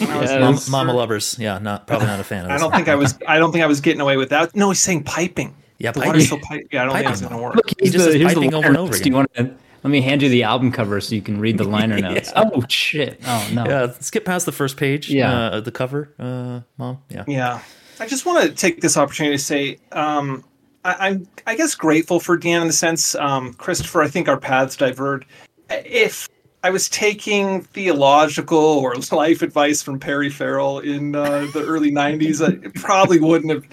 Mom, 0.00 0.58
mama 0.70 0.92
lovers. 0.92 1.36
Yeah, 1.38 1.58
not 1.58 1.86
probably 1.86 2.06
not 2.06 2.20
a 2.20 2.24
fan 2.24 2.44
of 2.44 2.48
this. 2.50 2.56
I 2.56 2.58
don't 2.58 2.72
think 2.74 2.88
I 2.88 2.94
was. 2.94 3.18
I 3.26 3.38
don't 3.38 3.52
think 3.52 3.62
I 3.64 3.66
was 3.66 3.80
getting 3.80 4.00
away 4.00 4.16
with 4.16 4.28
that. 4.30 4.54
No, 4.54 4.70
he's 4.70 4.80
saying 4.80 5.04
piping. 5.04 5.54
Yeah, 5.78 5.90
the 5.92 6.00
piping. 6.00 6.08
water's 6.12 6.28
so 6.28 6.38
pipe. 6.38 6.66
Yeah, 6.70 6.82
I 6.82 6.84
don't 6.86 6.94
think 6.96 7.10
it's 7.10 7.20
Piping. 7.20 7.36
gonna 7.36 7.42
work. 7.42 7.56
Look, 7.56 7.68
He 7.70 7.74
here's 7.80 7.92
just 7.92 8.04
the, 8.06 8.12
says 8.12 8.20
here's 8.20 8.34
the 8.34 8.40
piping 8.40 8.54
over 8.54 8.68
and 8.68 8.76
over 8.76 8.84
liner 8.84 8.90
notes. 8.92 9.00
Do 9.00 9.08
you 9.10 9.16
want 9.16 9.34
to? 9.34 9.54
Let 9.84 9.90
me 9.90 10.00
hand 10.00 10.22
you 10.22 10.28
the 10.28 10.44
album 10.44 10.70
cover 10.70 11.00
so 11.00 11.14
you 11.16 11.22
can 11.22 11.40
read 11.40 11.58
the 11.58 11.64
liner 11.76 11.98
notes. 11.98 12.30
Oh 12.36 12.62
shit! 12.68 13.20
Oh 13.26 13.50
no. 13.52 13.64
Yeah, 13.66 13.92
skip 14.00 14.24
past 14.24 14.46
the 14.46 14.52
first 14.52 14.76
page. 14.76 15.10
Yeah. 15.10 15.32
uh, 15.32 15.60
the 15.60 15.72
cover, 15.72 16.14
uh, 16.20 16.60
mom. 16.78 17.02
Yeah, 17.10 17.24
Yeah, 17.26 17.62
I 17.98 18.06
just 18.06 18.24
want 18.26 18.44
to 18.48 18.54
take 18.54 18.80
this 18.80 18.96
opportunity 18.96 19.36
to 19.36 19.42
say 19.42 19.78
um, 19.90 20.44
I, 20.84 21.08
I'm, 21.08 21.26
I 21.48 21.56
guess, 21.56 21.74
grateful 21.74 22.20
for 22.20 22.36
Dan 22.36 22.60
in 22.62 22.66
the 22.68 22.72
sense, 22.72 23.16
um, 23.16 23.54
Christopher. 23.54 24.02
I 24.02 24.08
think 24.08 24.28
our 24.28 24.38
paths 24.38 24.76
diverged. 24.76 25.26
If 25.68 26.28
I 26.64 26.70
was 26.70 26.88
taking 26.88 27.62
theological 27.62 28.58
or 28.58 28.94
life 29.12 29.42
advice 29.42 29.82
from 29.82 29.98
Perry 29.98 30.30
Farrell 30.30 30.78
in 30.80 31.14
uh, 31.14 31.46
the 31.52 31.64
early 31.66 31.90
'90s, 31.90 32.40
I 32.46 32.68
probably 32.80 33.20
wouldn't 33.20 33.50
have. 33.52 33.64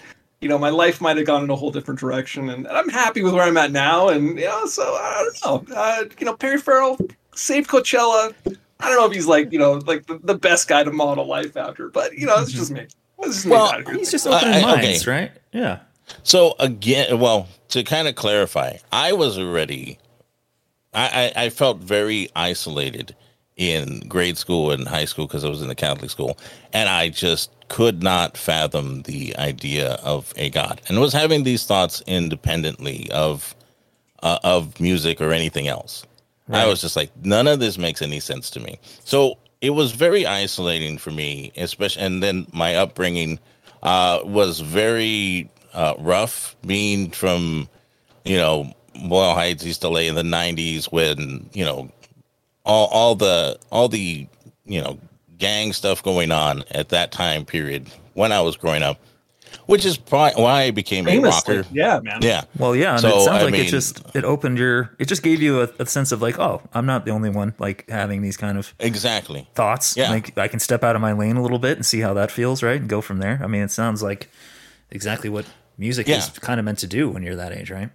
You 0.41 0.47
know, 0.47 0.57
my 0.57 0.69
life 0.69 1.01
might 1.01 1.17
have 1.17 1.25
gone 1.25 1.43
in 1.43 1.49
a 1.49 1.55
whole 1.55 1.69
different 1.69 1.99
direction, 1.99 2.49
and 2.49 2.65
I'm 2.69 2.87
happy 2.87 3.21
with 3.23 3.33
where 3.33 3.43
I'm 3.43 3.57
at 3.57 3.71
now. 3.71 4.07
And 4.07 4.39
you 4.39 4.45
know, 4.45 4.65
so 4.67 4.83
I 4.83 5.29
don't 5.43 5.67
know. 5.69 5.75
Uh, 5.75 6.03
you 6.17 6.25
know, 6.25 6.33
Perry 6.35 6.57
Farrell 6.57 6.97
saved 7.35 7.69
Coachella. 7.69 8.33
I 8.79 8.87
don't 8.87 8.95
know 8.97 9.05
if 9.05 9.11
he's 9.11 9.27
like 9.27 9.51
you 9.51 9.59
know 9.59 9.73
like 9.85 10.05
the, 10.07 10.17
the 10.23 10.35
best 10.35 10.69
guy 10.69 10.83
to 10.85 10.91
model 10.91 11.25
life 11.27 11.57
after, 11.57 11.89
but 11.89 12.13
you 12.17 12.25
know, 12.25 12.39
it's 12.41 12.53
just 12.53 12.71
me. 12.71 12.87
It's 13.19 13.35
just 13.35 13.45
Well, 13.47 13.69
out 13.73 13.85
here. 13.85 13.95
he's 13.95 14.11
just 14.11 14.25
Uh, 14.25 14.37
opening 14.37 14.63
I- 14.63 14.75
minds, 14.75 15.01
okay. 15.01 15.11
right? 15.11 15.31
Yeah. 15.51 15.79
So 16.23 16.55
again, 16.59 17.19
well, 17.19 17.49
to 17.69 17.83
kind 17.83 18.07
of 18.07 18.15
clarify, 18.15 18.77
I 18.93 19.11
was 19.11 19.37
already, 19.37 19.99
I, 20.93 21.31
I, 21.35 21.45
I 21.45 21.49
felt 21.49 21.79
very 21.79 22.29
isolated 22.35 23.15
in 23.55 23.99
grade 24.07 24.37
school 24.37 24.71
and 24.71 24.87
high 24.87 25.05
school 25.05 25.27
because 25.27 25.43
I 25.43 25.49
was 25.49 25.61
in 25.61 25.67
the 25.67 25.75
Catholic 25.75 26.09
school, 26.09 26.37
and 26.73 26.87
I 26.87 27.09
just 27.09 27.51
could 27.67 28.01
not 28.01 28.37
fathom 28.37 29.03
the 29.03 29.35
idea 29.37 29.93
of 30.03 30.33
a 30.37 30.49
God, 30.49 30.81
and 30.87 30.99
was 30.99 31.13
having 31.13 31.43
these 31.43 31.65
thoughts 31.65 32.01
independently 32.07 33.09
of, 33.11 33.55
uh, 34.23 34.39
of 34.43 34.79
music 34.79 35.21
or 35.21 35.31
anything 35.31 35.67
else. 35.67 36.05
I 36.51 36.65
was 36.65 36.81
just 36.81 36.95
like, 36.95 37.11
none 37.23 37.47
of 37.47 37.59
this 37.59 37.77
makes 37.77 38.01
any 38.01 38.19
sense 38.19 38.49
to 38.51 38.59
me. 38.59 38.79
So 39.03 39.37
it 39.61 39.69
was 39.71 39.91
very 39.91 40.25
isolating 40.25 40.97
for 40.97 41.11
me, 41.11 41.51
especially, 41.55 42.03
and 42.03 42.23
then 42.23 42.47
my 42.51 42.75
upbringing 42.75 43.39
uh, 43.83 44.21
was 44.23 44.61
very 44.61 45.51
uh, 45.73 45.93
rough, 45.99 46.55
being 46.65 47.11
from, 47.11 47.69
you 48.25 48.37
know, 48.37 48.73
Boyle 49.07 49.33
Heights, 49.33 49.65
East 49.65 49.83
LA 49.83 50.01
in 50.01 50.15
the 50.15 50.23
'90s, 50.23 50.85
when 50.91 51.49
you 51.53 51.63
know, 51.65 51.89
all 52.65 52.87
all 52.87 53.15
the 53.15 53.57
all 53.71 53.87
the 53.87 54.27
you 54.65 54.81
know 54.81 54.97
gang 55.37 55.71
stuff 55.73 56.03
going 56.03 56.31
on 56.31 56.63
at 56.71 56.89
that 56.89 57.11
time 57.11 57.45
period 57.45 57.87
when 58.13 58.31
I 58.31 58.41
was 58.41 58.57
growing 58.57 58.83
up, 58.83 58.99
which 59.67 59.85
is 59.85 59.95
probably 59.97 60.43
why 60.43 60.63
I 60.63 60.71
became 60.71 61.07
a 61.07 61.17
rocker. 61.19 61.63
yeah, 61.71 61.99
man. 62.03 62.19
Yeah. 62.21 62.43
Well, 62.57 62.75
yeah, 62.75 62.91
and 62.91 62.99
So, 63.01 63.07
it 63.07 63.11
sounds 63.23 63.27
I 63.29 63.43
like 63.43 63.51
mean- 63.53 63.61
it 63.65 63.69
just 63.69 64.01
it 64.13 64.25
opened 64.25 64.57
your 64.57 64.93
it 64.99 65.05
just 65.07 65.23
gave 65.23 65.41
you 65.41 65.61
a, 65.61 65.69
a 65.79 65.85
sense 65.85 66.11
of 66.11 66.21
like, 66.21 66.37
oh, 66.39 66.61
I'm 66.73 66.85
not 66.85 67.05
the 67.05 67.11
only 67.11 67.29
one 67.29 67.53
like 67.59 67.89
having 67.89 68.21
these 68.21 68.35
kind 68.35 68.57
of 68.57 68.73
Exactly. 68.79 69.47
thoughts. 69.55 69.95
Yeah. 69.95 70.09
Like 70.09 70.37
I 70.37 70.49
can 70.49 70.59
step 70.59 70.83
out 70.83 70.95
of 70.95 71.01
my 71.01 71.13
lane 71.13 71.37
a 71.37 71.41
little 71.41 71.59
bit 71.59 71.77
and 71.77 71.85
see 71.85 72.01
how 72.01 72.13
that 72.15 72.31
feels, 72.31 72.61
right? 72.61 72.79
And 72.81 72.89
go 72.89 72.99
from 72.99 73.19
there. 73.19 73.39
I 73.41 73.47
mean, 73.47 73.61
it 73.61 73.71
sounds 73.71 74.03
like 74.03 74.29
exactly 74.91 75.29
what 75.29 75.45
music 75.77 76.07
Yeah. 76.09 76.17
is 76.17 76.27
kind 76.39 76.59
of 76.59 76.65
meant 76.65 76.79
to 76.79 76.87
do 76.87 77.09
when 77.09 77.23
you're 77.23 77.37
that 77.37 77.53
age, 77.53 77.71
right? 77.71 77.91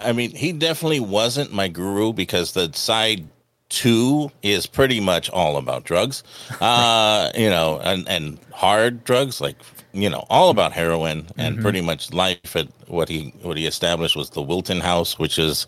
I 0.00 0.12
mean, 0.12 0.30
he 0.34 0.52
definitely 0.52 1.00
wasn't 1.00 1.52
my 1.52 1.68
guru 1.68 2.12
because 2.12 2.52
the 2.52 2.70
side 2.72 3.26
two 3.68 4.30
is 4.42 4.66
pretty 4.66 5.00
much 5.00 5.30
all 5.30 5.56
about 5.56 5.84
drugs, 5.84 6.22
uh, 6.60 7.30
you 7.36 7.48
know, 7.50 7.80
and, 7.82 8.06
and 8.08 8.38
hard 8.52 9.04
drugs, 9.04 9.40
like, 9.40 9.56
you 9.92 10.10
know, 10.10 10.24
all 10.30 10.50
about 10.50 10.72
heroin 10.72 11.26
and 11.36 11.58
Mhm. 11.58 11.62
pretty 11.62 11.80
much 11.80 12.12
life 12.12 12.54
at 12.56 12.68
what 12.88 13.08
he, 13.08 13.32
what 13.42 13.56
he 13.56 13.66
established 13.66 14.16
was 14.16 14.30
the 14.30 14.42
Wilton 14.42 14.80
house, 14.80 15.18
which 15.18 15.38
is 15.38 15.66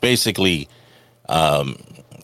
basically, 0.00 0.68
um, 1.28 1.76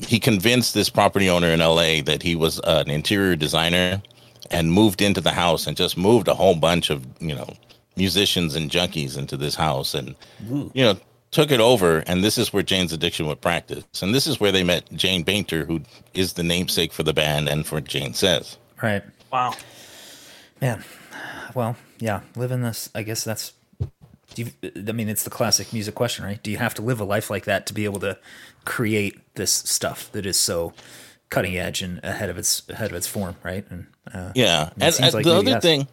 he 0.06 0.20
convinced 0.20 0.74
this 0.74 0.90
property 0.90 1.28
owner 1.30 1.48
in 1.48 1.60
LA 1.60 2.00
that 2.02 2.22
he 2.22 2.36
was 2.36 2.60
an 2.64 2.90
interior 2.90 3.34
designer 3.36 4.02
and 4.50 4.72
moved 4.72 5.00
into 5.02 5.20
the 5.20 5.32
house 5.32 5.66
and 5.66 5.76
just 5.76 5.96
moved 5.96 6.28
a 6.28 6.34
whole 6.34 6.54
bunch 6.54 6.90
of, 6.90 7.04
you 7.20 7.34
know, 7.34 7.48
musicians 7.96 8.54
and 8.54 8.70
junkies 8.70 9.16
into 9.18 9.36
this 9.36 9.54
house 9.56 9.94
and, 9.94 10.14
Ooh. 10.50 10.70
you 10.74 10.84
know, 10.84 10.96
took 11.30 11.50
it 11.50 11.60
over. 11.60 11.98
And 12.06 12.22
this 12.22 12.38
is 12.38 12.52
where 12.52 12.62
Jane's 12.62 12.92
Addiction 12.92 13.26
would 13.26 13.40
practice. 13.40 13.84
And 14.02 14.14
this 14.14 14.26
is 14.26 14.40
where 14.40 14.52
they 14.52 14.64
met 14.64 14.90
Jane 14.92 15.22
Bainter, 15.24 15.64
who 15.64 15.82
is 16.14 16.34
the 16.34 16.42
namesake 16.42 16.92
for 16.92 17.02
the 17.02 17.14
band 17.14 17.48
and 17.48 17.66
for 17.66 17.80
Jane 17.80 18.14
Says. 18.14 18.56
Right. 18.82 19.02
Wow. 19.32 19.54
Man. 20.60 20.84
Well, 21.54 21.76
yeah. 21.98 22.20
Living 22.36 22.62
this, 22.62 22.90
I 22.94 23.02
guess 23.02 23.24
that's. 23.24 23.52
Do 24.34 24.44
you, 24.44 24.50
I 24.86 24.92
mean, 24.92 25.08
it's 25.08 25.24
the 25.24 25.30
classic 25.30 25.72
music 25.72 25.94
question, 25.94 26.24
right? 26.24 26.40
Do 26.42 26.50
you 26.50 26.58
have 26.58 26.74
to 26.74 26.82
live 26.82 27.00
a 27.00 27.04
life 27.04 27.30
like 27.30 27.46
that 27.46 27.66
to 27.66 27.74
be 27.74 27.86
able 27.86 28.00
to 28.00 28.18
create 28.64 29.18
this 29.34 29.50
stuff 29.50 30.12
that 30.12 30.26
is 30.26 30.38
so 30.38 30.74
cutting 31.30 31.56
edge 31.56 31.82
and 31.82 31.98
ahead 32.04 32.28
of 32.30 32.38
its 32.38 32.62
ahead 32.68 32.90
of 32.90 32.96
its 32.96 33.06
form, 33.06 33.36
right? 33.42 33.64
And 33.70 33.86
uh, 34.12 34.32
Yeah, 34.34 34.68
it 34.68 34.72
and, 34.80 34.94
seems 34.94 35.06
and 35.06 35.14
like 35.14 35.24
the 35.24 35.34
other 35.34 35.50
yes. 35.50 35.62
thing, 35.62 35.88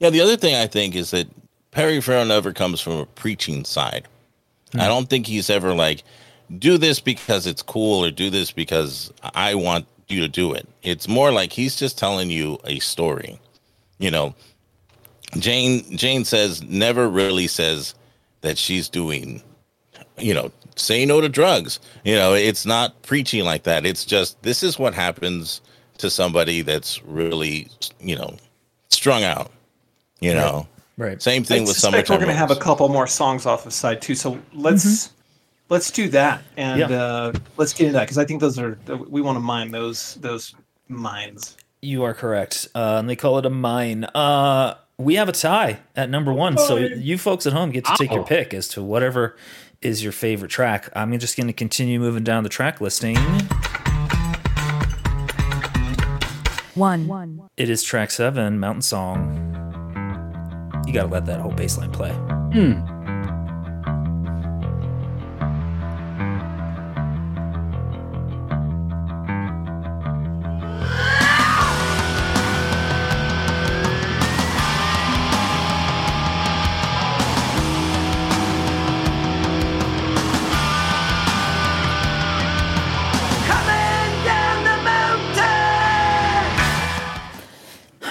yeah, 0.00 0.10
the 0.10 0.20
other 0.20 0.36
thing 0.36 0.56
I 0.56 0.66
think 0.66 0.94
is 0.96 1.12
that 1.12 1.28
Perry 1.70 2.00
Farrell 2.00 2.24
never 2.24 2.52
comes 2.52 2.80
from 2.80 2.94
a 2.94 3.06
preaching 3.06 3.64
side. 3.64 4.06
Hmm. 4.74 4.80
I 4.80 4.88
don't 4.88 5.08
think 5.08 5.26
he's 5.26 5.50
ever 5.50 5.74
like, 5.74 6.02
do 6.58 6.76
this 6.78 7.00
because 7.00 7.46
it's 7.46 7.62
cool 7.62 8.04
or 8.04 8.10
do 8.10 8.30
this 8.30 8.52
because 8.52 9.12
I 9.34 9.54
want 9.54 9.86
you 10.08 10.20
to 10.20 10.28
do 10.28 10.52
it. 10.52 10.68
It's 10.82 11.08
more 11.08 11.32
like 11.32 11.52
he's 11.52 11.76
just 11.76 11.98
telling 11.98 12.30
you 12.30 12.58
a 12.64 12.78
story. 12.80 13.38
You 13.98 14.10
know, 14.10 14.34
Jane 15.38 15.96
Jane 15.96 16.24
says 16.24 16.62
never 16.62 17.08
really 17.08 17.46
says 17.46 17.94
that 18.42 18.58
she's 18.58 18.88
doing 18.88 19.42
you 20.18 20.34
know, 20.34 20.50
say 20.76 21.04
no 21.04 21.20
to 21.20 21.28
drugs. 21.28 21.80
You 22.04 22.14
know, 22.14 22.34
it's 22.34 22.66
not 22.66 23.00
preaching 23.02 23.44
like 23.44 23.64
that. 23.64 23.86
It's 23.86 24.04
just 24.04 24.40
this 24.42 24.62
is 24.62 24.78
what 24.78 24.94
happens 24.94 25.60
to 25.98 26.10
somebody 26.10 26.62
that's 26.62 27.02
really, 27.04 27.68
you 28.00 28.16
know, 28.16 28.36
strung 28.90 29.22
out. 29.22 29.50
You 30.20 30.34
know, 30.34 30.66
right? 30.96 31.20
Same 31.22 31.44
thing 31.44 31.58
I 31.58 31.60
with 31.62 31.70
suspect 31.76 32.08
summertime. 32.08 32.14
We're 32.14 32.24
going 32.26 32.34
to 32.34 32.38
have 32.38 32.50
a 32.50 32.56
couple 32.56 32.88
more 32.88 33.06
songs 33.06 33.46
off 33.46 33.66
of 33.66 33.72
side 33.72 34.00
two, 34.02 34.14
so 34.14 34.38
let's 34.52 35.12
let's 35.70 35.90
do 35.90 36.08
that 36.10 36.42
and 36.56 36.80
Yeah. 36.80 36.86
uh, 36.88 37.32
let's 37.56 37.72
get 37.72 37.84
into 37.86 37.94
that 37.94 38.02
because 38.04 38.18
I 38.18 38.24
think 38.24 38.40
those 38.40 38.58
are 38.58 38.78
we 39.08 39.20
want 39.22 39.36
to 39.36 39.40
mine 39.40 39.70
those 39.70 40.14
those 40.16 40.54
mines. 40.88 41.56
You 41.82 42.02
are 42.04 42.14
correct. 42.14 42.68
Uh, 42.74 42.96
and 42.98 43.08
they 43.10 43.16
call 43.16 43.38
it 43.38 43.46
a 43.46 43.50
mine. 43.50 44.04
Uh, 44.04 44.74
we 44.96 45.16
have 45.16 45.28
a 45.28 45.32
tie 45.32 45.80
at 45.96 46.08
number 46.08 46.32
one. 46.32 46.56
So 46.56 46.76
you 46.76 47.18
folks 47.18 47.46
at 47.46 47.52
home 47.52 47.70
get 47.70 47.84
to 47.84 47.94
take 47.98 48.10
your 48.10 48.20
Oh. 48.20 48.24
pick 48.24 48.54
as 48.54 48.68
to 48.68 48.82
whatever 48.82 49.36
is 49.82 50.02
your 50.02 50.12
favorite 50.12 50.50
track. 50.50 50.88
I'm 50.96 51.18
just 51.18 51.36
going 51.36 51.46
to 51.48 51.52
continue 51.52 51.98
moving 52.00 52.24
down 52.24 52.42
the 52.42 52.48
track 52.48 52.80
listing. 52.80 53.16
One. 56.74 57.48
It 57.56 57.68
is 57.68 57.82
track 57.82 58.10
seven, 58.10 58.58
Mountain 58.58 58.82
Song. 58.82 59.53
You 60.86 60.92
got 60.92 61.02
to 61.04 61.08
let 61.08 61.26
that 61.26 61.40
whole 61.40 61.52
bass 61.52 61.78
line 61.78 61.90
play. 61.90 62.12
Hmm. 62.12 62.93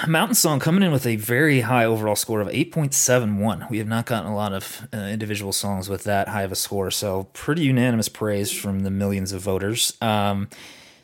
Mountain 0.08 0.34
Song 0.34 0.60
coming 0.60 0.82
in 0.82 0.92
with 0.92 1.06
a 1.06 1.16
very 1.16 1.60
high 1.60 1.84
overall 1.84 2.16
score 2.16 2.40
of 2.40 2.48
8.71. 2.48 3.70
We 3.70 3.78
have 3.78 3.86
not 3.86 4.06
gotten 4.06 4.30
a 4.30 4.34
lot 4.34 4.52
of 4.52 4.86
uh, 4.92 4.98
individual 4.98 5.52
songs 5.52 5.88
with 5.88 6.04
that 6.04 6.28
high 6.28 6.42
of 6.42 6.52
a 6.52 6.56
score, 6.56 6.90
so 6.90 7.28
pretty 7.32 7.62
unanimous 7.62 8.08
praise 8.08 8.50
from 8.52 8.80
the 8.80 8.90
millions 8.90 9.32
of 9.32 9.42
voters. 9.42 9.96
Um, 10.00 10.48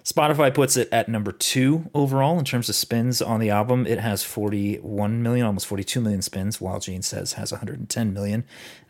Spotify 0.05 0.53
puts 0.53 0.76
it 0.76 0.88
at 0.90 1.09
number 1.09 1.30
two 1.30 1.90
overall 1.94 2.38
in 2.38 2.44
terms 2.44 2.68
of 2.68 2.74
spins 2.74 3.20
on 3.20 3.38
the 3.38 3.51
album. 3.51 3.86
It 3.86 4.01
has 4.01 4.24
41 4.24 5.22
million, 5.22 5.46
almost 5.46 5.66
42 5.66 6.01
million 6.01 6.22
spins, 6.22 6.61
while 6.61 6.80
Jane 6.80 7.03
says 7.03 7.34
has 7.34 7.53
110 7.53 8.12
million. 8.12 8.44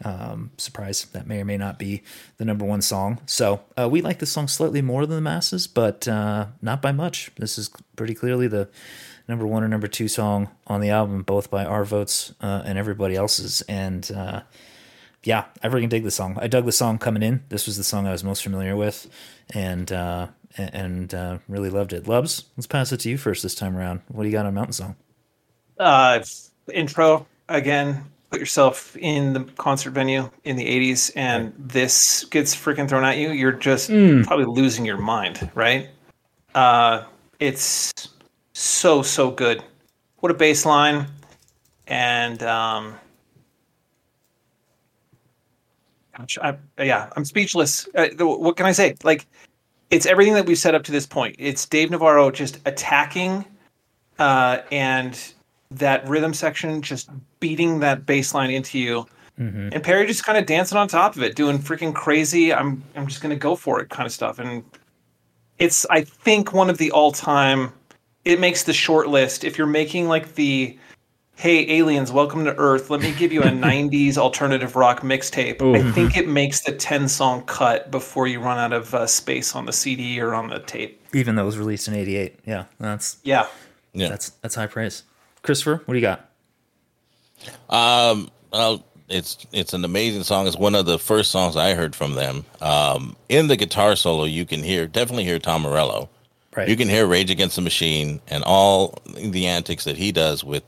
Um, 0.05 0.51
surprise, 0.57 1.05
that 1.07 1.27
may 1.27 1.41
or 1.41 1.45
may 1.45 1.57
not 1.57 1.79
be 1.79 2.03
the 2.39 2.45
number 2.45 2.65
one 2.65 2.81
song. 2.81 3.21
So 3.27 3.63
uh, 3.79 3.89
we 3.89 4.03
like 4.03 4.19
this 4.19 4.33
song 4.33 4.49
slightly 4.49 4.83
more 4.83 5.05
than 5.05 5.17
the 5.17 5.21
masses, 5.21 5.67
but 5.67 6.07
uh, 6.07 6.47
not 6.63 6.81
by 6.81 6.93
much. 6.93 7.31
This 7.37 7.59
is 7.59 7.71
pretty 7.97 8.15
clearly 8.15 8.47
the 8.47 8.69
number 9.31 9.47
one 9.47 9.63
or 9.65 9.69
number 9.69 9.87
two 9.89 10.09
song 10.09 10.51
on 10.67 10.81
the 10.81 10.91
album, 10.91 11.23
both 11.23 11.51
by 11.51 11.65
our 11.65 11.85
votes 11.85 12.35
uh, 12.43 12.63
and 12.65 12.77
everybody 12.79 13.17
else's. 13.17 13.63
And 13.63 14.11
uh, 14.13 14.43
yeah, 15.25 15.45
I 15.63 15.69
freaking 15.69 15.89
dig 15.89 16.05
the 16.05 16.11
song. 16.11 16.37
I 16.41 16.47
dug 16.47 16.67
the 16.67 16.73
song 16.73 16.99
coming 16.99 17.23
in. 17.23 17.43
This 17.49 17.67
was 17.67 17.77
the 17.77 17.85
song 17.85 18.07
I 18.07 18.13
was 18.13 18.23
most 18.25 18.43
familiar 18.43 18.77
with, 18.77 19.07
and 19.55 19.91
uh, 19.91 20.27
and 20.59 21.15
uh, 21.15 21.39
really 21.49 21.71
loved 21.71 21.93
it. 21.93 22.07
Lubs, 22.07 22.45
let's 22.57 22.67
pass 22.67 22.93
it 22.93 22.99
to 23.01 23.09
you 23.11 23.17
first 23.17 23.43
this 23.43 23.55
time 23.55 23.77
around. 23.77 24.01
What 24.09 24.25
do 24.25 24.29
you 24.29 24.33
got 24.35 24.47
on 24.47 24.55
Mountain 24.55 24.73
Song? 24.75 24.97
Uh, 25.79 26.21
intro 26.73 27.27
again. 27.49 28.05
Put 28.31 28.39
yourself 28.39 28.97
in 28.97 29.33
the 29.33 29.41
concert 29.57 29.91
venue 29.91 30.31
in 30.45 30.55
the 30.57 30.65
'80s, 30.65 31.11
and 31.17 31.53
this 31.59 32.25
gets 32.25 32.55
freaking 32.55 32.89
thrown 32.89 33.05
at 33.05 33.17
you. 33.19 33.31
You're 33.31 33.51
just 33.53 33.91
Mm. 33.91 34.25
probably 34.25 34.45
losing 34.47 34.85
your 34.85 34.99
mind, 34.99 35.51
right? 35.55 35.89
Uh, 36.55 37.05
it's 37.41 37.93
so 38.61 39.03
so 39.03 39.31
good. 39.31 39.63
What 40.19 40.31
a 40.31 40.35
bass 40.35 40.67
line, 40.67 41.07
and 41.87 42.43
um, 42.43 42.95
gosh, 46.17 46.39
I, 46.43 46.57
yeah, 46.79 47.09
I'm 47.17 47.25
speechless. 47.25 47.89
Uh, 47.95 48.09
what 48.19 48.57
can 48.57 48.67
I 48.67 48.73
say? 48.73 48.97
Like, 49.03 49.27
it's 49.91 50.05
everything 50.05 50.35
that 50.35 50.45
we've 50.45 50.59
set 50.59 50.75
up 50.75 50.83
to 50.85 50.93
this 50.93 51.07
point. 51.07 51.37
It's 51.39 51.65
Dave 51.67 51.91
Navarro 51.91 52.31
just 52.31 52.59
attacking, 52.67 53.47
uh, 54.19 54.59
and 54.71 55.33
that 55.71 56.07
rhythm 56.07 56.35
section 56.35 56.83
just 56.83 57.09
beating 57.39 57.81
that 57.81 58.05
bass 58.05 58.35
line 58.35 58.51
into 58.51 58.79
you. 58.79 59.07
Mm-hmm. 59.39 59.71
And 59.73 59.83
Perry 59.83 60.07
just 60.07 60.27
kind 60.27 60.37
of 60.37 60.45
dancing 60.45 60.77
on 60.77 60.87
top 60.87 61.17
of 61.17 61.23
it, 61.23 61.35
doing 61.35 61.59
freaking 61.59 61.95
crazy. 61.95 62.53
I'm 62.53 62.83
I'm 62.95 63.07
just 63.07 63.23
gonna 63.23 63.37
go 63.37 63.57
for 63.57 63.81
it 63.81 63.89
kind 63.89 64.07
of 64.07 64.13
stuff. 64.13 64.39
And 64.39 64.63
it's 65.59 65.87
I 65.89 66.03
think 66.03 66.53
one 66.53 66.69
of 66.69 66.77
the 66.77 66.91
all 66.91 67.11
time. 67.11 67.73
It 68.25 68.39
makes 68.41 68.65
the 68.65 68.73
short 68.73 69.09
list. 69.09 69.45
If 69.45 69.57
you're 69.57 69.67
making 69.67 70.09
like 70.09 70.35
the 70.35 70.79
hey 71.37 71.79
aliens, 71.79 72.13
welcome 72.13 72.45
to 72.45 72.55
Earth. 72.57 72.91
Let 72.91 73.01
me 73.01 73.13
give 73.13 73.33
you 73.33 73.43
a 73.43 73.47
'90s 73.47 74.19
alternative 74.19 74.77
rock 74.77 75.01
mixtape. 75.01 75.63
I 75.75 75.91
think 75.93 76.17
it 76.17 76.29
makes 76.29 76.61
the 76.63 76.73
10 76.73 77.09
song 77.09 77.43
cut 77.45 77.91
before 77.91 78.27
you 78.27 78.41
run 78.41 78.59
out 78.59 78.73
of 78.73 78.95
uh, 78.95 79.07
space 79.07 79.55
on 79.55 79.65
the 79.65 79.73
CD 79.73 80.21
or 80.21 80.35
on 80.35 80.51
the 80.51 80.59
tape. 80.59 81.03
Even 81.15 81.35
though 81.35 81.43
it 81.43 81.47
was 81.47 81.59
released 81.59 81.89
in 81.89 81.95
'88, 81.95 82.39
yeah, 82.45 82.65
that's 82.79 83.17
Yeah. 83.25 83.47
Yeah. 83.93 84.09
that's 84.11 84.31
that's 84.43 84.55
high 84.55 84.67
praise. 84.67 85.03
Christopher, 85.43 85.83
what 85.87 85.95
do 85.95 85.99
you 85.99 86.03
got? 86.03 86.27
Um, 87.71 88.31
well, 88.53 88.85
it's 89.09 89.47
it's 89.51 89.73
an 89.73 89.85
amazing 89.85 90.25
song. 90.25 90.47
It's 90.47 90.57
one 90.59 90.75
of 90.75 90.85
the 90.85 90.99
first 90.99 91.31
songs 91.31 91.57
I 91.57 91.75
heard 91.75 91.97
from 91.97 92.15
them. 92.15 92.45
Um, 92.61 93.17
in 93.31 93.47
the 93.47 93.57
guitar 93.57 93.97
solo, 93.97 94.25
you 94.25 94.45
can 94.45 94.63
hear 94.63 94.87
definitely 94.87 95.25
hear 95.25 95.39
Tom 95.39 95.63
Morello. 95.63 96.11
Right. 96.61 96.69
You 96.69 96.77
can 96.77 96.89
hear 96.89 97.07
Rage 97.07 97.31
Against 97.31 97.57
the 97.57 97.63
Machine 97.63 98.21
and 98.29 98.45
all 98.45 98.95
the 99.17 99.47
antics 99.47 99.85
that 99.85 99.97
he 99.97 100.13
does 100.13 100.45
with 100.45 100.63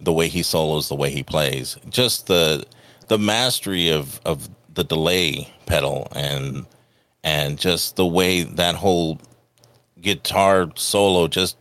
the 0.00 0.12
way 0.12 0.28
he 0.28 0.42
solos, 0.42 0.88
the 0.88 0.94
way 0.94 1.10
he 1.10 1.22
plays. 1.22 1.76
Just 1.88 2.26
the 2.26 2.64
the 3.08 3.18
mastery 3.18 3.88
of 3.90 4.20
of 4.24 4.48
the 4.74 4.84
delay 4.84 5.52
pedal 5.66 6.08
and 6.14 6.66
and 7.24 7.58
just 7.58 7.96
the 7.96 8.06
way 8.06 8.42
that 8.42 8.74
whole 8.74 9.20
guitar 10.00 10.70
solo 10.76 11.26
just 11.28 11.56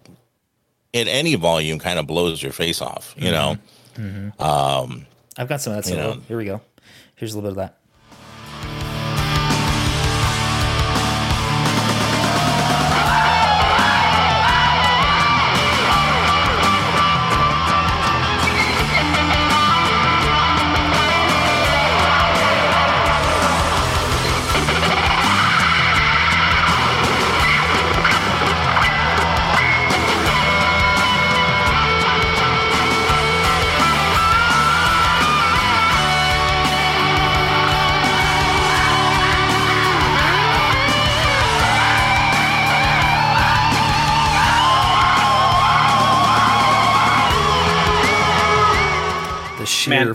in 0.94 1.08
any 1.08 1.36
volume 1.36 1.80
kind 1.80 2.00
of 2.00 2.08
blows 2.08 2.42
your 2.42 2.52
face 2.52 2.82
off. 2.82 3.14
You 3.18 3.32
know. 3.32 3.58
Mhm. 3.96 4.40
Um, 4.40 5.06
I've 5.38 5.48
got 5.48 5.62
some 5.62 5.74
of 5.74 5.84
that 5.84 5.90
you 5.90 5.96
solo. 5.98 6.16
know. 6.16 6.22
Here 6.28 6.38
we 6.38 6.46
go. 6.46 6.62
Here's 7.16 7.34
a 7.34 7.38
little 7.40 7.50
bit 7.54 7.60
of 7.60 7.70
that. 7.70 7.77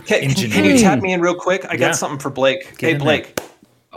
Can, 0.06 0.20
can, 0.20 0.30
ingenuity. 0.30 0.52
can 0.54 0.64
you 0.76 0.78
tap 0.78 1.00
me 1.00 1.12
in 1.12 1.20
real 1.20 1.34
quick? 1.34 1.64
I 1.66 1.72
Yeah. 1.72 1.78
got 1.78 1.96
something 1.96 2.18
for 2.18 2.30
Blake. 2.30 2.76
Get 2.78 2.80
hey, 2.80 2.90
in 2.92 2.98
there. 2.98 3.04
Blake. 3.04 3.40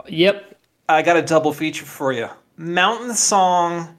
Yep. 0.08 0.58
I 0.90 1.02
got 1.02 1.18
a 1.18 1.22
double 1.22 1.52
feature 1.54 1.86
for 1.86 2.12
you. 2.14 2.28
Mountain 2.58 3.14
Song 3.16 3.96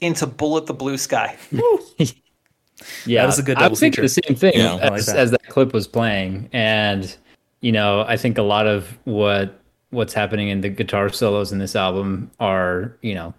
into 0.00 0.26
Bullet 0.26 0.66
the 0.66 0.74
Blue 0.74 0.98
Sky. 0.98 1.36
Yeah, 3.06 3.22
That 3.22 3.26
was 3.26 3.38
a 3.38 3.42
good 3.42 3.56
I 3.56 3.60
double 3.60 3.70
was 3.70 3.80
thinking 3.80 4.02
feature. 4.06 4.20
the 4.20 4.26
same 4.28 4.36
thing 4.36 4.52
Yeah, 4.60 4.72
I 4.74 4.88
like 4.88 4.92
as, 4.98 5.06
that. 5.06 5.16
as 5.16 5.30
that 5.30 5.46
clip 5.48 5.72
was 5.72 5.88
playing, 5.88 6.50
and 6.52 7.16
you 7.62 7.72
know, 7.72 8.04
I 8.06 8.16
think 8.18 8.36
a 8.36 8.42
lot 8.42 8.66
of 8.66 8.98
what 9.04 9.58
what's 9.90 10.12
happening 10.12 10.48
in 10.48 10.60
the 10.60 10.68
guitar 10.68 11.08
solos 11.08 11.52
in 11.52 11.58
this 11.58 11.74
album 11.74 12.30
are, 12.38 12.94
you 13.00 13.14
know, 13.14 13.32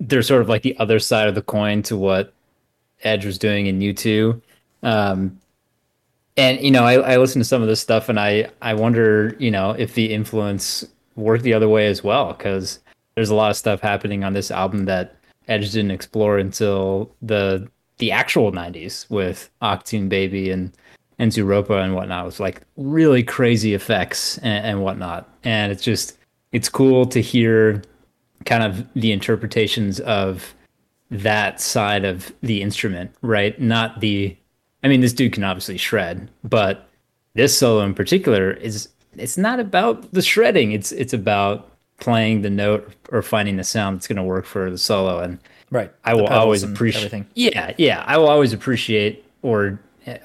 they're 0.00 0.22
sort 0.22 0.40
of 0.40 0.48
like 0.48 0.62
the 0.62 0.74
other 0.78 0.98
side 0.98 1.28
of 1.28 1.34
the 1.34 1.42
coin 1.42 1.82
to 1.82 1.96
what 1.98 2.32
Edge 3.02 3.26
was 3.26 3.36
doing 3.36 3.66
in 3.66 3.80
U2. 3.80 4.40
Um, 4.84 5.38
and 6.40 6.60
you 6.60 6.70
know, 6.70 6.84
I, 6.84 6.94
I 6.94 7.16
listen 7.18 7.40
to 7.40 7.44
some 7.44 7.60
of 7.60 7.68
this 7.68 7.80
stuff, 7.80 8.08
and 8.08 8.18
I 8.18 8.50
I 8.62 8.72
wonder, 8.74 9.36
you 9.38 9.50
know, 9.50 9.72
if 9.72 9.94
the 9.94 10.12
influence 10.12 10.84
worked 11.14 11.44
the 11.44 11.52
other 11.52 11.68
way 11.68 11.86
as 11.86 12.02
well, 12.02 12.32
because 12.32 12.78
there's 13.14 13.28
a 13.28 13.34
lot 13.34 13.50
of 13.50 13.56
stuff 13.56 13.80
happening 13.80 14.24
on 14.24 14.32
this 14.32 14.50
album 14.50 14.86
that 14.86 15.16
Edge 15.48 15.70
didn't 15.72 15.90
explore 15.90 16.38
until 16.38 17.14
the 17.20 17.68
the 17.98 18.10
actual 18.10 18.52
'90s 18.52 19.08
with 19.10 19.50
Achtung 19.60 20.08
Baby 20.08 20.50
and 20.50 20.72
and 21.18 21.30
Zooropa 21.30 21.84
and 21.84 21.94
whatnot. 21.94 22.22
It 22.22 22.26
was 22.26 22.40
like 22.40 22.62
really 22.78 23.22
crazy 23.22 23.74
effects 23.74 24.38
and, 24.38 24.64
and 24.64 24.82
whatnot, 24.82 25.28
and 25.44 25.70
it's 25.70 25.84
just 25.84 26.16
it's 26.52 26.70
cool 26.70 27.04
to 27.06 27.20
hear 27.20 27.82
kind 28.46 28.62
of 28.62 28.86
the 28.94 29.12
interpretations 29.12 30.00
of 30.00 30.54
that 31.10 31.60
side 31.60 32.06
of 32.06 32.32
the 32.40 32.62
instrument, 32.62 33.14
right? 33.20 33.60
Not 33.60 34.00
the 34.00 34.34
I 34.82 34.88
mean, 34.88 35.00
this 35.00 35.12
dude 35.12 35.32
can 35.32 35.44
obviously 35.44 35.76
shred, 35.76 36.28
but 36.44 36.88
this 37.34 37.56
solo 37.56 37.82
in 37.84 37.94
particular 37.94 38.50
is 38.52 38.88
it's 39.16 39.36
not 39.36 39.60
about 39.60 40.12
the 40.12 40.22
shredding. 40.22 40.72
It's 40.72 40.92
it's 40.92 41.12
about 41.12 41.68
playing 41.98 42.42
the 42.42 42.50
note 42.50 42.92
or 43.10 43.22
finding 43.22 43.56
the 43.56 43.64
sound 43.64 43.96
that's 43.96 44.06
going 44.08 44.16
to 44.16 44.22
work 44.22 44.46
for 44.46 44.70
the 44.70 44.78
solo. 44.78 45.18
And 45.20 45.38
Right. 45.70 45.92
I 46.04 46.14
will 46.14 46.26
always 46.26 46.64
appreciate. 46.64 47.04
everything. 47.04 47.26
Yeah, 47.34 47.74
yeah, 47.78 48.02
I 48.06 48.16
will 48.18 48.26
always 48.28 48.52
appreciate, 48.52 49.24
or 49.42 49.78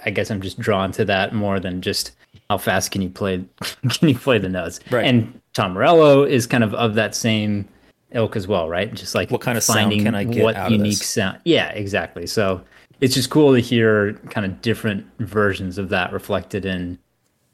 I 0.04 0.10
guess 0.10 0.32
I'm 0.32 0.42
just 0.42 0.58
drawn 0.58 0.92
to 0.94 1.06
that 1.06 1.36
more 1.36 1.60
than 1.60 1.82
just 1.84 2.14
how 2.50 2.58
fast 2.58 2.90
can 2.92 3.02
you 3.04 3.10
play 3.10 3.44
can 3.90 4.10
you 4.10 4.18
play 4.18 4.40
the 4.40 4.50
notes. 4.50 4.80
Right. 4.90 5.06
And 5.06 5.40
Tom 5.54 5.74
Morello 5.74 6.24
is 6.24 6.48
kind 6.48 6.64
of 6.64 6.74
of 6.74 6.96
that 6.96 7.14
same 7.14 7.68
ilk 8.12 8.36
as 8.36 8.48
well, 8.48 8.68
right? 8.70 8.92
Just 8.94 9.14
like 9.14 9.30
What 9.30 9.42
kind 9.42 9.58
of 9.58 9.64
sound 9.64 9.92
can 9.92 10.16
I 10.16 10.24
get 10.24 10.44
what 10.44 10.72
unique 10.72 10.98
sound. 10.98 11.40
Yeah, 11.44 11.70
exactly. 11.70 12.26
So 12.26 12.62
it's 13.02 13.14
just 13.14 13.30
cool 13.30 13.54
to 13.54 13.60
hear 13.60 14.14
kind 14.30 14.46
of 14.46 14.62
different 14.62 15.06
versions 15.20 15.78
of 15.78 15.90
that 15.90 16.12
reflected 16.14 16.66
in 16.66 17.00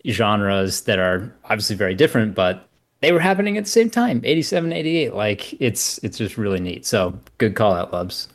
genres 0.07 0.81
that 0.81 0.99
are 0.99 1.33
obviously 1.45 1.75
very 1.75 1.93
different, 1.95 2.35
but 2.35 2.67
they 3.01 3.11
were 3.11 3.19
happening 3.19 3.57
at 3.57 3.65
the 3.65 3.69
same 3.69 3.89
time, 3.89 4.21
87, 4.23 4.71
88. 4.71 5.13
Like 5.13 5.59
it's 5.61 5.97
it's 5.99 6.17
just 6.17 6.37
really 6.37 6.59
neat. 6.59 6.85
So 6.85 7.19
good 7.37 7.55
call 7.55 7.73
out, 7.73 7.91
Lubs. 7.91 8.27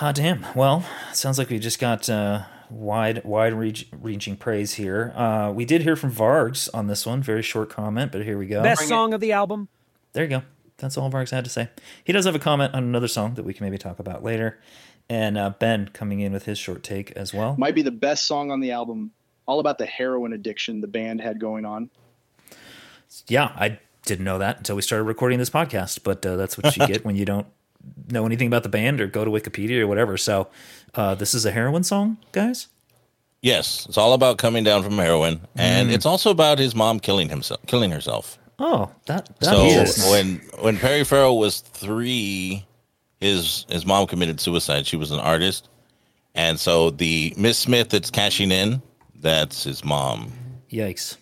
Ah, 0.00 0.12
damn. 0.12 0.44
Well, 0.56 0.84
sounds 1.12 1.38
like 1.38 1.50
we 1.50 1.58
just 1.58 1.78
got 1.78 2.08
uh, 2.08 2.42
wide, 2.70 3.24
wide 3.24 3.52
reach, 3.52 3.86
reaching 3.92 4.36
praise 4.36 4.74
here. 4.74 5.12
Uh, 5.14 5.52
we 5.54 5.64
did 5.64 5.82
hear 5.82 5.94
from 5.94 6.10
Vargs 6.12 6.68
on 6.74 6.88
this 6.88 7.06
one. 7.06 7.22
Very 7.22 7.42
short 7.42 7.70
comment, 7.70 8.10
but 8.10 8.24
here 8.24 8.36
we 8.36 8.46
go. 8.46 8.62
Best 8.62 8.88
song 8.88 9.14
of 9.14 9.20
the 9.20 9.32
album. 9.32 9.68
There 10.12 10.24
you 10.24 10.30
go. 10.30 10.42
That's 10.78 10.96
all 10.96 11.10
Vargs 11.10 11.30
had 11.30 11.44
to 11.44 11.50
say. 11.50 11.68
He 12.02 12.12
does 12.12 12.24
have 12.24 12.34
a 12.34 12.40
comment 12.40 12.74
on 12.74 12.82
another 12.82 13.06
song 13.06 13.34
that 13.34 13.44
we 13.44 13.54
can 13.54 13.64
maybe 13.64 13.78
talk 13.78 13.98
about 14.00 14.24
later. 14.24 14.58
And 15.08 15.36
uh, 15.36 15.50
Ben 15.58 15.88
coming 15.92 16.20
in 16.20 16.32
with 16.32 16.44
his 16.46 16.58
short 16.58 16.82
take 16.82 17.10
as 17.12 17.34
well. 17.34 17.56
Might 17.58 17.74
be 17.74 17.82
the 17.82 17.90
best 17.90 18.24
song 18.24 18.50
on 18.50 18.60
the 18.60 18.70
album. 18.72 19.10
All 19.46 19.60
about 19.60 19.76
the 19.78 19.84
heroin 19.86 20.32
addiction 20.32 20.80
the 20.80 20.86
band 20.86 21.20
had 21.20 21.38
going 21.38 21.64
on. 21.66 21.90
Yeah, 23.28 23.52
I 23.54 23.78
didn't 24.06 24.24
know 24.24 24.38
that 24.38 24.58
until 24.58 24.76
we 24.76 24.82
started 24.82 25.04
recording 25.04 25.38
this 25.38 25.50
podcast, 25.50 26.00
but 26.04 26.24
uh, 26.24 26.36
that's 26.36 26.56
what 26.56 26.76
you 26.76 26.86
get 26.86 27.04
when 27.04 27.16
you 27.16 27.24
don't 27.24 27.46
know 28.10 28.24
anything 28.24 28.46
about 28.46 28.62
the 28.62 28.68
band 28.70 29.00
or 29.00 29.06
go 29.06 29.24
to 29.24 29.30
Wikipedia 29.30 29.80
or 29.80 29.86
whatever. 29.86 30.16
So, 30.16 30.48
uh, 30.94 31.14
this 31.14 31.34
is 31.34 31.44
a 31.44 31.50
heroin 31.52 31.84
song, 31.84 32.16
guys. 32.32 32.68
Yes, 33.42 33.84
it's 33.86 33.98
all 33.98 34.14
about 34.14 34.38
coming 34.38 34.64
down 34.64 34.82
from 34.82 34.96
heroin, 34.96 35.42
and 35.54 35.90
Mm. 35.90 35.92
it's 35.92 36.06
also 36.06 36.30
about 36.30 36.58
his 36.58 36.74
mom 36.74 36.98
killing 36.98 37.28
himself, 37.28 37.60
killing 37.66 37.90
herself. 37.90 38.38
Oh, 38.58 38.90
that, 39.04 39.28
that 39.40 39.44
so 39.44 39.66
is- 39.66 39.98
when 40.10 40.36
when 40.62 40.78
Perry 40.78 41.04
Farrell 41.04 41.38
was 41.38 41.60
three, 41.60 42.64
his 43.24 43.66
his 43.68 43.84
mom 43.86 44.06
committed 44.06 44.40
suicide. 44.40 44.86
She 44.86 44.96
was 44.96 45.10
an 45.10 45.20
artist, 45.20 45.68
and 46.34 46.58
so 46.60 46.90
the 46.90 47.34
Miss 47.36 47.58
Smith 47.58 47.88
that's 47.90 48.10
cashing 48.10 48.52
in, 48.52 48.82
that's 49.20 49.64
his 49.64 49.84
mom. 49.84 50.32
Yikes. 50.70 51.16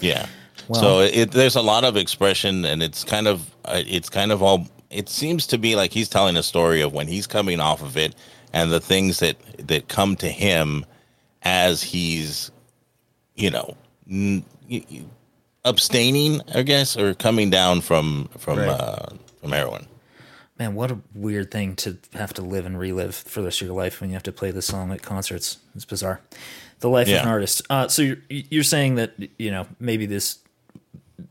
Yeah. 0.00 0.26
So 0.72 1.00
it, 1.00 1.30
there's 1.32 1.56
a 1.56 1.62
lot 1.62 1.84
of 1.84 1.96
expression, 1.96 2.64
and 2.64 2.82
it's 2.82 3.04
kind 3.04 3.26
of 3.26 3.50
uh, 3.66 3.82
it's 3.86 4.08
kind 4.08 4.32
of 4.32 4.42
all. 4.42 4.66
It 4.90 5.08
seems 5.08 5.46
to 5.48 5.58
be 5.58 5.76
like 5.76 5.92
he's 5.92 6.08
telling 6.08 6.36
a 6.36 6.42
story 6.42 6.80
of 6.80 6.92
when 6.92 7.06
he's 7.08 7.26
coming 7.26 7.60
off 7.60 7.82
of 7.82 7.96
it, 7.96 8.14
and 8.52 8.70
the 8.72 8.80
things 8.80 9.18
that 9.18 9.36
that 9.68 9.88
come 9.88 10.16
to 10.16 10.28
him 10.28 10.86
as 11.42 11.82
he's, 11.82 12.50
you 13.34 13.50
know, 13.50 13.76
n- 14.08 14.42
abstaining, 15.64 16.40
I 16.54 16.62
guess, 16.62 16.96
or 16.96 17.14
coming 17.14 17.50
down 17.50 17.80
from 17.82 18.28
from 18.38 18.58
Right. 18.60 18.68
uh, 18.68 19.06
from 19.40 19.52
heroin. 19.52 19.86
Man, 20.58 20.74
what 20.76 20.90
a 20.92 20.98
weird 21.14 21.50
thing 21.50 21.74
to 21.76 21.98
have 22.12 22.32
to 22.34 22.42
live 22.42 22.64
and 22.64 22.78
relive 22.78 23.14
for 23.14 23.40
the 23.40 23.46
rest 23.46 23.60
of 23.60 23.66
your 23.66 23.76
life 23.76 24.00
when 24.00 24.10
you 24.10 24.14
have 24.14 24.22
to 24.22 24.32
play 24.32 24.52
this 24.52 24.66
song 24.66 24.92
at 24.92 25.02
concerts. 25.02 25.58
It's 25.74 25.84
bizarre. 25.84 26.20
The 26.78 26.88
life 26.88 27.08
of 27.08 27.14
an 27.14 27.28
artist. 27.28 27.62
Uh, 27.68 27.88
so 27.88 28.02
you're, 28.02 28.18
you're 28.28 28.62
saying 28.62 28.94
that 28.96 29.14
you 29.38 29.50
know 29.50 29.66
maybe 29.80 30.06
this 30.06 30.38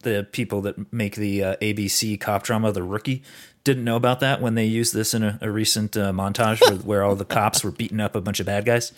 the 0.01 0.27
people 0.31 0.61
that 0.61 0.91
make 0.91 1.15
the 1.15 1.43
uh, 1.43 1.55
ABC 1.57 2.19
cop 2.19 2.43
drama, 2.43 2.71
The 2.73 2.83
Rookie, 2.83 3.23
didn't 3.63 3.83
know 3.85 3.95
about 3.95 4.19
that 4.21 4.41
when 4.41 4.55
they 4.55 4.65
used 4.65 4.93
this 4.93 5.13
in 5.13 5.23
a, 5.23 5.37
a 5.41 5.49
recent 5.49 5.95
uh, 5.95 6.11
montage 6.11 6.59
where, 6.61 6.77
where 6.79 7.03
all 7.03 7.15
the 7.15 7.23
cops 7.25 7.63
were 7.63 7.71
beating 7.71 7.99
up 8.01 8.15
a 8.15 8.21
bunch 8.21 8.39
of 8.41 8.45
bad 8.45 8.65
guys. 8.65 8.91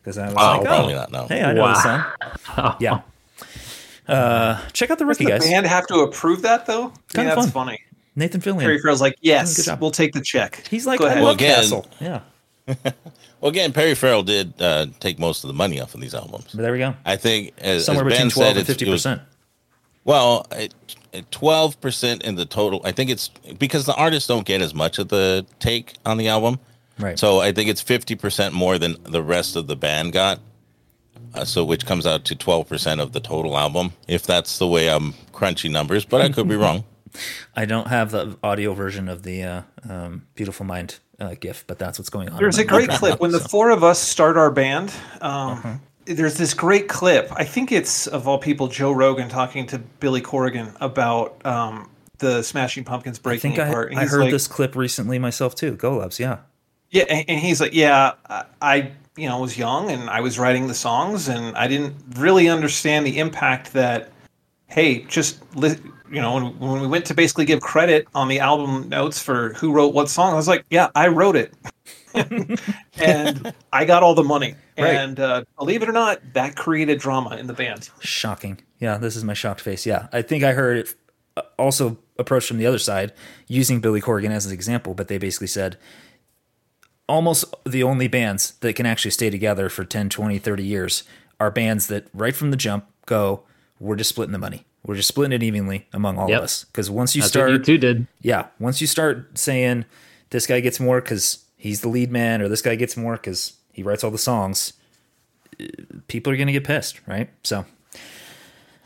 Because 0.00 0.16
I 0.16 0.26
was 0.26 0.34
Oh, 0.38 0.40
like, 0.58 0.64
probably 0.64 0.94
oh, 0.94 0.98
not, 0.98 1.12
no. 1.12 1.26
Hey, 1.26 1.42
I 1.42 1.52
know 1.52 1.68
this 1.68 1.82
song. 1.82 2.76
Yeah. 2.80 3.00
Uh, 4.08 4.60
check 4.72 4.90
out 4.90 4.98
The 4.98 5.04
Does 5.04 5.18
Rookie, 5.18 5.24
the 5.24 5.30
guys. 5.32 5.44
band 5.44 5.66
have 5.66 5.86
to 5.88 5.96
approve 6.00 6.42
that 6.42 6.64
though? 6.66 6.82
I 6.82 6.84
mean, 6.84 6.92
Kinda 7.12 7.34
that's 7.34 7.50
fun. 7.50 7.66
funny. 7.66 7.80
Nathan 8.16 8.40
Fillion. 8.40 8.60
Perry 8.60 8.78
Farrell's 8.80 9.00
like, 9.00 9.16
yes, 9.20 9.68
we'll 9.78 9.90
take 9.90 10.12
the 10.14 10.20
check. 10.22 10.66
He's 10.68 10.86
like, 10.86 10.98
Go 10.98 11.06
ahead. 11.06 11.22
Well, 11.22 11.32
again- 11.32 11.54
Castle. 11.56 11.86
Yeah. 12.00 12.20
Well, 13.38 13.50
again, 13.50 13.74
Perry 13.74 13.94
Farrell 13.94 14.22
did 14.22 14.54
uh, 14.62 14.86
take 14.98 15.18
most 15.18 15.44
of 15.44 15.48
the 15.48 15.54
money 15.54 15.78
off 15.78 15.94
of 15.94 16.00
these 16.00 16.14
albums. 16.14 16.46
But 16.54 16.62
there 16.62 16.72
we 16.72 16.78
go. 16.78 16.94
I 17.04 17.16
think 17.16 17.52
as, 17.58 17.84
Somewhere 17.84 18.06
as 18.06 18.12
between 18.14 18.28
Ben 18.28 18.30
12 18.30 18.48
said, 18.48 18.56
and 18.56 18.82
it 18.82 18.88
was- 18.88 19.04
50%. 19.04 19.20
Well, 20.04 20.46
twelve 21.30 21.80
percent 21.80 22.22
in 22.22 22.36
the 22.36 22.46
total. 22.46 22.80
I 22.84 22.92
think 22.92 23.10
it's 23.10 23.28
because 23.58 23.86
the 23.86 23.94
artists 23.94 24.26
don't 24.28 24.46
get 24.46 24.62
as 24.62 24.72
much 24.72 24.98
of 24.98 25.08
the 25.08 25.44
take 25.58 25.94
on 26.06 26.16
the 26.16 26.28
album, 26.28 26.58
Right. 26.98 27.18
So 27.18 27.40
I 27.40 27.52
think 27.52 27.68
it's 27.68 27.80
fifty 27.82 28.14
percent 28.14 28.54
more 28.54 28.78
than 28.78 28.96
the 29.02 29.22
rest 29.22 29.54
of 29.56 29.66
the 29.66 29.76
band 29.76 30.12
got. 30.12 30.40
Uh, 31.34 31.44
so 31.44 31.64
which 31.64 31.84
comes 31.84 32.06
out 32.06 32.24
to 32.26 32.34
twelve 32.36 32.68
percent 32.68 33.00
of 33.00 33.12
the 33.12 33.20
total 33.20 33.58
album, 33.58 33.92
if 34.08 34.22
that's 34.22 34.58
the 34.58 34.66
way 34.66 34.88
I'm 34.88 35.12
crunching 35.32 35.72
numbers. 35.72 36.04
But 36.06 36.20
I 36.22 36.28
could 36.30 36.48
be 36.48 36.56
wrong. 36.64 36.84
I 37.54 37.64
don't 37.64 37.88
have 37.88 38.10
the 38.10 38.36
audio 38.42 38.74
version 38.74 39.08
of 39.08 39.22
the 39.22 39.42
uh, 39.42 39.62
um, 39.88 40.26
"Beautiful 40.34 40.66
Mind" 40.66 40.98
uh, 41.20 41.34
GIF, 41.38 41.64
but 41.66 41.78
that's 41.78 41.98
what's 41.98 42.10
going 42.10 42.28
on. 42.28 42.38
There's 42.38 42.58
a 42.58 42.64
great 42.64 42.90
clip 42.90 43.12
now, 43.14 43.18
when 43.18 43.30
the 43.32 43.40
four 43.40 43.70
of 43.70 43.82
us 43.84 43.98
start 43.98 44.36
our 44.36 44.50
band. 44.50 44.92
Um, 45.20 45.30
Uh-huh. 45.52 45.74
There's 46.08 46.36
this 46.38 46.54
great 46.54 46.86
clip. 46.88 47.32
I 47.34 47.42
think 47.42 47.72
it's 47.72 48.06
of 48.06 48.28
all 48.28 48.38
people, 48.38 48.68
Joe 48.68 48.92
Rogan 48.92 49.28
talking 49.28 49.66
to 49.66 49.78
Billy 49.78 50.20
Corgan 50.20 50.72
about 50.80 51.44
um, 51.44 51.90
the 52.18 52.42
Smashing 52.44 52.84
Pumpkins 52.84 53.18
I 53.18 53.22
breaking 53.22 53.54
think 53.54 53.58
I, 53.66 53.68
apart. 53.68 53.90
And 53.90 53.98
I 53.98 54.04
heard 54.06 54.20
like- 54.20 54.30
this 54.30 54.46
clip 54.46 54.76
recently 54.76 55.18
myself 55.18 55.56
too. 55.56 55.72
Go 55.74 55.96
Labs, 55.96 56.20
yeah. 56.20 56.38
Yeah, 56.92 57.06
and, 57.10 57.24
and 57.28 57.40
he's 57.40 57.60
like, 57.60 57.74
yeah, 57.74 58.12
I, 58.30 58.44
I, 58.62 58.92
you 59.16 59.28
know, 59.28 59.40
was 59.40 59.58
young 59.58 59.90
and 59.90 60.08
I 60.08 60.20
was 60.20 60.38
writing 60.38 60.68
the 60.68 60.74
songs, 60.74 61.26
and 61.26 61.56
I 61.56 61.66
didn't 61.66 61.96
really 62.14 62.48
understand 62.48 63.04
the 63.04 63.18
impact 63.18 63.72
that, 63.72 64.12
hey, 64.68 65.00
just 65.08 65.42
li- 65.56 65.74
you 66.10 66.20
know, 66.20 66.34
when, 66.34 66.58
when 66.58 66.80
we 66.80 66.86
went 66.86 67.04
to 67.06 67.14
basically 67.14 67.44
give 67.44 67.60
credit 67.60 68.06
on 68.14 68.28
the 68.28 68.40
album 68.40 68.88
notes 68.88 69.20
for 69.22 69.52
who 69.54 69.72
wrote 69.72 69.94
what 69.94 70.08
song, 70.08 70.32
I 70.32 70.36
was 70.36 70.48
like, 70.48 70.64
yeah, 70.70 70.88
I 70.94 71.08
wrote 71.08 71.36
it, 71.36 71.52
and 73.00 73.52
I 73.72 73.84
got 73.84 74.02
all 74.02 74.14
the 74.14 74.24
money, 74.24 74.54
Right. 74.78 74.94
and 74.94 75.18
uh, 75.20 75.44
believe 75.58 75.82
it 75.82 75.88
or 75.88 75.92
not, 75.92 76.20
that 76.34 76.56
created 76.56 76.98
drama 76.98 77.36
in 77.36 77.46
the 77.46 77.52
band. 77.54 77.90
Shocking. 78.00 78.60
Yeah, 78.78 78.98
this 78.98 79.16
is 79.16 79.24
my 79.24 79.34
shocked 79.34 79.60
face. 79.60 79.86
Yeah, 79.86 80.08
I 80.12 80.22
think 80.22 80.44
I 80.44 80.52
heard 80.52 80.78
it 80.78 80.94
uh, 81.36 81.42
also 81.58 81.98
approached 82.18 82.48
from 82.48 82.58
the 82.58 82.66
other 82.66 82.78
side 82.78 83.12
using 83.48 83.80
Billy 83.80 84.00
Corgan 84.00 84.30
as 84.30 84.46
an 84.46 84.52
example, 84.52 84.94
but 84.94 85.08
they 85.08 85.18
basically 85.18 85.46
said 85.48 85.76
almost 87.08 87.44
the 87.64 87.82
only 87.82 88.08
bands 88.08 88.52
that 88.60 88.74
can 88.74 88.86
actually 88.86 89.10
stay 89.10 89.30
together 89.30 89.68
for 89.68 89.84
10, 89.84 90.08
20, 90.08 90.38
30 90.38 90.64
years 90.64 91.04
are 91.38 91.50
bands 91.50 91.86
that 91.88 92.08
right 92.12 92.34
from 92.34 92.50
the 92.50 92.56
jump 92.56 92.86
go, 93.06 93.42
we're 93.78 93.96
just 93.96 94.10
splitting 94.10 94.32
the 94.32 94.38
money. 94.38 94.64
We're 94.86 94.94
just 94.94 95.08
splitting 95.08 95.32
it 95.34 95.42
evenly 95.42 95.86
among 95.92 96.16
all 96.16 96.28
Yep. 96.30 96.38
of 96.38 96.44
us. 96.44 96.64
Because 96.64 96.88
once 96.88 97.16
you 97.16 97.22
That's 97.22 97.32
start, 97.32 97.50
what 97.50 97.58
you 97.58 97.64
two 97.64 97.78
did. 97.78 98.06
yeah, 98.22 98.46
once 98.60 98.80
you 98.80 98.86
start 98.86 99.36
saying 99.36 99.84
this 100.30 100.46
guy 100.46 100.60
gets 100.60 100.78
more 100.78 101.00
because 101.00 101.44
he's 101.56 101.80
the 101.80 101.88
lead 101.88 102.10
man, 102.12 102.40
or 102.40 102.48
this 102.48 102.62
guy 102.62 102.76
gets 102.76 102.96
more 102.96 103.14
because 103.16 103.54
he 103.72 103.82
writes 103.82 104.04
all 104.04 104.10
the 104.12 104.18
songs, 104.18 104.74
people 106.08 106.32
are 106.32 106.36
going 106.36 106.46
to 106.46 106.52
get 106.52 106.64
pissed, 106.64 107.00
right? 107.06 107.28
So, 107.42 107.64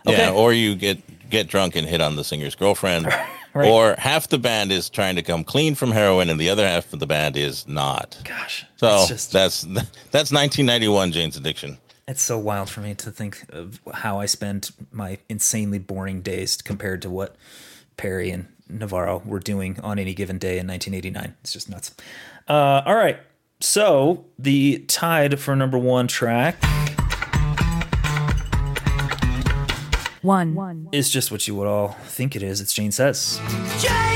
Yeah, 0.07 0.31
or 0.31 0.53
you 0.53 0.75
get 0.75 0.99
get 1.29 1.47
drunk 1.49 1.77
and 1.77 1.87
hit 1.87 2.01
on 2.01 2.17
the 2.17 2.25
singer's 2.25 2.55
girlfriend, 2.57 3.07
Right. 3.55 3.69
or 3.69 3.95
half 3.99 4.29
the 4.29 4.39
band 4.39 4.73
is 4.73 4.89
trying 4.89 5.17
to 5.17 5.23
come 5.23 5.45
clean 5.45 5.75
from 5.75 5.91
heroin, 5.91 6.31
and 6.31 6.41
the 6.41 6.49
other 6.51 6.67
half 6.67 6.93
of 6.93 6.99
the 7.01 7.07
band 7.07 7.37
is 7.37 7.67
not. 7.69 8.17
Gosh, 8.25 8.65
so 8.77 9.01
it's 9.01 9.09
just- 9.09 9.33
that's 9.33 9.63
that's 10.11 10.33
1991 10.33 11.13
Jane's 11.13 11.37
Addiction. 11.37 11.77
It's 12.11 12.23
so 12.23 12.39
wild 12.39 12.69
for 12.69 12.81
me 12.81 12.93
to 12.97 13.13
think 13.13 13.45
of 13.51 13.79
how 13.95 14.19
I 14.19 14.27
spend 14.27 14.73
my 14.91 15.19
insanely 15.29 15.79
boring 15.79 16.23
days 16.23 16.61
compared 16.61 17.03
to 17.03 17.09
what 17.09 17.37
Perry 17.97 18.33
and 18.33 18.49
Navarro 18.69 19.23
were 19.25 19.39
doing 19.39 19.79
on 19.85 19.97
any 20.01 20.13
given 20.13 20.37
day 20.37 20.59
in 20.59 20.67
1989. 20.67 21.37
It's 21.43 21.53
just 21.53 21.71
nuts. 21.71 21.95
Uh, 22.49 22.83
all 22.85 22.97
right. 22.97 23.21
So 23.61 24.25
the 24.41 24.79
tied 24.89 25.39
for 25.39 25.55
number 25.55 25.79
one 25.79 26.09
track 26.09 26.57
One. 30.23 30.89
is 30.91 31.11
just 31.11 31.31
what 31.31 31.47
you 31.47 31.55
would 31.55 31.69
all 31.69 31.91
think 32.07 32.35
it 32.35 32.43
is. 32.43 32.61
It's 32.61 32.75
Jane 32.75 32.91
Says. 32.91 33.41
Jane 33.79 34.10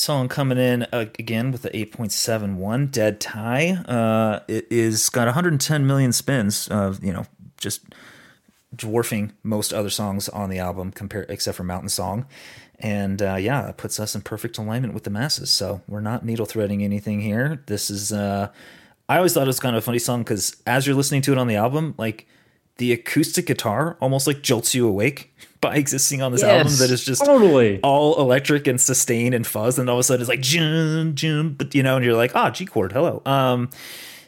Song 0.00 0.28
coming 0.28 0.56
in 0.56 0.84
uh, 0.92 1.06
again 1.18 1.52
with 1.52 1.62
the 1.62 1.70
8.71 1.70 2.90
dead 2.90 3.20
tie. 3.20 3.72
Uh, 3.86 4.40
it 4.48 4.66
is 4.70 5.10
got 5.10 5.26
110 5.26 5.86
million 5.86 6.12
spins. 6.12 6.70
Uh, 6.70 6.96
you 7.02 7.12
know, 7.12 7.26
just 7.58 7.82
dwarfing 8.74 9.32
most 9.42 9.74
other 9.74 9.90
songs 9.90 10.28
on 10.30 10.48
the 10.48 10.58
album, 10.58 10.90
compare 10.90 11.26
except 11.28 11.56
for 11.56 11.64
Mountain 11.64 11.90
Song. 11.90 12.26
And 12.78 13.20
uh, 13.20 13.34
yeah, 13.34 13.68
it 13.68 13.76
puts 13.76 14.00
us 14.00 14.14
in 14.14 14.22
perfect 14.22 14.56
alignment 14.56 14.94
with 14.94 15.04
the 15.04 15.10
masses. 15.10 15.50
So 15.50 15.82
we're 15.86 16.00
not 16.00 16.24
needle 16.24 16.46
threading 16.46 16.82
anything 16.82 17.20
here. 17.20 17.62
This 17.66 17.90
is. 17.90 18.12
Uh, 18.12 18.50
I 19.06 19.16
always 19.16 19.34
thought 19.34 19.42
it 19.42 19.48
was 19.48 19.60
kind 19.60 19.76
of 19.76 19.82
a 19.82 19.84
funny 19.84 19.98
song 19.98 20.22
because 20.22 20.56
as 20.66 20.86
you're 20.86 20.96
listening 20.96 21.20
to 21.22 21.32
it 21.32 21.38
on 21.38 21.46
the 21.46 21.56
album, 21.56 21.94
like 21.98 22.26
the 22.76 22.92
acoustic 22.92 23.46
guitar 23.46 23.98
almost 24.00 24.26
like 24.26 24.40
jolts 24.40 24.74
you 24.74 24.88
awake 24.88 25.34
by 25.60 25.76
existing 25.76 26.22
on 26.22 26.32
this 26.32 26.42
album 26.42 26.72
that 26.78 26.90
is 26.90 27.04
just 27.04 27.24
totally. 27.24 27.80
all 27.82 28.18
electric 28.20 28.66
and 28.66 28.80
sustain 28.80 29.34
and 29.34 29.46
fuzz 29.46 29.78
and 29.78 29.90
all 29.90 29.96
of 29.96 30.00
a 30.00 30.02
sudden 30.02 30.22
it's 30.22 30.28
like 30.28 30.40
jum 30.40 31.14
jum 31.14 31.54
but 31.54 31.74
you 31.74 31.82
know 31.82 31.96
and 31.96 32.04
you're 32.04 32.14
like 32.14 32.34
ah 32.34 32.50
G 32.50 32.64
chord 32.64 32.92
hello. 32.92 33.22
Um 33.26 33.68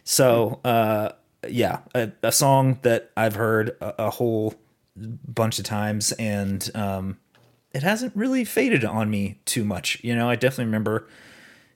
so 0.04 0.60
uh 0.64 1.12
yeah 1.48 1.80
a, 1.94 2.12
a 2.22 2.32
song 2.32 2.78
that 2.82 3.10
I've 3.16 3.34
heard 3.34 3.70
a, 3.80 4.06
a 4.06 4.10
whole 4.10 4.54
bunch 4.96 5.58
of 5.58 5.64
times 5.64 6.12
and 6.12 6.70
um 6.74 7.18
it 7.72 7.82
hasn't 7.82 8.14
really 8.14 8.44
faded 8.44 8.84
on 8.84 9.10
me 9.10 9.40
too 9.46 9.64
much. 9.64 9.98
You 10.04 10.14
know 10.14 10.28
I 10.28 10.36
definitely 10.36 10.66
remember 10.66 11.08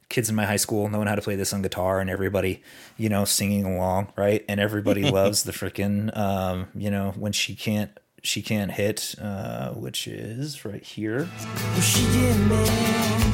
kids 0.09 0.29
in 0.29 0.37
my 0.37 0.45
high 0.45 0.57
school 0.57 0.89
knowing 0.89 1.09
how 1.09 1.15
to 1.17 1.23
play 1.23 1.35
this 1.35 1.53
on 1.53 1.63
guitar 1.63 1.99
and 1.99 2.11
everybody 2.11 2.63
you 2.99 3.09
know 3.09 3.25
singing 3.25 3.65
along 3.65 4.13
right? 4.17 4.45
And 4.51 4.61
everybody 4.61 5.11
loves 5.11 5.45
the 5.45 5.53
freaking 5.53 6.15
um 6.15 6.69
you 6.75 6.91
know 6.91 7.15
when 7.17 7.33
she 7.33 7.55
can't 7.55 7.91
she 8.27 8.43
can't 8.43 8.73
hit 8.73 9.15
uh 9.21 9.71
which 9.73 10.09
is 10.09 10.65
right 10.65 10.85
here 10.85 11.29
Well, 11.45 11.81
she 11.81 12.03
get 12.13 12.37
mad 12.49 13.33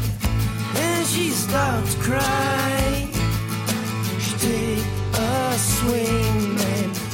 and 0.74 1.06
she 1.06 1.30
starts. 1.30 1.94
She 4.20 4.32
take 4.38 4.84
a 5.14 5.58
swing 5.58 6.58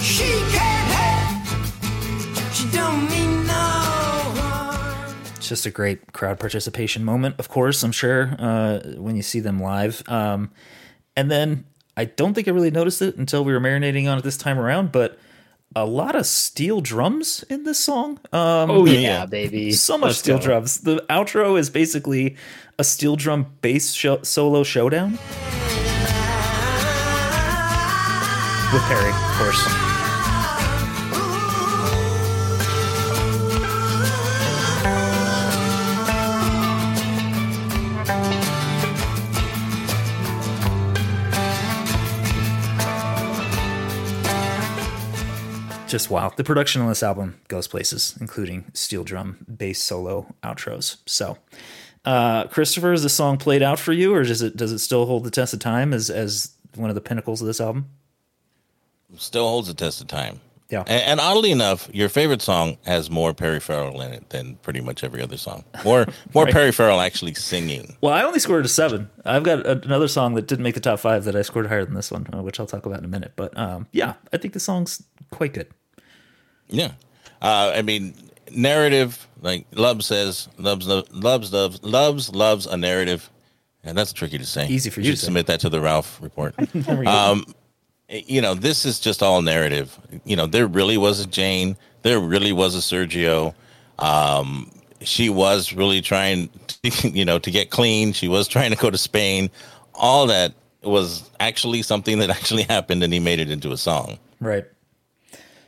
she 0.00 0.24
can't 0.52 0.88
hit. 0.94 2.54
She 2.54 2.68
don't 2.70 3.08
mean 3.10 3.46
no 3.46 3.52
harm. 3.52 5.14
It's 5.36 5.48
just 5.48 5.66
a 5.66 5.70
great 5.70 6.12
crowd 6.12 6.38
participation 6.40 7.04
moment, 7.04 7.36
of 7.38 7.48
course, 7.48 7.82
I'm 7.82 7.92
sure, 7.92 8.34
uh, 8.38 8.80
when 8.96 9.16
you 9.16 9.22
see 9.22 9.40
them 9.40 9.60
live. 9.60 10.02
Um, 10.08 10.50
and 11.16 11.30
then 11.30 11.64
I 11.96 12.06
don't 12.06 12.34
think 12.34 12.48
I 12.48 12.52
really 12.52 12.70
noticed 12.70 13.02
it 13.02 13.16
until 13.16 13.44
we 13.44 13.52
were 13.52 13.60
marinating 13.60 14.10
on 14.10 14.18
it 14.18 14.24
this 14.24 14.36
time 14.36 14.58
around, 14.58 14.92
but 14.92 15.18
a 15.76 15.84
lot 15.84 16.14
of 16.14 16.26
steel 16.26 16.80
drums 16.80 17.44
in 17.50 17.64
this 17.64 17.78
song. 17.78 18.18
Um, 18.32 18.70
Oh, 18.70 18.86
yeah, 18.86 19.26
baby. 19.26 19.72
So 19.72 19.98
much 19.98 20.08
Let's 20.08 20.18
steel 20.18 20.38
go. 20.38 20.44
drums. 20.44 20.80
The 20.80 21.04
outro 21.10 21.58
is 21.58 21.70
basically 21.70 22.36
a 22.78 22.84
steel 22.84 23.16
drum 23.16 23.46
bass 23.60 23.92
sho- 23.92 24.22
solo 24.22 24.62
showdown 24.64 25.12
with 28.72 28.82
Perry, 28.82 29.10
of 29.10 29.38
course. 29.38 29.87
Just 45.88 46.10
wow. 46.10 46.32
The 46.34 46.44
production 46.44 46.82
on 46.82 46.88
this 46.88 47.02
album 47.02 47.40
goes 47.48 47.66
places, 47.66 48.16
including 48.20 48.70
steel 48.74 49.04
drum, 49.04 49.44
bass 49.56 49.82
solo, 49.82 50.34
outros. 50.42 50.98
So, 51.06 51.38
uh, 52.04 52.44
Christopher, 52.44 52.92
is 52.92 53.02
the 53.02 53.08
song 53.08 53.38
played 53.38 53.62
out 53.62 53.78
for 53.78 53.92
you, 53.92 54.14
or 54.14 54.22
does 54.22 54.42
it 54.42 54.56
does 54.56 54.72
it 54.72 54.78
still 54.78 55.06
hold 55.06 55.24
the 55.24 55.30
test 55.30 55.54
of 55.54 55.60
time 55.60 55.92
as 55.92 56.10
as 56.10 56.52
one 56.74 56.90
of 56.90 56.94
the 56.94 57.00
pinnacles 57.00 57.40
of 57.40 57.46
this 57.46 57.60
album? 57.60 57.88
Still 59.16 59.48
holds 59.48 59.68
the 59.68 59.74
test 59.74 60.00
of 60.00 60.06
time. 60.06 60.40
Yeah. 60.70 60.80
And, 60.86 61.02
and 61.02 61.20
oddly 61.20 61.50
enough, 61.50 61.88
your 61.94 62.08
favorite 62.10 62.42
song 62.42 62.76
has 62.84 63.10
more 63.10 63.32
Perry 63.32 63.58
Farrell 63.58 64.02
in 64.02 64.12
it 64.12 64.28
than 64.30 64.56
pretty 64.56 64.80
much 64.82 65.02
every 65.02 65.22
other 65.22 65.38
song. 65.38 65.64
More 65.84 66.06
more 66.34 66.44
Right. 66.44 66.52
Perry 66.52 66.72
Farrell 66.72 67.00
actually 67.00 67.34
singing. 67.34 67.96
Well, 68.02 68.12
I 68.12 68.22
only 68.22 68.38
scored 68.38 68.64
a 68.66 68.68
seven. 68.68 69.08
I've 69.24 69.44
got 69.44 69.60
a, 69.64 69.80
another 69.82 70.08
song 70.08 70.34
that 70.34 70.46
didn't 70.46 70.62
make 70.64 70.74
the 70.74 70.80
top 70.80 70.98
five 71.00 71.24
that 71.24 71.34
I 71.34 71.42
scored 71.42 71.68
higher 71.68 71.84
than 71.86 71.94
this 71.94 72.10
one, 72.10 72.26
uh, 72.34 72.42
which 72.42 72.60
I'll 72.60 72.66
talk 72.66 72.84
about 72.84 72.98
in 72.98 73.04
a 73.06 73.08
minute. 73.08 73.32
But 73.34 73.56
um, 73.58 73.86
yeah, 73.92 74.14
I 74.32 74.36
think 74.36 74.52
the 74.52 74.60
song's 74.60 75.02
quite 75.30 75.54
good. 75.54 75.68
Yeah. 76.68 76.92
Uh, 77.40 77.72
I 77.74 77.82
mean, 77.82 78.14
narrative, 78.50 79.26
like 79.40 79.66
Lub 79.72 80.02
says, 80.02 80.48
loves, 80.58 80.86
loves, 80.86 81.10
loves, 81.52 81.82
loves, 81.82 82.34
loves 82.34 82.66
a 82.66 82.76
narrative. 82.76 83.30
And 83.84 83.96
that's 83.96 84.12
tricky 84.12 84.36
to 84.38 84.44
say. 84.44 84.66
Easy 84.68 84.90
for 84.90 85.00
you 85.00 85.12
should 85.12 85.20
to 85.20 85.24
submit 85.24 85.46
that 85.46 85.60
to 85.60 85.70
the 85.70 85.80
Ralph 85.80 86.20
report. 86.20 86.54
There 86.74 86.96
we 86.96 87.04
go. 87.06 87.10
um, 87.10 87.44
you 88.08 88.40
know, 88.40 88.54
this 88.54 88.84
is 88.84 89.00
just 89.00 89.22
all 89.22 89.42
narrative. 89.42 89.98
You 90.24 90.36
know, 90.36 90.46
there 90.46 90.66
really 90.66 90.96
was 90.96 91.20
a 91.20 91.26
Jane. 91.26 91.76
There 92.02 92.18
really 92.18 92.52
was 92.52 92.74
a 92.74 92.78
Sergio. 92.78 93.54
Um, 93.98 94.70
she 95.00 95.28
was 95.28 95.72
really 95.72 96.00
trying, 96.00 96.48
to, 96.82 97.08
you 97.08 97.24
know, 97.24 97.38
to 97.38 97.50
get 97.50 97.70
clean. 97.70 98.12
She 98.12 98.28
was 98.28 98.48
trying 98.48 98.70
to 98.70 98.76
go 98.76 98.90
to 98.90 98.98
Spain. 98.98 99.50
All 99.94 100.26
that 100.28 100.54
was 100.82 101.28
actually 101.40 101.82
something 101.82 102.18
that 102.18 102.30
actually 102.38 102.62
happened, 102.62 103.02
and 103.02 103.12
he 103.12 103.20
made 103.20 103.40
it 103.40 103.50
into 103.50 103.72
a 103.72 103.76
song. 103.76 104.18
Right. 104.40 104.64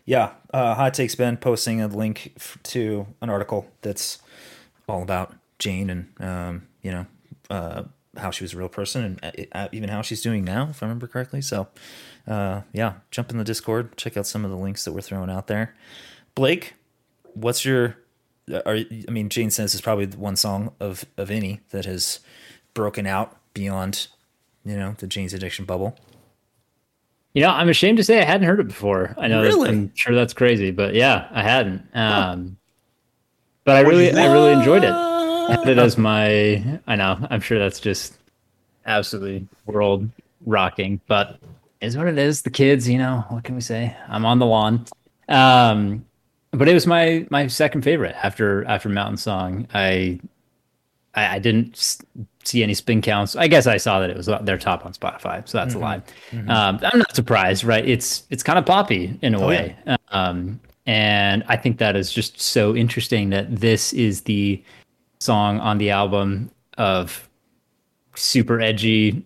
Yeah. 0.07 0.33
Uh, 0.53 0.75
Hot 0.75 0.95
Takes 0.95 1.15
Ben 1.15 1.37
posting 1.37 1.81
a 1.81 1.87
link 1.89 2.33
f- 2.37 2.59
to 2.65 3.07
an 3.21 3.31
article 3.31 3.71
that's 3.83 4.19
all 4.89 5.03
about 5.03 5.35
Jane 5.59 5.91
and, 5.91 6.09
um, 6.21 6.67
you 6.83 6.91
know, 6.91 7.07
uh, 7.51 7.85
how 8.17 8.31
she 8.31 8.43
was 8.43 8.55
a 8.55 8.57
real 8.57 8.69
person 8.69 9.19
and 9.23 9.47
uh, 9.53 9.69
even 9.71 9.89
how 9.89 10.03
she's 10.03 10.21
doing 10.21 10.43
now, 10.43 10.69
if 10.71 10.83
I 10.83 10.87
remember 10.87 11.07
correctly. 11.07 11.41
So, 11.41 11.69
uh, 12.31 12.63
yeah, 12.73 12.95
jump 13.11 13.31
in 13.31 13.39
the 13.39 13.45
Discord, 13.45 13.97
check 13.97 14.17
out 14.17 14.25
some 14.25 14.45
of 14.45 14.51
the 14.51 14.57
links 14.57 14.85
that 14.85 14.93
we're 14.93 15.01
throwing 15.01 15.29
out 15.29 15.49
there. 15.49 15.75
Blake, 16.37 16.75
what's 17.35 17.65
your? 17.65 17.97
Are 18.65 18.77
I 18.77 19.11
mean, 19.11 19.29
Jane 19.29 19.51
Says 19.51 19.75
is 19.75 19.81
probably 19.81 20.07
one 20.07 20.37
song 20.37 20.73
of 20.81 21.05
of 21.17 21.31
any 21.31 21.61
that 21.71 21.85
has 21.85 22.21
broken 22.73 23.07
out 23.07 23.37
beyond, 23.53 24.07
you 24.65 24.77
know, 24.77 24.95
the 24.99 25.09
Jane's 25.09 25.35
Addiction 25.35 25.65
bubble. 25.65 25.99
You 27.35 27.43
know, 27.43 27.51
I'm 27.51 27.69
ashamed 27.69 27.99
to 27.99 28.05
say 28.05 28.21
I 28.21 28.25
hadn't 28.25 28.47
heard 28.47 28.61
it 28.61 28.69
before. 28.69 29.15
I 29.19 29.29
know 29.29 29.43
Really? 29.43 29.69
I'm 29.69 29.95
sure 29.95 30.15
that's 30.15 30.33
crazy, 30.33 30.71
but 30.71 30.95
yeah, 30.95 31.29
I 31.31 31.43
hadn't. 31.43 31.87
Um, 31.95 32.57
but 33.65 33.77
I 33.77 33.83
What 33.83 33.91
really, 33.91 34.13
I 34.13 34.33
really 34.33 34.53
enjoyed 34.53 34.85
it. 34.85 34.91
I 34.91 35.57
had 35.57 35.69
it 35.69 35.79
as 35.79 35.99
my. 35.99 36.81
I 36.87 36.97
know. 36.97 37.27
I'm 37.29 37.41
sure 37.41 37.59
that's 37.59 37.81
just 37.81 38.15
absolutely 38.87 39.47
world 39.67 40.09
rocking, 40.47 41.01
but 41.07 41.39
is 41.81 41.97
what 41.97 42.07
it 42.07 42.19
is. 42.19 42.43
The 42.43 42.51
kids, 42.51 42.89
you 42.89 42.99
know, 42.99 43.25
what 43.29 43.45
can 43.45 43.55
we 43.55 43.61
say? 43.61 43.97
I'm 44.09 44.25
on 44.25 44.39
the 44.39 44.47
lawn. 44.47 44.85
Um, 45.29 46.05
but 46.53 46.69
it 46.69 46.75
was 46.75 46.87
my 46.87 47.27
my 47.31 47.47
second 47.47 47.83
favorite 47.83 48.15
after 48.23 48.65
after 48.65 48.89
Mountain 48.89 49.17
Song. 49.19 49.67
I 49.73 50.21
I, 51.15 51.37
I 51.37 51.39
didn't 51.39 51.75
s- 51.75 51.99
see 52.45 52.63
any 52.63 52.75
spin 52.75 53.03
counts. 53.03 53.37
I 53.37 53.47
guess 53.49 53.67
I 53.67 53.77
saw 53.77 54.01
that 54.01 54.11
it 54.11 54.17
was 54.17 54.27
their 54.43 54.59
top 54.59 54.85
on 54.85 54.93
Spotify, 54.93 55.47
so 55.49 55.59
that's 55.59 55.75
Mhm. 55.75 55.77
a 55.77 55.81
lie. 55.81 56.03
Mhm. 56.33 56.51
Um, 56.51 56.81
I'm 56.93 56.99
not 56.99 57.15
surprised, 57.15 57.65
right? 57.65 57.87
It's 57.89 58.25
it's 58.31 58.43
kind 58.43 58.59
of 58.59 58.67
poppy 58.67 59.19
in 59.23 59.35
a 59.35 59.41
Oh, 59.43 59.47
way, 59.49 59.77
um, 60.09 60.59
and 60.87 61.45
I 61.49 61.57
think 61.57 61.79
that 61.79 61.95
is 61.97 62.13
just 62.13 62.41
so 62.41 62.75
interesting 62.75 63.31
that 63.31 63.55
this 63.57 63.93
is 63.93 64.23
the 64.23 64.63
song 65.21 65.61
on 65.61 65.79
the 65.79 65.91
album 65.91 66.51
of 66.79 67.29
super 68.17 68.61
edgy 68.61 69.23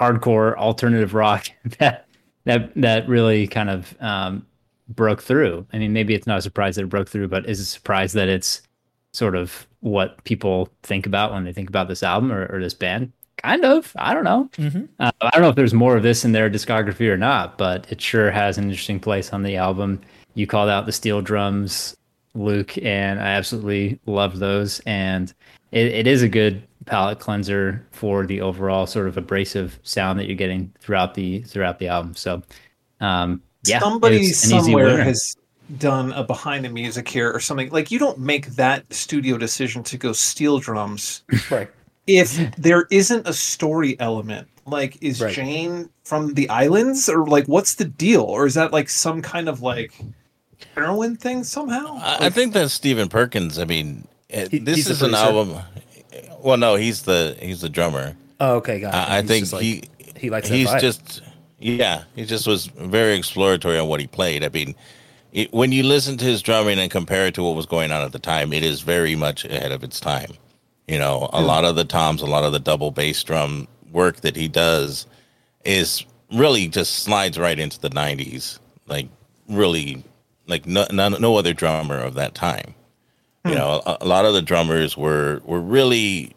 hardcore 0.00 0.56
alternative 0.56 1.14
rock 1.14 1.46
that 1.78 2.06
that 2.44 2.72
that 2.74 3.08
really 3.08 3.46
kind 3.46 3.70
of 3.70 3.94
um, 4.00 4.46
broke 4.88 5.22
through. 5.22 5.66
I 5.72 5.78
mean, 5.78 5.92
maybe 5.92 6.14
it's 6.14 6.26
not 6.26 6.38
a 6.38 6.42
surprise 6.42 6.76
that 6.76 6.82
it 6.82 6.88
broke 6.88 7.08
through, 7.08 7.28
but 7.28 7.48
is 7.48 7.60
a 7.60 7.64
surprise 7.64 8.12
that 8.14 8.28
it's 8.28 8.62
sort 9.12 9.34
of 9.34 9.66
what 9.80 10.22
people 10.24 10.68
think 10.82 11.06
about 11.06 11.32
when 11.32 11.44
they 11.44 11.52
think 11.52 11.68
about 11.68 11.88
this 11.88 12.02
album 12.02 12.32
or, 12.32 12.46
or 12.46 12.60
this 12.60 12.74
band. 12.74 13.12
Kind 13.38 13.64
of. 13.64 13.92
I 13.96 14.12
don't 14.12 14.24
know. 14.24 14.50
Mm-hmm. 14.56 14.84
Uh, 14.98 15.10
I 15.22 15.30
don't 15.30 15.40
know 15.40 15.48
if 15.48 15.56
there's 15.56 15.72
more 15.72 15.96
of 15.96 16.02
this 16.02 16.24
in 16.24 16.32
their 16.32 16.50
discography 16.50 17.08
or 17.08 17.16
not, 17.16 17.56
but 17.56 17.90
it 17.90 18.00
sure 18.00 18.30
has 18.30 18.58
an 18.58 18.64
interesting 18.64 19.00
place 19.00 19.32
on 19.32 19.42
the 19.42 19.56
album. 19.56 20.00
You 20.34 20.46
called 20.46 20.68
out 20.68 20.86
the 20.86 20.92
steel 20.92 21.22
drums, 21.22 21.96
Luke, 22.34 22.76
and 22.82 23.18
I 23.18 23.28
absolutely 23.28 23.98
love 24.04 24.38
those. 24.38 24.80
And 24.80 25.32
it, 25.72 25.86
it 25.86 26.06
is 26.06 26.22
a 26.22 26.28
good 26.28 26.62
palate 26.86 27.18
cleanser 27.18 27.86
for 27.90 28.26
the 28.26 28.40
overall 28.40 28.86
sort 28.86 29.06
of 29.06 29.16
abrasive 29.16 29.78
sound 29.82 30.18
that 30.18 30.26
you're 30.26 30.36
getting 30.36 30.72
throughout 30.80 31.14
the 31.14 31.42
throughout 31.42 31.78
the 31.78 31.88
album. 31.88 32.14
So, 32.16 32.42
um, 33.00 33.42
yeah, 33.64 33.80
somebody 33.80 34.16
it's 34.18 34.44
an 34.50 34.56
easy 34.58 34.64
somewhere 34.72 35.02
has 35.02 35.36
done 35.78 36.12
a 36.12 36.24
behind 36.24 36.64
the 36.64 36.68
music 36.68 37.08
here 37.08 37.30
or 37.30 37.38
something. 37.40 37.70
Like 37.70 37.90
you 37.90 37.98
don't 37.98 38.18
make 38.18 38.46
that 38.56 38.90
studio 38.92 39.36
decision 39.38 39.82
to 39.84 39.96
go 39.98 40.12
steel 40.12 40.58
drums 40.58 41.22
right 41.50 41.68
if 42.06 42.56
there 42.56 42.86
isn't 42.90 43.26
a 43.28 43.32
story 43.32 43.98
element. 44.00 44.48
Like, 44.66 45.02
is 45.02 45.20
Right. 45.20 45.34
Jane 45.34 45.88
from 46.04 46.34
the 46.34 46.48
islands, 46.48 47.08
or 47.08 47.26
like, 47.26 47.46
what's 47.46 47.74
the 47.74 47.84
deal, 47.86 48.22
or 48.22 48.46
is 48.46 48.54
that 48.54 48.72
like 48.72 48.88
some 48.88 49.20
kind 49.22 49.48
of 49.48 49.62
like 49.62 49.92
heroin 50.74 51.16
thing 51.16 51.44
somehow? 51.44 51.98
I, 52.00 52.26
I 52.26 52.30
think 52.30 52.52
that's 52.52 52.72
Stephen 52.72 53.08
Perkins. 53.08 53.58
I 53.58 53.64
mean, 53.64 54.06
He- 54.28 54.58
this 54.58 54.88
is 54.88 55.02
an 55.02 55.14
album. 55.14 55.60
Well, 56.42 56.56
no, 56.56 56.76
he's 56.76 57.02
the 57.02 57.36
he's 57.40 57.60
the 57.60 57.68
drummer. 57.68 58.16
Oh, 58.40 58.56
okay, 58.56 58.80
got 58.80 58.94
it. 58.94 59.10
I, 59.10 59.18
I 59.18 59.22
think 59.22 59.52
like- 59.52 59.62
he 59.62 59.84
he 60.16 60.30
likes 60.30 60.48
he's 60.48 60.68
vibe. 60.68 60.80
just 60.80 61.22
yeah 61.58 62.04
he 62.14 62.24
just 62.24 62.46
was 62.46 62.66
very 62.66 63.14
exploratory 63.14 63.78
on 63.78 63.88
what 63.88 64.00
he 64.00 64.06
played. 64.06 64.44
I 64.44 64.48
mean, 64.48 64.74
it, 65.32 65.52
when 65.52 65.72
you 65.72 65.82
listen 65.82 66.16
to 66.18 66.24
his 66.24 66.42
drumming 66.42 66.78
and 66.78 66.90
compare 66.90 67.26
it 67.26 67.34
to 67.34 67.42
what 67.42 67.54
was 67.56 67.66
going 67.66 67.92
on 67.92 68.02
at 68.02 68.12
the 68.12 68.18
time, 68.18 68.52
it 68.52 68.62
is 68.62 68.80
very 68.80 69.14
much 69.14 69.44
ahead 69.44 69.72
of 69.72 69.84
its 69.84 70.00
time. 70.00 70.32
You 70.88 70.98
know, 70.98 71.30
a 71.32 71.40
lot 71.40 71.64
of 71.64 71.76
the 71.76 71.84
toms, 71.84 72.20
a 72.20 72.26
lot 72.26 72.42
of 72.42 72.52
the 72.52 72.58
double 72.58 72.90
bass 72.90 73.22
drum 73.22 73.68
work 73.92 74.22
that 74.22 74.34
he 74.34 74.48
does 74.48 75.06
is 75.64 76.04
really 76.32 76.66
just 76.66 77.00
slides 77.00 77.38
right 77.38 77.58
into 77.58 77.78
the 77.78 77.90
'90s. 77.90 78.58
Like 78.86 79.08
really, 79.48 80.02
like 80.48 80.66
no 80.66 80.86
no, 80.90 81.08
no 81.10 81.36
other 81.36 81.52
drummer 81.52 81.98
of 81.98 82.14
that 82.14 82.34
time. 82.34 82.74
You 83.44 83.54
know, 83.54 83.82
a, 83.86 83.98
a 84.02 84.06
lot 84.06 84.24
of 84.26 84.34
the 84.34 84.42
drummers 84.42 84.96
were 84.96 85.40
were 85.44 85.60
really 85.60 86.34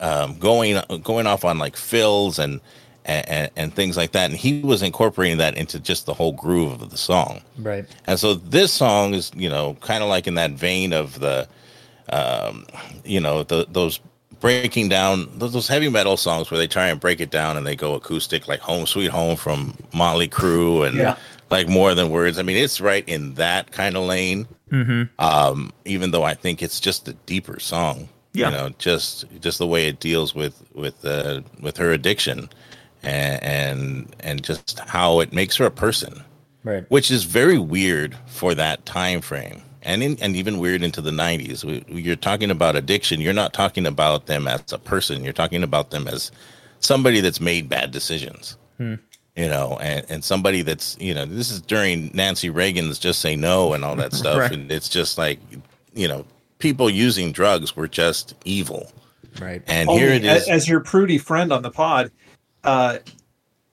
um, 0.00 0.38
going 0.38 0.80
going 1.02 1.26
off 1.26 1.44
on 1.44 1.58
like 1.58 1.76
fills 1.76 2.38
and, 2.38 2.60
and 3.06 3.50
and 3.56 3.74
things 3.74 3.96
like 3.96 4.12
that, 4.12 4.30
and 4.30 4.38
he 4.38 4.60
was 4.60 4.82
incorporating 4.82 5.38
that 5.38 5.56
into 5.56 5.80
just 5.80 6.04
the 6.06 6.14
whole 6.14 6.32
groove 6.32 6.82
of 6.82 6.90
the 6.90 6.96
song. 6.98 7.40
right. 7.58 7.86
And 8.06 8.18
so 8.18 8.34
this 8.34 8.72
song 8.72 9.14
is, 9.14 9.30
you 9.34 9.48
know, 9.48 9.76
kind 9.80 10.02
of 10.02 10.08
like 10.10 10.26
in 10.26 10.34
that 10.34 10.50
vein 10.52 10.92
of 10.92 11.18
the, 11.20 11.48
um, 12.12 12.66
you 13.04 13.20
know, 13.20 13.42
the, 13.42 13.66
those 13.70 14.00
breaking 14.40 14.88
down 14.88 15.28
those, 15.38 15.52
those 15.52 15.68
heavy 15.68 15.88
metal 15.88 16.16
songs 16.16 16.50
where 16.50 16.58
they 16.58 16.66
try 16.66 16.88
and 16.88 17.00
break 17.00 17.20
it 17.20 17.30
down 17.30 17.56
and 17.56 17.66
they 17.66 17.76
go 17.76 17.94
acoustic, 17.94 18.46
like 18.48 18.60
"Home 18.60 18.86
Sweet 18.86 19.10
Home" 19.10 19.36
from 19.36 19.74
Motley 19.94 20.28
Crue, 20.28 20.86
and 20.86 20.96
Yeah. 20.96 21.16
like 21.50 21.66
more 21.68 21.94
than 21.94 22.10
words. 22.10 22.38
I 22.38 22.42
mean, 22.42 22.56
it's 22.56 22.80
right 22.80 23.04
in 23.08 23.34
that 23.34 23.72
kind 23.72 23.96
of 23.96 24.04
lane. 24.04 24.46
Mm-hmm. 24.70 25.02
Um, 25.18 25.72
even 25.84 26.10
though 26.10 26.22
I 26.22 26.34
think 26.34 26.62
it's 26.62 26.80
just 26.80 27.08
a 27.08 27.12
deeper 27.26 27.58
song. 27.60 28.08
Yeah. 28.32 28.50
You 28.50 28.56
know, 28.56 28.68
just 28.78 29.24
just 29.40 29.58
the 29.58 29.66
way 29.66 29.88
it 29.88 29.98
deals 29.98 30.34
with 30.36 30.62
with 30.74 31.04
uh, 31.04 31.40
with 31.60 31.76
her 31.78 31.90
addiction, 31.90 32.48
and 33.02 33.42
and 33.42 34.16
and 34.20 34.44
just 34.44 34.78
how 34.80 35.20
it 35.20 35.32
makes 35.32 35.56
her 35.56 35.66
a 35.66 35.70
person 35.70 36.22
Right. 36.62 36.84
which 36.90 37.10
is 37.10 37.24
very 37.24 37.58
weird 37.58 38.14
for 38.26 38.54
that 38.54 38.84
time 38.84 39.22
frame 39.22 39.62
and 39.82 40.02
in, 40.02 40.18
and 40.20 40.36
even 40.36 40.58
weird 40.58 40.82
into 40.82 41.00
the 41.00 41.10
90s 41.10 41.64
we, 41.64 41.82
you're 41.88 42.14
talking 42.16 42.50
about 42.50 42.76
addiction 42.76 43.18
you're 43.18 43.32
not 43.32 43.54
talking 43.54 43.86
about 43.86 44.26
them 44.26 44.46
as 44.46 44.70
a 44.70 44.76
person 44.76 45.24
you're 45.24 45.32
talking 45.32 45.62
about 45.62 45.90
them 45.90 46.06
as 46.06 46.30
somebody 46.80 47.20
that's 47.22 47.40
made 47.40 47.70
bad 47.70 47.90
decisions 47.92 48.58
Hmm. 48.76 48.96
You 49.36 49.48
know 49.48 49.78
and, 49.80 50.04
and 50.10 50.24
somebody 50.24 50.62
that's 50.62 50.96
you 51.00 51.14
know 51.14 51.24
this 51.24 51.50
is 51.50 51.60
during 51.60 52.10
nancy 52.14 52.50
reagan's 52.50 52.98
just 52.98 53.20
say 53.20 53.36
no 53.36 53.72
and 53.72 53.84
all 53.84 53.94
that 53.96 54.12
stuff 54.22 54.38
Right. 54.38 54.52
and 54.52 54.70
it's 54.72 54.88
just 54.88 55.18
like 55.18 55.38
you 55.94 56.08
know 56.08 56.24
people 56.58 56.90
using 56.90 57.32
drugs 57.32 57.74
were 57.76 57.88
just 57.88 58.34
evil 58.44 58.90
Right. 59.40 59.62
and 59.68 59.88
Only 59.88 60.00
here 60.02 60.10
it 60.12 60.24
is. 60.24 60.48
As 60.48 60.68
your 60.68 60.80
prudy 60.80 61.16
friend 61.16 61.52
on 61.52 61.62
the 61.62 61.70
pod, 61.70 62.10
uh, 62.64 62.98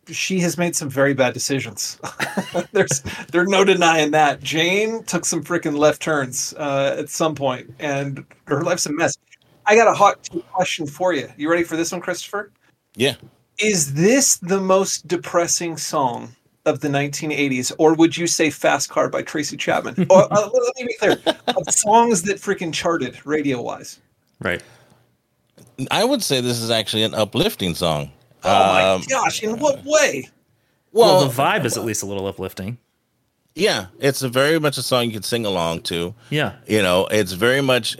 she 0.09 0.39
has 0.41 0.55
made 0.57 0.75
some 0.75 0.87
very 0.87 1.15
bad 1.15 1.33
decisions. 1.33 1.99
There's 2.71 3.01
there's 3.31 3.49
no 3.49 3.65
denying 3.65 4.11
that. 4.11 4.41
Jane 4.41 5.03
took 5.03 5.25
some 5.25 5.43
freaking 5.43 5.75
left 5.77 5.99
turns 6.01 6.53
uh, 6.57 6.95
at 6.99 7.09
some 7.09 7.33
point, 7.33 7.73
and 7.79 8.23
her 8.45 8.61
life's 8.63 8.85
a 8.85 8.91
mess. 8.93 9.17
I 9.65 9.75
got 9.75 9.87
a 9.87 9.93
hot 9.93 10.29
question 10.53 10.85
for 10.85 11.11
you. 11.11 11.27
You 11.37 11.49
ready 11.49 11.63
for 11.63 11.75
this 11.75 11.91
one, 11.91 12.01
Christopher? 12.01 12.51
yeah 12.95 13.15
Is 13.59 13.93
this 13.93 14.37
the 14.37 14.59
most 14.61 15.07
depressing 15.07 15.77
song 15.77 16.35
of 16.65 16.81
the 16.81 16.87
1980s, 16.89 17.71
or 17.77 17.93
would 17.95 18.15
you 18.17 18.27
say 18.27 18.49
"Fast 18.49 18.89
Car" 18.89 19.09
by 19.09 19.21
Tracy 19.21 19.57
Chapman? 19.57 20.05
or 20.09 20.31
uh, 20.31 20.49
let 20.53 20.75
me 20.77 20.85
be 20.85 20.93
clear, 20.99 21.17
of 21.47 21.63
songs 21.69 22.21
that 22.23 22.37
freaking 22.37 22.73
charted 22.73 23.25
radio-wise. 23.25 23.99
Right. 24.39 24.61
i 25.89 26.03
would 26.03 26.21
say 26.21 26.41
this 26.41 26.59
is 26.59 26.69
actually 26.69 27.03
an 27.03 27.15
uplifting 27.15 27.73
song 27.73 28.11
Oh 28.43 28.49
my 28.49 28.83
Um, 28.83 29.03
gosh! 29.09 29.41
In 29.41 29.57
what 29.59 29.83
way? 29.83 30.29
Well, 30.91 31.17
well 31.17 31.27
the 31.27 31.33
vibe 31.33 31.65
is 31.65 31.75
at 31.77 31.83
least 31.83 32.03
a 32.03 32.05
little 32.05 32.27
uplifting. 32.27 32.77
Yeah, 33.55 33.87
it's 33.99 34.21
a 34.21 34.29
very 34.29 34.59
much 34.59 34.77
a 34.77 34.83
song 34.83 35.05
you 35.05 35.11
can 35.11 35.23
sing 35.23 35.43
along 35.45 35.81
to. 35.83 36.13
Yeah. 36.29 36.53
You 36.67 36.83
know, 36.83 37.07
it's 37.09 37.31
very 37.31 37.61
much 37.61 37.97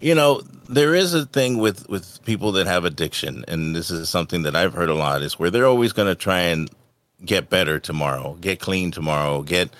you 0.00 0.14
know, 0.14 0.42
there 0.68 0.94
is 0.94 1.14
a 1.14 1.26
thing 1.26 1.58
with 1.58 1.88
with 1.88 2.22
people 2.24 2.52
that 2.52 2.66
have 2.66 2.84
addiction 2.84 3.44
and 3.48 3.74
this 3.74 3.90
is 3.90 4.08
something 4.08 4.42
that 4.42 4.56
I've 4.56 4.74
heard 4.74 4.88
a 4.88 4.94
lot 4.94 5.22
is 5.22 5.38
where 5.38 5.50
they're 5.50 5.66
always 5.66 5.92
going 5.92 6.08
to 6.08 6.14
try 6.14 6.40
and 6.40 6.70
get 7.24 7.48
better 7.48 7.78
tomorrow, 7.78 8.36
get 8.40 8.60
clean 8.60 8.90
tomorrow, 8.90 9.42
get 9.42 9.70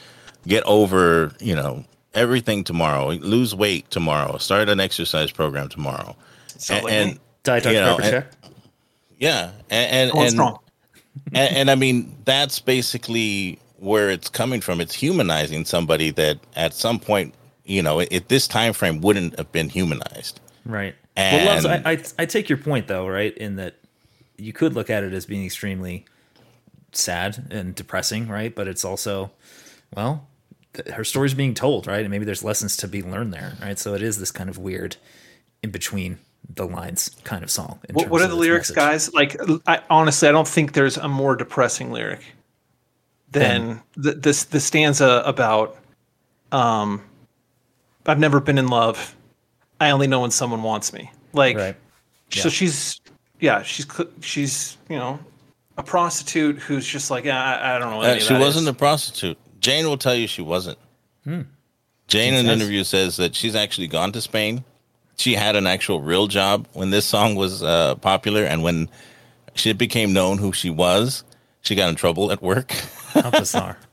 get 0.46 0.62
over, 0.64 1.32
you 1.40 1.54
know, 1.54 1.84
everything 2.14 2.64
tomorrow, 2.64 3.10
lose 3.10 3.54
weight 3.54 3.90
tomorrow, 3.90 4.38
start 4.38 4.68
an 4.68 4.80
exercise 4.80 5.30
program 5.30 5.68
tomorrow. 5.68 6.16
Sounds 6.56 6.84
like 6.84 6.92
and. 6.92 7.20
Diet 7.42 7.62
Dr. 7.62 7.74
you 7.74 7.80
know, 7.80 7.96
and- 7.98 8.10
check. 8.10 8.32
yeah, 9.18 9.52
and 9.70 10.10
and 10.10 10.18
and, 10.18 10.40
and, 11.32 11.56
and 11.56 11.70
I 11.70 11.76
mean 11.76 12.16
that's 12.24 12.58
basically 12.58 13.60
where 13.78 14.10
it's 14.10 14.28
coming 14.28 14.60
from. 14.60 14.80
It's 14.80 14.94
humanizing 14.94 15.64
somebody 15.64 16.10
that 16.12 16.38
at 16.56 16.74
some 16.74 16.98
point, 16.98 17.34
you 17.66 17.82
know, 17.82 18.00
at 18.00 18.28
this 18.28 18.48
time 18.48 18.72
frame 18.72 19.00
wouldn't 19.00 19.36
have 19.38 19.52
been 19.52 19.68
humanized. 19.68 20.40
Right. 20.64 20.94
And 21.16 21.46
well, 21.46 21.54
Loves, 21.54 21.66
I, 21.66 21.92
I 21.92 22.22
I 22.22 22.26
take 22.26 22.48
your 22.48 22.58
point 22.58 22.88
though, 22.88 23.06
right? 23.06 23.36
In 23.36 23.56
that 23.56 23.74
you 24.36 24.52
could 24.52 24.74
look 24.74 24.90
at 24.90 25.02
it 25.02 25.12
as 25.12 25.26
being 25.26 25.44
extremely 25.44 26.04
sad 26.92 27.48
and 27.50 27.74
depressing, 27.74 28.28
right? 28.28 28.54
But 28.54 28.68
it's 28.68 28.84
also, 28.84 29.30
well, 29.94 30.28
th- 30.74 30.88
her 30.88 31.04
story's 31.04 31.34
being 31.34 31.54
told, 31.54 31.86
right? 31.86 32.00
And 32.00 32.10
maybe 32.10 32.24
there's 32.24 32.44
lessons 32.44 32.76
to 32.78 32.88
be 32.88 33.02
learned 33.02 33.32
there, 33.32 33.54
right? 33.62 33.78
So 33.78 33.94
it 33.94 34.02
is 34.02 34.18
this 34.18 34.30
kind 34.30 34.50
of 34.50 34.58
weird, 34.58 34.96
in 35.62 35.70
between 35.70 36.18
the 36.54 36.66
lines 36.66 37.10
kind 37.24 37.42
of 37.42 37.50
song. 37.50 37.80
in 37.88 37.94
What, 37.94 38.08
what 38.08 38.22
are 38.22 38.28
the 38.28 38.34
lyrics, 38.36 38.70
message. 38.70 38.76
guys? 38.76 39.14
Like, 39.14 39.36
I, 39.66 39.80
honestly, 39.90 40.28
I 40.28 40.32
don't 40.32 40.46
think 40.46 40.72
there's 40.74 40.96
a 40.96 41.08
more 41.08 41.34
depressing 41.34 41.90
lyric 41.92 42.20
than 43.30 43.82
the, 43.96 44.12
this 44.12 44.44
the 44.44 44.60
stanza 44.60 45.22
about, 45.26 45.76
um, 46.52 47.02
"I've 48.06 48.18
never 48.18 48.40
been 48.40 48.58
in 48.58 48.68
love. 48.68 49.14
I 49.80 49.90
only 49.90 50.06
know 50.06 50.20
when 50.20 50.30
someone 50.30 50.62
wants 50.62 50.92
me." 50.92 51.10
Like, 51.32 51.56
Right. 51.56 51.76
so 52.30 52.48
she's, 52.48 53.00
yeah, 53.40 53.62
she's 53.62 53.86
she's 54.20 54.76
you 54.88 54.96
know, 54.96 55.18
a 55.76 55.82
prostitute 55.82 56.58
who's 56.58 56.86
just 56.86 57.10
like, 57.10 57.24
"Yeah, 57.24 57.42
I, 57.42 57.76
I 57.76 57.78
don't 57.78 57.90
know. 57.90 57.96
What 57.98 58.06
Uh, 58.08 58.18
she 58.20 58.34
wasn't 58.34 58.62
is." 58.64 58.68
a 58.68 58.74
prostitute. 58.74 59.38
Jane 59.60 59.86
will 59.86 59.98
tell 59.98 60.14
you 60.14 60.26
she 60.26 60.42
wasn't. 60.42 60.78
Hmm. 61.24 61.42
Jane 62.08 62.32
She 62.34 62.38
in 62.38 62.46
an 62.46 62.52
interview 62.52 62.84
says 62.84 63.16
that 63.16 63.34
she's 63.34 63.56
actually 63.56 63.88
gone 63.88 64.12
to 64.12 64.20
Spain. 64.20 64.62
She 65.16 65.34
had 65.34 65.56
an 65.56 65.66
actual 65.66 66.00
real 66.00 66.26
job 66.28 66.68
when 66.72 66.90
this 66.90 67.04
song 67.04 67.34
was 67.34 67.62
uh, 67.62 67.96
popular, 67.96 68.44
and 68.44 68.62
when 68.62 68.88
she 69.54 69.72
became 69.72 70.12
known 70.12 70.38
who 70.38 70.52
she 70.52 70.70
was, 70.70 71.24
she 71.62 71.74
got 71.74 71.88
in 71.88 71.96
trouble 71.96 72.30
at 72.30 72.40
work. 72.42 72.70
How 73.12 73.30
bizarre. 73.30 73.78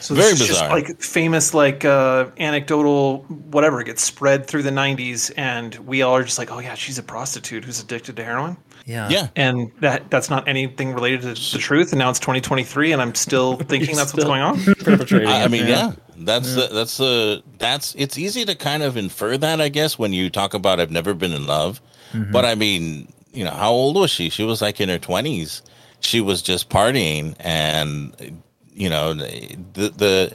So 0.00 0.14
Very 0.14 0.30
this 0.30 0.42
is 0.42 0.46
just 0.48 0.62
like 0.62 1.00
famous, 1.00 1.54
like 1.54 1.84
uh, 1.84 2.26
anecdotal, 2.38 3.18
whatever 3.50 3.82
gets 3.82 4.02
spread 4.02 4.46
through 4.46 4.62
the 4.62 4.70
'90s, 4.70 5.32
and 5.36 5.74
we 5.76 6.02
all 6.02 6.16
are 6.16 6.22
just 6.22 6.38
like, 6.38 6.50
"Oh 6.50 6.58
yeah, 6.60 6.74
she's 6.74 6.98
a 6.98 7.02
prostitute 7.02 7.64
who's 7.64 7.80
addicted 7.80 8.16
to 8.16 8.24
heroin." 8.24 8.56
Yeah. 8.86 9.08
yeah, 9.10 9.28
and 9.36 9.70
that 9.80 10.10
that's 10.10 10.30
not 10.30 10.48
anything 10.48 10.94
related 10.94 11.20
to 11.22 11.52
the 11.52 11.58
truth. 11.58 11.92
And 11.92 11.98
now 11.98 12.08
it's 12.10 12.20
2023, 12.20 12.92
and 12.92 13.02
I'm 13.02 13.14
still 13.14 13.56
thinking 13.56 13.96
that's 13.96 14.14
what's 14.14 14.24
going 14.24 14.40
on. 14.40 14.58
Perpetrating. 14.64 15.28
I, 15.28 15.44
I 15.44 15.48
mean, 15.48 15.66
yeah, 15.66 15.92
that's 16.16 16.54
the, 16.54 16.68
that's 16.72 16.96
the 16.96 17.42
that's 17.58 17.94
it's 17.96 18.16
easy 18.16 18.44
to 18.44 18.54
kind 18.54 18.82
of 18.82 18.96
infer 18.96 19.36
that, 19.36 19.60
I 19.60 19.68
guess, 19.68 19.98
when 19.98 20.12
you 20.12 20.30
talk 20.30 20.54
about 20.54 20.80
I've 20.80 20.90
never 20.90 21.12
been 21.12 21.32
in 21.32 21.46
love. 21.46 21.82
Mm-hmm. 22.12 22.32
But 22.32 22.44
I 22.44 22.54
mean, 22.54 23.12
you 23.32 23.44
know, 23.44 23.50
how 23.50 23.72
old 23.72 23.96
was 23.96 24.10
she? 24.10 24.30
She 24.30 24.44
was 24.44 24.62
like 24.62 24.80
in 24.80 24.88
her 24.88 24.98
twenties, 24.98 25.62
she 26.00 26.20
was 26.20 26.40
just 26.40 26.70
partying, 26.70 27.34
and 27.40 28.42
you 28.78 28.88
know 28.88 29.12
the 29.12 29.56
the 29.74 30.32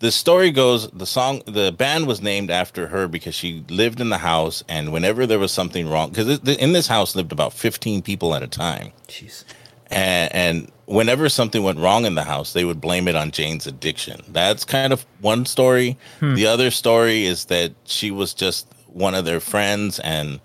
the 0.00 0.10
story 0.10 0.50
goes 0.50 0.90
the 0.90 1.06
song 1.06 1.42
the 1.46 1.72
band 1.72 2.06
was 2.06 2.20
named 2.20 2.50
after 2.50 2.88
her 2.88 3.06
because 3.06 3.34
she 3.34 3.64
lived 3.68 4.00
in 4.00 4.08
the 4.08 4.18
house 4.18 4.64
and 4.68 4.92
whenever 4.92 5.26
there 5.26 5.38
was 5.38 5.52
something 5.52 5.88
wrong 5.88 6.08
because 6.08 6.40
in 6.40 6.72
this 6.72 6.88
house 6.88 7.14
lived 7.14 7.30
about 7.30 7.52
15 7.52 8.02
people 8.02 8.34
at 8.34 8.42
a 8.42 8.48
time. 8.48 8.90
Jeez. 9.06 9.44
And, 9.90 10.34
and 10.34 10.72
whenever 10.86 11.28
something 11.28 11.62
went 11.62 11.78
wrong 11.78 12.06
in 12.06 12.14
the 12.14 12.24
house 12.24 12.54
they 12.54 12.64
would 12.64 12.80
blame 12.80 13.06
it 13.06 13.14
on 13.14 13.30
jane's 13.30 13.66
addiction. 13.66 14.22
That's 14.28 14.64
kind 14.64 14.92
of 14.92 15.06
one 15.20 15.44
story. 15.46 15.98
Hmm. 16.18 16.34
the 16.34 16.46
other 16.46 16.70
story 16.70 17.24
is 17.24 17.44
that 17.46 17.72
she 17.84 18.10
was 18.10 18.34
just 18.34 18.66
one 18.86 19.14
of 19.14 19.24
their 19.24 19.40
friends 19.40 20.00
and 20.00 20.40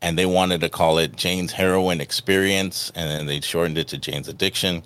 and 0.00 0.18
they 0.18 0.26
wanted 0.26 0.60
to 0.60 0.68
call 0.68 0.98
it 0.98 1.16
jane's 1.16 1.52
heroin 1.52 2.00
experience 2.00 2.92
and 2.94 3.10
then 3.10 3.26
they 3.26 3.40
shortened 3.40 3.78
it 3.78 3.88
to 3.88 3.98
jane's 3.98 4.28
addiction 4.28 4.82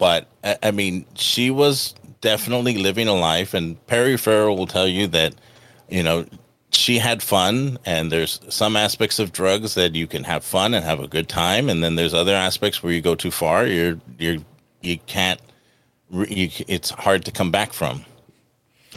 but 0.00 0.26
I- 0.42 0.56
I 0.64 0.70
mean, 0.72 1.04
she 1.14 1.50
was 1.50 1.94
definitely 2.22 2.78
living 2.78 3.06
a 3.06 3.14
life, 3.14 3.54
and 3.54 3.76
Perry 3.86 4.16
Farrell 4.16 4.56
will 4.56 4.66
tell 4.66 4.88
you 4.88 5.06
that, 5.08 5.34
you 5.88 6.02
know, 6.02 6.24
she 6.72 6.98
had 6.98 7.22
fun, 7.22 7.78
and 7.84 8.10
there's 8.10 8.40
some 8.48 8.76
aspects 8.76 9.18
of 9.18 9.30
drugs 9.32 9.74
that 9.74 9.94
you 9.94 10.06
can 10.06 10.24
have 10.24 10.42
fun 10.42 10.72
and 10.74 10.84
have 10.84 11.00
a 11.00 11.06
good 11.06 11.28
time, 11.28 11.68
and 11.68 11.84
then 11.84 11.94
there's 11.96 12.14
other 12.14 12.34
aspects 12.34 12.82
where 12.82 12.92
you 12.92 13.00
go 13.02 13.14
too 13.14 13.30
far, 13.30 13.66
you're 13.66 14.00
you're 14.18 14.38
you 14.80 14.98
can't, 15.06 15.40
you, 16.10 16.48
it's 16.66 16.90
hard 16.90 17.24
to 17.26 17.30
come 17.30 17.50
back 17.50 17.72
from, 17.72 18.04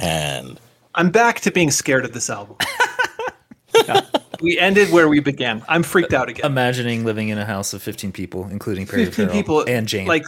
and 0.01 0.59
I'm 0.95 1.11
back 1.11 1.41
to 1.41 1.51
being 1.51 1.71
scared 1.71 2.05
of 2.05 2.13
this 2.13 2.29
album. 2.29 2.55
Yeah. 3.87 4.01
We 4.39 4.59
ended 4.59 4.91
where 4.91 5.09
we 5.09 5.19
began. 5.19 5.63
I'm 5.67 5.81
freaked 5.83 6.13
uh, 6.13 6.17
out 6.17 6.29
again. 6.29 6.45
Imagining 6.45 7.05
living 7.05 7.29
in 7.29 7.37
a 7.37 7.45
house 7.45 7.73
of 7.73 7.81
15 7.81 8.11
people, 8.11 8.47
including 8.51 8.85
Perry 8.85 9.05
15 9.05 9.25
Farrell 9.25 9.35
people 9.41 9.65
and 9.67 9.87
Jane. 9.87 10.07
Like 10.07 10.25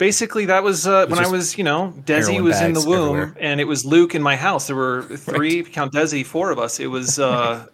basically 0.00 0.46
that 0.46 0.64
was 0.64 0.86
uh, 0.86 1.06
was 1.08 1.18
when 1.18 1.26
I 1.26 1.30
was, 1.30 1.56
you 1.58 1.62
know, 1.62 1.94
Desi 2.04 2.40
was 2.42 2.60
in 2.60 2.72
the 2.72 2.80
womb 2.80 3.16
everywhere. 3.16 3.36
and 3.38 3.60
it 3.60 3.64
was 3.66 3.84
Luke 3.84 4.16
in 4.16 4.22
my 4.22 4.34
house. 4.34 4.66
There 4.66 4.74
were 4.74 5.02
three, 5.16 5.62
count 5.62 5.92
Desi, 5.92 6.26
four 6.26 6.50
of 6.50 6.58
us. 6.58 6.80
It 6.80 6.88
was 6.88 7.20
uh 7.20 7.66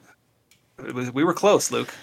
it 0.86 0.92
was 0.92 1.10
we 1.14 1.24
were 1.24 1.32
close, 1.32 1.70
Luke. 1.70 1.94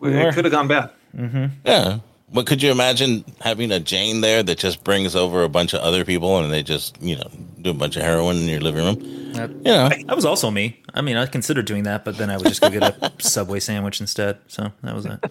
We 0.00 0.14
it 0.14 0.32
could 0.32 0.46
have 0.46 0.52
gone 0.52 0.68
bad. 0.68 0.90
Mm-hmm. 1.14 1.46
yeah. 1.66 1.98
But 2.34 2.46
could 2.46 2.62
you 2.62 2.70
imagine 2.70 3.26
having 3.42 3.70
a 3.72 3.78
Jane 3.78 4.22
there 4.22 4.42
that 4.42 4.56
just 4.56 4.82
brings 4.84 5.14
over 5.14 5.42
a 5.42 5.50
bunch 5.50 5.74
of 5.74 5.80
other 5.82 6.02
people 6.02 6.38
and 6.38 6.50
they 6.50 6.62
just, 6.62 6.96
you 7.02 7.16
know, 7.16 7.28
do 7.60 7.68
a 7.68 7.74
bunch 7.74 7.94
of 7.96 8.02
heroin 8.02 8.36
in 8.38 8.48
your 8.48 8.60
living 8.62 8.82
room? 8.86 9.32
That, 9.34 9.50
You 9.50 9.62
know. 9.64 9.88
that 9.90 10.16
was 10.16 10.24
also 10.24 10.50
me. 10.50 10.80
I 10.94 11.02
mean, 11.02 11.18
I 11.18 11.26
considered 11.26 11.66
doing 11.66 11.82
that, 11.82 12.06
but 12.06 12.16
then 12.16 12.30
I 12.30 12.38
would 12.38 12.46
just 12.46 12.62
go 12.62 12.70
get 12.70 12.84
a 12.84 13.12
Subway 13.18 13.60
sandwich 13.60 14.00
instead. 14.00 14.38
So 14.48 14.72
that 14.82 14.94
was 14.94 15.04
it. 15.04 15.22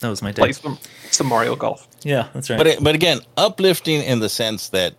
That 0.00 0.10
was 0.10 0.22
my 0.22 0.32
day. 0.32 0.42
Play 0.42 0.52
some, 0.52 0.78
some 1.10 1.26
Mario 1.26 1.56
Golf. 1.56 1.88
Yeah, 2.02 2.28
that's 2.32 2.50
right. 2.50 2.56
But 2.56 2.66
it, 2.66 2.84
but 2.84 2.94
again, 2.94 3.20
uplifting 3.36 4.02
in 4.02 4.20
the 4.20 4.28
sense 4.28 4.68
that 4.68 4.94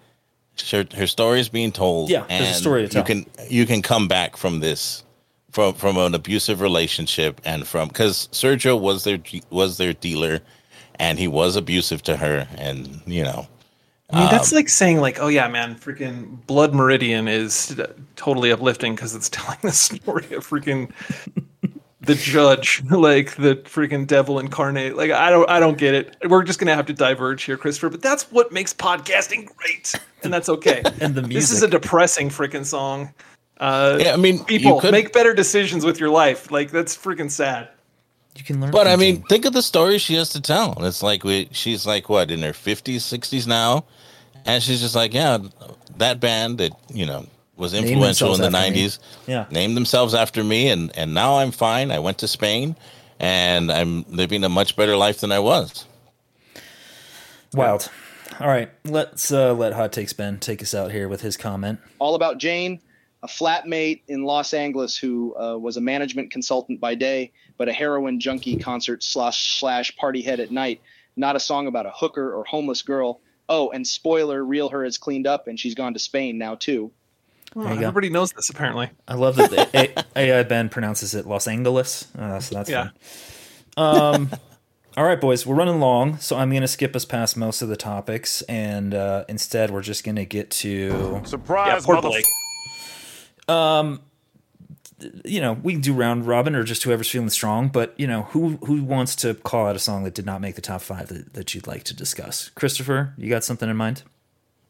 her, 0.71 0.85
her 0.95 1.07
story 1.07 1.39
is 1.39 1.49
being 1.49 1.71
told. 1.71 2.09
Yeah, 2.09 2.26
there's 2.27 2.49
a 2.49 2.53
story 2.53 2.84
to 2.84 2.89
tell. 2.89 3.01
you 3.01 3.05
can 3.05 3.26
you 3.49 3.65
can 3.65 3.81
come 3.81 4.07
back 4.07 4.35
from 4.35 4.59
this 4.59 5.03
from 5.51 5.73
from 5.73 5.97
an 5.97 6.13
abusive 6.13 6.61
relationship 6.61 7.39
and 7.45 7.67
from 7.67 7.88
because 7.88 8.27
Sergio 8.31 8.80
was 8.80 9.03
their 9.03 9.19
was 9.49 9.77
their 9.77 9.93
dealer, 9.93 10.41
and 10.95 11.17
he 11.17 11.27
was 11.27 11.55
abusive 11.55 12.01
to 12.03 12.17
her, 12.17 12.47
and 12.57 13.01
you 13.05 13.23
know. 13.23 13.47
I 14.11 14.21
mean, 14.21 14.31
that's 14.31 14.51
um, 14.51 14.55
like 14.55 14.69
saying 14.69 15.01
like, 15.01 15.19
oh 15.19 15.27
yeah, 15.27 15.47
man, 15.47 15.76
freaking 15.76 16.43
Blood 16.47 16.73
Meridian 16.73 17.27
is 17.27 17.80
totally 18.15 18.51
uplifting 18.51 18.95
because 18.95 19.13
it's 19.13 19.30
telling 19.30 19.59
the 19.61 19.71
story 19.71 20.26
of 20.34 20.47
freaking 20.47 20.91
the 22.10 22.15
judge, 22.15 22.84
like 22.90 23.36
the 23.36 23.56
freaking 23.56 24.07
devil 24.07 24.40
incarnate. 24.40 24.95
Like 24.98 25.11
I 25.11 25.30
don't, 25.30 25.49
I 25.49 25.60
don't 25.60 25.77
get 25.77 25.94
it. 25.94 26.18
We're 26.27 26.44
just 26.44 26.60
gonna 26.60 26.76
have 26.76 26.88
to 26.88 26.94
diverge 26.94 27.44
here, 27.44 27.57
Christopher. 27.57 27.90
But 27.90 28.02
that's 28.02 28.23
what 28.31 28.52
makes 28.52 28.73
podcasting 28.73 29.48
great, 29.56 29.94
and 30.23 30.34
that's 30.34 30.49
okay. 30.49 30.81
and 31.02 31.15
the 31.15 31.22
music. 31.22 31.36
This 31.36 31.52
is 31.52 31.64
a 31.64 31.68
depressing 31.68 32.30
freaking 32.30 32.65
song. 32.65 33.14
Uh, 33.60 33.98
Yeah, 34.02 34.14
I 34.14 34.18
mean, 34.18 34.38
you 34.38 34.44
people 34.45 34.80
could- 34.81 34.91
make 34.91 35.14
better 35.14 35.34
decisions 35.34 35.86
with 35.86 35.99
your 35.99 36.10
life. 36.10 36.49
Like 36.52 36.72
that's 36.72 36.98
freaking 36.98 37.30
sad. 37.30 37.69
You 38.36 38.44
can 38.44 38.61
learn. 38.61 38.72
But 38.72 38.88
I 38.88 38.95
mean, 38.95 39.22
think 39.23 39.45
of 39.45 39.53
the 39.53 39.61
story 39.61 39.98
she 39.98 40.15
has 40.15 40.30
to 40.30 40.41
tell. 40.41 40.84
It's 40.86 41.03
like 41.03 41.23
we, 41.23 41.49
she's 41.52 41.86
like 41.86 42.10
what 42.10 42.31
in 42.31 42.41
her 42.41 42.53
fifties, 42.53 43.03
sixties 43.03 43.45
now, 43.45 43.86
and 44.45 44.64
she's 44.64 44.80
just 44.81 44.95
like, 44.95 45.14
yeah, 45.14 45.40
that 45.98 46.19
band 46.19 46.57
that 46.60 46.72
you 46.94 47.06
know 47.06 47.26
was 47.60 47.73
influential 47.73 48.34
in 48.34 48.41
the 48.41 48.45
themselves 48.45 48.56
after 48.56 48.57
me. 48.57 48.69
nineties, 48.69 48.99
Yeah. 49.27 49.45
named 49.52 49.77
themselves 49.77 50.14
after 50.15 50.44
me, 50.44 50.69
and 50.69 50.91
and 50.98 51.14
now 51.14 51.38
I'm 51.38 51.52
fine. 51.52 51.91
I 51.91 51.99
went 51.99 52.18
to 52.19 52.27
Spain, 52.27 52.76
and 53.19 53.72
I'm 53.72 54.06
living 54.10 54.44
a 54.44 54.49
much 54.49 54.76
better 54.76 54.95
life 54.95 55.19
than 55.19 55.31
I 55.31 55.40
was. 55.40 55.86
Wild. 57.53 57.90
All 58.40 58.48
right, 58.48 58.69
let's 58.86 59.31
uh, 59.31 59.53
let 59.53 59.73
Hot 59.73 59.91
Takes 59.91 60.14
Ben 60.14 60.40
take 60.40 60.61
us 60.61 60.73
out 60.73 60.91
here 60.91 61.10
with 61.10 61.22
his 61.22 61.36
comment. 61.36 61.80
all 61.99 62.15
about 62.15 62.38
Jane, 62.38 62.80
a 63.23 63.27
flatmate 63.27 64.02
in 64.07 64.23
Los 64.23 64.53
Angeles 64.53 64.95
who 64.95 65.36
uh, 65.36 65.57
was 65.57 65.76
a 65.76 65.81
management 65.81 66.31
consultant 66.31 66.80
by 66.80 66.95
day, 66.95 67.31
but 67.57 67.68
a 67.68 67.73
heroin 67.73 68.19
junkie 68.19 68.56
concert 68.56 69.03
slash 69.03 69.60
slash 69.60 69.95
party 69.98 70.22
head 70.22 70.40
at 70.40 70.52
night. 70.52 70.80
Not 71.18 71.36
a 71.36 71.40
song 71.40 71.68
about 71.68 71.86
a 71.86 71.91
hooker 71.94 72.34
or 72.34 72.45
homeless 72.45 72.81
girl. 72.81 73.19
Oh, 73.49 73.72
and 73.72 73.86
spoiler, 73.86 74.41
real 74.45 74.69
her 74.69 74.86
is 74.86 74.98
cleaned 74.98 75.27
up 75.27 75.48
and 75.48 75.60
she's 75.60 75.76
gone 75.76 75.94
to 75.94 75.99
Spain 75.99 76.38
now 76.38 76.56
too. 76.56 76.91
There 77.55 77.63
you 77.73 77.80
go. 77.80 77.88
everybody 77.88 78.09
knows 78.09 78.31
this 78.34 78.49
apparently. 78.49 78.89
I 79.07 79.15
love 79.15 79.35
that 79.38 79.49
the 79.71 80.05
AI 80.15 80.43
Ben 80.43 80.69
pronounces 80.69 81.15
it 81.15 81.26
Los 81.26 81.47
Angeles, 81.47 82.07
uh, 82.17 82.39
so 82.39 82.55
that's 82.55 82.69
Yeah. 82.69 82.89
fun. 83.76 84.05
Um, 84.15 84.30
all 84.97 85.03
right, 85.05 85.19
boys, 85.19 85.45
we're 85.45 85.55
running 85.55 85.80
long, 85.80 86.17
so 86.17 86.38
I'm 86.38 86.49
going 86.49 86.61
to 86.61 86.67
skip 86.67 86.95
us 86.95 87.05
past 87.05 87.35
most 87.38 87.61
of 87.61 87.69
the 87.69 87.77
topics, 87.77 88.41
and 88.43 88.93
uh, 88.93 89.26
instead 89.27 89.71
we're 89.71 89.81
just 89.81 90.03
going 90.03 90.15
to 90.17 90.26
get 90.26 90.51
to 90.51 91.21
Surprise, 91.26 91.81
Yeah, 91.81 91.85
poor 91.85 91.95
mother- 91.95 92.09
Blake. 92.09 92.26
um, 93.47 94.01
you 95.23 95.39
know, 95.39 95.53
we 95.53 95.71
can 95.73 95.81
do 95.81 95.93
round 95.93 96.27
robin 96.27 96.55
or 96.55 96.63
just 96.63 96.84
whoever's 96.84 97.09
feeling 97.09 97.30
strong. 97.30 97.69
But 97.69 97.93
you 97.97 98.05
know, 98.05 98.23
who 98.23 98.57
who 98.65 98.84
wants 98.84 99.15
to 99.17 99.34
call 99.34 99.65
out 99.67 99.76
a 99.76 99.80
song 99.80 100.03
that 100.03 100.13
did 100.13 100.26
not 100.26 100.41
make 100.41 100.55
the 100.55 100.61
top 100.61 100.81
five 100.81 101.07
that, 101.07 101.34
that 101.35 101.55
you'd 101.55 101.67
like 101.67 101.84
to 101.85 101.95
discuss? 101.95 102.49
Christopher, 102.49 103.13
you 103.17 103.30
got 103.30 103.45
something 103.45 103.69
in 103.69 103.77
mind? 103.77 104.03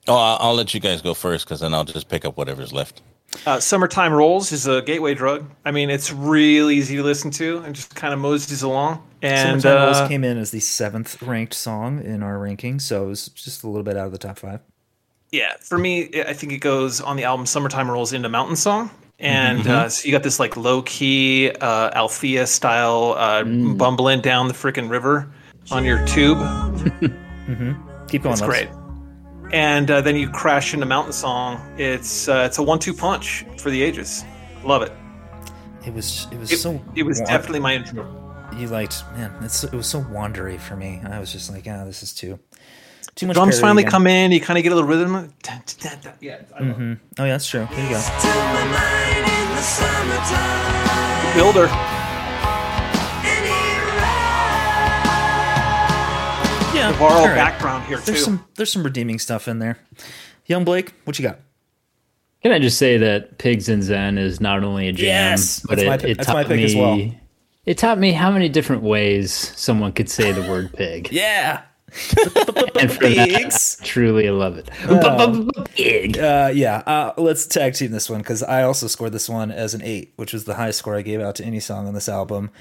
Oh, 0.07 0.15
I'll, 0.15 0.37
I'll 0.49 0.55
let 0.55 0.73
you 0.73 0.79
guys 0.79 1.01
go 1.01 1.13
first 1.13 1.45
because 1.45 1.59
then 1.59 1.73
I'll 1.73 1.83
just 1.85 2.09
pick 2.09 2.25
up 2.25 2.37
whatever's 2.37 2.73
left. 2.73 3.01
Uh, 3.45 3.59
Summertime 3.59 4.11
Rolls 4.11 4.51
is 4.51 4.65
a 4.65 4.81
gateway 4.81 5.13
drug. 5.13 5.47
I 5.63 5.69
mean, 5.71 5.91
it's 5.91 6.11
real 6.11 6.71
easy 6.71 6.95
to 6.95 7.03
listen 7.03 7.29
to 7.31 7.59
and 7.59 7.75
just 7.75 7.93
kind 7.95 8.11
of 8.11 8.19
moseys 8.19 8.63
along. 8.63 9.03
And 9.21 9.61
Summertime 9.61 9.85
Rolls 9.85 9.97
uh, 9.97 10.07
came 10.07 10.23
in 10.23 10.37
as 10.39 10.49
the 10.49 10.59
seventh 10.59 11.21
ranked 11.21 11.53
song 11.53 12.03
in 12.03 12.23
our 12.23 12.39
ranking, 12.39 12.79
so 12.79 13.03
it 13.03 13.07
was 13.07 13.27
just 13.29 13.63
a 13.63 13.67
little 13.67 13.83
bit 13.83 13.97
out 13.97 14.07
of 14.07 14.11
the 14.13 14.17
top 14.17 14.39
five. 14.39 14.61
yeah, 15.31 15.53
for 15.61 15.77
me, 15.77 16.09
I 16.23 16.33
think 16.33 16.53
it 16.53 16.57
goes 16.57 17.01
on 17.01 17.17
the 17.17 17.23
album 17.25 17.45
Summertime 17.45 17.91
Rolls 17.91 18.13
into 18.13 18.29
Mountain 18.29 18.55
Song. 18.55 18.89
And 19.19 19.59
Mhm. 19.59 19.69
uh, 19.69 19.89
so 19.89 20.05
you 20.07 20.11
got 20.13 20.23
this 20.23 20.39
like 20.39 20.55
low 20.57 20.81
key 20.81 21.51
uh, 21.51 21.91
Althea 21.93 22.47
style 22.47 23.13
uh, 23.17 23.43
bumbling 23.43 24.21
down 24.21 24.47
the 24.47 24.53
freaking 24.55 24.89
river 24.89 25.29
on 25.69 25.83
your 25.85 26.03
tube. 26.07 26.37
Mm-hmm. 27.49 28.05
Keep 28.07 28.23
going. 28.23 28.33
It's 28.33 28.41
Lex. 28.41 28.49
great. 28.65 28.69
And 29.51 29.89
uh, 29.89 30.01
then 30.01 30.15
you 30.15 30.29
crash 30.29 30.73
into 30.73 30.85
Mountain 30.85 31.13
Song. 31.13 31.59
It's 31.77 32.27
uh, 32.27 32.43
it's 32.45 32.57
a 32.59 32.63
one-two 32.63 32.93
punch 32.93 33.45
for 33.57 33.69
the 33.69 33.81
ages. 33.81 34.23
Love 34.63 34.81
it. 34.83 34.91
It 35.85 35.93
was 35.93 36.27
it 36.31 36.37
was 36.37 36.51
It, 36.51 36.57
so. 36.57 36.79
it 36.95 37.03
was 37.03 37.19
wa- 37.19 37.25
definitely 37.27 37.59
my 37.61 37.73
intro. 37.75 38.05
You 38.55 38.67
liked 38.67 39.03
man. 39.15 39.31
It's 39.41 39.63
it 39.63 39.73
was 39.73 39.87
so 39.87 40.01
wandery 40.01 40.59
for 40.59 40.75
me. 40.75 41.01
I 41.05 41.19
was 41.19 41.31
just 41.31 41.51
like, 41.51 41.65
ah, 41.67 41.85
this 41.85 42.03
is 42.03 42.13
too 42.13 42.37
too 43.15 43.27
much. 43.27 43.35
Drums 43.35 43.59
finally 43.59 43.83
again. 43.83 43.91
come 43.91 44.07
in. 44.07 44.31
You 44.31 44.41
kind 44.41 44.57
of 44.57 44.63
get 44.63 44.71
a 44.71 44.75
little 44.75 44.89
rhythm. 44.89 45.33
Yeah, 46.19 46.41
I 46.57 46.63
love 46.63 46.77
Mhm. 46.77 46.99
Oh 47.17 47.23
yeah, 47.25 47.31
that's 47.33 47.47
true. 47.47 47.67
There 47.71 47.83
you 47.83 47.91
go. 47.91 47.99
Builder. 51.35 51.98
Yeah, 56.79 56.91
Navarro 56.91 57.13
all 57.13 57.27
right. 57.27 57.35
background 57.35 57.85
here 57.85 57.97
There's 57.97 58.19
too. 58.19 58.23
some 58.25 58.45
there's 58.55 58.71
some 58.71 58.83
redeeming 58.83 59.19
stuff 59.19 59.47
in 59.47 59.59
there. 59.59 59.77
Young 60.45 60.63
Blake, 60.63 60.93
what 61.03 61.19
you 61.19 61.23
got? 61.23 61.39
Can 62.41 62.51
I 62.53 62.59
just 62.59 62.77
say 62.77 62.97
that 62.97 63.37
Pigs 63.37 63.67
in 63.67 63.81
Zen 63.81 64.17
is 64.17 64.39
not 64.39 64.63
only 64.63 64.87
a 64.87 64.93
jam, 64.93 65.05
Yes! 65.05 65.59
but 65.59 65.75
That's 65.77 65.81
it, 65.81 65.87
my 65.87 65.97
pick- 65.97 66.09
it 66.11 66.17
that's 66.17 66.27
taught 66.27 66.33
my 66.35 66.43
pick 66.45 66.57
me 66.57 66.63
as 66.63 66.75
well. 66.75 67.11
it 67.65 67.77
taught 67.77 67.99
me 67.99 68.13
how 68.13 68.31
many 68.31 68.47
different 68.47 68.81
ways 68.81 69.33
someone 69.57 69.91
could 69.91 70.09
say 70.09 70.31
the 70.31 70.49
word 70.49 70.71
pig. 70.73 71.09
Yeah. 71.11 71.63
and 72.79 72.91
for 72.91 72.99
Pigs. 72.99 73.75
that, 73.77 73.83
truly 73.85 74.27
I 74.27 74.31
love 74.31 74.57
it. 74.59 74.69
Pig. 75.75 76.19
Uh, 76.19 76.51
yeah, 76.53 76.77
uh, 76.85 77.13
let's 77.17 77.47
tag 77.47 77.73
team 77.73 77.89
this 77.91 78.09
one 78.09 78.19
because 78.19 78.43
I 78.43 78.61
also 78.61 78.85
scored 78.85 79.11
this 79.11 79.27
one 79.27 79.49
as 79.51 79.73
an 79.73 79.81
eight, 79.81 80.13
which 80.15 80.31
was 80.31 80.43
the 80.45 80.53
highest 80.53 80.77
score 80.79 80.95
I 80.95 81.01
gave 81.01 81.19
out 81.19 81.33
to 81.37 81.43
any 81.43 81.59
song 81.59 81.87
on 81.87 81.95
this 81.95 82.07
album. 82.07 82.51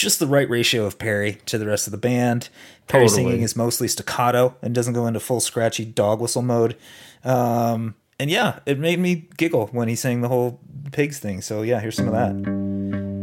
Just 0.00 0.18
the 0.18 0.26
right 0.26 0.48
ratio 0.48 0.86
of 0.86 0.98
Perry 0.98 1.40
to 1.44 1.58
the 1.58 1.66
rest 1.66 1.86
of 1.86 1.90
the 1.90 1.98
band. 1.98 2.48
Perry 2.88 3.04
Totally. 3.06 3.22
singing 3.24 3.42
is 3.42 3.54
mostly 3.54 3.86
staccato 3.86 4.56
and 4.62 4.74
doesn't 4.74 4.94
go 4.94 5.06
into 5.06 5.20
full 5.20 5.40
scratchy 5.40 5.84
dog 5.84 6.22
whistle 6.22 6.40
mode. 6.40 6.74
Um, 7.22 7.94
and 8.18 8.30
yeah, 8.30 8.60
it 8.64 8.78
made 8.78 8.98
me 8.98 9.28
giggle 9.36 9.66
when 9.72 9.88
he 9.88 9.94
sang 9.96 10.22
the 10.22 10.28
whole 10.28 10.58
pigs 10.92 11.18
thing. 11.18 11.42
So 11.42 11.60
yeah, 11.60 11.80
here's 11.80 11.96
some 11.96 12.08
of 12.08 12.14
that. 12.14 12.32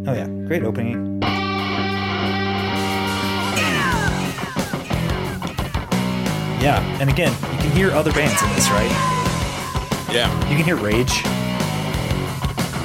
Oh 0.08 0.14
yeah, 0.14 0.28
great 0.48 0.62
opening. 0.62 1.18
Yeah, 6.60 6.82
and 7.00 7.10
again, 7.10 7.32
you 7.54 7.58
can 7.60 7.72
hear 7.72 7.92
other 7.92 8.12
bands 8.12 8.42
in 8.42 8.50
this, 8.54 8.70
right? 8.70 8.92
Yeah, 10.12 10.32
You 10.50 10.56
can 10.56 10.66
hear 10.66 10.76
Rage. 10.76 11.24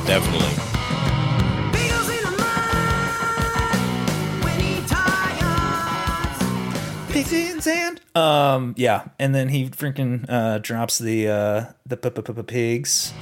definitely. 0.07 0.72
Pigs 7.13 7.31
in 7.31 7.61
Zen. 7.61 7.99
Um, 8.15 8.75
yeah, 8.79 9.09
and 9.19 9.35
then 9.35 9.51
he 9.51 9.69
freaking 9.69 10.25
uh, 10.31 10.61
drops 10.61 10.97
the 10.97 11.29
uh, 11.29 11.65
the 11.85 12.43
pigs. 12.43 13.13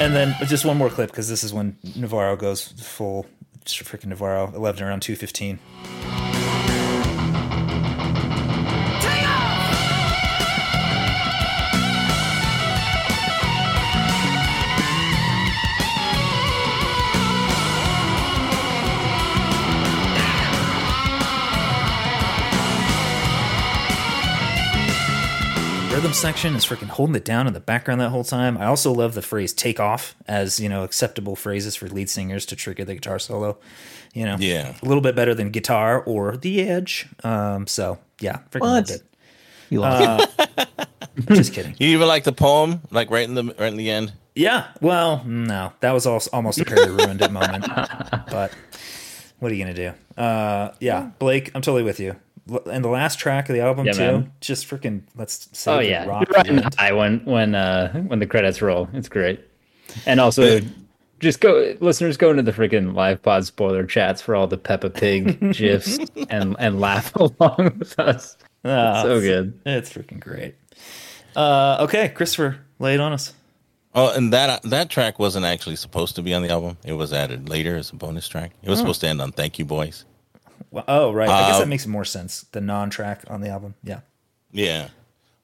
And 0.00 0.16
then 0.16 0.34
just 0.46 0.64
one 0.64 0.78
more 0.78 0.88
clip 0.88 1.10
because 1.10 1.28
this 1.28 1.44
is 1.44 1.52
when 1.52 1.76
Navarro 1.94 2.34
goes 2.34 2.68
full 2.68 3.26
freaking 3.64 4.06
Navarro, 4.06 4.52
11 4.54 4.82
around 4.84 5.00
215. 5.00 5.58
Rhythm 26.00 26.14
section 26.14 26.54
is 26.54 26.64
freaking 26.64 26.88
holding 26.88 27.14
it 27.14 27.26
down 27.26 27.46
in 27.46 27.52
the 27.52 27.60
background 27.60 28.00
that 28.00 28.08
whole 28.08 28.24
time. 28.24 28.56
I 28.56 28.64
also 28.64 28.90
love 28.90 29.12
the 29.12 29.20
phrase 29.20 29.52
"take 29.52 29.78
off" 29.78 30.16
as 30.26 30.58
you 30.58 30.66
know 30.66 30.82
acceptable 30.82 31.36
phrases 31.36 31.76
for 31.76 31.88
lead 31.90 32.08
singers 32.08 32.46
to 32.46 32.56
trigger 32.56 32.86
the 32.86 32.94
guitar 32.94 33.18
solo. 33.18 33.58
You 34.14 34.24
know, 34.24 34.36
Yeah. 34.38 34.72
a 34.82 34.86
little 34.86 35.02
bit 35.02 35.14
better 35.14 35.34
than 35.34 35.50
guitar 35.50 36.00
or 36.02 36.38
the 36.38 36.62
edge. 36.66 37.06
Um, 37.22 37.66
so 37.66 37.98
yeah, 38.18 38.38
freaking 38.50 38.60
What? 38.62 38.70
loved 38.88 38.90
it. 38.92 39.02
You 39.68 39.84
Uh, 39.84 40.24
just 41.32 41.52
kidding. 41.52 41.74
You 41.78 41.88
even 41.88 42.08
like 42.08 42.24
the 42.24 42.32
poem, 42.32 42.80
like 42.90 43.10
right 43.10 43.28
in 43.28 43.34
the 43.34 43.44
right 43.58 43.70
in 43.70 43.76
the 43.76 43.90
end. 43.90 44.14
Yeah, 44.34 44.68
well, 44.80 45.22
no, 45.26 45.74
that 45.80 45.92
was 45.92 46.06
also 46.06 46.30
almost 46.32 46.58
a 46.60 46.64
Perry 46.64 46.90
ruined 46.90 47.20
it 47.20 47.30
moment. 47.30 47.66
But 48.30 48.52
what 49.38 49.52
are 49.52 49.54
you 49.54 49.62
gonna 49.62 49.74
do? 49.74 49.92
Uh, 50.16 50.70
yeah, 50.80 51.10
Blake, 51.18 51.50
I'm 51.54 51.60
totally 51.60 51.82
with 51.82 52.00
you. 52.00 52.16
L- 52.50 52.62
And 52.70 52.84
the 52.84 52.88
last 52.88 53.18
track 53.18 53.48
of 53.48 53.54
the 53.54 53.60
album 53.60 53.86
Yeah, 53.86 53.92
too, 53.92 53.98
man. 54.00 54.32
just 54.40 54.66
freaking 54.68 55.02
let's 55.16 55.48
say 55.52 55.72
Oh 55.72 55.78
yeah, 55.80 56.04
rock 56.06 56.26
You're 56.28 56.36
right 56.36 56.46
the 56.46 56.52
in 56.52 56.68
high 56.78 56.92
when 56.92 57.24
when 57.24 57.54
uh 57.54 57.92
when 57.92 58.18
the 58.18 58.26
credits 58.26 58.60
roll. 58.62 58.88
It's 58.92 59.08
great. 59.08 59.40
And 60.06 60.20
also 60.20 60.60
just 61.18 61.40
go 61.40 61.74
listeners 61.80 62.16
go 62.16 62.30
into 62.30 62.42
the 62.42 62.52
freaking 62.52 62.94
live 62.94 63.22
pod 63.22 63.44
spoiler 63.44 63.84
chats 63.84 64.22
for 64.22 64.34
all 64.34 64.46
the 64.46 64.56
Peppa 64.58 64.90
Pig 64.90 65.52
gifs 65.54 65.98
and 66.30 66.56
and 66.58 66.80
laugh 66.80 67.14
along 67.16 67.76
with 67.78 67.98
us. 67.98 68.36
Ah, 68.64 69.02
so 69.02 69.16
it's- 69.18 69.22
good. 69.22 69.60
It's 69.66 69.90
freaking 69.92 70.20
great. 70.20 70.54
Uh, 71.36 71.76
okay, 71.80 72.08
Christopher, 72.08 72.58
lay 72.78 72.94
it 72.94 73.00
on 73.00 73.12
us. 73.12 73.32
Oh, 73.94 74.12
and 74.14 74.32
that 74.32 74.62
that 74.64 74.88
track 74.90 75.18
wasn't 75.18 75.44
actually 75.46 75.76
supposed 75.76 76.14
to 76.16 76.22
be 76.22 76.32
on 76.34 76.42
the 76.42 76.48
album. 76.50 76.76
It 76.84 76.92
was 76.92 77.12
added 77.12 77.48
later 77.48 77.76
as 77.76 77.90
a 77.90 77.96
bonus 77.96 78.28
track. 78.28 78.52
It 78.62 78.70
was 78.70 78.78
Oh. 78.78 78.82
supposed 78.82 79.00
to 79.02 79.08
end 79.08 79.20
on 79.20 79.32
"Thank 79.32 79.58
You, 79.58 79.64
Boys." 79.64 80.04
Well, 80.70 80.84
oh, 80.88 81.12
right. 81.12 81.28
I 81.28 81.48
guess 81.48 81.56
Uh, 81.56 81.60
that 81.60 81.68
makes 81.68 81.86
more 81.86 82.04
sense. 82.04 82.46
The 82.52 82.60
non-track 82.60 83.24
on 83.28 83.40
the 83.40 83.48
album. 83.48 83.74
Yeah. 83.82 84.00
Yeah. 84.52 84.88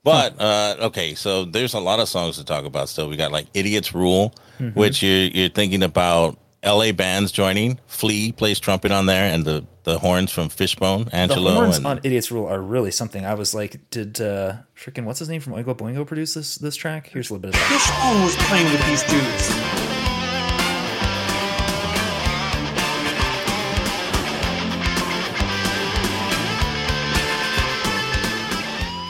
But 0.05 0.41
uh, 0.41 0.77
okay, 0.83 1.15
so 1.17 1.45
there's 1.45 1.75
a 1.75 1.81
lot 1.81 1.99
of 1.99 2.09
songs 2.09 2.37
to 2.39 2.45
talk 2.45 2.65
about. 2.65 2.89
Still, 2.89 3.09
we 3.09 3.17
got 3.17 3.33
like 3.33 3.47
"Idiots 3.55 3.93
Rule," 3.93 4.33
Mhm. 4.61 4.77
which 4.77 5.03
you're 5.03 5.25
you're 5.27 5.49
thinking 5.49 5.83
about 5.83 6.39
L.A. 6.63 6.93
bands 6.93 7.33
joining. 7.33 7.81
Flea 7.89 8.31
plays 8.31 8.61
trumpet 8.61 8.93
on 8.93 9.07
there, 9.07 9.29
and 9.35 9.45
the 9.45 9.65
the 9.83 9.99
horns 9.99 10.31
from 10.31 10.49
Fishbone, 10.49 11.09
Angelo, 11.13 11.51
the 11.51 11.57
horns 11.57 11.77
and 11.79 11.87
on 11.89 11.99
Idiots 12.05 12.31
Rule 12.31 12.47
are 12.47 12.61
really 12.61 12.93
something. 12.93 13.25
I 13.27 13.35
was 13.35 13.53
like, 13.53 13.91
did 13.91 14.21
uh 14.21 14.55
freaking 14.79 15.07
what's 15.07 15.19
his 15.19 15.29
name 15.29 15.41
from 15.41 15.55
Oingo 15.55 15.77
Boingo 15.77 16.07
produce 16.07 16.35
this 16.35 16.55
this 16.55 16.77
track? 16.77 17.09
Here's 17.13 17.31
a 17.31 17.35
little 17.35 17.43
bit 17.43 17.49
of 17.49 17.55
that. 17.61 17.69
Fishbone 17.69 18.23
was 18.23 18.37
playing 18.47 18.71
with 18.71 18.87
these 18.87 19.03
dudes. 19.03 19.76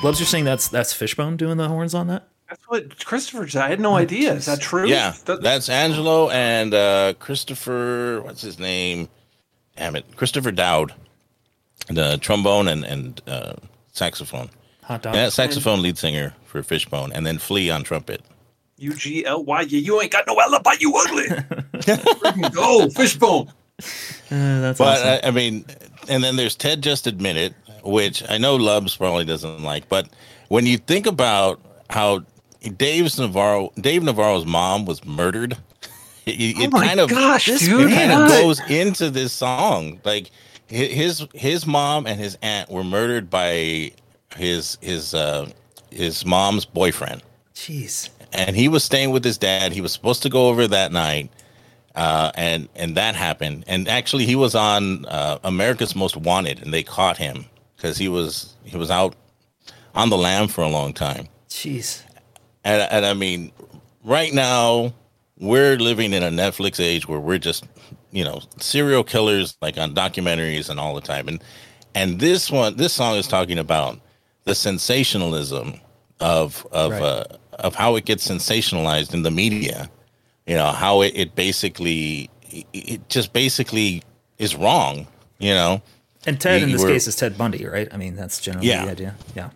Loves, 0.02 0.20
you're 0.20 0.26
saying 0.26 0.44
that's 0.44 0.68
that's 0.68 0.92
Fishbone 0.92 1.36
doing 1.36 1.56
the 1.56 1.68
horns 1.68 1.94
on 1.94 2.06
that? 2.08 2.28
That's 2.48 2.62
what 2.68 3.04
Christopher 3.04 3.48
said. 3.48 3.62
I 3.62 3.68
had 3.68 3.80
no 3.80 3.96
idea. 3.96 4.34
Is 4.34 4.46
that 4.46 4.60
true? 4.60 4.86
yeah, 4.86 5.14
That- 5.24 5.42
that's 5.42 5.68
Angelo 5.68 6.30
and 6.30 6.72
uh, 6.74 7.14
Christopher. 7.18 8.20
What's 8.22 8.42
his 8.42 8.58
name? 8.58 9.08
Damn 9.76 9.96
it, 9.96 10.04
Christopher 10.16 10.52
Dowd, 10.52 10.94
the 11.88 12.18
trombone 12.20 12.68
and 12.68 12.84
and 12.84 13.20
uh, 13.26 13.54
saxophone. 13.92 14.48
Hot 14.84 15.02
dog. 15.02 15.14
Yeah, 15.14 15.28
saxophone 15.30 15.82
lead 15.82 15.98
singer 15.98 16.34
for 16.44 16.62
Fishbone, 16.62 17.12
and 17.12 17.26
then 17.26 17.38
Flea 17.38 17.70
on 17.70 17.82
trumpet. 17.82 18.22
U 18.78 18.92
G 18.94 19.24
L 19.26 19.42
Y. 19.44 19.62
You 19.62 19.78
you 19.80 20.00
ain't 20.00 20.12
got 20.12 20.26
no 20.26 20.38
alibi. 20.40 20.74
You 20.78 20.94
ugly. 20.94 21.26
Go 22.52 22.88
Fishbone. 22.90 23.52
Uh, 24.28 24.60
that's 24.60 24.78
but 24.78 24.98
awesome. 24.98 25.20
I, 25.22 25.28
I 25.28 25.30
mean, 25.30 25.64
and 26.08 26.24
then 26.24 26.34
there's 26.36 26.56
Ted 26.56 26.82
Just 26.82 27.06
Admit 27.06 27.36
It, 27.36 27.54
which 27.86 28.22
I 28.28 28.38
know 28.38 28.56
Lubs 28.58 28.96
probably 28.96 29.24
doesn't 29.24 29.62
like, 29.62 29.88
but 29.88 30.08
when 30.48 30.66
you 30.66 30.78
think 30.78 31.06
about 31.06 31.60
how 31.90 32.24
Dave's 32.76 33.18
Navarro, 33.18 33.72
Dave 33.80 34.02
Navarro's 34.02 34.44
mom 34.46 34.84
was 34.84 35.04
murdered, 35.04 35.56
it, 36.26 36.56
Oh 36.58 36.62
it 36.62 36.72
kind 36.72 37.00
of 37.00 37.08
gosh, 37.10 37.46
this 37.46 37.60
dude, 37.60 37.90
kind 37.90 38.12
of 38.12 38.28
goes 38.28 38.60
into 38.68 39.10
this 39.10 39.32
song. 39.32 40.00
Like 40.04 40.30
his 40.66 41.26
his 41.32 41.66
mom 41.66 42.06
and 42.06 42.18
his 42.18 42.36
aunt 42.42 42.70
were 42.70 42.84
murdered 42.84 43.30
by 43.30 43.92
his 44.36 44.78
his 44.80 45.14
uh, 45.14 45.48
his 45.90 46.24
mom's 46.26 46.64
boyfriend 46.64 47.22
Jeez. 47.54 48.10
and 48.32 48.56
he 48.56 48.68
was 48.68 48.84
staying 48.84 49.10
with 49.10 49.24
his 49.24 49.38
dad. 49.38 49.72
He 49.72 49.80
was 49.80 49.92
supposed 49.92 50.22
to 50.22 50.28
go 50.28 50.48
over 50.48 50.66
that 50.66 50.92
night, 50.92 51.30
uh, 51.94 52.32
and 52.34 52.68
and 52.74 52.96
that 52.96 53.14
happened. 53.14 53.64
And 53.68 53.88
actually, 53.88 54.26
he 54.26 54.34
was 54.34 54.54
on 54.54 55.04
uh, 55.06 55.38
America's 55.44 55.94
Most 55.94 56.16
Wanted, 56.16 56.62
and 56.62 56.74
they 56.74 56.82
caught 56.82 57.16
him 57.16 57.46
because 57.76 57.96
he 57.98 58.08
was 58.08 58.54
he 58.64 58.76
was 58.76 58.90
out 58.90 59.14
on 59.94 60.10
the 60.10 60.16
lam 60.18 60.48
for 60.48 60.62
a 60.62 60.68
long 60.68 60.92
time. 60.92 61.28
Jeez. 61.48 62.02
And 62.64 62.82
and 62.90 63.06
I 63.06 63.14
mean, 63.14 63.52
right 64.04 64.32
now 64.32 64.92
we're 65.38 65.76
living 65.76 66.12
in 66.12 66.22
a 66.22 66.30
Netflix 66.30 66.80
age 66.80 67.06
where 67.08 67.20
we're 67.20 67.38
just 67.38 67.64
you 68.10 68.24
know 68.24 68.40
serial 68.58 69.04
killers 69.04 69.56
like 69.62 69.78
on 69.78 69.94
documentaries 69.94 70.68
and 70.70 70.80
all 70.80 70.94
the 70.94 71.00
time. 71.00 71.28
And 71.28 71.42
and 71.94 72.18
this 72.20 72.50
one, 72.50 72.76
this 72.76 72.92
song 72.92 73.16
is 73.16 73.26
talking 73.26 73.58
about 73.58 74.00
the 74.44 74.54
sensationalism 74.54 75.80
of 76.20 76.66
of 76.72 76.92
Right. 76.92 77.02
uh, 77.02 77.24
of 77.58 77.74
how 77.74 77.96
it 77.96 78.04
gets 78.04 78.26
sensationalized 78.28 79.14
in 79.14 79.22
the 79.22 79.30
media. 79.30 79.90
You 80.46 80.54
know 80.56 80.70
how 80.72 81.02
it, 81.02 81.12
it 81.16 81.34
basically 81.34 82.30
it- 82.50 82.66
it 82.72 83.08
just 83.08 83.32
basically 83.32 84.02
is 84.38 84.54
wrong. 84.54 85.06
You 85.38 85.52
know, 85.54 85.82
And 86.26 86.40
Ted 86.40 86.62
in 86.62 86.72
this 86.72 86.82
were- 86.82 86.88
case 86.88 87.06
is 87.06 87.14
Ted 87.16 87.38
Bundy, 87.38 87.64
right? 87.66 87.88
I 87.92 87.96
mean, 87.96 88.16
that's 88.16 88.40
generally 88.40 88.68
Yeah. 88.68 88.84
the 88.84 88.90
idea. 88.90 89.14
Yeah. 89.34 89.50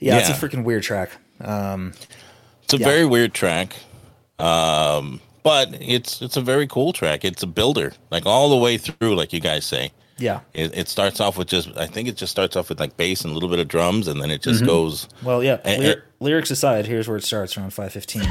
Yeah, 0.00 0.18
it's 0.18 0.28
a 0.28 0.32
freaking 0.32 0.64
weird 0.64 0.82
track. 0.82 1.10
Um, 1.40 1.92
It's 2.64 2.74
a 2.74 2.78
Yeah. 2.78 2.86
very 2.86 3.04
weird 3.06 3.34
track, 3.34 3.74
um, 4.38 5.20
but 5.42 5.68
it's 5.80 6.22
it's 6.22 6.36
a 6.36 6.40
very 6.40 6.66
cool 6.66 6.92
track. 6.92 7.24
It's 7.24 7.42
a 7.42 7.46
builder, 7.46 7.92
like 8.10 8.24
all 8.26 8.48
the 8.50 8.56
way 8.56 8.78
through, 8.78 9.14
like 9.14 9.32
you 9.32 9.40
guys 9.40 9.64
say. 9.64 9.92
yeah. 10.18 10.40
It, 10.54 10.76
it 10.76 10.88
starts 10.88 11.18
off 11.20 11.36
with 11.36 11.48
just, 11.48 11.68
I 11.76 11.86
think 11.86 12.08
it 12.08 12.16
just 12.16 12.30
starts 12.30 12.54
off 12.56 12.68
with 12.68 12.78
like 12.78 12.96
bass 12.96 13.22
and 13.22 13.30
a 13.32 13.34
little 13.34 13.48
bit 13.48 13.58
of 13.58 13.66
drums, 13.68 14.06
and 14.08 14.20
then 14.22 14.30
it 14.30 14.40
just 14.42 14.62
Mhm. 14.62 14.66
goes. 14.66 15.08
Well, 15.22 15.42
yeah. 15.42 15.58
And- 15.64 15.82
lyr- 15.82 16.04
lyrics 16.20 16.50
aside, 16.52 16.86
here's 16.86 17.08
where 17.08 17.16
it 17.16 17.24
starts 17.24 17.56
around 17.56 17.72
515. 17.74 18.22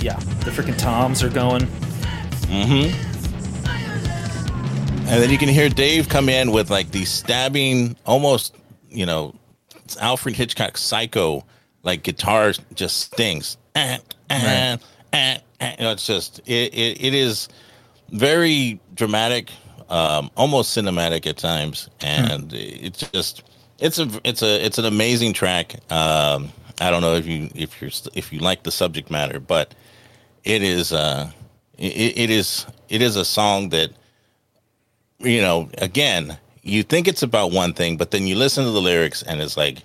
Yeah, 0.00 0.16
the 0.44 0.50
freaking 0.50 0.78
toms 0.78 1.22
are 1.22 1.28
going. 1.28 1.62
Mm-hmm. 2.46 3.08
And 5.10 5.22
then 5.22 5.30
you 5.30 5.38
can 5.38 5.48
hear 5.48 5.68
Dave 5.68 6.08
come 6.08 6.28
in 6.28 6.52
with 6.52 6.70
like 6.70 6.90
the 6.92 7.04
stabbing, 7.04 7.96
almost, 8.06 8.54
you 8.88 9.04
know, 9.04 9.34
Alfred 10.00 10.36
Hitchcock 10.36 10.78
psycho, 10.78 11.44
like 11.82 12.02
guitar 12.02 12.52
just 12.74 13.00
stings. 13.00 13.56
Eh, 13.74 13.98
eh, 14.30 14.76
eh, 15.12 15.38
eh. 15.60 15.74
You 15.78 15.84
know, 15.84 15.92
it's 15.92 16.06
just 16.06 16.38
it, 16.46 16.72
it, 16.72 17.04
it 17.04 17.14
is 17.14 17.48
very 18.10 18.80
dramatic, 18.94 19.50
um, 19.88 20.30
almost 20.36 20.76
cinematic 20.76 21.26
at 21.26 21.36
times, 21.36 21.88
and 22.00 22.52
it's 22.52 23.10
just 23.10 23.42
it's 23.80 23.98
a 23.98 24.08
it's 24.24 24.42
a 24.42 24.64
it's 24.64 24.78
an 24.78 24.84
amazing 24.84 25.32
track. 25.32 25.74
Um, 25.92 26.50
I 26.80 26.90
don't 26.90 27.02
know 27.02 27.14
if 27.14 27.26
you 27.26 27.50
if 27.54 27.82
you're 27.82 27.90
if 28.14 28.32
you 28.32 28.38
like 28.38 28.62
the 28.62 28.70
subject 28.70 29.10
matter, 29.10 29.40
but 29.40 29.74
it 30.44 30.62
is 30.62 30.92
uh 30.92 31.30
it, 31.78 32.18
it 32.18 32.30
is 32.30 32.66
it 32.88 33.02
is 33.02 33.16
a 33.16 33.24
song 33.24 33.70
that 33.70 33.90
you 35.18 35.40
know 35.40 35.68
again 35.78 36.38
you 36.62 36.82
think 36.82 37.08
it's 37.08 37.22
about 37.22 37.52
one 37.52 37.72
thing, 37.72 37.96
but 37.96 38.10
then 38.10 38.26
you 38.26 38.36
listen 38.36 38.64
to 38.64 38.70
the 38.70 38.80
lyrics 38.80 39.22
and 39.22 39.40
it's 39.40 39.56
like, 39.56 39.82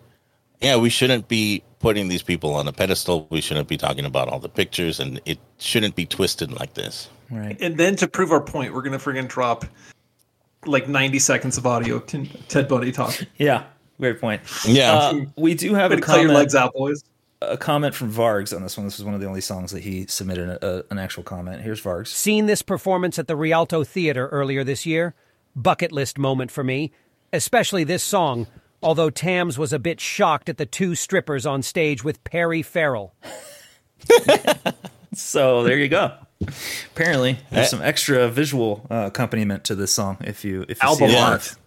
yeah, 0.62 0.76
we 0.76 0.90
shouldn't 0.90 1.28
be 1.28 1.64
putting 1.80 2.08
these 2.08 2.24
people 2.24 2.54
on 2.56 2.68
a 2.68 2.74
pedestal. 2.74 3.28
We 3.30 3.42
shouldn't 3.42 3.68
be 3.68 3.78
talking 3.78 4.06
about 4.06 4.30
all 4.30 4.40
the 4.40 4.50
pictures, 4.50 5.00
and 5.00 5.22
it 5.26 5.38
shouldn't 5.58 5.96
be 5.96 6.06
twisted 6.06 6.52
like 6.52 6.74
this. 6.74 7.10
Right. 7.30 7.58
And 7.60 7.78
then 7.78 7.96
to 7.98 8.08
prove 8.08 8.32
our 8.32 8.42
point, 8.42 8.74
we're 8.74 8.82
gonna 8.82 8.98
friggin' 8.98 9.28
drop 9.28 9.66
like 10.66 10.88
90 10.88 11.20
seconds 11.20 11.58
of 11.58 11.66
audio 11.66 11.98
of 11.98 12.08
Ted 12.48 12.68
Bundy 12.68 12.92
talking. 12.92 13.28
Yeah, 13.38 13.64
great 14.00 14.20
point. 14.20 14.42
Yeah. 14.66 14.94
Uh, 14.94 15.26
we 15.38 15.54
do 15.54 15.74
have 15.74 15.92
Way 15.92 15.98
a 15.98 16.00
to 16.00 16.06
cut 16.06 16.22
your 16.22 16.34
legs 16.34 16.56
out, 16.56 16.74
boys. 16.74 17.04
A 17.42 17.58
comment 17.58 17.94
from 17.94 18.12
Vargs 18.12 18.56
on 18.56 18.64
this 18.64 18.78
one. 18.78 18.86
This 18.86 18.98
was 18.98 19.04
one 19.06 19.14
of 19.14 19.20
the 19.20 19.28
only 19.28 19.42
songs 19.42 19.72
that 19.72 19.84
he 19.84 20.06
submitted 20.08 20.48
a, 20.50 20.80
a- 20.80 20.84
an 20.90 20.98
actual 20.98 21.22
comment. 21.24 21.62
Here's 21.62 21.82
Vargs. 21.82 22.08
Seen 22.08 22.46
this 22.46 22.62
performance 22.62 23.20
at 23.20 23.28
the 23.28 23.36
Rialto 23.36 23.84
Theater 23.84 24.28
earlier 24.30 24.64
this 24.64 24.86
year? 24.86 25.14
Bucket 25.56 25.92
list 25.92 26.18
moment 26.18 26.50
for 26.52 26.64
me, 26.64 26.92
especially 27.34 27.84
this 27.84 28.04
song. 28.04 28.48
Although 28.82 29.10
Tams 29.10 29.58
was 29.58 29.74
a 29.74 29.80
bit 29.80 30.00
shocked 30.00 30.48
at 30.50 30.58
the 30.58 30.66
two 30.66 30.96
strippers 30.96 31.46
on 31.46 31.62
stage 31.62 32.04
with 32.04 32.24
Perry 32.24 32.62
Farrell. 32.62 33.14
So 35.14 35.64
there 35.64 35.78
you 35.78 35.88
go. 35.88 36.12
Apparently, 36.92 37.38
there's 37.50 37.70
some 37.70 37.82
extra 37.82 38.28
visual 38.28 38.86
uh, 38.92 39.06
accompaniment 39.08 39.64
to 39.66 39.76
this 39.76 39.94
song. 39.94 40.18
If 40.20 40.44
you 40.44 40.66
if 40.68 40.84
you 40.84 40.90
Album 40.90 41.10
see 41.10 41.16
it 41.16 41.20
art. 41.22 41.32
live. 41.32 41.58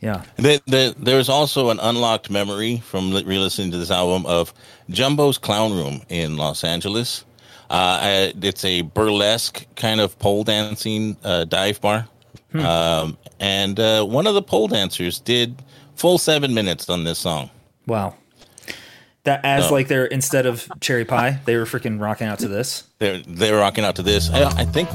Yeah. 0.00 0.22
There, 0.36 0.60
there, 0.66 0.90
there's 0.92 1.28
also 1.28 1.70
an 1.70 1.80
unlocked 1.80 2.30
memory 2.30 2.78
from 2.84 3.12
re-listening 3.12 3.70
to 3.72 3.78
this 3.78 3.90
album 3.90 4.26
of 4.26 4.52
Jumbo's 4.90 5.38
Clown 5.38 5.72
Room 5.72 6.02
in 6.08 6.36
Los 6.36 6.62
Angeles. 6.64 7.24
Uh, 7.70 8.28
it's 8.42 8.64
a 8.64 8.82
burlesque 8.82 9.66
kind 9.74 10.00
of 10.00 10.16
pole 10.18 10.44
dancing 10.44 11.16
uh, 11.24 11.44
dive 11.44 11.80
bar, 11.80 12.06
um, 12.54 13.16
and 13.40 13.80
uh, 13.80 14.04
one 14.04 14.26
of 14.28 14.34
the 14.34 14.42
pole 14.42 14.68
dancers 14.68 15.18
did 15.18 15.60
full 15.96 16.18
seven 16.18 16.54
minutes 16.54 16.88
on 16.88 17.02
this 17.04 17.18
song. 17.18 17.50
Wow. 17.86 18.14
That 19.24 19.44
as 19.44 19.66
Oh. 19.70 19.72
like 19.74 19.88
they're 19.88 20.06
instead 20.06 20.46
of 20.46 20.68
cherry 20.80 21.04
pie, 21.04 21.40
they 21.46 21.56
were 21.56 21.64
freaking 21.64 22.00
rocking 22.00 22.28
out 22.28 22.38
to 22.40 22.48
this. 22.48 22.84
They're 23.00 23.18
they're 23.26 23.56
rocking 23.56 23.82
out 23.84 23.96
to 23.96 24.02
this. 24.02 24.30
I, 24.30 24.44
I 24.60 24.64
think 24.64 24.88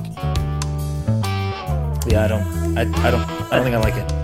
Yeah, 2.07 2.23
I 2.23 2.27
don't, 2.29 2.77
I, 2.77 2.81
I 3.07 3.11
don't, 3.11 3.21
I 3.51 3.55
don't 3.57 3.63
think 3.65 3.75
I 3.75 3.79
like 3.79 3.95
it. 3.95 4.20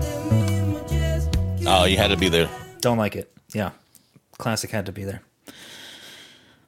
Oh, 1.68 1.84
you 1.84 1.96
had 1.96 2.08
to 2.08 2.16
be 2.16 2.28
there. 2.28 2.48
Don't 2.80 2.98
like 2.98 3.14
it. 3.16 3.32
Yeah, 3.54 3.70
classic 4.38 4.70
had 4.70 4.86
to 4.86 4.92
be 4.92 5.04
there. 5.04 5.22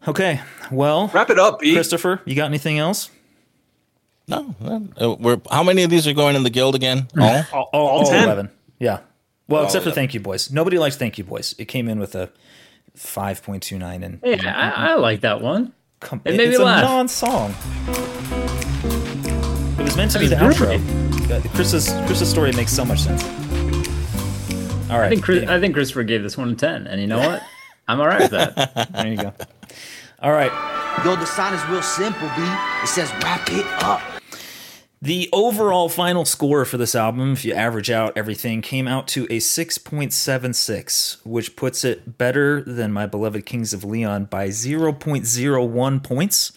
Okay, 0.08 0.40
well, 0.70 1.10
Wrap 1.12 1.28
it 1.30 1.38
up, 1.38 1.58
B. 1.60 1.74
Christopher. 1.74 2.20
You 2.24 2.34
got 2.34 2.46
anything 2.46 2.78
else? 2.78 3.10
No, 4.28 4.54
uh, 5.00 5.14
we're 5.18 5.40
how 5.50 5.62
many 5.62 5.82
of 5.82 5.90
these 5.90 6.06
are 6.06 6.12
going 6.14 6.36
in 6.36 6.42
the 6.42 6.50
guild 6.50 6.74
again? 6.74 7.08
All? 7.20 7.44
All, 7.52 7.70
all, 7.72 7.86
all 7.88 8.04
10. 8.06 8.24
11. 8.24 8.50
Yeah. 8.78 9.00
Well, 9.48 9.60
All 9.60 9.66
except 9.66 9.84
for 9.84 9.90
Thank 9.90 10.14
You 10.14 10.20
Boys. 10.20 10.50
Nobody 10.52 10.78
likes 10.78 10.96
Thank 10.96 11.18
You 11.18 11.24
Boys. 11.24 11.54
It 11.58 11.64
came 11.66 11.88
in 11.88 11.98
with 11.98 12.14
a 12.14 12.30
5.29 12.96 14.04
and 14.04 14.20
Yeah, 14.24 14.54
I, 14.56 14.92
I 14.92 14.94
like 14.94 15.22
that 15.22 15.40
one. 15.40 15.72
com- 15.98 16.20
It 16.24 16.36
made 16.36 16.48
it's 16.50 16.58
me 16.58 16.62
a 16.62 16.66
laugh. 16.66 16.84
non-song. 16.84 17.54
It 19.78 19.82
was 19.82 19.96
meant 19.96 20.12
to 20.12 20.18
be 20.20 20.28
the 20.28 20.36
That's 20.36 20.56
outro. 20.58 21.30
Uh, 21.30 21.48
Chris's 21.54 21.88
Chris's 22.06 22.30
story 22.30 22.52
makes 22.52 22.72
so 22.72 22.84
much 22.84 23.00
sense. 23.00 23.22
All 24.90 24.98
right. 24.98 25.06
I 25.06 25.08
think 25.10 25.22
Chris, 25.24 25.48
I 25.48 25.60
think 25.60 25.74
Christopher 25.74 26.02
gave 26.04 26.22
this 26.22 26.36
one 26.36 26.50
a 26.50 26.54
ten, 26.54 26.86
and 26.86 27.00
you 27.00 27.06
know 27.06 27.18
what? 27.18 27.42
I'm 27.88 28.00
all 28.00 28.06
right 28.06 28.20
with 28.20 28.30
that. 28.32 28.88
there 28.92 29.06
you 29.08 29.16
go. 29.16 29.32
All 30.20 30.32
right. 30.32 30.52
Yo, 31.04 31.16
the 31.16 31.24
sign 31.26 31.54
is 31.54 31.64
real 31.68 31.82
simple, 31.82 32.28
B. 32.36 32.42
It 32.82 32.88
says 32.88 33.10
wrap 33.22 33.48
it 33.50 33.66
up. 33.82 34.00
The 35.02 35.30
overall 35.32 35.88
final 35.88 36.26
score 36.26 36.66
for 36.66 36.76
this 36.76 36.94
album, 36.94 37.32
if 37.32 37.42
you 37.44 37.54
average 37.54 37.90
out 37.90 38.12
everything, 38.18 38.60
came 38.60 38.86
out 38.86 39.08
to 39.08 39.24
a 39.30 39.38
6.76, 39.38 41.24
which 41.24 41.56
puts 41.56 41.84
it 41.84 42.18
better 42.18 42.60
than 42.62 42.92
my 42.92 43.06
beloved 43.06 43.46
Kings 43.46 43.72
of 43.72 43.82
Leon 43.82 44.26
by 44.26 44.48
0.01 44.48 46.02
points. 46.02 46.52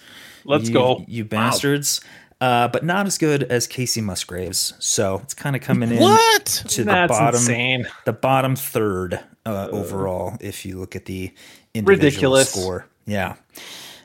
Let's 0.45 0.67
You- 0.67 0.73
go. 0.73 1.05
You 1.07 1.23
bastards. 1.23 2.01
Uh, 2.41 2.67
but 2.67 2.83
not 2.83 3.05
as 3.07 3.17
good 3.17 3.43
as 3.43 3.67
Kacey 3.67 4.01
Musgraves. 4.03 4.73
So 4.79 5.19
it's 5.23 5.33
kind 5.33 5.55
of 5.55 5.61
coming 5.61 5.91
in 5.91 5.99
What? 5.99 6.45
to 6.45 6.83
the 6.83 6.91
bottom, 7.07 7.39
insane. 7.39 7.87
the 8.05 8.13
bottom 8.13 8.55
third 8.55 9.19
uh, 9.45 9.69
overall. 9.71 10.35
If 10.41 10.65
you 10.65 10.77
look 10.79 10.95
at 10.95 11.05
the 11.05 11.33
individual 11.73 12.05
Ridiculous. 12.35 12.49
score, 12.51 12.87
yeah. 13.05 13.35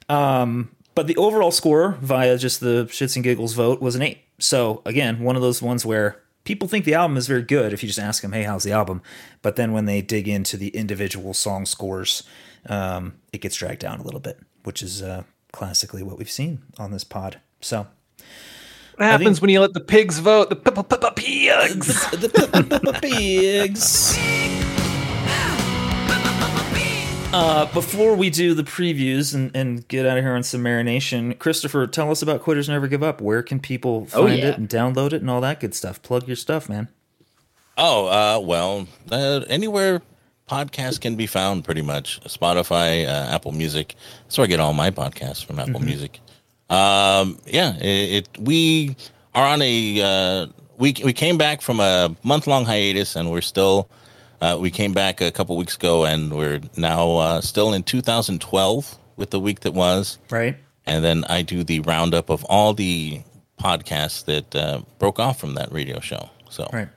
Um, 0.08 0.70
but 0.94 1.06
the 1.06 1.16
overall 1.16 1.50
score 1.50 1.92
via 2.00 2.38
just 2.38 2.60
the 2.60 2.86
shits 2.90 3.16
and 3.16 3.24
giggles 3.24 3.54
vote 3.54 3.80
was 3.80 3.94
an 3.94 4.02
eight. 4.02 4.18
So 4.38 4.82
again, 4.84 5.20
one 5.20 5.36
of 5.36 5.42
those 5.42 5.60
ones 5.60 5.84
where 5.84 6.20
people 6.44 6.68
think 6.68 6.84
the 6.84 6.94
album 6.94 7.16
is 7.16 7.26
very 7.26 7.42
good 7.42 7.72
if 7.72 7.82
you 7.82 7.86
just 7.88 7.98
ask 7.98 8.22
them, 8.22 8.32
"Hey, 8.32 8.44
how's 8.44 8.62
the 8.64 8.72
album?" 8.72 9.02
But 9.42 9.56
then 9.56 9.72
when 9.72 9.84
they 9.84 10.00
dig 10.00 10.28
into 10.28 10.56
the 10.56 10.68
individual 10.68 11.34
song 11.34 11.66
scores, 11.66 12.22
um, 12.66 13.14
it 13.32 13.40
gets 13.40 13.56
dragged 13.56 13.80
down 13.80 14.00
a 14.00 14.02
little 14.02 14.20
bit, 14.20 14.38
which 14.64 14.82
is 14.82 15.02
uh, 15.02 15.24
classically 15.52 16.02
what 16.02 16.18
we've 16.18 16.30
seen 16.30 16.62
on 16.78 16.90
this 16.92 17.04
pod. 17.04 17.40
So 17.60 17.86
What 18.98 19.06
happens 19.06 19.40
when 19.40 19.48
you 19.50 19.60
let 19.60 19.74
the 19.74 19.80
pigs 19.80 20.18
vote? 20.18 20.50
The 20.50 21.12
pigs. 21.14 22.10
the 22.10 22.98
pigs. 23.00 24.18
Uh, 27.32 27.72
before 27.72 28.16
we 28.16 28.28
do 28.30 28.54
the 28.54 28.64
previews 28.64 29.34
and, 29.34 29.54
and 29.54 29.86
get 29.86 30.04
out 30.04 30.18
of 30.18 30.24
here 30.24 30.32
on 30.34 30.42
some 30.42 30.62
marination, 30.64 31.38
Christopher, 31.38 31.86
tell 31.86 32.10
us 32.10 32.22
about 32.22 32.42
Quitters 32.42 32.68
Never 32.68 32.88
Give 32.88 33.02
Up. 33.04 33.20
Where 33.20 33.42
can 33.42 33.60
people 33.60 34.08
Oh, 34.14 34.26
find 34.26 34.38
yeah. 34.40 34.46
it 34.48 34.58
and 34.58 34.68
download 34.68 35.12
it 35.12 35.20
and 35.20 35.30
all 35.30 35.40
that 35.42 35.60
good 35.60 35.74
stuff? 35.76 36.02
Plug 36.02 36.26
your 36.26 36.36
stuff, 36.36 36.68
man. 36.68 36.88
Oh, 37.76 38.06
uh, 38.06 38.40
well, 38.40 38.88
uh, 39.12 39.44
anywhere 39.48 40.02
podcasts 40.50 41.00
can 41.00 41.14
be 41.14 41.28
found, 41.28 41.64
pretty 41.64 41.82
much. 41.82 42.20
Spotify, 42.22 43.06
uh, 43.06 43.32
Apple 43.32 43.52
Music. 43.52 43.94
That's 44.24 44.38
where 44.38 44.46
I 44.46 44.48
get 44.48 44.58
all 44.58 44.72
my 44.72 44.90
podcasts 44.90 45.44
from. 45.44 45.60
Apple 45.60 45.78
Music. 45.80 46.18
Um, 46.70 47.38
yeah, 47.46 47.76
it, 47.76 48.26
it. 48.26 48.38
We 48.38 48.96
are 49.34 49.46
on 49.46 49.62
a. 49.62 50.00
Uh, 50.02 50.46
we 50.76 50.94
we 51.04 51.12
came 51.12 51.38
back 51.38 51.62
from 51.62 51.80
a 51.80 52.14
month 52.22 52.46
long 52.46 52.64
hiatus, 52.64 53.16
and 53.16 53.30
we're 53.30 53.40
still. 53.40 53.88
Uh, 54.40 54.56
we 54.60 54.70
came 54.70 54.92
back 54.92 55.20
a 55.20 55.32
couple 55.32 55.56
weeks 55.56 55.74
ago, 55.74 56.04
and 56.04 56.32
we're 56.32 56.60
now 56.76 57.16
uh, 57.16 57.40
still 57.40 57.72
in 57.72 57.82
2012 57.82 58.96
with 59.16 59.30
the 59.30 59.40
week 59.40 59.60
that 59.60 59.74
was. 59.74 60.18
Right. 60.30 60.56
And 60.86 61.04
then 61.04 61.24
I 61.28 61.42
do 61.42 61.64
the 61.64 61.80
roundup 61.80 62.30
of 62.30 62.44
all 62.44 62.72
the 62.72 63.20
podcasts 63.58 64.24
that 64.26 64.54
uh, 64.54 64.82
broke 64.98 65.18
off 65.18 65.40
from 65.40 65.54
that 65.54 65.72
radio 65.72 66.00
show. 66.00 66.30
So 66.48 66.68
Right. 66.72 66.88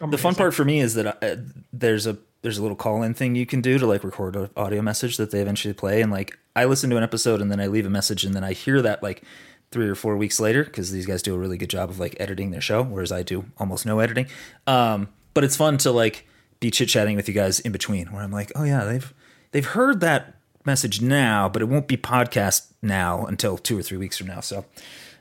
The 0.00 0.18
fun 0.18 0.36
part 0.36 0.54
for 0.54 0.64
me 0.64 0.78
is 0.78 0.94
that 0.94 1.22
uh, 1.22 1.36
there's 1.72 2.06
a 2.06 2.16
there's 2.42 2.56
a 2.58 2.62
little 2.62 2.76
call 2.76 3.02
in 3.02 3.14
thing 3.14 3.34
you 3.34 3.46
can 3.46 3.60
do 3.60 3.78
to 3.78 3.86
like 3.86 4.04
record 4.04 4.36
an 4.36 4.48
audio 4.56 4.80
message 4.80 5.16
that 5.16 5.32
they 5.32 5.40
eventually 5.40 5.74
play, 5.74 6.00
and 6.02 6.12
like 6.12 6.38
I 6.58 6.64
listen 6.64 6.90
to 6.90 6.96
an 6.96 7.02
episode 7.02 7.40
and 7.40 7.50
then 7.50 7.60
I 7.60 7.68
leave 7.68 7.86
a 7.86 7.90
message 7.90 8.24
and 8.24 8.34
then 8.34 8.44
I 8.44 8.52
hear 8.52 8.82
that 8.82 9.02
like 9.02 9.22
three 9.70 9.88
or 9.88 9.94
four 9.94 10.16
weeks 10.16 10.40
later 10.40 10.64
because 10.64 10.90
these 10.90 11.06
guys 11.06 11.22
do 11.22 11.34
a 11.34 11.38
really 11.38 11.56
good 11.56 11.70
job 11.70 11.90
of 11.90 12.00
like 12.00 12.16
editing 12.18 12.50
their 12.50 12.60
show, 12.60 12.82
whereas 12.82 13.12
I 13.12 13.22
do 13.22 13.44
almost 13.58 13.86
no 13.86 14.00
editing. 14.00 14.26
Um, 14.66 15.08
but 15.34 15.44
it's 15.44 15.56
fun 15.56 15.78
to 15.78 15.92
like 15.92 16.26
be 16.60 16.70
chit 16.70 16.88
chatting 16.88 17.16
with 17.16 17.28
you 17.28 17.34
guys 17.34 17.60
in 17.60 17.70
between, 17.70 18.12
where 18.12 18.22
I'm 18.22 18.32
like, 18.32 18.50
oh 18.56 18.64
yeah, 18.64 18.84
they've 18.84 19.14
they've 19.52 19.66
heard 19.66 20.00
that 20.00 20.34
message 20.64 21.00
now, 21.00 21.48
but 21.48 21.62
it 21.62 21.66
won't 21.66 21.86
be 21.86 21.96
podcast 21.96 22.72
now 22.82 23.24
until 23.26 23.56
two 23.56 23.78
or 23.78 23.82
three 23.82 23.98
weeks 23.98 24.18
from 24.18 24.26
now. 24.26 24.40
So 24.40 24.64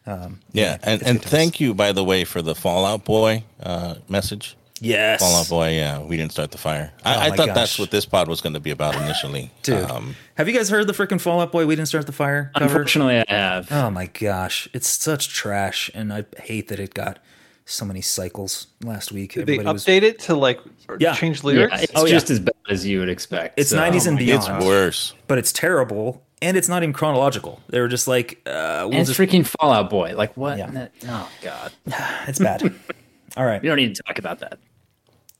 um, 0.07 0.39
Yeah, 0.53 0.77
and, 0.83 1.03
and 1.03 1.21
thank 1.21 1.59
you, 1.59 1.73
by 1.73 1.91
the 1.91 2.03
way, 2.03 2.23
for 2.23 2.41
the 2.41 2.55
Fall 2.55 2.85
Out 2.85 3.03
Boy 3.03 3.43
uh, 3.61 3.95
message. 4.07 4.55
Yes. 4.81 5.19
Fall 5.21 5.35
Out 5.35 5.49
Boy, 5.49 5.75
yeah, 5.75 5.99
we 5.99 6.17
didn't 6.17 6.31
start 6.31 6.51
the 6.51 6.57
fire. 6.57 6.91
Oh 7.05 7.09
I, 7.09 7.25
I 7.25 7.29
thought 7.29 7.47
gosh. 7.47 7.55
that's 7.55 7.79
what 7.79 7.91
this 7.91 8.05
pod 8.05 8.27
was 8.27 8.41
going 8.41 8.53
to 8.53 8.59
be 8.59 8.71
about 8.71 8.95
initially. 8.95 9.51
Dude, 9.63 9.83
Um, 9.89 10.15
have 10.35 10.47
you 10.47 10.53
guys 10.53 10.69
heard 10.69 10.87
the 10.87 10.93
freaking 10.93 11.19
Fall 11.19 11.41
Out 11.41 11.51
Boy? 11.51 11.65
We 11.65 11.75
didn't 11.75 11.87
start 11.87 12.05
the 12.05 12.11
fire. 12.11 12.51
Cover? 12.53 12.65
Unfortunately, 12.65 13.19
I 13.19 13.25
have. 13.27 13.71
Oh 13.71 13.89
my 13.89 14.05
gosh, 14.07 14.67
it's 14.73 14.87
such 14.87 15.29
trash, 15.29 15.89
and 15.93 16.13
I 16.13 16.25
hate 16.39 16.67
that 16.69 16.79
it 16.79 16.93
got 16.93 17.19
so 17.65 17.83
many 17.85 18.01
cycles 18.01 18.67
last 18.83 19.11
week. 19.11 19.33
Did 19.33 19.45
they 19.45 19.53
Everybody 19.55 19.73
was- 19.73 19.85
update 19.85 20.03
it 20.03 20.19
to 20.19 20.35
like 20.35 20.59
Yeah. 20.99 21.13
change 21.15 21.39
Yeah, 21.43 21.47
lyrics? 21.47 21.81
it's 21.83 21.91
Oh, 21.95 22.05
yeah. 22.05 22.11
just 22.11 22.29
as 22.29 22.39
bad 22.39 22.53
as 22.69 22.85
you 22.85 22.99
would 22.99 23.09
expect. 23.09 23.59
It's 23.59 23.71
so- 23.71 23.77
90s 23.77 24.07
and 24.07 24.17
beyond. 24.17 24.37
it's 24.39 24.47
beyond, 24.47 24.65
worse. 24.65 25.13
but 25.27 25.37
it's 25.37 25.51
terrible, 25.51 26.23
and 26.41 26.55
it's 26.55 26.69
not 26.69 26.83
even 26.83 26.93
chronological. 26.93 27.61
They 27.67 27.79
were 27.81 27.87
just 27.89 28.07
like, 28.07 28.39
uh, 28.45 28.85
we'll 28.87 28.91
And 28.91 28.95
it's 29.01 29.09
just, 29.09 29.19
freaking 29.19 29.45
Fall 29.45 29.73
Out 29.73 29.89
Boy. 29.89 30.13
Like 30.15 30.37
what? 30.37 30.57
Yeah. 30.59 30.87
Oh 31.09 31.29
god, 31.41 31.71
it's 32.27 32.39
bad. 32.39 32.73
All 33.35 33.45
right. 33.45 33.61
we 33.61 33.67
don't 33.67 33.77
need 33.77 33.95
to 33.95 34.01
talk 34.03 34.17
about 34.17 34.39
that. 34.39 34.57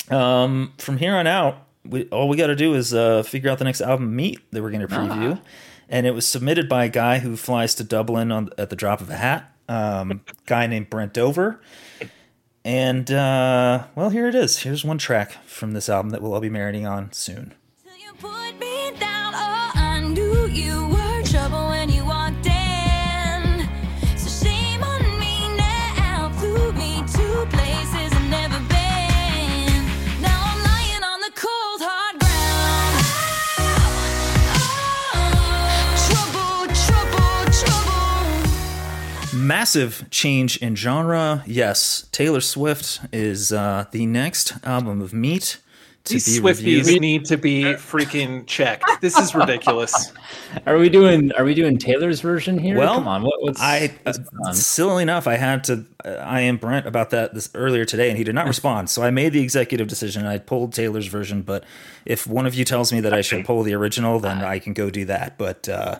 Um, 0.10 0.74
from 0.78 0.98
here 0.98 1.16
on 1.16 1.28
out, 1.28 1.68
we, 1.86 2.06
all 2.10 2.28
we 2.30 2.38
got 2.38 2.48
to 2.48 2.56
do 2.56 2.74
is 2.74 2.94
uh, 2.94 3.24
figure 3.24 3.50
out 3.50 3.60
the 3.60 3.66
next 3.66 3.82
album, 3.82 4.16
Meat, 4.16 4.40
that 4.52 4.62
we're 4.62 4.72
going 4.72 4.88
to 4.88 4.88
preview. 4.88 5.40
And 5.90 6.06
it 6.06 6.12
was 6.12 6.28
submitted 6.28 6.68
by 6.68 6.86
a 6.86 6.90
guy 6.90 7.20
who 7.20 7.38
flies 7.38 7.76
to 7.76 7.84
Dublin 7.84 8.32
on 8.32 8.50
at 8.58 8.70
the 8.70 8.76
drop 8.76 9.02
of 9.02 9.10
a 9.10 9.16
hat. 9.16 9.54
Um, 9.70 10.22
guy 10.46 10.68
named 10.68 10.90
Brent 10.90 11.14
Dover. 11.14 11.62
And 12.66 13.10
uh, 13.10 13.86
well, 13.96 14.10
here 14.10 14.28
it 14.28 14.36
is. 14.36 14.60
Here's 14.60 14.84
one 14.84 14.98
track 14.98 15.32
from 15.46 15.72
this 15.72 15.88
album 15.88 16.10
that 16.12 16.22
we'll 16.22 16.34
all 16.34 16.42
be 16.42 16.50
marinating 16.50 16.90
on 16.90 17.14
soon. 17.14 17.54
Massive 39.48 40.06
change 40.12 40.58
in 40.58 40.76
genre. 40.76 41.44
Yes, 41.48 42.08
Taylor 42.12 42.42
Swift 42.42 43.00
is 43.14 43.52
uh, 43.54 43.86
the 43.92 44.06
next 44.06 44.54
album 44.64 45.02
of 45.02 45.14
Meat 45.14 45.60
to 46.04 46.14
These 46.14 46.40
be 46.40 46.42
Swifties 46.42 46.78
reviewed. 46.86 47.02
need 47.02 47.26
to 47.26 47.38
be 47.38 47.64
freaking 47.64 48.46
checked. 48.46 48.86
This 49.02 49.18
is 49.18 49.36
ridiculous. 49.36 50.14
Are 50.66 50.78
we 50.78 50.90
doing? 50.90 51.32
Are 51.34 51.44
we 51.44 51.54
doing 51.54 51.78
Taylor's 51.78 52.22
version 52.22 52.58
here? 52.58 52.78
Well, 52.78 52.96
come 52.96 53.08
on. 53.08 53.24
What, 53.24 53.42
what's 53.42 53.62
I 53.62 53.94
what's 54.04 54.20
uh, 54.46 54.54
silly 54.54 55.04
enough, 55.04 55.28
I 55.28 55.36
had 55.36 55.64
to. 55.66 55.86
Uh, 56.04 56.10
I 56.10 56.42
am 56.42 56.58
Brent 56.58 56.86
about 56.86 57.10
that 57.12 57.34
this 57.34 57.50
earlier 57.54 57.86
today, 57.86 58.10
and 58.10 58.18
he 58.18 58.24
did 58.24 58.36
not 58.36 58.48
respond. 58.48 58.90
So 58.90 59.04
I 59.04 59.12
made 59.12 59.34
the 59.34 59.42
executive 59.42 59.88
decision. 59.88 60.26
I 60.26 60.38
pulled 60.38 60.74
Taylor's 60.74 61.08
version, 61.08 61.42
but 61.42 61.64
if 62.06 62.26
one 62.28 62.46
of 62.46 62.56
you 62.56 62.66
tells 62.66 62.94
me 62.94 63.02
that 63.02 63.14
I 63.14 63.22
should 63.22 63.46
pull 63.46 63.64
the 63.64 63.74
original, 63.74 64.20
then 64.20 64.44
I 64.44 64.60
can 64.60 64.74
go 64.74 64.90
do 64.90 65.06
that. 65.06 65.38
But 65.38 65.68
uh, 65.68 66.00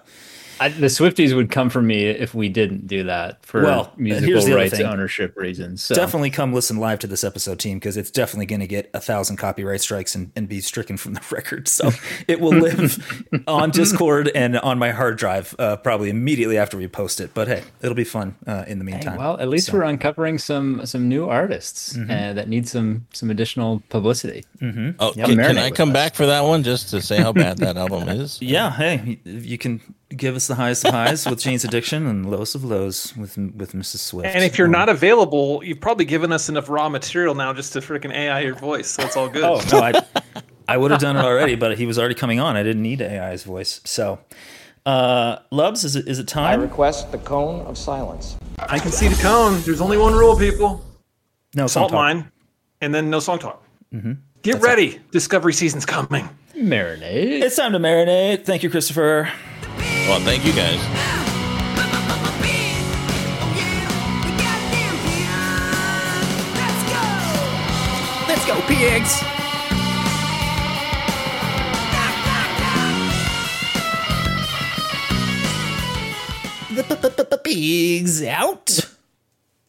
I, 0.60 0.70
the 0.70 0.88
Swifties 0.88 1.36
would 1.36 1.52
come 1.52 1.70
for 1.70 1.82
me 1.82 2.06
if 2.06 2.34
we 2.34 2.50
didn't 2.50 2.88
do 2.88 3.04
that 3.04 3.46
for 3.46 3.64
Well, 3.64 3.94
here's 3.98 4.22
musical 4.24 4.56
rights 4.56 4.80
ownership 4.80 5.36
reasons. 5.38 5.84
So. 5.84 5.96
definitely 5.96 6.30
come 6.32 6.54
listen 6.54 6.78
live 6.78 7.00
to 7.00 7.08
this 7.08 7.24
episode, 7.24 7.60
team, 7.60 7.78
because 7.78 7.98
it's 7.98 8.12
definitely 8.12 8.46
going 8.48 8.60
to 8.62 8.68
get 8.68 8.90
a 8.94 9.00
thousand 9.00 9.38
copyright 9.38 9.82
strikes 9.82 10.16
and, 10.16 10.32
and 10.36 10.48
be 10.50 10.62
stricken 10.62 10.98
from 10.98 11.14
the 11.14 11.22
record. 11.32 11.68
So 11.68 11.92
it 12.28 12.40
will 12.40 12.52
live 12.54 13.24
on 13.48 13.72
Discord 13.72 14.30
and 14.34 14.58
on 14.60 14.80
my 14.80 14.92
hard 14.92 15.18
drive 15.18 15.56
uh, 15.60 15.78
probably 15.78 16.10
immediately 16.10 16.58
after 16.58 16.78
we 16.78 16.88
post 16.88 17.20
it. 17.20 17.32
But 17.34 17.48
hey, 17.48 17.64
it'll 17.82 17.96
be 17.96 18.04
fun 18.04 18.36
uh, 18.48 18.64
in 18.68 18.80
the 18.80 18.86
Hey, 18.86 18.92
meantime. 18.92 19.18
well, 19.18 19.40
at 19.40 19.50
least 19.50 19.68
So- 19.68 19.74
we're 19.74 19.84
uncovering 19.84 20.38
some 20.38 20.86
some 20.86 21.08
new 21.10 21.28
artists 21.28 21.94
Mhm. 21.98 22.10
uh, 22.10 22.34
that 22.34 22.48
need 22.50 22.68
some 22.68 23.06
some 23.14 23.30
additional 23.30 23.84
publicity. 23.90 24.44
Mm-hmm. 24.62 24.92
Oh, 25.00 25.14
Yep. 25.16 25.28
can, 25.28 25.38
can 25.38 25.58
I 25.58 25.70
come 25.72 25.90
us. 25.90 25.94
back 25.94 26.16
for 26.16 26.26
that 26.28 26.44
one 26.44 26.64
just 26.64 26.90
to 26.92 27.02
say 27.02 27.18
how 27.18 27.32
bad 27.34 27.58
that 27.60 27.78
album 27.78 28.08
is? 28.10 28.40
Yeah, 28.48 28.72
hey, 28.72 29.20
you 29.26 29.58
can 29.58 29.82
give 30.10 30.36
us 30.36 30.48
the 30.48 30.56
highest 30.56 30.86
of 30.86 30.94
highs 30.94 31.26
with 31.26 31.40
Jane's 31.40 31.64
Addiction 31.64 32.08
and 32.08 32.30
lowest 32.30 32.56
of 32.56 32.64
lows 32.64 33.16
with 33.18 33.38
with 33.38 33.74
Mrs. 33.74 33.98
Swift. 33.98 34.28
And 34.34 34.44
if 34.44 34.58
you're 34.58 34.68
not 34.68 34.90
available, 34.90 35.62
you've 35.64 35.82
probably 35.82 36.06
given 36.06 36.32
us 36.32 36.50
enough 36.50 36.70
raw 36.70 36.90
material 36.90 37.36
now 37.36 37.54
just 37.54 37.74
to 37.74 37.80
freaking 37.80 38.14
AI 38.14 38.42
your 38.42 38.56
voice. 38.56 38.90
So 38.90 39.04
it's 39.04 39.18
all 39.18 39.30
good. 39.30 39.44
Oh 39.44 39.62
no, 39.72 39.80
I 39.80 40.02
I 40.68 40.78
would 40.78 40.92
have 40.92 41.00
done 41.00 41.16
it 41.16 41.24
already, 41.24 41.56
but 41.56 41.78
he 41.78 41.86
was 41.86 41.98
already 41.98 42.16
coming 42.16 42.40
on. 42.40 42.56
I 42.56 42.64
didn't 42.64 42.82
need 42.82 43.02
AI's 43.02 43.44
voice. 43.44 43.80
So, 43.86 44.20
uh, 44.86 45.38
Lubs, 45.52 45.84
is 45.84 45.96
it 45.96 46.08
is 46.08 46.20
it 46.20 46.28
time? 46.28 46.60
I 46.60 46.62
request 46.62 47.12
the 47.12 47.18
cone 47.20 47.66
of 47.66 47.78
silence. 47.78 48.38
I 48.60 48.80
can 48.80 48.92
see 48.92 49.08
the 49.08 49.22
cone. 49.22 49.62
There's 49.62 49.82
only 49.82 49.98
one 49.98 50.14
rule, 50.14 50.38
people. 50.38 50.84
No 51.56 51.68
Salt 51.68 51.92
talk. 51.92 51.96
mine, 51.96 52.32
and 52.82 52.94
then 52.94 53.10
no 53.10 53.20
song 53.20 53.40
talk. 53.40 53.64
Mm-hmm. 53.94 54.14
Get 54.42 54.62
ready. 54.62 55.00
Discovery 55.12 55.54
season's 55.54 55.86
coming. 55.86 56.30
Marinate. 56.56 57.42
It's 57.42 57.56
time 57.56 57.72
to 57.74 57.80
marinate. 57.80 58.46
Thank 58.46 58.64
you, 58.64 58.70
Christopher. 58.70 59.30
Well, 60.08 60.22
thank 60.22 60.46
you 60.46 60.54
guys. 60.54 60.80
Let's 68.28 68.46
go, 68.48 68.62
pigs. 68.68 69.22
The 77.30 77.38
pigs 77.44 78.24
out. 78.24 78.97